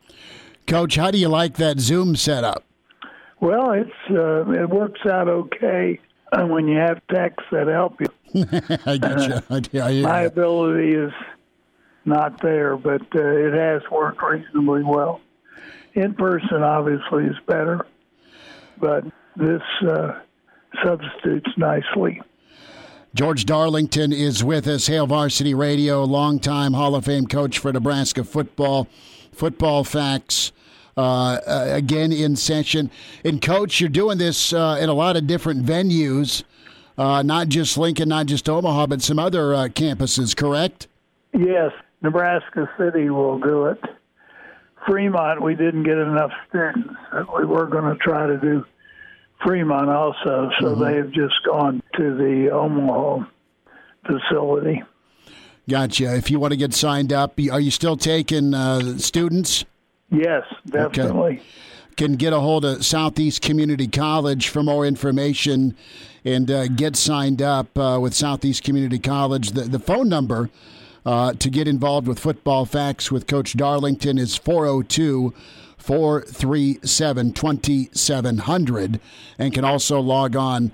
Coach, 0.66 0.96
how 0.96 1.10
do 1.10 1.18
you 1.18 1.28
like 1.28 1.54
that 1.58 1.78
Zoom 1.78 2.16
setup? 2.16 2.64
Well, 3.40 3.70
it's 3.70 3.90
uh, 4.10 4.50
it 4.50 4.68
works 4.68 5.00
out 5.08 5.28
okay 5.28 6.00
and 6.32 6.50
when 6.50 6.68
you 6.68 6.78
have 6.78 7.00
techs 7.08 7.44
that 7.50 7.68
help 7.68 8.00
you. 8.00 8.08
I 8.86 8.98
get 8.98 9.72
you. 9.72 9.80
Uh, 9.80 10.08
my 10.08 10.22
ability 10.22 10.92
is 10.92 11.12
not 12.08 12.40
there, 12.42 12.76
but 12.76 13.02
uh, 13.14 13.20
it 13.20 13.52
has 13.52 13.82
worked 13.90 14.22
reasonably 14.22 14.82
well. 14.82 15.20
In 15.94 16.14
person, 16.14 16.62
obviously, 16.62 17.24
is 17.24 17.36
better, 17.46 17.86
but 18.78 19.04
this 19.36 19.62
uh, 19.86 20.20
substitutes 20.84 21.50
nicely. 21.56 22.20
George 23.14 23.46
Darlington 23.46 24.12
is 24.12 24.44
with 24.44 24.66
us, 24.66 24.86
Hail 24.86 25.06
Varsity 25.06 25.54
Radio, 25.54 26.04
longtime 26.04 26.74
Hall 26.74 26.94
of 26.94 27.04
Fame 27.04 27.26
coach 27.26 27.58
for 27.58 27.72
Nebraska 27.72 28.24
football. 28.24 28.86
Football 29.32 29.84
facts. 29.84 30.52
Uh, 30.96 31.38
uh, 31.46 31.66
again 31.68 32.10
in 32.10 32.34
session. 32.34 32.90
And, 33.24 33.40
Coach, 33.40 33.80
you're 33.80 33.88
doing 33.88 34.18
this 34.18 34.52
uh, 34.52 34.78
in 34.80 34.88
a 34.88 34.92
lot 34.92 35.16
of 35.16 35.28
different 35.28 35.64
venues, 35.64 36.42
uh, 36.98 37.22
not 37.22 37.46
just 37.46 37.78
Lincoln, 37.78 38.08
not 38.08 38.26
just 38.26 38.48
Omaha, 38.48 38.88
but 38.88 39.00
some 39.00 39.16
other 39.16 39.54
uh, 39.54 39.68
campuses, 39.68 40.36
correct? 40.36 40.88
Yes. 41.32 41.70
Nebraska 42.02 42.70
City 42.78 43.10
will 43.10 43.38
do 43.38 43.66
it. 43.66 43.82
Fremont, 44.86 45.42
we 45.42 45.54
didn't 45.54 45.82
get 45.82 45.98
enough 45.98 46.30
students. 46.48 46.88
We 47.36 47.44
were 47.44 47.66
going 47.66 47.84
to 47.84 47.96
try 47.96 48.26
to 48.26 48.38
do 48.38 48.64
Fremont 49.44 49.90
also, 49.90 50.50
so 50.60 50.66
mm-hmm. 50.66 50.82
they've 50.82 51.12
just 51.12 51.34
gone 51.44 51.82
to 51.96 52.16
the 52.16 52.50
Omaha 52.50 53.26
facility. 54.06 54.82
Gotcha. 55.68 56.16
If 56.16 56.30
you 56.30 56.40
want 56.40 56.52
to 56.52 56.56
get 56.56 56.72
signed 56.72 57.12
up, 57.12 57.38
are 57.50 57.60
you 57.60 57.70
still 57.70 57.96
taking 57.96 58.54
uh, 58.54 58.96
students? 58.98 59.64
Yes, 60.10 60.44
definitely. 60.66 61.34
Okay. 61.34 61.42
Can 61.96 62.14
get 62.14 62.32
a 62.32 62.40
hold 62.40 62.64
of 62.64 62.84
Southeast 62.86 63.42
Community 63.42 63.88
College 63.88 64.48
for 64.48 64.62
more 64.62 64.86
information 64.86 65.76
and 66.24 66.50
uh, 66.50 66.68
get 66.68 66.96
signed 66.96 67.42
up 67.42 67.76
uh, 67.76 67.98
with 68.00 68.14
Southeast 68.14 68.62
Community 68.62 69.00
College. 69.00 69.50
The, 69.50 69.62
the 69.62 69.80
phone 69.80 70.08
number 70.08 70.48
uh, 71.08 71.32
to 71.32 71.48
get 71.48 71.66
involved 71.66 72.06
with 72.06 72.18
Football 72.18 72.66
Facts 72.66 73.10
with 73.10 73.26
Coach 73.26 73.56
Darlington 73.56 74.18
is 74.18 74.36
402 74.36 75.32
437 75.78 77.32
2700 77.32 79.00
and 79.38 79.54
can 79.54 79.64
also 79.64 80.00
log 80.00 80.36
on 80.36 80.70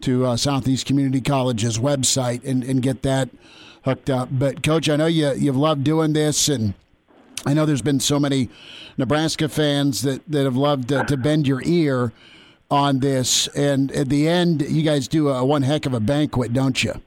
to 0.00 0.26
uh, 0.26 0.36
Southeast 0.36 0.86
Community 0.86 1.20
College's 1.20 1.78
website 1.78 2.44
and, 2.44 2.64
and 2.64 2.82
get 2.82 3.02
that 3.02 3.28
hooked 3.84 4.10
up. 4.10 4.28
But, 4.32 4.64
Coach, 4.64 4.88
I 4.88 4.96
know 4.96 5.06
you, 5.06 5.32
you've 5.34 5.56
loved 5.56 5.84
doing 5.84 6.14
this, 6.14 6.48
and 6.48 6.74
I 7.46 7.54
know 7.54 7.64
there's 7.64 7.80
been 7.80 8.00
so 8.00 8.18
many 8.18 8.48
Nebraska 8.98 9.48
fans 9.48 10.02
that, 10.02 10.20
that 10.28 10.42
have 10.42 10.56
loved 10.56 10.88
to, 10.88 11.04
to 11.04 11.16
bend 11.16 11.46
your 11.46 11.62
ear 11.64 12.12
on 12.72 12.98
this. 12.98 13.46
And 13.54 13.92
at 13.92 14.08
the 14.08 14.26
end, 14.26 14.62
you 14.62 14.82
guys 14.82 15.06
do 15.06 15.28
a 15.28 15.44
one 15.44 15.62
heck 15.62 15.86
of 15.86 15.94
a 15.94 16.00
banquet, 16.00 16.52
don't 16.52 16.82
you? 16.82 17.00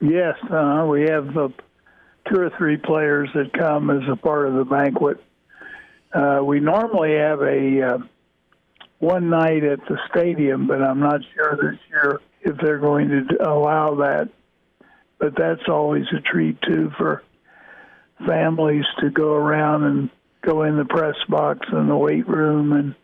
Yes, 0.00 0.36
uh, 0.48 0.86
we 0.88 1.02
have 1.02 1.36
uh, 1.36 1.48
two 2.30 2.40
or 2.40 2.50
three 2.56 2.76
players 2.76 3.28
that 3.34 3.52
come 3.52 3.90
as 3.90 4.08
a 4.08 4.16
part 4.16 4.48
of 4.48 4.54
the 4.54 4.64
banquet. 4.64 5.22
Uh, 6.12 6.40
we 6.44 6.60
normally 6.60 7.14
have 7.14 7.40
a 7.40 7.82
uh, 7.82 7.98
one 8.98 9.30
night 9.30 9.64
at 9.64 9.80
the 9.88 9.98
stadium, 10.10 10.66
but 10.66 10.82
I'm 10.82 11.00
not 11.00 11.20
sure 11.34 11.56
this 11.56 11.80
year 11.88 12.20
if 12.42 12.56
they're 12.58 12.78
going 12.78 13.08
to 13.08 13.48
allow 13.48 13.96
that. 13.96 14.28
But 15.18 15.36
that's 15.36 15.68
always 15.68 16.06
a 16.16 16.20
treat 16.20 16.60
too 16.62 16.90
for 16.96 17.22
families 18.26 18.84
to 19.00 19.10
go 19.10 19.34
around 19.34 19.84
and 19.84 20.10
go 20.42 20.62
in 20.62 20.76
the 20.76 20.84
press 20.84 21.16
box 21.28 21.66
and 21.70 21.90
the 21.90 21.96
weight 21.96 22.26
room 22.26 22.72
and 22.72 22.94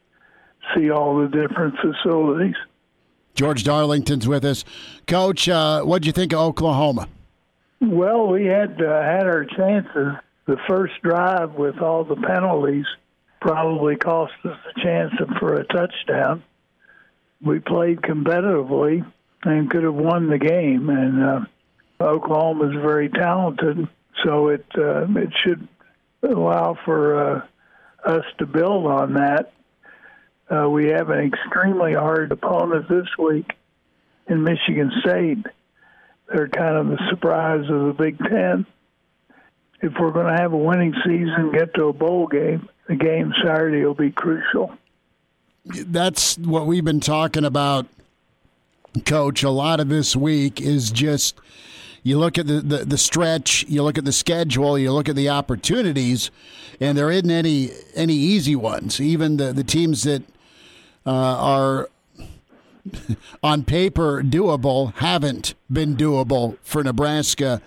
see 0.75 0.91
all 0.91 1.19
the 1.21 1.29
different 1.29 1.75
facilities. 1.77 2.57
George 3.35 3.65
Darlington's 3.65 4.27
with 4.27 4.45
us, 4.47 4.65
Coach. 5.07 5.47
Uh, 5.49 5.83
what 5.83 6.03
do 6.03 6.07
you 6.07 6.13
think 6.13 6.33
of 6.33 6.39
Oklahoma? 6.39 7.07
Well, 7.81 8.29
we 8.29 8.47
had 8.47 8.81
uh, 8.81 9.03
had 9.03 9.27
our 9.27 9.45
chances 9.45 10.15
the 10.47 10.57
first 10.69 10.95
drive 11.03 11.55
with 11.55 11.81
all 11.81 12.05
the 12.05 12.17
penalties 12.17 12.87
probably 13.41 13.97
cost 13.97 14.33
us 14.45 14.57
a 14.75 14.81
chance 14.81 15.13
for 15.39 15.55
a 15.55 15.65
touchdown. 15.65 16.43
We 17.45 17.59
played 17.59 18.01
competitively 18.01 19.05
and 19.43 19.71
could 19.71 19.85
have 19.85 19.95
won 19.95 20.29
the 20.29 20.39
game. 20.39 20.89
And 20.89 21.23
uh, 21.23 21.41
Oklahoma 22.01 22.71
is 22.71 22.83
very 22.83 23.09
talented, 23.09 23.89
so 24.25 24.49
it 24.49 24.67
uh, 24.77 25.07
it 25.17 25.31
should 25.45 25.69
allow 26.23 26.79
for 26.85 27.17
uh, 27.35 27.47
us 28.05 28.25
to 28.39 28.47
build 28.47 28.87
on 28.87 29.15
that. 29.15 29.53
Uh, 30.49 30.69
we 30.71 30.87
have 30.87 31.11
an 31.11 31.33
extremely 31.33 31.93
hard 31.93 32.31
opponent 32.33 32.89
this 32.89 33.09
week 33.19 33.51
in 34.29 34.45
Michigan 34.45 34.93
State. 35.01 35.45
They're 36.29 36.49
kind 36.49 36.77
of 36.77 36.89
the 36.89 36.99
surprise 37.11 37.69
of 37.71 37.87
the 37.87 37.95
Big 37.97 38.19
Ten 38.19 38.67
if 39.83 39.93
we're 40.01 40.11
going 40.11 40.27
to 40.27 40.41
have 40.41 40.53
a 40.53 40.57
winning 40.57 40.95
season, 41.05 41.53
get 41.53 41.75
to 41.75 41.87
a 41.87 41.93
bowl 41.93 42.27
game, 42.27 42.69
the 42.89 42.97
game 42.97 43.33
Saturday 43.45 43.85
will 43.85 43.95
be 43.95 44.11
crucial. 44.11 44.73
That's 45.65 46.39
what 46.39 46.67
we've 46.67 46.85
been 46.85 47.01
talking 47.01 47.45
about, 47.45 47.87
Coach. 49.05 49.43
A 49.43 49.51
lot 49.51 49.81
of 49.81 49.89
this 49.89 50.15
week 50.15 50.61
is 50.61 50.91
just 50.91 51.39
you 52.03 52.19
look 52.19 52.39
at 52.39 52.47
the, 52.47 52.61
the, 52.61 52.77
the 52.85 52.99
stretch, 52.99 53.65
you 53.69 53.83
look 53.83 53.99
at 53.99 54.05
the 54.05 54.13
schedule, 54.13 54.79
you 54.79 54.93
look 54.93 55.09
at 55.09 55.17
the 55.17 55.29
opportunities, 55.29 56.31
and 56.81 56.97
there 56.97 57.11
isn't 57.11 57.31
any 57.31 57.71
any 57.95 58.15
easy 58.15 58.55
ones. 58.55 59.01
Even 59.01 59.39
the, 59.39 59.53
the 59.53 59.65
teams 59.65 60.05
that 60.05 60.23
uh, 61.05 61.11
are 61.11 61.91
on 63.43 63.65
paper 63.65 64.23
doable 64.23 64.95
haven't 64.95 65.55
been 65.71 65.97
doable 65.97 66.57
for 66.63 66.83
Nebraska. 66.83 67.61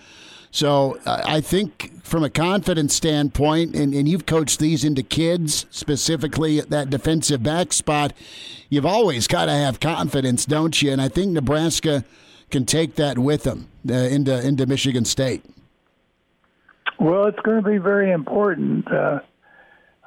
So 0.52 1.00
I 1.06 1.42
think 1.42 2.04
from 2.04 2.24
a 2.24 2.30
confidence 2.30 2.96
standpoint, 2.96 3.76
and, 3.76 3.94
and 3.94 4.08
you've 4.08 4.26
coached 4.26 4.60
these 4.60 4.84
into 4.84 5.04
kids, 5.04 5.68
specifically 5.70 6.58
at 6.58 6.72
that 6.72 6.90
defensive 6.90 7.44
back 7.44 7.72
spot, 7.72 8.14
you've 8.68 8.86
always 8.86 9.28
got 9.28 9.46
to 9.46 9.52
have 9.52 9.80
confidence, 9.80 10.46
don't 10.46 10.82
you? 10.82 10.92
And 10.92 11.02
I 11.02 11.08
think 11.08 11.34
Nebraska 11.34 12.04
can 12.50 12.66
take 12.66 12.96
that 12.96 13.20
with 13.20 13.44
them 13.44 13.68
uh, 13.88 13.94
into 13.94 14.46
into 14.46 14.66
Michigan 14.66 15.06
State. 15.06 15.44
Well, 17.00 17.28
it's 17.28 17.40
going 17.40 17.64
to 17.64 17.70
be 17.70 17.78
very 17.78 18.12
important. 18.12 18.92
Uh, 18.92 19.20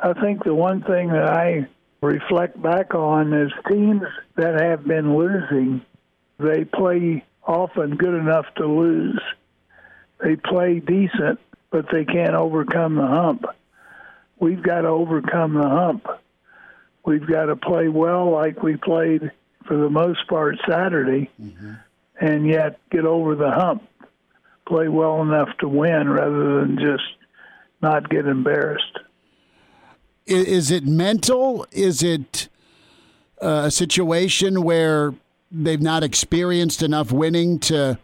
I 0.03 0.13
think 0.15 0.43
the 0.45 0.55
one 0.55 0.83
thing 0.83 1.09
that 1.09 1.29
I 1.29 1.69
reflect 2.03 2.61
back 2.61 2.94
on 2.94 3.32
is 3.32 3.53
teams 3.70 4.03
that 4.36 4.61
have 4.61 4.84
been 4.84 5.16
losing, 5.16 5.82
they 6.38 6.64
play 6.64 7.24
often 7.46 7.96
good 7.96 8.14
enough 8.14 8.46
to 8.57 8.66
lose 8.66 9.20
they 10.22 10.36
play 10.36 10.78
decent, 10.78 11.40
but 11.70 11.86
they 11.90 12.05
can't 12.05 12.34
overcome 12.34 12.94
the 12.94 13.07
hump. 13.07 13.44
We've 14.38 14.62
got 14.62 14.82
to 14.82 14.88
overcome 14.88 15.55
the 15.55 15.68
hump. 15.68 16.07
We've 17.05 17.26
got 17.26 17.46
to 17.46 17.57
play 17.57 17.88
well 17.88 18.30
like 18.30 18.62
we 18.62 18.76
played 18.76 19.32
for 19.66 19.76
the 19.76 19.90
most 19.90 20.26
part 20.28 20.57
Saturday, 20.68 21.30
mm-hmm. 21.40 21.72
and 22.20 22.46
yet 22.46 22.78
get 22.90 23.05
over 23.05 23.34
the 23.34 23.50
hump. 23.50 23.88
Play 24.68 24.88
well 24.88 25.22
enough 25.22 25.48
to 25.59 25.68
win 25.68 26.09
rather 26.09 26.61
than 26.61 26.78
just 26.78 27.03
not 27.80 28.09
get 28.09 28.26
embarrassed. 28.26 28.98
Is 30.27 30.70
it 30.70 30.87
mental? 30.87 31.66
Is 31.73 32.03
it 32.03 32.49
uh, 33.41 33.64
a 33.66 33.70
situation 33.70 34.62
where 34.62 35.14
they've 35.51 35.83
not 35.83 36.03
experienced 36.03 36.83
enough 36.83 37.12
winning 37.12 37.59
to 37.59 37.99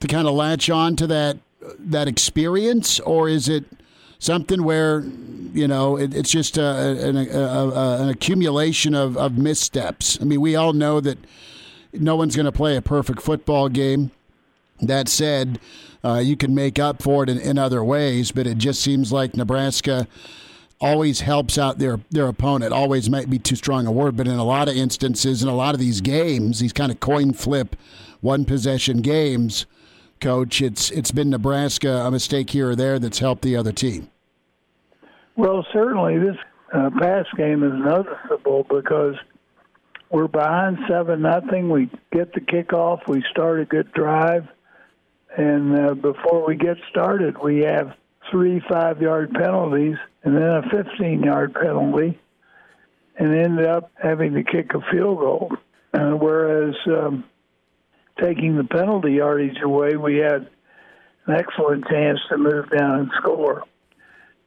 to 0.00 0.06
kind 0.06 0.28
of 0.28 0.34
latch 0.34 0.70
on 0.70 0.94
to 0.96 1.06
that 1.06 1.38
that 1.78 2.06
experience, 2.06 3.00
or 3.00 3.28
is 3.28 3.48
it 3.48 3.64
something 4.18 4.62
where 4.62 5.04
you 5.52 5.66
know 5.66 5.96
it, 5.96 6.14
it's 6.14 6.30
just 6.30 6.58
a, 6.58 7.08
an, 7.08 7.16
a, 7.16 7.38
a, 7.38 8.02
an 8.02 8.08
accumulation 8.08 8.94
of, 8.94 9.16
of 9.16 9.38
missteps? 9.38 10.18
I 10.20 10.24
mean, 10.24 10.40
we 10.40 10.54
all 10.54 10.72
know 10.72 11.00
that 11.00 11.18
no 11.92 12.16
one's 12.16 12.36
going 12.36 12.46
to 12.46 12.52
play 12.52 12.76
a 12.76 12.82
perfect 12.82 13.22
football 13.22 13.68
game. 13.68 14.10
That 14.80 15.08
said, 15.08 15.58
uh, 16.04 16.18
you 16.22 16.36
can 16.36 16.54
make 16.54 16.78
up 16.78 17.02
for 17.02 17.24
it 17.24 17.28
in, 17.28 17.38
in 17.38 17.58
other 17.58 17.82
ways, 17.82 18.30
but 18.30 18.46
it 18.46 18.58
just 18.58 18.80
seems 18.80 19.12
like 19.12 19.36
Nebraska 19.36 20.06
always 20.80 21.20
helps 21.20 21.58
out 21.58 21.78
their 21.78 22.00
their 22.10 22.28
opponent. 22.28 22.72
Always 22.72 23.10
might 23.10 23.30
be 23.30 23.38
too 23.38 23.56
strong 23.56 23.86
a 23.86 23.92
word, 23.92 24.16
but 24.16 24.26
in 24.26 24.34
a 24.38 24.44
lot 24.44 24.68
of 24.68 24.76
instances, 24.76 25.42
in 25.42 25.48
a 25.48 25.54
lot 25.54 25.74
of 25.74 25.80
these 25.80 26.00
games, 26.00 26.60
these 26.60 26.72
kind 26.72 26.92
of 26.92 27.00
coin 27.00 27.32
flip, 27.32 27.76
one 28.20 28.44
possession 28.44 28.98
games, 28.98 29.66
coach. 30.20 30.62
It's 30.62 30.90
it's 30.90 31.10
been 31.10 31.30
Nebraska 31.30 32.04
a 32.06 32.10
mistake 32.10 32.50
here 32.50 32.70
or 32.70 32.76
there 32.76 32.98
that's 32.98 33.18
helped 33.18 33.42
the 33.42 33.56
other 33.56 33.72
team. 33.72 34.10
Well, 35.36 35.64
certainly 35.72 36.18
this 36.18 36.36
uh, 36.72 36.90
pass 37.00 37.26
game 37.36 37.62
is 37.62 37.72
noticeable 37.72 38.66
because 38.68 39.14
we're 40.10 40.28
behind 40.28 40.78
seven 40.88 41.22
nothing. 41.22 41.70
We 41.70 41.90
get 42.12 42.32
the 42.32 42.40
kickoff. 42.40 43.06
We 43.06 43.22
start 43.30 43.60
a 43.60 43.64
good 43.64 43.92
drive, 43.92 44.48
and 45.36 45.78
uh, 45.78 45.94
before 45.94 46.46
we 46.46 46.56
get 46.56 46.76
started, 46.90 47.36
we 47.42 47.60
have 47.60 47.94
three 48.30 48.60
five 48.68 49.00
yard 49.00 49.32
penalties 49.32 49.96
and 50.28 50.36
then 50.36 50.42
a 50.42 50.62
15 50.84 51.22
yard 51.22 51.54
penalty, 51.54 52.20
and 53.18 53.34
ended 53.34 53.64
up 53.64 53.90
having 53.94 54.34
to 54.34 54.42
kick 54.44 54.74
a 54.74 54.80
field 54.92 55.18
goal. 55.18 55.52
Uh, 55.94 56.10
whereas 56.10 56.74
um, 56.86 57.24
taking 58.20 58.54
the 58.54 58.64
penalty 58.64 59.12
yardage 59.12 59.56
away, 59.62 59.96
we 59.96 60.18
had 60.18 60.46
an 61.26 61.34
excellent 61.34 61.86
chance 61.88 62.18
to 62.28 62.36
move 62.36 62.68
down 62.68 63.00
and 63.00 63.10
score. 63.22 63.64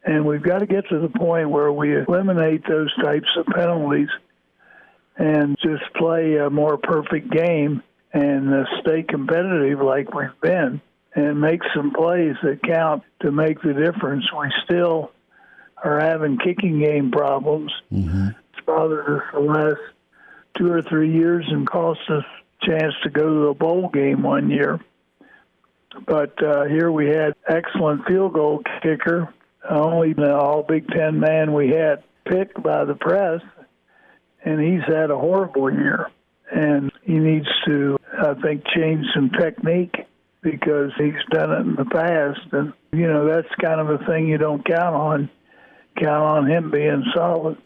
And 0.03 0.23
we've 0.23 0.43
got 0.43 0.59
to 0.59 0.67
get 0.67 0.87
to 0.89 0.99
the 0.99 1.09
point 1.09 1.49
where 1.49 1.71
we 1.71 1.97
eliminate 1.97 2.61
those 2.67 2.93
types 3.03 3.29
of 3.35 3.47
penalties 3.47 4.09
and 5.17 5.57
just 5.63 5.91
play 5.95 6.37
a 6.37 6.51
more 6.51 6.77
perfect 6.77 7.31
game 7.31 7.81
and 8.13 8.53
uh, 8.53 8.65
stay 8.81 9.01
competitive 9.01 9.79
like 9.79 10.13
we've 10.13 10.41
been 10.41 10.79
and 11.15 11.41
make 11.41 11.61
some 11.75 11.91
plays 11.91 12.35
that 12.43 12.61
count 12.63 13.01
to 13.21 13.31
make 13.31 13.59
the 13.63 13.73
difference. 13.73 14.25
We 14.31 14.47
still 14.65 15.11
are 15.83 15.99
having 15.99 16.37
kicking 16.37 16.79
game 16.79 17.11
problems. 17.11 17.71
Mm-hmm. 17.91 18.29
It's 18.53 18.65
bothered 18.65 19.17
us 19.17 19.23
the 19.33 19.39
last 19.39 19.81
two 20.57 20.71
or 20.71 20.81
three 20.81 21.11
years 21.11 21.45
and 21.49 21.67
cost 21.67 22.01
us 22.09 22.23
chance 22.61 22.93
to 23.03 23.09
go 23.09 23.27
to 23.27 23.47
a 23.47 23.53
bowl 23.53 23.89
game 23.89 24.23
one 24.23 24.49
year. 24.49 24.79
But 26.05 26.41
uh, 26.43 26.65
here 26.65 26.91
we 26.91 27.07
had 27.07 27.35
excellent 27.47 28.05
field 28.05 28.33
goal 28.33 28.63
kicker, 28.81 29.33
only 29.69 30.13
the 30.13 30.35
All 30.35 30.63
Big 30.63 30.87
Ten 30.87 31.19
man 31.19 31.53
we 31.53 31.69
had 31.69 32.03
picked 32.25 32.61
by 32.61 32.85
the 32.85 32.95
press, 32.95 33.41
and 34.43 34.61
he's 34.61 34.83
had 34.87 35.11
a 35.11 35.17
horrible 35.17 35.71
year. 35.71 36.09
And 36.53 36.91
he 37.03 37.13
needs 37.13 37.47
to, 37.65 37.97
I 38.13 38.33
think, 38.41 38.63
change 38.75 39.05
some 39.15 39.29
technique 39.29 39.95
because 40.41 40.91
he's 40.97 41.13
done 41.29 41.51
it 41.51 41.59
in 41.61 41.75
the 41.75 41.85
past. 41.85 42.41
And, 42.51 42.73
you 42.91 43.07
know, 43.07 43.25
that's 43.25 43.53
kind 43.61 43.79
of 43.79 43.89
a 43.89 44.05
thing 44.05 44.27
you 44.27 44.37
don't 44.37 44.65
count 44.65 44.95
on. 44.95 45.29
Count 45.97 46.23
on 46.23 46.49
him 46.49 46.71
being 46.71 47.03
solid. 47.13 47.57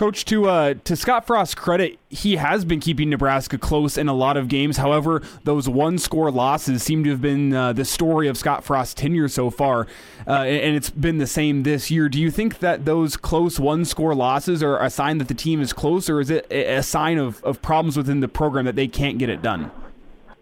Coach, 0.00 0.24
to 0.24 0.48
uh, 0.48 0.74
to 0.84 0.96
Scott 0.96 1.26
Frost's 1.26 1.54
credit, 1.54 1.98
he 2.08 2.36
has 2.36 2.64
been 2.64 2.80
keeping 2.80 3.10
Nebraska 3.10 3.58
close 3.58 3.98
in 3.98 4.08
a 4.08 4.14
lot 4.14 4.38
of 4.38 4.48
games. 4.48 4.78
However, 4.78 5.20
those 5.44 5.68
one 5.68 5.98
score 5.98 6.30
losses 6.30 6.82
seem 6.82 7.04
to 7.04 7.10
have 7.10 7.20
been 7.20 7.52
uh, 7.52 7.74
the 7.74 7.84
story 7.84 8.26
of 8.26 8.38
Scott 8.38 8.64
Frost's 8.64 8.94
tenure 8.94 9.28
so 9.28 9.50
far, 9.50 9.86
uh, 10.26 10.44
and 10.44 10.74
it's 10.74 10.88
been 10.88 11.18
the 11.18 11.26
same 11.26 11.64
this 11.64 11.90
year. 11.90 12.08
Do 12.08 12.18
you 12.18 12.30
think 12.30 12.60
that 12.60 12.86
those 12.86 13.18
close 13.18 13.60
one 13.60 13.84
score 13.84 14.14
losses 14.14 14.62
are 14.62 14.82
a 14.82 14.88
sign 14.88 15.18
that 15.18 15.28
the 15.28 15.34
team 15.34 15.60
is 15.60 15.74
close, 15.74 16.08
or 16.08 16.20
is 16.20 16.30
it 16.30 16.50
a 16.50 16.82
sign 16.82 17.18
of, 17.18 17.44
of 17.44 17.60
problems 17.60 17.98
within 17.98 18.20
the 18.20 18.28
program 18.28 18.64
that 18.64 18.76
they 18.76 18.88
can't 18.88 19.18
get 19.18 19.28
it 19.28 19.42
done? 19.42 19.70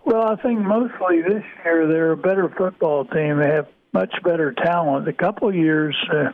Well, 0.05 0.23
I 0.23 0.37
think 0.37 0.61
mostly 0.61 1.21
this 1.23 1.43
year 1.65 1.89
they're 1.89 2.13
a 2.13 2.17
better 2.17 2.49
football 2.57 3.07
team. 3.07 3.39
They 3.39 3.51
have 3.51 3.67
much 3.93 4.15
better 4.23 4.53
talent. 4.53 5.09
A 5.09 5.13
couple 5.13 5.53
years 5.53 5.97
uh, 6.15 6.31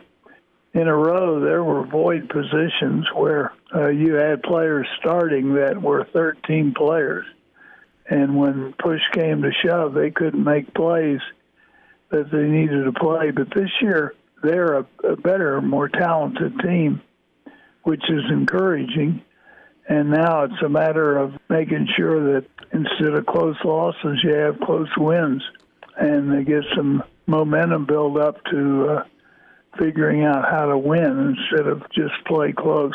in 0.75 0.89
a 0.89 0.95
row, 0.95 1.39
there 1.39 1.63
were 1.63 1.85
void 1.85 2.27
positions 2.27 3.07
where 3.15 3.53
uh, 3.73 3.87
you 3.87 4.15
had 4.15 4.43
players 4.43 4.85
starting 4.99 5.53
that 5.53 5.81
were 5.81 6.05
13 6.11 6.73
players. 6.75 7.25
And 8.09 8.35
when 8.37 8.73
push 8.77 8.99
came 9.13 9.41
to 9.41 9.51
shove, 9.65 9.93
they 9.93 10.11
couldn't 10.11 10.43
make 10.43 10.73
plays 10.73 11.21
that 12.09 12.29
they 12.29 12.43
needed 12.43 12.83
to 12.83 12.91
play. 12.91 13.31
But 13.31 13.53
this 13.55 13.69
year, 13.81 14.15
they're 14.43 14.79
a, 14.79 14.85
a 15.05 15.15
better, 15.15 15.61
more 15.61 15.87
talented 15.87 16.59
team, 16.59 17.01
which 17.83 18.03
is 18.09 18.29
encouraging. 18.29 19.23
And 19.87 20.09
now 20.09 20.43
it's 20.43 20.61
a 20.63 20.69
matter 20.69 21.17
of 21.17 21.35
making 21.49 21.87
sure 21.95 22.33
that 22.33 22.47
instead 22.73 23.13
of 23.13 23.25
close 23.25 23.55
losses, 23.63 24.19
you 24.23 24.35
have 24.35 24.59
close 24.59 24.89
wins 24.97 25.41
and 25.97 26.33
they 26.33 26.43
get 26.43 26.63
some 26.75 27.01
momentum 27.27 27.85
build 27.85 28.17
up 28.17 28.43
to 28.51 28.89
uh, 28.89 29.03
figuring 29.79 30.23
out 30.23 30.45
how 30.49 30.65
to 30.65 30.77
win 30.77 31.35
instead 31.37 31.67
of 31.67 31.81
just 31.91 32.13
play 32.25 32.51
close. 32.51 32.93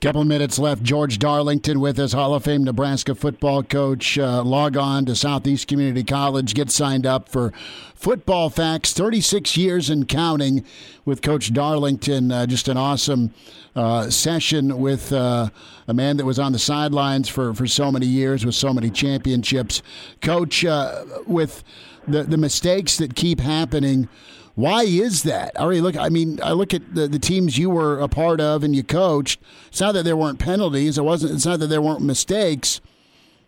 Couple 0.00 0.24
minutes 0.24 0.58
left. 0.58 0.82
George 0.82 1.18
Darlington 1.18 1.80
with 1.80 1.98
us, 1.98 2.12
Hall 2.12 2.34
of 2.34 2.44
Fame 2.44 2.62
Nebraska 2.62 3.14
football 3.14 3.62
coach. 3.62 4.18
Uh, 4.18 4.42
log 4.42 4.76
on 4.76 5.06
to 5.06 5.16
Southeast 5.16 5.66
Community 5.66 6.04
College. 6.04 6.52
Get 6.52 6.70
signed 6.70 7.06
up 7.06 7.30
for 7.30 7.54
Football 7.94 8.50
Facts. 8.50 8.92
36 8.92 9.56
years 9.56 9.88
and 9.88 10.06
counting 10.06 10.62
with 11.06 11.22
Coach 11.22 11.54
Darlington. 11.54 12.30
Uh, 12.30 12.44
just 12.44 12.68
an 12.68 12.76
awesome 12.76 13.32
uh, 13.74 14.10
session 14.10 14.78
with 14.78 15.10
uh, 15.10 15.48
a 15.88 15.94
man 15.94 16.18
that 16.18 16.26
was 16.26 16.38
on 16.38 16.52
the 16.52 16.58
sidelines 16.58 17.30
for, 17.30 17.54
for 17.54 17.66
so 17.66 17.90
many 17.90 18.06
years 18.06 18.44
with 18.44 18.54
so 18.54 18.74
many 18.74 18.90
championships. 18.90 19.80
Coach, 20.20 20.66
uh, 20.66 21.02
with 21.26 21.64
the, 22.06 22.24
the 22.24 22.36
mistakes 22.36 22.98
that 22.98 23.14
keep 23.14 23.40
happening 23.40 24.10
why 24.54 24.84
is 24.84 25.24
that? 25.24 25.52
I 25.58 25.64
look. 25.66 25.96
I 25.96 26.08
mean, 26.08 26.40
I 26.42 26.52
look 26.52 26.72
at 26.72 26.94
the, 26.94 27.08
the 27.08 27.18
teams 27.18 27.58
you 27.58 27.70
were 27.70 27.98
a 27.98 28.08
part 28.08 28.40
of 28.40 28.62
and 28.62 28.74
you 28.74 28.84
coached. 28.84 29.40
It's 29.66 29.80
not 29.80 29.92
that 29.92 30.04
there 30.04 30.16
weren't 30.16 30.38
penalties. 30.38 30.96
It 30.96 31.02
wasn't. 31.02 31.32
It's 31.32 31.46
not 31.46 31.58
that 31.58 31.66
there 31.66 31.82
weren't 31.82 32.02
mistakes, 32.02 32.80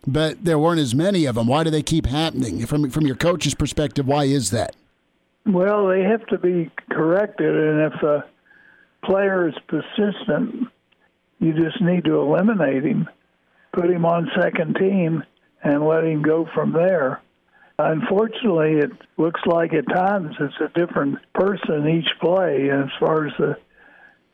but 0.05 0.43
there 0.43 0.59
weren't 0.59 0.81
as 0.81 0.93
many 0.93 1.25
of 1.25 1.35
them. 1.35 1.47
Why 1.47 1.63
do 1.63 1.69
they 1.69 1.81
keep 1.81 2.07
happening? 2.07 2.65
From 2.65 2.89
from 2.89 3.07
your 3.07 3.15
coach's 3.15 3.55
perspective, 3.55 4.05
why 4.05 4.25
is 4.25 4.51
that? 4.51 4.75
Well, 5.45 5.87
they 5.87 6.03
have 6.03 6.25
to 6.27 6.37
be 6.37 6.69
corrected, 6.91 7.55
and 7.55 7.93
if 7.93 8.03
a 8.03 8.25
player 9.05 9.47
is 9.47 9.55
persistent, 9.67 10.67
you 11.39 11.53
just 11.53 11.81
need 11.81 12.03
to 12.03 12.19
eliminate 12.19 12.83
him, 12.83 13.07
put 13.71 13.89
him 13.89 14.05
on 14.05 14.29
second 14.37 14.75
team, 14.75 15.23
and 15.63 15.87
let 15.87 16.03
him 16.03 16.21
go 16.21 16.49
from 16.53 16.73
there. 16.73 17.21
Unfortunately, 17.79 18.79
it 18.79 18.91
looks 19.17 19.41
like 19.45 19.71
at 19.73 19.87
times 19.87 20.35
it's 20.39 20.55
a 20.59 20.79
different 20.79 21.19
person 21.33 21.87
each 21.87 22.09
play 22.19 22.71
as 22.71 22.89
far 22.99 23.27
as 23.27 23.33
the 23.37 23.55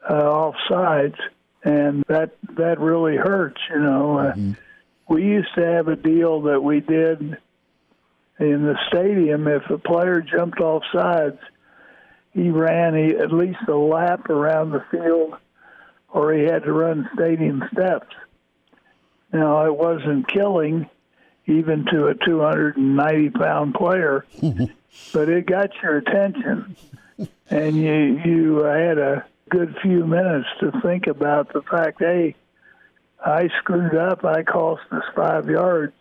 uh, 0.10 0.22
offsides, 0.24 1.18
and 1.64 2.06
that 2.08 2.38
that 2.56 2.80
really 2.80 3.18
hurts. 3.18 3.60
You 3.70 3.82
know, 3.82 4.18
uh, 4.18 4.32
mm-hmm. 4.34 4.54
we 5.14 5.24
used 5.24 5.54
to 5.56 5.66
have 5.66 5.90
a 5.90 5.98
deal 5.98 6.44
that 6.44 6.62
we 6.64 6.80
did 6.80 7.38
in 8.40 8.64
the 8.64 8.78
stadium. 8.88 9.48
If 9.50 9.70
a 9.70 9.78
player 9.78 10.22
jumped 10.22 10.62
off 10.62 10.84
sides, 10.94 11.40
he 12.32 12.50
ran 12.50 12.96
at 12.96 13.34
least 13.34 13.60
a 13.68 13.76
lap 13.76 14.30
around 14.30 14.72
the 14.72 14.86
field, 14.90 15.36
or 16.08 16.34
he 16.34 16.44
had 16.44 16.64
to 16.64 16.72
run 16.72 17.10
stadium 17.14 17.62
steps. 17.74 18.16
Now, 19.34 19.66
it 19.66 19.76
wasn't 19.76 20.28
killing, 20.28 20.90
even 21.46 21.86
to 21.92 22.08
a 22.08 22.16
290 22.16 23.30
pound 23.32 23.74
player, 23.74 24.26
but 25.14 25.30
it 25.30 25.46
got 25.46 25.70
your 25.82 25.98
attention, 25.98 26.76
and 27.50 27.76
you 27.76 28.22
you 28.24 28.64
had 28.64 28.98
a 28.98 29.26
good 29.50 29.76
few 29.82 30.06
minutes 30.06 30.48
to 30.60 30.72
think 30.82 31.08
about 31.08 31.54
the 31.54 31.62
fact, 31.62 32.00
hey, 32.00 32.36
I 33.24 33.50
screwed 33.60 33.96
up. 33.96 34.26
I 34.26 34.44
cost 34.44 34.82
us 34.92 35.04
five 35.16 35.50
yards. 35.50 35.94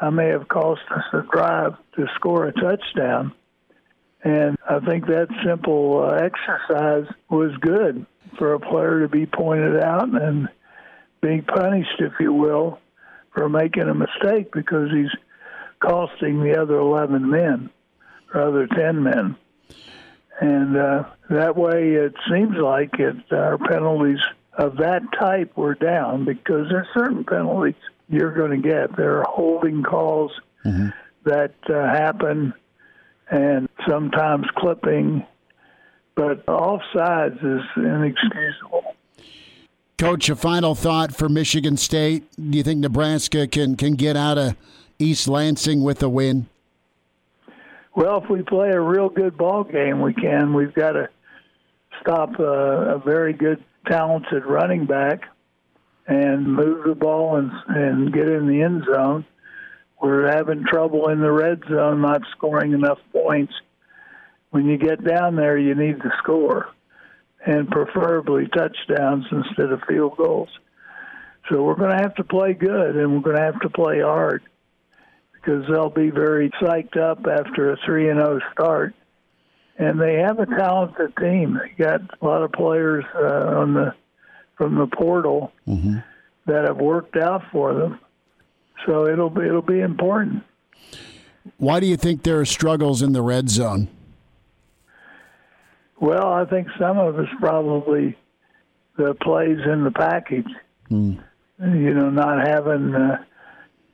I 0.00 0.10
may 0.10 0.28
have 0.28 0.48
cost 0.48 0.82
us 0.90 1.04
a 1.12 1.22
drive 1.22 1.76
to 1.96 2.06
score 2.16 2.46
a 2.46 2.52
touchdown. 2.52 3.32
And 4.22 4.56
I 4.68 4.80
think 4.80 5.06
that 5.06 5.28
simple 5.44 6.02
uh, 6.02 6.14
exercise 6.14 7.06
was 7.28 7.54
good 7.60 8.06
for 8.38 8.54
a 8.54 8.60
player 8.60 9.02
to 9.02 9.08
be 9.08 9.26
pointed 9.26 9.80
out 9.80 10.08
and 10.20 10.48
being 11.20 11.42
punished, 11.42 12.00
if 12.00 12.12
you 12.18 12.32
will, 12.32 12.80
for 13.34 13.48
making 13.48 13.88
a 13.88 13.94
mistake 13.94 14.52
because 14.52 14.90
he's 14.92 15.10
costing 15.80 16.42
the 16.42 16.60
other 16.60 16.76
11 16.76 17.28
men 17.28 17.70
or 18.32 18.42
other 18.42 18.66
10 18.66 19.02
men. 19.02 19.36
And 20.40 20.76
uh, 20.76 21.04
that 21.30 21.56
way 21.56 21.92
it 21.92 22.14
seems 22.30 22.56
like 22.56 22.98
it, 22.98 23.16
our 23.32 23.58
penalties 23.58 24.20
of 24.56 24.76
that 24.76 25.02
type 25.18 25.56
were 25.56 25.74
down 25.74 26.24
because 26.24 26.68
there 26.68 26.80
are 26.80 26.88
certain 26.94 27.24
penalties 27.24 27.74
you're 28.08 28.34
going 28.34 28.62
to 28.62 28.68
get. 28.68 28.96
There 28.96 29.18
are 29.18 29.26
holding 29.28 29.82
calls 29.82 30.32
mm-hmm. 30.64 30.88
that 31.24 31.54
uh, 31.68 31.86
happen 31.86 32.54
and 33.30 33.68
sometimes 33.88 34.46
clipping, 34.56 35.26
but 36.14 36.44
offsides 36.46 37.38
is 37.38 37.64
inexcusable. 37.76 38.93
Coach, 39.96 40.28
a 40.28 40.34
final 40.34 40.74
thought 40.74 41.14
for 41.14 41.28
Michigan 41.28 41.76
State. 41.76 42.24
Do 42.36 42.58
you 42.58 42.64
think 42.64 42.80
Nebraska 42.80 43.46
can, 43.46 43.76
can 43.76 43.94
get 43.94 44.16
out 44.16 44.38
of 44.38 44.56
East 44.98 45.28
Lansing 45.28 45.84
with 45.84 46.02
a 46.02 46.08
win? 46.08 46.46
Well, 47.94 48.20
if 48.22 48.28
we 48.28 48.42
play 48.42 48.70
a 48.70 48.80
real 48.80 49.08
good 49.08 49.36
ball 49.36 49.62
game, 49.62 50.00
we 50.00 50.12
can. 50.12 50.52
We've 50.52 50.74
got 50.74 50.92
to 50.92 51.08
stop 52.00 52.40
a, 52.40 52.96
a 52.96 52.98
very 52.98 53.32
good, 53.32 53.62
talented 53.86 54.44
running 54.44 54.84
back 54.84 55.22
and 56.08 56.44
move 56.44 56.84
the 56.84 56.96
ball 56.96 57.36
and, 57.36 57.52
and 57.68 58.12
get 58.12 58.26
in 58.26 58.48
the 58.48 58.62
end 58.62 58.82
zone. 58.92 59.24
We're 60.02 60.28
having 60.28 60.64
trouble 60.64 61.08
in 61.08 61.20
the 61.20 61.30
red 61.30 61.62
zone, 61.68 62.00
not 62.00 62.22
scoring 62.32 62.72
enough 62.72 62.98
points. 63.12 63.54
When 64.50 64.66
you 64.66 64.76
get 64.76 65.04
down 65.04 65.36
there, 65.36 65.56
you 65.56 65.76
need 65.76 66.02
to 66.02 66.10
score, 66.18 66.68
and 67.46 67.68
preferably 67.70 68.48
touchdowns 68.48 69.26
instead 69.30 69.70
of 69.70 69.82
field 69.88 70.16
goals. 70.16 70.48
So 71.50 71.62
we're 71.62 71.76
going 71.76 71.90
to 71.90 72.02
have 72.02 72.14
to 72.16 72.24
play 72.24 72.54
good, 72.54 72.96
and 72.96 73.14
we're 73.14 73.20
going 73.20 73.36
to 73.36 73.42
have 73.42 73.60
to 73.60 73.70
play 73.70 74.00
hard 74.00 74.42
because 75.32 75.64
they'll 75.68 75.90
be 75.90 76.10
very 76.10 76.50
psyched 76.62 76.96
up 76.96 77.18
after 77.26 77.72
a 77.72 77.76
three 77.84 78.08
and 78.08 78.18
zero 78.18 78.40
oh 78.40 78.52
start. 78.52 78.94
And 79.76 80.00
they 80.00 80.14
have 80.14 80.38
a 80.38 80.46
talented 80.46 81.16
team. 81.16 81.58
They 81.60 81.84
got 81.84 82.00
a 82.00 82.24
lot 82.24 82.42
of 82.42 82.52
players 82.52 83.04
uh, 83.14 83.58
on 83.58 83.74
the 83.74 83.94
from 84.56 84.76
the 84.76 84.86
portal 84.86 85.52
mm-hmm. 85.66 85.96
that 86.46 86.64
have 86.64 86.76
worked 86.76 87.16
out 87.16 87.42
for 87.50 87.74
them. 87.74 87.98
So 88.86 89.08
it'll 89.08 89.30
be 89.30 89.42
it'll 89.42 89.62
be 89.62 89.80
important. 89.80 90.44
Why 91.58 91.80
do 91.80 91.86
you 91.86 91.96
think 91.96 92.22
there 92.22 92.38
are 92.38 92.44
struggles 92.44 93.02
in 93.02 93.12
the 93.12 93.22
red 93.22 93.50
zone? 93.50 93.88
Well, 96.04 96.34
I 96.34 96.44
think 96.44 96.68
some 96.78 96.98
of 96.98 97.18
it's 97.18 97.32
probably 97.40 98.14
the 98.98 99.14
plays 99.14 99.56
in 99.64 99.84
the 99.84 99.90
package. 99.90 100.50
Mm. 100.90 101.24
You 101.58 101.94
know, 101.94 102.10
not 102.10 102.46
having. 102.46 102.94
Uh, 102.94 103.24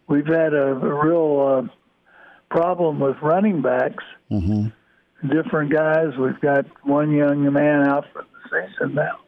we've 0.08 0.26
had 0.26 0.52
a, 0.52 0.72
a 0.72 1.06
real 1.06 1.68
uh, 1.70 2.52
problem 2.52 2.98
with 2.98 3.14
running 3.22 3.62
backs. 3.62 4.02
Mm-hmm. 4.28 5.28
Different 5.28 5.72
guys. 5.72 6.08
We've 6.18 6.40
got 6.40 6.66
one 6.84 7.12
young 7.12 7.44
man 7.52 7.86
out 7.86 8.06
for 8.12 8.24
the 8.24 8.66
season 8.66 8.96
now, 8.96 9.20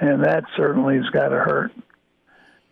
and 0.00 0.24
that 0.24 0.44
certainly 0.56 0.96
has 0.96 1.10
got 1.10 1.28
to 1.28 1.36
hurt. 1.36 1.72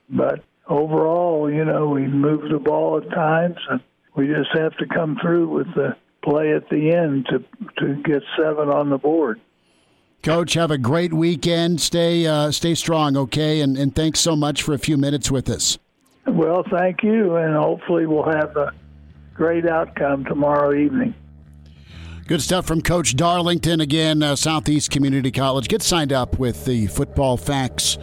But 0.09 0.43
overall, 0.67 1.53
you 1.53 1.67
know, 1.67 1.89
we 1.89 2.07
move 2.07 2.51
the 2.51 2.59
ball 2.59 3.03
at 3.05 3.11
times, 3.11 3.59
and 3.69 3.83
we 4.17 4.27
just 4.29 4.57
have 4.57 4.75
to 4.79 4.87
come 4.87 5.19
through 5.21 5.51
with 5.51 5.67
the 5.75 5.97
play 6.27 6.53
at 6.53 6.69
the 6.69 6.93
end 6.93 7.27
to 7.31 7.45
to 7.79 8.03
get 8.03 8.23
seven 8.37 8.69
on 8.69 8.91
the 8.91 8.99
board. 8.99 9.41
Coach, 10.23 10.55
have 10.55 10.71
a 10.71 10.79
great 10.79 11.13
weekend. 11.13 11.81
Stay 11.81 12.27
uh, 12.27 12.51
stay 12.51 12.75
strong, 12.75 13.17
okay? 13.17 13.61
And 13.61 13.77
and 13.77 13.95
thanks 13.95 14.21
so 14.21 14.35
much 14.35 14.63
for 14.63 14.75
a 14.75 14.79
few 14.79 14.97
minutes 14.97 15.31
with 15.31 15.49
us. 15.49 15.79
Well, 16.27 16.65
thank 16.71 17.03
you, 17.03 17.37
and 17.37 17.55
hopefully 17.55 18.07
we'll 18.07 18.25
have 18.25 18.57
a 18.57 18.73
great 19.35 19.69
outcome 19.69 20.25
tomorrow 20.25 20.75
evening. 20.75 21.15
Good 22.27 22.43
stuff 22.43 22.67
from 22.67 22.83
Coach 22.83 23.15
Darlington 23.15 23.81
again, 23.81 24.21
uh, 24.21 24.35
Southeast 24.35 24.91
Community 24.91 25.31
College. 25.31 25.69
Get 25.69 25.83
signed 25.83 26.13
up 26.13 26.41
with 26.41 26.65
the 26.65 26.89
Football 26.89 27.37
Facts. 27.37 27.99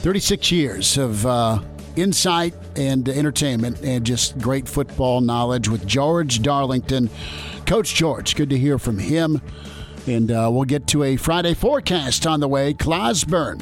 36 0.00 0.50
years 0.50 0.98
of 0.98 1.24
uh, 1.24 1.60
insight 1.96 2.54
and 2.76 3.08
entertainment 3.08 3.82
and 3.82 4.04
just 4.04 4.38
great 4.38 4.68
football 4.68 5.20
knowledge 5.20 5.68
with 5.68 5.86
George 5.86 6.42
Darlington. 6.42 7.10
Coach 7.66 7.94
George, 7.94 8.36
good 8.36 8.50
to 8.50 8.58
hear 8.58 8.78
from 8.78 8.98
him. 8.98 9.40
And 10.06 10.30
uh, 10.30 10.48
we'll 10.52 10.64
get 10.64 10.86
to 10.88 11.02
a 11.02 11.16
Friday 11.16 11.54
forecast 11.54 12.26
on 12.26 12.40
the 12.40 12.48
way. 12.48 12.74
Clauseborne 12.74 13.60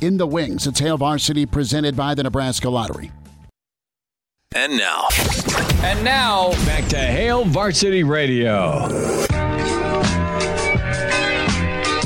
in 0.00 0.16
the 0.16 0.26
wings. 0.26 0.66
It's 0.66 0.80
Hail 0.80 0.96
Varsity 0.96 1.46
presented 1.46 1.96
by 1.96 2.14
the 2.14 2.22
Nebraska 2.22 2.68
Lottery. 2.68 3.12
And 4.54 4.76
now. 4.76 5.06
And 5.82 6.02
now, 6.04 6.50
back 6.64 6.88
to 6.88 6.96
Hail 6.96 7.44
Varsity 7.44 8.02
Radio. 8.02 9.27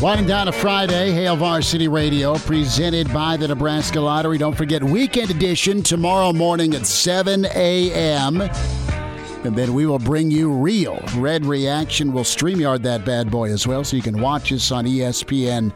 Winding 0.03 0.27
down 0.27 0.49
a 0.49 0.53
Friday, 0.53 1.13
Hail 1.13 1.37
Varsity 1.37 1.87
Radio, 1.87 2.35
presented 2.35 3.13
by 3.13 3.37
the 3.37 3.47
Nebraska 3.47 4.01
Lottery. 4.01 4.37
Don't 4.37 4.57
forget, 4.57 4.83
weekend 4.83 5.31
edition 5.31 5.81
tomorrow 5.81 6.33
morning 6.33 6.75
at 6.75 6.87
7 6.87 7.45
a.m. 7.45 8.41
And 8.41 9.55
then 9.55 9.73
we 9.75 9.87
will 9.87 10.01
bring 10.01 10.33
you 10.33 10.51
real 10.51 11.01
red 11.15 11.47
reaction. 11.47 12.13
We'll 12.13 12.25
StreamYard 12.25 12.83
that 12.83 13.05
bad 13.05 13.31
boy 13.31 13.53
as 13.53 13.65
well, 13.65 13.85
so 13.85 13.95
you 13.97 14.03
can 14.03 14.21
watch 14.21 14.53
us 14.53 14.73
on 14.73 14.87
ESPN 14.87 15.73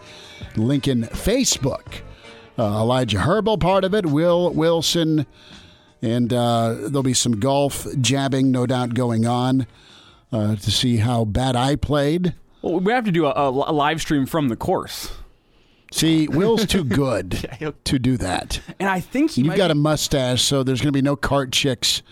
Lincoln 0.57 1.05
Facebook. 1.05 2.01
Uh, 2.59 2.81
Elijah 2.81 3.21
Herbal, 3.21 3.59
part 3.59 3.85
of 3.85 3.95
it, 3.95 4.07
Will 4.07 4.53
Wilson, 4.53 5.25
and 6.03 6.33
uh, 6.33 6.75
there'll 6.81 7.05
be 7.05 7.15
some 7.15 7.39
golf 7.39 7.87
jabbing, 8.01 8.51
no 8.51 8.67
doubt, 8.67 8.95
going 8.95 9.25
on 9.25 9.69
uh, 10.33 10.57
to 10.57 10.71
see 10.73 10.97
how 10.97 11.25
bad 11.25 11.55
I 11.55 11.77
played. 11.77 12.35
Well, 12.67 12.81
we 12.81 12.93
have 12.93 13.05
to 13.05 13.13
do 13.13 13.27
a, 13.27 13.49
a, 13.49 13.73
live 13.73 14.01
stream 14.01 14.27
from 14.27 14.49
the 14.49 14.57
course. 14.57 15.13
See, 15.93 16.27
Will's 16.27 16.67
too 16.67 16.83
good 16.83 17.49
to 17.85 17.99
do 17.99 18.17
that. 18.17 18.61
And 18.81 18.89
I 18.89 18.99
think 18.99 19.37
you've 19.37 19.55
got 19.55 19.69
be- 19.69 19.73
a 19.73 19.75
mustache, 19.77 20.43
so 20.43 20.65
there's 20.65 20.81
going 20.81 20.93
to 20.93 20.97
be 20.97 21.03
no 21.03 21.15
cart 21.15 21.53
chicks 21.53 22.03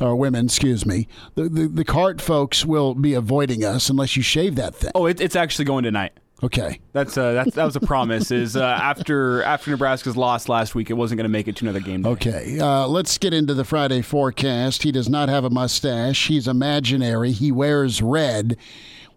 or 0.00 0.16
women, 0.16 0.46
excuse 0.46 0.86
me. 0.86 1.06
The, 1.34 1.50
the, 1.50 1.68
the 1.68 1.84
cart 1.84 2.22
folks 2.22 2.64
will 2.64 2.94
be 2.94 3.12
avoiding 3.12 3.62
us 3.62 3.90
unless 3.90 4.16
you 4.16 4.22
shave 4.22 4.56
that 4.56 4.74
thing. 4.74 4.90
Oh, 4.94 5.04
it, 5.04 5.20
it's 5.20 5.36
actually 5.36 5.66
going 5.66 5.84
tonight. 5.84 6.12
Okay, 6.42 6.80
that's 6.94 7.18
uh, 7.18 7.32
that's 7.32 7.54
that 7.54 7.64
was 7.66 7.76
a 7.76 7.80
promise. 7.80 8.30
is 8.30 8.56
uh, 8.56 8.64
after 8.64 9.42
after 9.42 9.70
Nebraska's 9.70 10.16
loss 10.16 10.48
last 10.48 10.74
week, 10.74 10.88
it 10.88 10.94
wasn't 10.94 11.18
going 11.18 11.26
to 11.26 11.30
make 11.30 11.48
it 11.48 11.56
to 11.56 11.66
another 11.66 11.80
game. 11.80 12.00
Day. 12.00 12.08
Okay, 12.08 12.58
uh, 12.58 12.86
let's 12.86 13.18
get 13.18 13.34
into 13.34 13.52
the 13.52 13.64
Friday 13.64 14.00
forecast. 14.00 14.82
He 14.82 14.90
does 14.90 15.06
not 15.06 15.28
have 15.28 15.44
a 15.44 15.50
mustache. 15.50 16.28
He's 16.28 16.48
imaginary. 16.48 17.32
He 17.32 17.52
wears 17.52 18.00
red. 18.00 18.56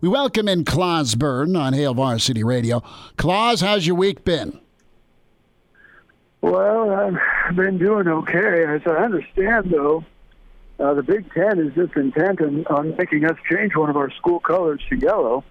We 0.03 0.09
welcome 0.09 0.49
in 0.49 0.65
Clauseborne 0.65 1.57
on 1.57 1.71
Hail 1.71 1.93
Varsity 1.93 2.43
Radio. 2.43 2.83
Claus, 3.15 3.61
how's 3.61 3.87
your 3.87 3.95
week 3.95 4.25
been? 4.25 4.59
Well, 6.41 6.91
I've 6.91 7.55
been 7.55 7.77
doing 7.77 8.09
okay. 8.09 8.65
As 8.65 8.81
I 8.85 9.01
understand, 9.01 9.71
though, 9.71 10.03
uh, 10.77 10.93
the 10.95 11.03
Big 11.03 11.33
Ten 11.33 11.57
is 11.57 11.73
just 11.73 11.95
intent 11.95 12.41
on, 12.41 12.65
on 12.65 12.97
making 12.97 13.23
us 13.23 13.37
change 13.49 13.77
one 13.77 13.89
of 13.89 13.95
our 13.95 14.11
school 14.11 14.41
colors 14.41 14.81
to 14.89 14.97
yellow. 14.97 15.45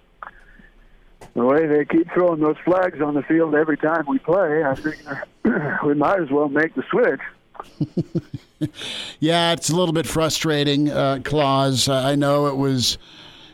The 1.33 1.43
way 1.43 1.65
they 1.65 1.85
keep 1.85 2.11
throwing 2.13 2.39
those 2.39 2.57
flags 2.63 3.01
on 3.01 3.15
the 3.15 3.23
field 3.23 3.55
every 3.55 3.77
time 3.77 4.05
we 4.07 4.19
play, 4.19 4.63
I 4.63 4.75
think 4.75 5.03
we 5.83 5.95
might 5.95 6.19
as 6.19 6.29
well 6.29 6.47
make 6.47 6.75
the 6.75 6.83
switch. 6.91 8.69
yeah, 9.19 9.53
it's 9.53 9.71
a 9.71 9.75
little 9.75 9.93
bit 9.93 10.05
frustrating, 10.05 10.91
uh, 10.91 11.21
Claus. 11.23 11.89
I 11.89 12.13
know 12.13 12.45
it 12.45 12.55
was 12.55 12.99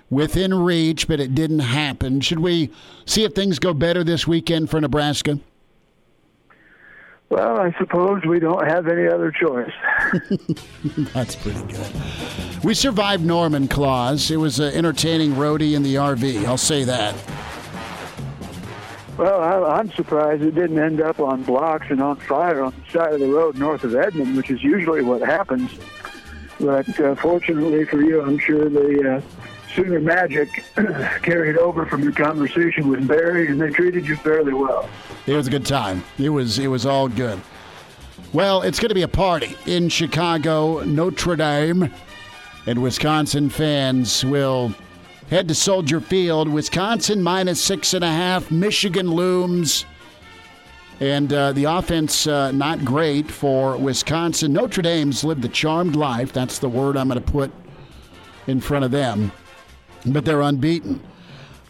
within 0.10 0.54
reach, 0.54 1.08
but 1.08 1.20
it 1.20 1.36
didn't 1.36 1.60
happen. 1.60 2.22
Should 2.22 2.40
we 2.40 2.72
see 3.06 3.24
if 3.24 3.34
things 3.34 3.60
go 3.60 3.74
better 3.74 4.04
this 4.04 4.28
weekend 4.28 4.70
for 4.70 4.82
Nebraska? 4.82 5.40
Well, 7.30 7.60
I 7.60 7.76
suppose 7.78 8.24
we 8.26 8.40
don't 8.40 8.66
have 8.68 8.88
any 8.88 9.08
other 9.08 9.32
choice. 9.32 9.72
That's 11.14 11.36
pretty 11.36 11.62
good. 11.72 11.92
We 12.64 12.74
survived 12.74 13.24
Norman 13.24 13.68
Claus. 13.68 14.32
It 14.32 14.38
was 14.38 14.60
an 14.60 14.74
entertaining 14.74 15.34
roadie 15.34 15.76
in 15.76 15.84
the 15.84 15.96
RV. 15.96 16.46
I'll 16.46 16.58
say 16.58 16.84
that. 16.86 17.16
Well, 19.20 19.66
I, 19.66 19.80
am 19.80 19.92
surprised 19.92 20.42
it 20.42 20.56
didn't 20.56 20.80
end 20.80 21.02
up 21.02 21.20
on 21.20 21.44
blocks 21.44 21.88
and 21.90 22.02
on 22.02 22.16
fire 22.16 22.64
on 22.64 22.74
the 22.74 22.92
side 22.92 23.14
of 23.14 23.20
the 23.20 23.28
road 23.28 23.58
north 23.58 23.84
of 23.84 23.94
Edmond, 23.94 24.36
which 24.36 24.50
is 24.50 24.64
usually 24.64 25.04
what 25.04 25.22
happens. 25.22 25.72
But 26.60 27.00
uh, 27.00 27.16
fortunately 27.16 27.86
for 27.86 28.02
you, 28.02 28.22
I'm 28.22 28.40
sure 28.40 28.70
the 28.70 29.18
uh, 29.18 29.22
Sooner 29.76 30.00
Magic 30.00 30.64
carried 31.22 31.58
over 31.58 31.86
from 31.86 32.02
your 32.04 32.12
conversation 32.12 32.88
with 32.88 33.08
Barry, 33.08 33.48
and 33.48 33.62
they 33.62 33.70
treated 33.70 34.08
you 34.08 34.16
fairly 34.16 34.54
well. 34.54 34.90
It 35.28 35.36
was 35.36 35.48
a 35.48 35.52
good 35.52 35.66
time. 35.66 36.04
It 36.18 36.30
was 36.30 36.58
it 36.58 36.68
was 36.68 36.86
all 36.86 37.08
good. 37.08 37.40
Well, 38.34 38.62
it's 38.62 38.80
going 38.80 38.90
to 38.90 38.96
be 38.96 39.04
a 39.04 39.08
party 39.08 39.56
in 39.66 39.90
Chicago, 39.90 40.84
Notre 40.84 41.36
Dame, 41.36 41.92
and 42.66 42.82
Wisconsin 42.82 43.50
fans 43.50 44.26
will 44.26 44.74
head 45.30 45.48
to 45.48 45.56
Soldier 45.56 46.00
Field. 46.00 46.48
Wisconsin 46.48 47.22
minus 47.22 47.62
six 47.62 47.94
and 47.94 48.04
a 48.04 48.12
half. 48.12 48.52
Michigan 48.52 49.12
looms. 49.12 49.86
And 51.00 51.32
uh, 51.32 51.54
the 51.54 51.64
offense, 51.64 52.28
uh, 52.28 52.52
not 52.52 52.84
great 52.84 53.32
for 53.32 53.78
Wisconsin. 53.78 54.52
Notre 54.52 54.82
Dame's 54.82 55.24
lived 55.24 55.46
a 55.46 55.48
charmed 55.48 55.96
life. 55.96 56.34
That's 56.34 56.60
the 56.60 56.68
word 56.68 56.98
I'm 56.98 57.08
going 57.08 57.24
to 57.24 57.32
put 57.32 57.52
in 58.48 58.60
front 58.60 58.84
of 58.84 58.92
them. 58.92 59.32
But 60.06 60.26
they're 60.26 60.42
unbeaten. 60.42 61.02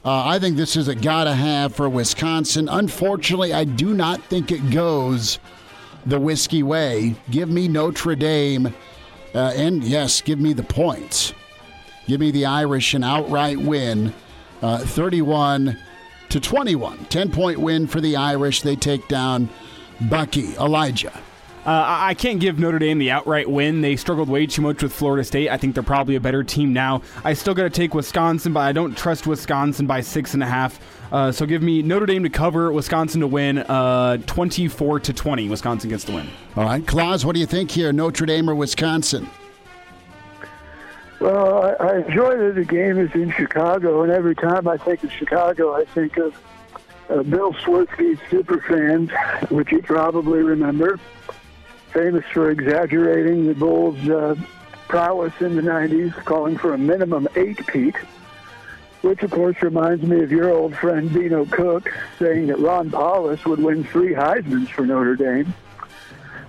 Uh, 0.06 0.26
I 0.26 0.40
think 0.40 0.56
this 0.56 0.76
is 0.76 0.88
a 0.88 0.96
gotta 0.96 1.34
have 1.34 1.76
for 1.76 1.90
Wisconsin. 1.90 2.70
Unfortunately, 2.70 3.54
I 3.54 3.66
do 3.66 3.94
not 3.94 4.22
think 4.24 4.52
it 4.52 4.72
goes 4.72 5.40
the 6.06 6.20
whiskey 6.20 6.64
way. 6.64 7.16
Give 7.30 7.50
me 7.50 7.68
Notre 7.68 8.16
Dame. 8.16 8.74
Uh, 9.36 9.54
and 9.56 9.84
yes, 9.84 10.22
give 10.22 10.40
me 10.40 10.54
the 10.54 10.64
points. 10.64 11.34
Give 12.08 12.20
me 12.20 12.32
the 12.32 12.46
Irish 12.46 12.94
an 12.94 13.04
outright 13.04 13.60
win, 13.60 14.14
uh, 14.62 14.80
31 14.80 15.78
to 16.30 16.40
21. 16.40 17.06
10 17.06 17.32
point 17.32 17.60
win 17.60 17.86
for 17.86 18.02
the 18.02 18.16
Irish. 18.16 18.62
They 18.62 18.76
take 18.76 19.08
down 19.08 19.50
Bucky, 20.02 20.56
Elijah. 20.56 21.14
Uh, 21.66 21.86
I 21.86 22.14
can't 22.14 22.40
give 22.40 22.58
Notre 22.58 22.80
Dame 22.80 23.00
the 23.00 23.12
outright 23.12 23.50
win. 23.50 23.82
They 23.82 23.96
struggled 23.96 24.30
way 24.30 24.48
too 24.48 24.62
much 24.62 24.82
with 24.82 24.94
Florida 24.94 25.24
State. 25.24 25.50
I 25.50 25.58
think 25.58 25.74
they're 25.74 25.84
probably 25.84 26.16
a 26.16 26.20
better 26.20 26.44
team 26.44 26.72
now. 26.72 27.02
I 27.24 27.34
still 27.34 27.54
got 27.54 27.64
to 27.64 27.70
take 27.70 27.94
Wisconsin, 27.94 28.54
but 28.54 28.62
I 28.62 28.72
don't 28.72 28.98
trust 28.98 29.28
Wisconsin 29.28 29.86
by 29.86 30.02
six 30.02 30.34
and 30.34 30.42
a 30.42 30.46
half. 30.46 30.80
Uh, 31.12 31.32
so 31.32 31.46
give 31.46 31.62
me 31.62 31.82
Notre 31.82 32.06
Dame 32.06 32.24
to 32.24 32.30
cover, 32.30 32.72
Wisconsin 32.72 33.22
to 33.22 33.28
win, 33.28 33.58
uh, 33.58 34.18
24 34.26 35.02
to 35.02 35.14
20. 35.14 35.50
Wisconsin 35.50 35.90
gets 35.90 36.06
the 36.06 36.14
win. 36.14 36.30
All 36.56 36.64
right, 36.64 36.86
Claus, 36.86 37.26
what 37.26 37.34
do 37.34 37.40
you 37.40 37.48
think 37.48 37.72
here, 37.72 37.92
Notre 37.92 38.26
Dame 38.26 38.50
or 38.50 38.56
Wisconsin? 38.56 39.30
Well, 41.20 41.64
I, 41.64 41.84
I 41.84 41.98
enjoy 41.98 42.38
that 42.38 42.56
the 42.56 42.64
game 42.64 42.98
is 42.98 43.14
in 43.14 43.32
Chicago, 43.32 44.04
and 44.04 44.12
every 44.12 44.36
time 44.36 44.68
I 44.68 44.78
think 44.78 45.04
of 45.04 45.12
Chicago, 45.12 45.76
I 45.76 45.84
think 45.84 46.18
of 46.18 46.34
uh, 47.10 47.24
Bill 47.24 47.54
Swerski's 47.54 48.20
super 48.30 48.62
fans, 48.62 49.10
which 49.50 49.72
you 49.72 49.82
probably 49.82 50.40
remember, 50.44 51.00
famous 51.94 52.26
for 52.34 52.52
exaggerating 52.52 53.48
the 53.48 53.54
Bulls' 53.54 54.10
uh, 54.10 54.36
prowess 54.88 55.34
in 55.40 55.56
the 55.56 55.62
90s, 55.62 56.14
calling 56.26 56.58
for 56.58 56.74
a 56.74 56.78
minimum 56.78 57.28
eight 57.36 57.66
peat, 57.68 57.96
which 59.02 59.24
of 59.24 59.32
course 59.32 59.62
reminds 59.62 60.04
me 60.04 60.22
of 60.22 60.32
your 60.32 60.52
old 60.52 60.76
friend 60.76 61.12
Dino 61.14 61.46
Cook 61.46 61.90
saying 62.18 62.48
that 62.48 62.60
Ron 62.60 62.90
Powlus 62.90 63.46
would 63.46 63.60
win 63.60 63.84
three 63.84 64.14
Heisman's 64.14 64.70
for 64.70 64.86
Notre 64.86 65.16
Dame 65.16 65.54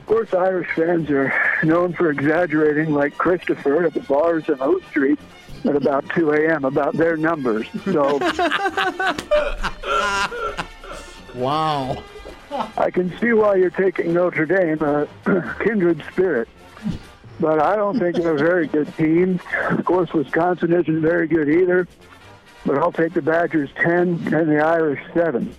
Of 0.00 0.06
course, 0.06 0.34
Irish 0.34 0.68
fans 0.74 1.08
are 1.10 1.32
known 1.62 1.92
for 1.92 2.10
exaggerating, 2.10 2.92
like 2.92 3.16
Christopher 3.16 3.84
at 3.84 3.94
the 3.94 4.00
bars 4.00 4.48
in 4.48 4.56
O 4.60 4.80
Street 4.90 5.18
at 5.64 5.76
about 5.76 6.08
2 6.10 6.32
a.m. 6.32 6.64
about 6.64 6.94
their 6.94 7.16
numbers. 7.16 7.66
So, 7.84 8.18
wow. 11.34 12.02
I 12.76 12.90
can 12.90 13.16
see 13.18 13.32
why 13.32 13.56
you're 13.56 13.70
taking 13.70 14.12
Notre 14.12 14.46
Dame, 14.46 14.82
a 14.82 15.08
kindred 15.64 16.02
spirit. 16.10 16.48
But 17.38 17.60
I 17.60 17.76
don't 17.76 17.98
think 17.98 18.16
they're 18.16 18.34
a 18.34 18.38
very 18.38 18.66
good 18.66 18.94
team. 18.96 19.40
Of 19.70 19.84
course, 19.84 20.12
Wisconsin 20.12 20.72
isn't 20.72 21.00
very 21.00 21.26
good 21.26 21.48
either 21.48 21.86
but 22.64 22.78
I'll 22.78 22.92
take 22.92 23.14
the 23.14 23.22
Badgers 23.22 23.70
10 23.76 23.88
and 24.32 24.48
the 24.48 24.60
Irish 24.64 25.00
7. 25.14 25.54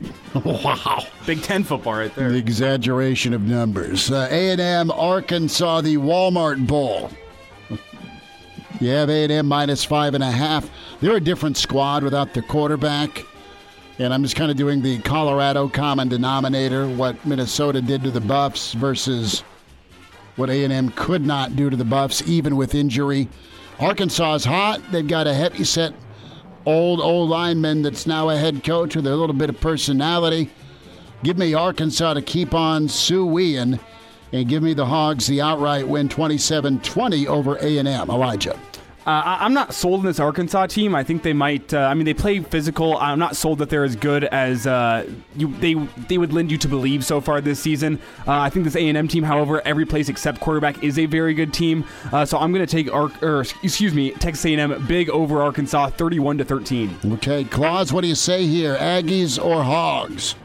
Wow. 0.46 1.04
Big 1.26 1.42
10 1.42 1.64
football 1.64 1.94
right 1.94 2.14
there. 2.16 2.32
The 2.32 2.38
exaggeration 2.38 3.34
of 3.34 3.42
numbers. 3.42 4.12
Uh, 4.12 4.28
A&M, 4.30 4.92
Arkansas, 4.92 5.82
the 5.82 5.98
Walmart 5.98 6.66
Bowl. 6.68 7.10
You 8.80 8.90
have 8.90 9.10
A&M 9.10 9.48
minus 9.48 9.84
five 9.84 10.14
and 10.16 10.24
a 10.24 10.32
half. 10.32 10.70
They're 11.02 11.18
a 11.18 11.22
different 11.22 11.58
squad 11.58 12.04
without 12.04 12.34
the 12.34 12.42
quarterback. 12.42 13.26
And 14.02 14.14
I'm 14.14 14.24
just 14.24 14.36
kind 14.36 14.50
of 14.50 14.58
doing 14.58 14.82
the 14.82 15.00
Colorado 15.00 15.68
common 15.68 16.10
denominator, 16.10 16.88
what 16.88 17.24
Minnesota 17.26 17.82
did 17.82 18.04
to 18.04 18.12
the 18.12 18.22
Buffs 18.22 18.74
versus 18.74 19.42
what 20.38 20.50
A&M 20.50 20.90
could 20.92 21.26
not 21.26 21.56
do 21.56 21.70
to 21.70 21.78
the 21.78 21.86
Buffs, 21.86 22.22
even 22.28 22.56
with 22.56 22.74
injury. 22.74 23.30
Arkansas 23.80 24.36
is 24.36 24.46
hot. 24.46 24.82
They've 24.92 25.08
got 25.08 25.28
a 25.28 25.34
heavy 25.34 25.64
set– 25.64 25.94
old, 26.66 27.02
old 27.02 27.30
lineman 27.30 27.82
that's 27.82 28.06
now 28.06 28.30
a 28.30 28.38
head 28.38 28.64
coach 28.64 28.96
with 28.96 29.08
a 29.08 29.16
little 29.16 29.36
bit 29.36 29.50
of 29.50 29.60
personality. 29.60 30.50
Give 31.24 31.38
me 31.38 31.54
Arkansas 31.54 32.16
to 32.16 32.22
keep 32.22 32.54
on 32.54 32.88
suing 32.88 33.80
and 34.34 34.48
give 34.48 34.64
me 34.64 34.74
the 34.74 34.86
Hogs 34.86 35.28
the 35.28 35.42
outright 35.42 35.88
win 35.88 36.10
27-20 36.10 37.28
over 37.28 37.58
A&M. 37.58 37.88
Elijah. 37.88 38.60
Uh, 39.06 39.24
I'm 39.26 39.56
not 39.56 39.74
sold 39.74 40.02
on 40.02 40.06
this 40.06 40.20
Arkansas 40.20 40.68
team. 40.68 40.94
I 40.94 41.04
think 41.04 41.24
they 41.24 41.34
might. 41.34 41.74
Uh, 41.74 41.80
I 41.80 41.96
mean, 41.96 42.06
they 42.06 42.14
play 42.14 42.40
physical. 42.40 42.98
I'm 42.98 43.18
not 43.18 43.36
sold 43.36 43.58
that 43.58 43.70
they're 43.70 43.84
as 43.84 43.96
good 43.96 44.26
as 44.26 44.68
uh, 44.68 45.10
you, 45.36 45.52
they 45.56 45.74
they 46.08 46.20
would 46.20 46.32
lend 46.32 46.52
you 46.52 46.58
to 46.60 46.68
believe 46.68 47.04
so 47.04 47.20
far 47.20 47.42
this 47.42 47.60
season. 47.60 48.00
Uh, 48.28 48.40
I 48.40 48.52
think 48.52 48.64
this 48.64 48.76
A&M 48.76 49.08
team, 49.08 49.24
however, 49.24 49.60
every 49.66 49.88
place 49.88 50.08
except 50.08 50.40
quarterback 50.40 50.84
is 50.84 51.00
a 51.00 51.08
very 51.08 51.34
good 51.34 51.52
team. 51.52 51.84
Uh, 52.12 52.26
so 52.26 52.38
I'm 52.38 52.54
going 52.54 52.66
to 52.66 52.72
take 52.72 52.94
Ar- 52.94 53.12
or 53.24 53.42
excuse 53.64 53.94
me, 53.94 54.12
Texas 54.12 54.46
A&M 54.46 54.86
big 54.86 55.10
over 55.10 55.42
Arkansas, 55.42 55.90
31 55.90 56.38
to 56.38 56.46
13. 56.46 56.96
Okay, 57.14 57.44
Claus, 57.46 57.92
what 57.92 58.02
do 58.02 58.08
you 58.08 58.16
say 58.16 58.46
here? 58.46 58.76
Aggies 58.76 59.44
or 59.44 59.64
Hogs? 59.64 60.36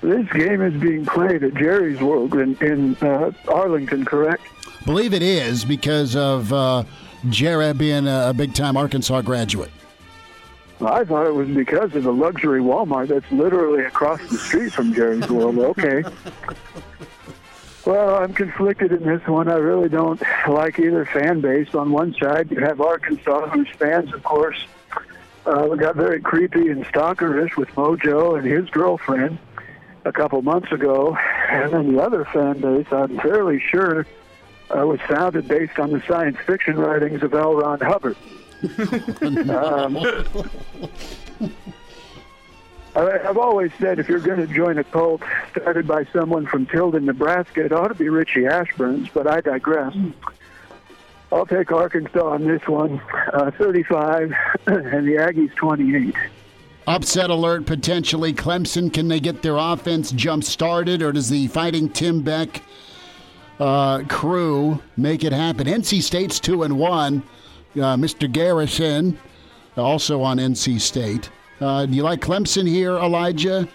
This 0.00 0.28
game 0.32 0.62
is 0.62 0.80
being 0.80 1.06
played 1.06 1.44
at 1.44 1.54
Jerry's 1.54 2.00
World 2.00 2.34
in, 2.34 2.56
in 2.56 2.96
uh, 2.96 3.30
Arlington, 3.46 4.04
correct? 4.04 4.42
Believe 4.84 5.12
it 5.12 5.22
is 5.22 5.64
because 5.64 6.16
of 6.16 6.52
Jared 7.28 7.78
being 7.78 8.06
a, 8.06 8.32
big 8.34 8.54
time 8.54 8.76
Arkansas 8.76 9.22
graduate? 9.22 9.70
I 10.80 11.04
thought 11.04 11.26
it 11.26 11.34
was 11.34 11.48
because 11.48 11.94
of 11.96 12.04
the 12.04 12.12
luxury 12.12 12.60
Walmart 12.60 13.08
that's 13.08 13.30
literally 13.32 13.84
across 13.84 14.20
the 14.28 14.38
street 14.38 14.72
from 14.72 14.94
Jerry's 14.94 15.28
World. 15.28 15.58
Okay. 15.58 16.04
Well, 17.88 18.16
I'm 18.16 18.34
conflicted 18.34 18.92
in 18.92 19.02
this 19.02 19.26
one. 19.26 19.48
I 19.48 19.54
really 19.54 19.88
don't 19.88 20.20
like 20.46 20.78
either 20.78 21.06
fan 21.06 21.40
base. 21.40 21.74
On 21.74 21.90
one 21.90 22.14
side, 22.20 22.50
you 22.50 22.58
have 22.60 22.82
Arkansas, 22.82 23.48
whose 23.48 23.68
fans, 23.78 24.12
of 24.12 24.22
course, 24.24 24.58
uh, 25.46 25.68
got 25.68 25.96
very 25.96 26.20
creepy 26.20 26.68
and 26.68 26.84
stalkerish 26.84 27.56
with 27.56 27.70
Mojo 27.70 28.38
and 28.38 28.46
his 28.46 28.68
girlfriend 28.68 29.38
a 30.04 30.12
couple 30.12 30.42
months 30.42 30.70
ago. 30.70 31.16
And 31.48 31.72
then 31.72 31.92
the 31.94 32.02
other 32.02 32.26
fan 32.26 32.60
base, 32.60 32.86
I'm 32.92 33.18
fairly 33.20 33.58
sure, 33.58 34.06
uh, 34.70 34.86
was 34.86 35.00
founded 35.08 35.48
based 35.48 35.78
on 35.78 35.90
the 35.90 36.02
science 36.06 36.36
fiction 36.46 36.76
writings 36.76 37.22
of 37.22 37.34
L. 37.34 37.54
Ron 37.54 37.80
Hubbard. 37.80 38.16
um, 39.50 39.96
I, 42.96 43.18
have 43.22 43.38
always 43.38 43.70
said 43.78 43.98
if 43.98 44.08
you're 44.08 44.18
going 44.18 44.40
to 44.40 44.52
join 44.52 44.78
a 44.78 44.84
cult 44.84 45.22
started 45.52 45.86
by 45.86 46.04
someone 46.06 46.46
from 46.46 46.66
Tilden, 46.66 47.04
Nebraska, 47.04 47.64
it 47.64 47.72
ought 47.72 47.88
to 47.88 47.94
be 47.94 48.08
Richie 48.08 48.46
Ashburn's, 48.46 49.08
but 49.10 49.26
I 49.26 49.40
digress. 49.40 49.94
I'll 51.30 51.46
take 51.46 51.70
Arkansas 51.70 52.26
on 52.26 52.46
this 52.46 52.66
one, 52.66 53.00
uh, 53.32 53.50
35, 53.52 54.32
and 54.66 55.06
the 55.06 55.16
Aggies 55.16 55.54
28. 55.54 56.14
Upset 56.86 57.28
alert 57.28 57.66
potentially. 57.66 58.32
Clemson, 58.32 58.92
can 58.92 59.08
they 59.08 59.20
get 59.20 59.42
their 59.42 59.58
offense 59.58 60.10
jump 60.10 60.42
started, 60.42 61.02
or 61.02 61.12
does 61.12 61.28
the 61.28 61.46
fighting 61.48 61.90
Tim 61.90 62.22
Beck 62.22 62.62
uh, 63.58 64.04
crew 64.08 64.80
make 64.96 65.24
it 65.24 65.32
happen. 65.32 65.66
NC 65.66 66.02
State's 66.02 66.40
two 66.40 66.62
and 66.62 66.78
one. 66.78 67.22
Uh, 67.74 67.96
Mr. 67.96 68.30
Garrison, 68.30 69.18
also 69.76 70.22
on 70.22 70.38
NC 70.38 70.80
State. 70.80 71.30
Uh, 71.60 71.86
do 71.86 71.92
you 71.92 72.02
like 72.02 72.20
Clemson 72.20 72.66
here, 72.66 72.96
Elijah, 72.96 73.68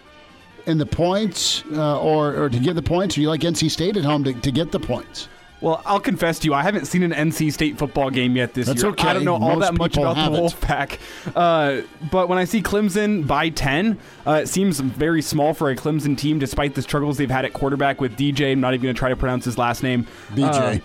in 0.66 0.78
the 0.78 0.86
points, 0.86 1.64
uh, 1.74 2.00
or 2.02 2.36
or 2.36 2.50
to 2.50 2.60
get 2.60 2.76
the 2.76 2.82
points, 2.82 3.16
or 3.16 3.18
do 3.18 3.22
you 3.22 3.30
like 3.30 3.42
NC 3.42 3.70
State 3.70 3.98
at 3.98 4.04
home 4.04 4.24
to, 4.24 4.34
to 4.34 4.52
get 4.52 4.72
the 4.72 4.80
points? 4.80 5.28
Well, 5.64 5.82
I'll 5.86 6.02
confess 6.02 6.40
to 6.40 6.46
you, 6.46 6.54
I 6.54 6.62
haven't 6.62 6.88
seen 6.88 7.04
an 7.04 7.12
NC 7.14 7.54
State 7.54 7.78
football 7.78 8.10
game 8.10 8.36
yet 8.36 8.54
this 8.54 8.68
That's 8.68 8.82
year. 8.84 8.92
okay. 8.92 9.08
I 9.08 9.14
don't 9.14 9.24
know 9.24 9.36
all 9.36 9.56
Most 9.56 9.62
that 9.62 9.74
much 9.76 9.96
about 9.96 10.18
haven't. 10.18 10.34
the 10.34 10.40
Wolfpack. 10.50 11.00
Uh, 11.34 11.84
but 12.12 12.28
when 12.28 12.38
I 12.38 12.44
see 12.44 12.62
Clemson 12.62 13.26
by 13.26 13.48
10, 13.48 13.98
uh, 14.28 14.42
it 14.44 14.48
seems 14.48 14.82
very 14.82 15.22
small 15.22 15.54
for 15.54 15.70
a 15.70 15.76
Clemson 15.78 16.18
team, 16.18 16.38
despite 16.38 16.76
the 16.76 16.82
struggles 16.82 17.18
they've 17.18 17.32
had 17.32 17.46
at 17.46 17.54
quarterback 17.54 18.02
with 18.02 18.18
DJ. 18.18 18.52
I'm 18.52 18.60
not 18.60 18.74
even 18.74 18.84
going 18.84 18.94
to 18.96 19.00
try 19.00 19.08
to 19.08 19.16
pronounce 19.16 19.46
his 19.46 19.58
last 19.58 19.84
name. 19.84 20.06
DJ. 20.34 20.80
Uh, 20.80 20.84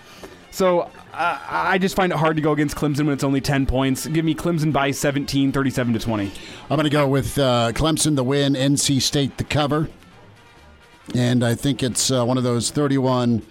so 0.53 0.83
uh, 1.13 1.39
I 1.49 1.79
just 1.79 1.97
find 1.97 2.13
it 2.13 2.17
hard 2.19 2.37
to 2.37 2.43
go 2.43 2.53
against 2.53 2.77
Clemson 2.77 3.01
when 3.07 3.11
it's 3.11 3.25
only 3.25 3.41
10 3.41 3.67
points. 3.67 4.07
Give 4.07 4.25
me 4.25 4.37
Clemson 4.37 4.73
by 4.73 4.93
17, 4.93 5.51
37 5.51 5.95
to 5.95 5.99
20. 5.99 6.31
I'm 6.71 6.77
going 6.77 6.85
to 6.85 6.89
go 6.91 7.09
with 7.09 7.37
uh, 7.37 7.73
Clemson 7.75 8.15
the 8.15 8.23
win, 8.23 8.53
NC 8.55 9.03
State 9.03 9.39
the 9.39 9.45
cover. 9.45 9.89
And 11.17 11.43
I 11.43 11.57
think 11.57 11.83
it's 11.83 12.13
uh, 12.13 12.25
one 12.25 12.39
of 12.39 12.45
those 12.45 12.71
31, 12.71 13.43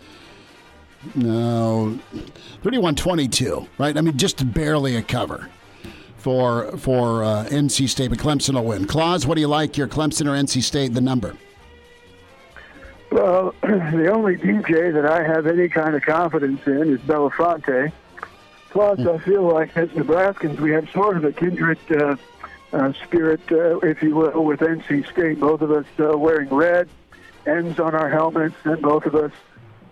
no, 1.16 2.00
31 2.64 2.96
22, 2.96 3.68
right? 3.78 3.98
I 3.98 4.02
mean, 4.02 4.18
just 4.18 4.54
barely 4.54 4.96
a 4.96 5.02
cover 5.02 5.50
for 6.18 6.76
for 6.78 7.24
uh, 7.24 7.46
NC 7.46 7.90
State, 7.90 8.10
but 8.10 8.20
Clemson 8.20 8.56
will 8.56 8.66
win. 8.66 8.86
Claus, 8.86 9.26
what 9.26 9.36
do 9.36 9.42
you 9.42 9.48
like, 9.48 9.78
your 9.78 9.88
Clemson 9.88 10.26
or 10.26 10.32
NC 10.32 10.64
State, 10.64 10.94
the 10.94 11.02
number? 11.02 11.36
Well, 13.12 13.56
the 13.62 14.12
only 14.12 14.36
DJ 14.36 14.94
that 14.94 15.06
I 15.06 15.24
have 15.24 15.48
any 15.48 15.70
kind 15.70 15.96
of 15.96 16.02
confidence 16.02 16.62
in 16.66 16.94
is 16.94 17.00
Belafonte. 17.02 17.92
Plus, 18.70 19.00
I 19.00 19.18
feel 19.20 19.44
like 19.44 19.76
as 19.78 19.90
Nebraskans, 19.90 20.60
we 20.60 20.72
have 20.72 20.90
sort 20.92 21.18
of 21.18 21.24
a 21.24 21.32
kindred 21.32 21.80
uh, 21.90 22.18
uh, 22.74 22.94
spirit, 23.06 23.42
uh, 23.52 23.80
if 23.80 24.04
you 24.04 24.16
will, 24.16 24.44
with 24.44 24.60
NC 24.60 25.10
State. 25.10 25.40
Both 25.40 25.62
of 25.62 25.72
us 25.72 25.86
uh, 26.00 26.18
wearing 26.18 26.50
red 26.50 26.90
ends 27.46 27.80
on 27.80 27.96
our 27.96 28.10
helmets, 28.10 28.56
and 28.66 28.82
both 28.82 29.06
of 29.06 29.16
us 29.16 29.32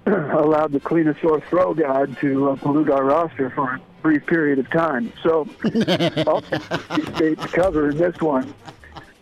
allowed 0.38 0.72
the 0.72 0.80
cleanest 0.80 1.22
sore 1.22 1.42
throw 1.42 1.74
god 1.74 2.18
to 2.20 2.52
uh, 2.52 2.56
pollute 2.58 2.90
our 2.90 3.04
roster 3.04 3.50
for 3.50 3.76
a 3.76 3.82
brief 4.02 4.26
period 4.26 4.60
of 4.60 4.70
time. 4.70 5.12
So, 5.24 5.40
also, 5.64 6.58
NC 6.58 7.16
State 7.16 7.40
to 7.40 7.48
cover 7.48 7.90
in 7.90 7.98
this 7.98 8.20
one. 8.22 8.54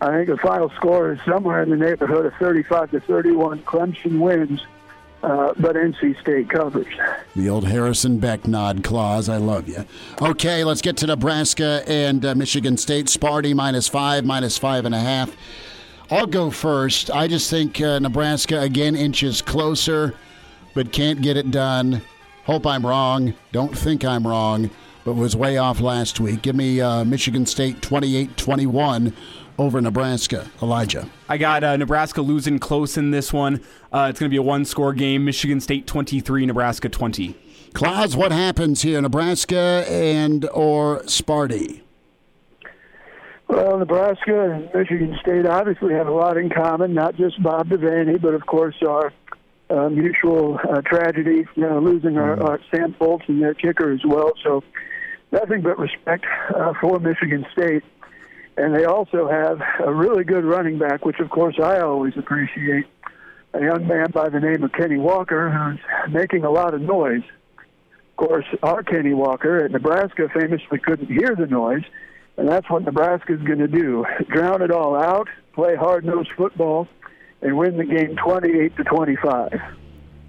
I 0.01 0.11
think 0.11 0.27
the 0.27 0.37
final 0.37 0.69
score 0.71 1.13
is 1.13 1.19
somewhere 1.25 1.63
in 1.63 1.69
the 1.69 1.77
neighborhood 1.77 2.25
of 2.25 2.33
35 2.33 2.91
to 2.91 2.99
31. 2.99 3.59
Clemson 3.59 4.19
wins, 4.19 4.59
uh, 5.21 5.53
but 5.57 5.77
NC 5.77 6.19
State 6.19 6.49
covers. 6.49 6.87
The 7.37 7.49
old 7.49 7.65
Harrison 7.65 8.19
Beck 8.19 8.45
nod, 8.45 8.83
Claus. 8.83 9.29
I 9.29 9.37
love 9.37 9.69
you. 9.69 9.85
Okay, 10.21 10.65
let's 10.65 10.81
get 10.81 10.97
to 10.97 11.07
Nebraska 11.07 11.83
and 11.87 12.25
uh, 12.25 12.35
Michigan 12.35 12.75
State. 12.75 13.05
Sparty 13.05 13.55
minus 13.55 13.87
five, 13.87 14.25
minus 14.25 14.57
five 14.57 14.83
and 14.83 14.93
a 14.93 14.99
half. 14.99 15.33
I'll 16.11 16.27
go 16.27 16.51
first. 16.51 17.09
I 17.09 17.29
just 17.29 17.49
think 17.49 17.79
uh, 17.79 17.99
Nebraska 17.99 18.59
again 18.59 18.97
inches 18.97 19.41
closer, 19.41 20.15
but 20.73 20.91
can't 20.91 21.21
get 21.21 21.37
it 21.37 21.51
done. 21.51 22.01
Hope 22.45 22.67
I'm 22.67 22.85
wrong. 22.85 23.33
Don't 23.51 23.77
think 23.77 24.03
I'm 24.03 24.27
wrong, 24.27 24.69
but 25.05 25.13
was 25.13 25.35
way 25.35 25.57
off 25.57 25.79
last 25.79 26.19
week. 26.19 26.41
Give 26.41 26.55
me 26.55 26.81
uh, 26.81 27.05
Michigan 27.05 27.45
State 27.45 27.81
28 27.81 28.35
21 28.35 29.13
over 29.57 29.81
Nebraska. 29.81 30.49
Elijah. 30.61 31.07
I 31.29 31.37
got 31.37 31.63
uh, 31.63 31.77
Nebraska 31.77 32.21
losing 32.21 32.59
close 32.59 32.97
in 32.97 33.11
this 33.11 33.31
one. 33.31 33.61
Uh, 33.91 34.07
it's 34.09 34.19
going 34.19 34.29
to 34.29 34.33
be 34.33 34.37
a 34.37 34.41
one 34.41 34.65
score 34.65 34.93
game. 34.93 35.25
Michigan 35.25 35.61
State 35.61 35.87
23, 35.87 36.45
Nebraska 36.45 36.89
20. 36.89 37.35
Claus, 37.73 38.15
what 38.15 38.31
happens 38.31 38.81
here? 38.83 39.01
Nebraska 39.01 39.85
and 39.87 40.47
or 40.53 41.01
Sparty? 41.03 41.81
Well, 43.47 43.77
Nebraska 43.77 44.51
and 44.51 44.69
Michigan 44.73 45.17
State 45.21 45.45
obviously 45.45 45.93
have 45.93 46.07
a 46.07 46.11
lot 46.11 46.37
in 46.37 46.49
common, 46.49 46.93
not 46.93 47.15
just 47.15 47.41
Bob 47.41 47.69
Devaney, 47.69 48.19
but 48.19 48.33
of 48.33 48.45
course 48.45 48.75
our 48.87 49.11
uh, 49.69 49.89
mutual 49.89 50.59
uh, 50.69 50.81
tragedy, 50.81 51.45
you 51.55 51.63
know, 51.63 51.79
losing 51.79 52.17
our, 52.17 52.41
our 52.41 52.59
Sam 52.69 52.93
Foltz 52.93 53.27
and 53.27 53.41
their 53.41 53.53
kicker 53.53 53.91
as 53.91 54.01
well. 54.05 54.33
So 54.43 54.63
nothing 55.31 55.61
but 55.61 55.79
respect 55.79 56.25
uh, 56.55 56.73
for 56.79 56.99
Michigan 56.99 57.45
State. 57.51 57.83
And 58.55 58.75
they 58.75 58.85
also 58.85 59.27
have 59.27 59.61
a 59.83 59.91
really 59.91 60.23
good 60.23 60.45
running 60.45 60.77
back, 60.77 61.05
which 61.05 61.19
of 61.19 61.29
course 61.29 61.55
I 61.61 61.79
always 61.79 62.13
appreciate. 62.17 62.85
A 63.55 63.61
young 63.61 63.87
man 63.87 64.07
by 64.11 64.29
the 64.29 64.39
name 64.39 64.63
of 64.63 64.71
Kenny 64.71 64.97
Walker, 64.97 65.51
who's 65.51 66.11
making 66.11 66.43
a 66.43 66.49
lot 66.49 66.73
of 66.73 66.81
noise. 66.81 67.23
Of 67.57 68.15
course, 68.15 68.45
our 68.63 68.81
Kenny 68.83 69.13
Walker 69.13 69.63
at 69.63 69.71
Nebraska 69.71 70.27
famously 70.33 70.79
couldn't 70.79 71.07
hear 71.07 71.35
the 71.35 71.45
noise, 71.45 71.83
and 72.37 72.47
that's 72.47 72.67
what 72.69 72.83
Nebraska's 72.83 73.41
going 73.41 73.59
to 73.59 73.67
do: 73.67 74.05
drown 74.27 74.63
it 74.63 74.71
all 74.71 74.95
out, 74.95 75.27
play 75.53 75.75
hard-nosed 75.75 76.31
football, 76.35 76.87
and 77.43 77.57
win 77.57 77.77
the 77.77 77.85
game 77.85 78.15
28 78.15 78.75
to 78.77 78.83
25. 78.83 79.61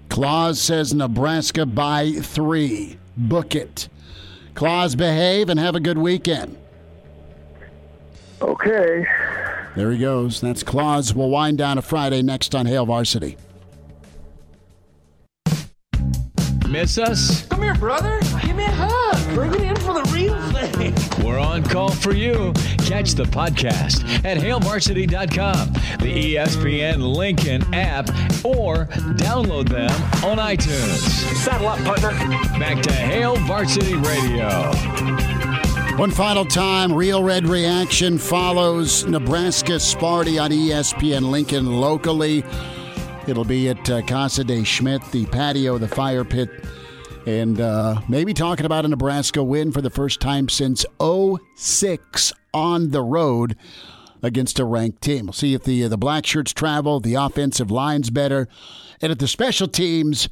Claus 0.09 0.61
says 0.61 0.93
Nebraska 0.93 1.65
by 1.65 2.11
three. 2.11 2.97
Book 3.17 3.55
it. 3.55 3.89
Claus, 4.53 4.95
behave 4.95 5.49
and 5.49 5.59
have 5.59 5.75
a 5.75 5.79
good 5.79 5.97
weekend. 5.97 6.57
Okay. 8.41 9.05
There 9.75 9.91
he 9.91 9.97
goes. 9.97 10.39
That's 10.39 10.63
Claus. 10.63 11.13
We'll 11.13 11.29
wind 11.29 11.57
down 11.57 11.77
a 11.77 11.81
Friday 11.81 12.21
next 12.21 12.53
on 12.55 12.65
Hail 12.65 12.85
Varsity. 12.85 13.37
Miss 16.67 16.97
us? 16.97 17.45
Come 17.47 17.61
here, 17.61 17.75
brother. 17.75 18.19
Give 18.41 18.55
me 18.55 18.65
a 18.65 18.71
hug. 18.71 19.33
Bring 19.33 19.53
it 19.53 19.61
in 19.61 19.75
for 19.77 19.93
the 19.93 20.09
real 20.13 20.39
thing. 20.51 20.93
We're 21.25 21.39
on 21.39 21.63
call 21.63 21.89
for 21.91 22.13
you. 22.13 22.53
Catch 22.79 23.13
the 23.13 23.23
podcast 23.23 24.03
at 24.25 24.37
hailvarsity.com, 24.37 25.73
the 25.99 26.35
ESPN 26.35 27.15
Lincoln 27.15 27.61
app, 27.73 28.09
or 28.43 28.85
download 29.15 29.69
them 29.69 29.91
on 30.23 30.37
iTunes. 30.37 30.99
Saddle 31.35 31.67
up, 31.67 31.79
partner. 31.79 32.09
Back 32.59 32.81
to 32.83 32.93
Hail 32.93 33.35
Varsity 33.37 33.95
Radio. 33.95 34.71
One 35.97 36.11
final 36.11 36.43
time, 36.43 36.91
Real 36.91 37.23
Red 37.23 37.47
Reaction 37.47 38.17
follows 38.17 39.05
Nebraska 39.05 39.73
Sparty 39.73 40.41
on 40.43 40.51
ESPN 40.51 41.29
Lincoln 41.29 41.79
locally. 41.79 42.43
It'll 43.27 43.43
be 43.43 43.69
at 43.69 43.89
uh, 43.89 44.01
Casa 44.03 44.43
de 44.43 44.63
Schmidt, 44.63 45.01
the 45.11 45.25
patio, 45.25 45.77
the 45.77 45.87
fire 45.87 46.23
pit, 46.23 46.49
and 47.25 47.59
uh, 47.59 47.99
maybe 48.07 48.33
talking 48.33 48.65
about 48.65 48.85
a 48.85 48.87
Nebraska 48.87 49.43
win 49.43 49.71
for 49.71 49.81
the 49.81 49.89
first 49.89 50.21
time 50.21 50.47
since 50.47 50.85
06 51.01 52.33
on 52.53 52.91
the 52.91 53.01
road 53.01 53.55
against 54.21 54.59
a 54.59 54.65
ranked 54.65 55.01
team. 55.01 55.25
We'll 55.25 55.33
see 55.33 55.53
if 55.53 55.63
the, 55.63 55.87
the 55.87 55.97
black 55.97 56.25
shirts 56.25 56.53
travel, 56.53 56.99
the 56.99 57.15
offensive 57.15 57.71
line's 57.71 58.11
better, 58.11 58.47
and 59.01 59.11
if 59.11 59.17
the 59.17 59.27
special 59.27 59.67
teams 59.67 60.29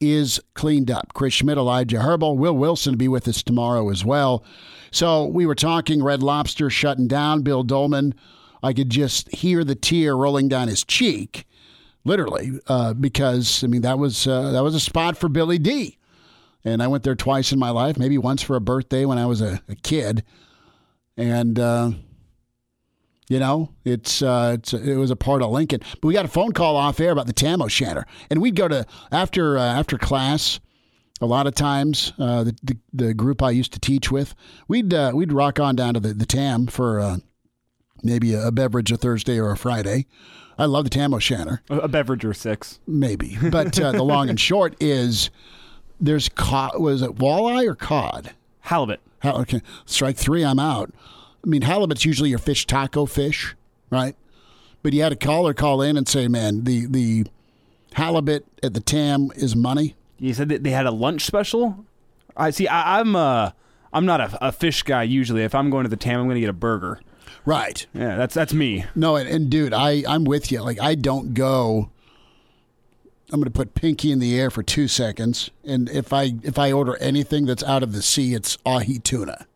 is 0.00 0.40
cleaned 0.54 0.90
up. 0.90 1.14
Chris 1.14 1.34
Schmidt, 1.34 1.56
Elijah 1.56 2.00
Herbal, 2.00 2.36
Will 2.36 2.56
Wilson 2.56 2.96
be 2.96 3.08
with 3.08 3.26
us 3.28 3.42
tomorrow 3.42 3.90
as 3.90 4.04
well. 4.04 4.44
So 4.90 5.26
we 5.26 5.46
were 5.46 5.54
talking 5.54 6.02
Red 6.02 6.22
Lobster 6.22 6.70
shutting 6.70 7.08
down. 7.08 7.42
Bill 7.42 7.62
Dolman, 7.62 8.14
I 8.62 8.72
could 8.72 8.90
just 8.90 9.32
hear 9.34 9.64
the 9.64 9.74
tear 9.74 10.16
rolling 10.16 10.48
down 10.48 10.68
his 10.68 10.84
cheek, 10.84 11.46
literally, 12.04 12.52
uh, 12.66 12.94
because 12.94 13.64
I 13.64 13.66
mean 13.66 13.82
that 13.82 13.98
was 13.98 14.26
uh, 14.26 14.52
that 14.52 14.62
was 14.62 14.74
a 14.74 14.80
spot 14.80 15.16
for 15.16 15.28
Billy 15.28 15.58
D. 15.58 15.98
And 16.66 16.82
I 16.82 16.86
went 16.86 17.02
there 17.04 17.14
twice 17.14 17.52
in 17.52 17.58
my 17.58 17.68
life, 17.68 17.98
maybe 17.98 18.16
once 18.16 18.40
for 18.40 18.56
a 18.56 18.60
birthday 18.60 19.04
when 19.04 19.18
I 19.18 19.26
was 19.26 19.40
a, 19.40 19.60
a 19.68 19.74
kid, 19.74 20.24
and. 21.16 21.58
Uh, 21.58 21.90
you 23.26 23.38
know, 23.38 23.70
it's, 23.86 24.20
uh, 24.20 24.56
it's 24.58 24.74
it 24.74 24.96
was 24.96 25.10
a 25.10 25.16
part 25.16 25.40
of 25.40 25.50
Lincoln. 25.50 25.80
But 26.02 26.08
we 26.08 26.12
got 26.12 26.26
a 26.26 26.28
phone 26.28 26.52
call 26.52 26.76
off 26.76 27.00
air 27.00 27.10
about 27.10 27.26
the 27.26 27.32
Tam 27.32 27.62
O'Shanter, 27.62 28.04
and 28.28 28.42
we'd 28.42 28.54
go 28.54 28.68
to 28.68 28.86
after 29.10 29.56
uh, 29.56 29.62
after 29.62 29.96
class. 29.96 30.60
A 31.22 31.26
lot 31.26 31.46
of 31.46 31.54
times, 31.54 32.12
uh, 32.18 32.44
the, 32.44 32.56
the 32.62 32.76
the 32.92 33.14
group 33.14 33.42
I 33.42 33.50
used 33.50 33.72
to 33.72 33.80
teach 33.80 34.10
with, 34.10 34.34
we'd 34.68 34.92
we'd 35.14 35.32
rock 35.32 35.58
on 35.58 35.74
down 35.74 35.94
to 35.94 36.00
the, 36.00 36.12
the 36.12 36.26
Tam 36.26 36.66
for 36.66 37.18
maybe 38.02 38.34
a, 38.34 38.52
beverage 38.52 38.92
a 38.92 38.98
Thursday 38.98 39.40
or 39.40 39.50
a 39.50 39.56
Friday. 39.56 40.06
I 40.58 40.66
love 40.66 40.84
the 40.84 40.90
Tam 40.90 41.12
O'Shanter. 41.14 41.62
A, 41.68 41.78
a 41.80 41.88
beverage 41.88 42.24
or 42.24 42.34
six, 42.34 42.78
maybe. 42.86 43.36
But 43.50 43.78
uh, 43.80 43.92
the 43.92 44.02
long 44.04 44.28
and 44.28 44.38
short 44.38 44.76
is 44.80 45.30
there's 46.00 46.28
cod. 46.28 46.80
Was 46.80 47.02
it 47.02 47.16
walleye 47.16 47.66
or 47.66 47.74
cod? 47.74 48.32
Halibut. 48.60 49.00
Hal- 49.20 49.40
okay, 49.40 49.62
strike 49.86 50.16
three. 50.16 50.44
I'm 50.44 50.58
out. 50.58 50.92
I 51.44 51.48
mean, 51.48 51.62
halibut's 51.62 52.04
usually 52.04 52.30
your 52.30 52.38
fish 52.38 52.66
taco 52.66 53.06
fish, 53.06 53.54
right? 53.90 54.16
But 54.82 54.92
you 54.92 55.02
had 55.02 55.12
a 55.12 55.16
caller 55.16 55.54
call 55.54 55.82
in 55.82 55.96
and 55.96 56.06
say, 56.08 56.28
"Man, 56.28 56.64
the 56.64 56.86
the 56.86 57.26
halibut 57.94 58.44
at 58.62 58.74
the 58.74 58.80
Tam 58.80 59.30
is 59.36 59.56
money." 59.56 59.94
You 60.18 60.34
said 60.34 60.48
that 60.50 60.62
they 60.62 60.70
had 60.70 60.86
a 60.86 60.90
lunch 60.90 61.24
special. 61.24 61.84
I 62.36 62.50
see. 62.50 62.68
I, 62.68 63.00
I'm 63.00 63.16
uh, 63.16 63.50
I'm 63.92 64.06
not 64.06 64.20
a, 64.20 64.48
a 64.48 64.52
fish 64.52 64.82
guy 64.82 65.02
usually. 65.04 65.42
If 65.42 65.54
I'm 65.54 65.70
going 65.70 65.84
to 65.84 65.90
the 65.90 65.96
Tam, 65.96 66.20
I'm 66.20 66.26
going 66.26 66.36
to 66.36 66.40
get 66.40 66.50
a 66.50 66.54
burger. 66.54 67.00
Right. 67.44 67.86
Yeah, 67.94 68.16
that's 68.16 68.34
that's 68.34 68.54
me. 68.54 68.84
No, 68.94 69.16
and, 69.16 69.28
and 69.28 69.50
dude, 69.50 69.72
I 69.72 70.04
I'm 70.08 70.24
with 70.24 70.50
you. 70.50 70.62
Like 70.62 70.80
I 70.80 70.94
don't 70.94 71.34
go. 71.34 71.90
I'm 73.32 73.40
going 73.40 73.44
to 73.44 73.50
put 73.50 73.74
pinky 73.74 74.12
in 74.12 74.18
the 74.18 74.38
air 74.38 74.50
for 74.50 74.62
two 74.62 74.86
seconds, 74.86 75.50
and 75.64 75.88
if 75.90 76.12
I 76.12 76.34
if 76.42 76.58
I 76.58 76.72
order 76.72 76.96
anything 76.96 77.46
that's 77.46 77.64
out 77.64 77.82
of 77.82 77.92
the 77.92 78.02
sea, 78.02 78.34
it's 78.34 78.58
ahi 78.64 78.98
tuna. 78.98 79.46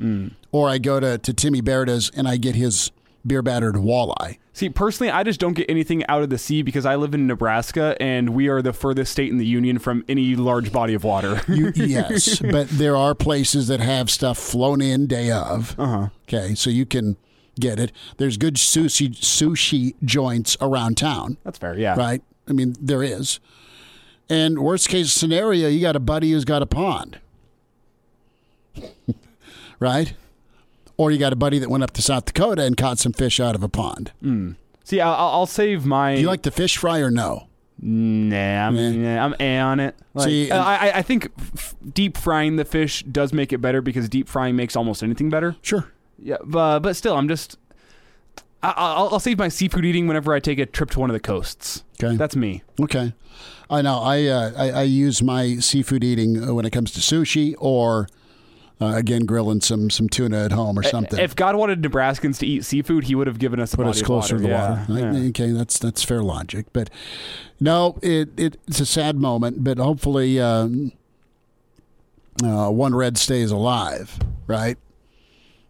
Mm. 0.00 0.32
Or 0.52 0.68
I 0.68 0.78
go 0.78 1.00
to 1.00 1.18
to 1.18 1.32
Timmy 1.32 1.62
Berta's 1.62 2.10
and 2.14 2.28
I 2.28 2.36
get 2.36 2.54
his 2.54 2.90
beer 3.26 3.42
battered 3.42 3.74
walleye. 3.74 4.38
See, 4.52 4.70
personally, 4.70 5.10
I 5.10 5.22
just 5.22 5.38
don't 5.38 5.52
get 5.52 5.68
anything 5.68 6.06
out 6.06 6.22
of 6.22 6.30
the 6.30 6.38
sea 6.38 6.62
because 6.62 6.86
I 6.86 6.96
live 6.96 7.12
in 7.12 7.26
Nebraska 7.26 7.94
and 8.00 8.30
we 8.30 8.48
are 8.48 8.62
the 8.62 8.72
furthest 8.72 9.12
state 9.12 9.30
in 9.30 9.36
the 9.36 9.44
union 9.44 9.78
from 9.78 10.02
any 10.08 10.34
large 10.34 10.72
body 10.72 10.94
of 10.94 11.04
water. 11.04 11.42
you, 11.48 11.72
yes, 11.74 12.38
but 12.38 12.68
there 12.70 12.96
are 12.96 13.14
places 13.14 13.68
that 13.68 13.80
have 13.80 14.10
stuff 14.10 14.38
flown 14.38 14.80
in 14.80 15.06
day 15.06 15.30
of. 15.30 15.78
Uh-huh. 15.78 16.08
Okay, 16.22 16.54
so 16.54 16.70
you 16.70 16.86
can 16.86 17.18
get 17.58 17.78
it. 17.78 17.92
There's 18.18 18.36
good 18.36 18.54
sushi 18.54 19.10
sushi 19.10 19.94
joints 20.04 20.56
around 20.60 20.96
town. 20.96 21.38
That's 21.44 21.58
fair, 21.58 21.78
yeah. 21.78 21.96
Right? 21.96 22.22
I 22.48 22.52
mean, 22.52 22.76
there 22.80 23.02
is. 23.02 23.40
And 24.28 24.58
worst 24.58 24.88
case 24.88 25.12
scenario, 25.12 25.68
you 25.68 25.80
got 25.80 25.96
a 25.96 26.00
buddy 26.00 26.32
who's 26.32 26.44
got 26.44 26.62
a 26.62 26.66
pond. 26.66 27.18
right? 29.80 30.14
Or 30.96 31.10
you 31.10 31.18
got 31.18 31.32
a 31.32 31.36
buddy 31.36 31.58
that 31.58 31.68
went 31.68 31.84
up 31.84 31.92
to 31.92 32.02
South 32.02 32.24
Dakota 32.24 32.62
and 32.62 32.76
caught 32.76 32.98
some 32.98 33.12
fish 33.12 33.38
out 33.38 33.54
of 33.54 33.62
a 33.62 33.68
pond. 33.68 34.12
Mm. 34.22 34.56
See, 34.84 35.00
I'll, 35.00 35.14
I'll, 35.14 35.46
save 35.46 35.84
my. 35.84 36.14
Do 36.14 36.20
you 36.20 36.26
like 36.26 36.42
the 36.42 36.50
fish 36.50 36.76
fry 36.76 37.00
or 37.00 37.10
no? 37.10 37.48
Nah, 37.78 38.68
I'm, 38.68 39.02
nah, 39.02 39.24
I'm 39.24 39.34
a 39.38 39.58
on 39.58 39.80
it. 39.80 39.96
Like, 40.14 40.24
See, 40.24 40.50
uh, 40.50 40.62
I, 40.62 40.98
I 40.98 41.02
think 41.02 41.30
f- 41.38 41.74
deep 41.92 42.16
frying 42.16 42.56
the 42.56 42.64
fish 42.64 43.02
does 43.02 43.32
make 43.32 43.52
it 43.52 43.58
better 43.58 43.82
because 43.82 44.08
deep 44.08 44.28
frying 44.28 44.56
makes 44.56 44.76
almost 44.76 45.02
anything 45.02 45.28
better. 45.28 45.56
Sure. 45.60 45.92
Yeah, 46.18 46.36
but 46.44 46.80
but 46.80 46.96
still, 46.96 47.16
I'm 47.16 47.28
just. 47.28 47.58
I, 48.62 49.00
will 49.00 49.10
I'll 49.12 49.20
save 49.20 49.38
my 49.38 49.48
seafood 49.48 49.84
eating 49.84 50.08
whenever 50.08 50.32
I 50.34 50.40
take 50.40 50.58
a 50.58 50.66
trip 50.66 50.90
to 50.90 51.00
one 51.00 51.10
of 51.10 51.14
the 51.14 51.20
coasts. 51.20 51.84
Okay, 52.02 52.16
that's 52.16 52.34
me. 52.34 52.62
Okay, 52.80 53.12
I 53.70 53.82
know. 53.82 54.00
I 54.00 54.24
uh, 54.24 54.52
I, 54.56 54.70
I 54.70 54.82
use 54.82 55.22
my 55.22 55.56
seafood 55.56 56.02
eating 56.02 56.54
when 56.54 56.64
it 56.64 56.70
comes 56.70 56.90
to 56.92 57.00
sushi 57.00 57.54
or 57.58 58.08
uh, 58.80 58.92
again, 58.94 59.24
grilling 59.24 59.60
some 59.60 59.88
some 59.88 60.08
tuna 60.08 60.44
at 60.44 60.52
home 60.52 60.78
or 60.78 60.82
something. 60.82 61.18
If 61.18 61.34
God 61.34 61.56
wanted 61.56 61.80
Nebraskans 61.80 62.38
to 62.38 62.46
eat 62.46 62.64
seafood, 62.64 63.04
He 63.04 63.14
would 63.14 63.26
have 63.26 63.38
given 63.38 63.58
us 63.58 63.72
a 63.72 63.76
put 63.76 63.86
us 63.86 64.02
closer 64.02 64.36
to 64.36 64.42
the 64.42 64.48
yeah. 64.48 64.86
water. 64.86 65.00
Yeah. 65.00 65.28
Okay, 65.28 65.52
that's 65.52 65.78
that's 65.78 66.02
fair 66.02 66.22
logic. 66.22 66.66
But 66.74 66.90
no, 67.58 67.98
it, 68.02 68.38
it 68.38 68.58
it's 68.68 68.80
a 68.80 68.86
sad 68.86 69.16
moment. 69.16 69.64
But 69.64 69.78
hopefully, 69.78 70.38
um, 70.38 70.92
uh, 72.44 72.68
one 72.68 72.94
red 72.94 73.16
stays 73.16 73.50
alive. 73.50 74.18
Right. 74.46 74.76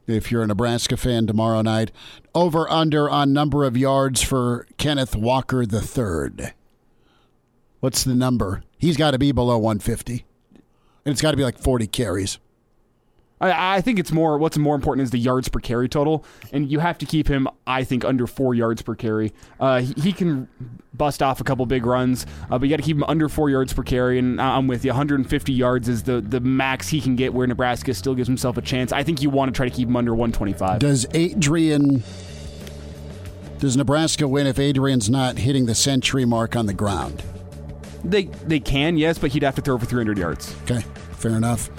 If 0.07 0.31
you're 0.31 0.43
a 0.43 0.47
Nebraska 0.47 0.97
fan 0.97 1.27
tomorrow 1.27 1.62
night, 1.62 1.91
over 2.35 2.70
under 2.70 3.11
on 3.11 3.33
number 3.33 3.65
of 3.65 3.77
yards 3.77 4.23
for 4.23 4.66
Kenneth 4.78 5.16
Walker 5.16 5.66
third. 5.81 6.55
What's 7.81 8.05
the 8.05 8.15
number? 8.15 8.62
He's 8.78 8.97
got 8.97 9.12
to 9.12 9.19
be 9.19 9.33
below 9.33 9.59
150, 9.59 10.24
and 11.05 11.12
it's 11.12 11.20
got 11.23 11.33
to 11.33 11.37
be 11.37 11.45
like 11.45 11.59
40 11.59 11.89
carries. 11.89 12.39
I, 13.41 13.77
I, 13.77 13.81
think 13.83 13.99
it's 13.99 14.13
more. 14.13 14.39
What's 14.39 14.57
more 14.57 14.75
important 14.75 15.05
is 15.05 15.11
the 15.11 15.19
yards 15.19 15.49
per 15.49 15.61
carry 15.61 15.89
total, 15.89 16.25
and 16.53 16.71
you 16.71 16.79
have 16.79 16.97
to 16.99 17.07
keep 17.07 17.29
him. 17.29 17.49
I 17.67 17.85
think 17.85 18.05
under 18.05 18.27
four 18.27 18.55
yards 18.55 18.81
per 18.81 18.95
carry. 18.95 19.33
Uh, 19.61 19.81
he, 19.81 19.95
he, 20.01 20.13
can 20.13 20.49
bust 20.95 21.23
off 21.23 21.41
a 21.41 21.45
couple 21.45 21.67
big 21.67 21.85
runs, 21.85 22.25
uh, 22.51 22.59
but 22.59 22.63
you 22.63 22.71
got 22.71 22.77
to 22.77 22.83
keep 22.83 22.97
him 22.97 23.05
under 23.05 23.29
four 23.29 23.51
yards 23.51 23.75
per 23.75 23.83
carry. 23.83 24.19
And 24.19 24.41
I'm 24.41 24.67
with 24.67 24.85
you. 24.85 24.91
150 24.91 25.53
yards 25.53 25.89
is 25.89 26.05
the 26.05 26.21
the 26.23 26.41
max 26.41 26.89
he 26.89 27.01
can 27.01 27.15
get, 27.15 27.35
where 27.35 27.47
Nebraska 27.47 27.93
still 27.93 28.15
gives 28.15 28.29
himself 28.29 28.57
a 28.57 28.63
chance. 28.63 28.91
I 28.91 29.03
think 29.03 29.21
you 29.21 29.29
want 29.29 29.53
to 29.53 29.57
try 29.57 29.69
to 29.69 29.75
keep 29.75 29.89
him 29.89 29.97
under 29.97 30.15
125. 30.15 30.79
Does 30.79 31.07
Adrian? 31.13 32.03
Does 33.59 33.77
Nebraska 33.77 34.29
win 34.29 34.47
if 34.47 34.59
Adrian's 34.59 35.09
not 35.11 35.39
hitting 35.39 35.67
the 35.67 35.75
century 35.75 36.25
mark 36.25 36.57
on 36.57 36.67
the 36.67 36.75
ground? 36.75 37.23
They 38.03 38.25
they 38.25 38.61
can, 38.61 38.97
yes, 38.97 39.19
but 39.19 39.33
he'd 39.33 39.43
have 39.43 39.57
to 39.57 39.63
throw 39.63 39.77
for 39.77 39.85
300 39.85 40.17
yards. 40.17 40.55
Okay, 40.63 40.81
fair 41.13 41.33
enough. 41.33 41.71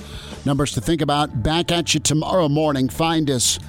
Numbers 0.48 0.72
to 0.72 0.82
think 0.82 1.02
about. 1.02 1.44
Back 1.44 1.74
at 1.74 1.94
you 1.94 2.00
tomorrow 2.00 2.48
morning. 2.48 2.88
Find 2.88 3.30
us 3.30 3.60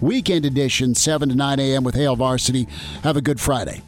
weekend 0.00 0.46
edition, 0.46 0.94
7 0.94 1.30
to 1.30 1.34
9 1.34 1.58
a.m. 1.58 1.82
with 1.82 1.96
Hail 1.96 2.14
Varsity. 2.14 2.68
Have 3.02 3.16
a 3.16 3.20
good 3.20 3.40
Friday. 3.40 3.82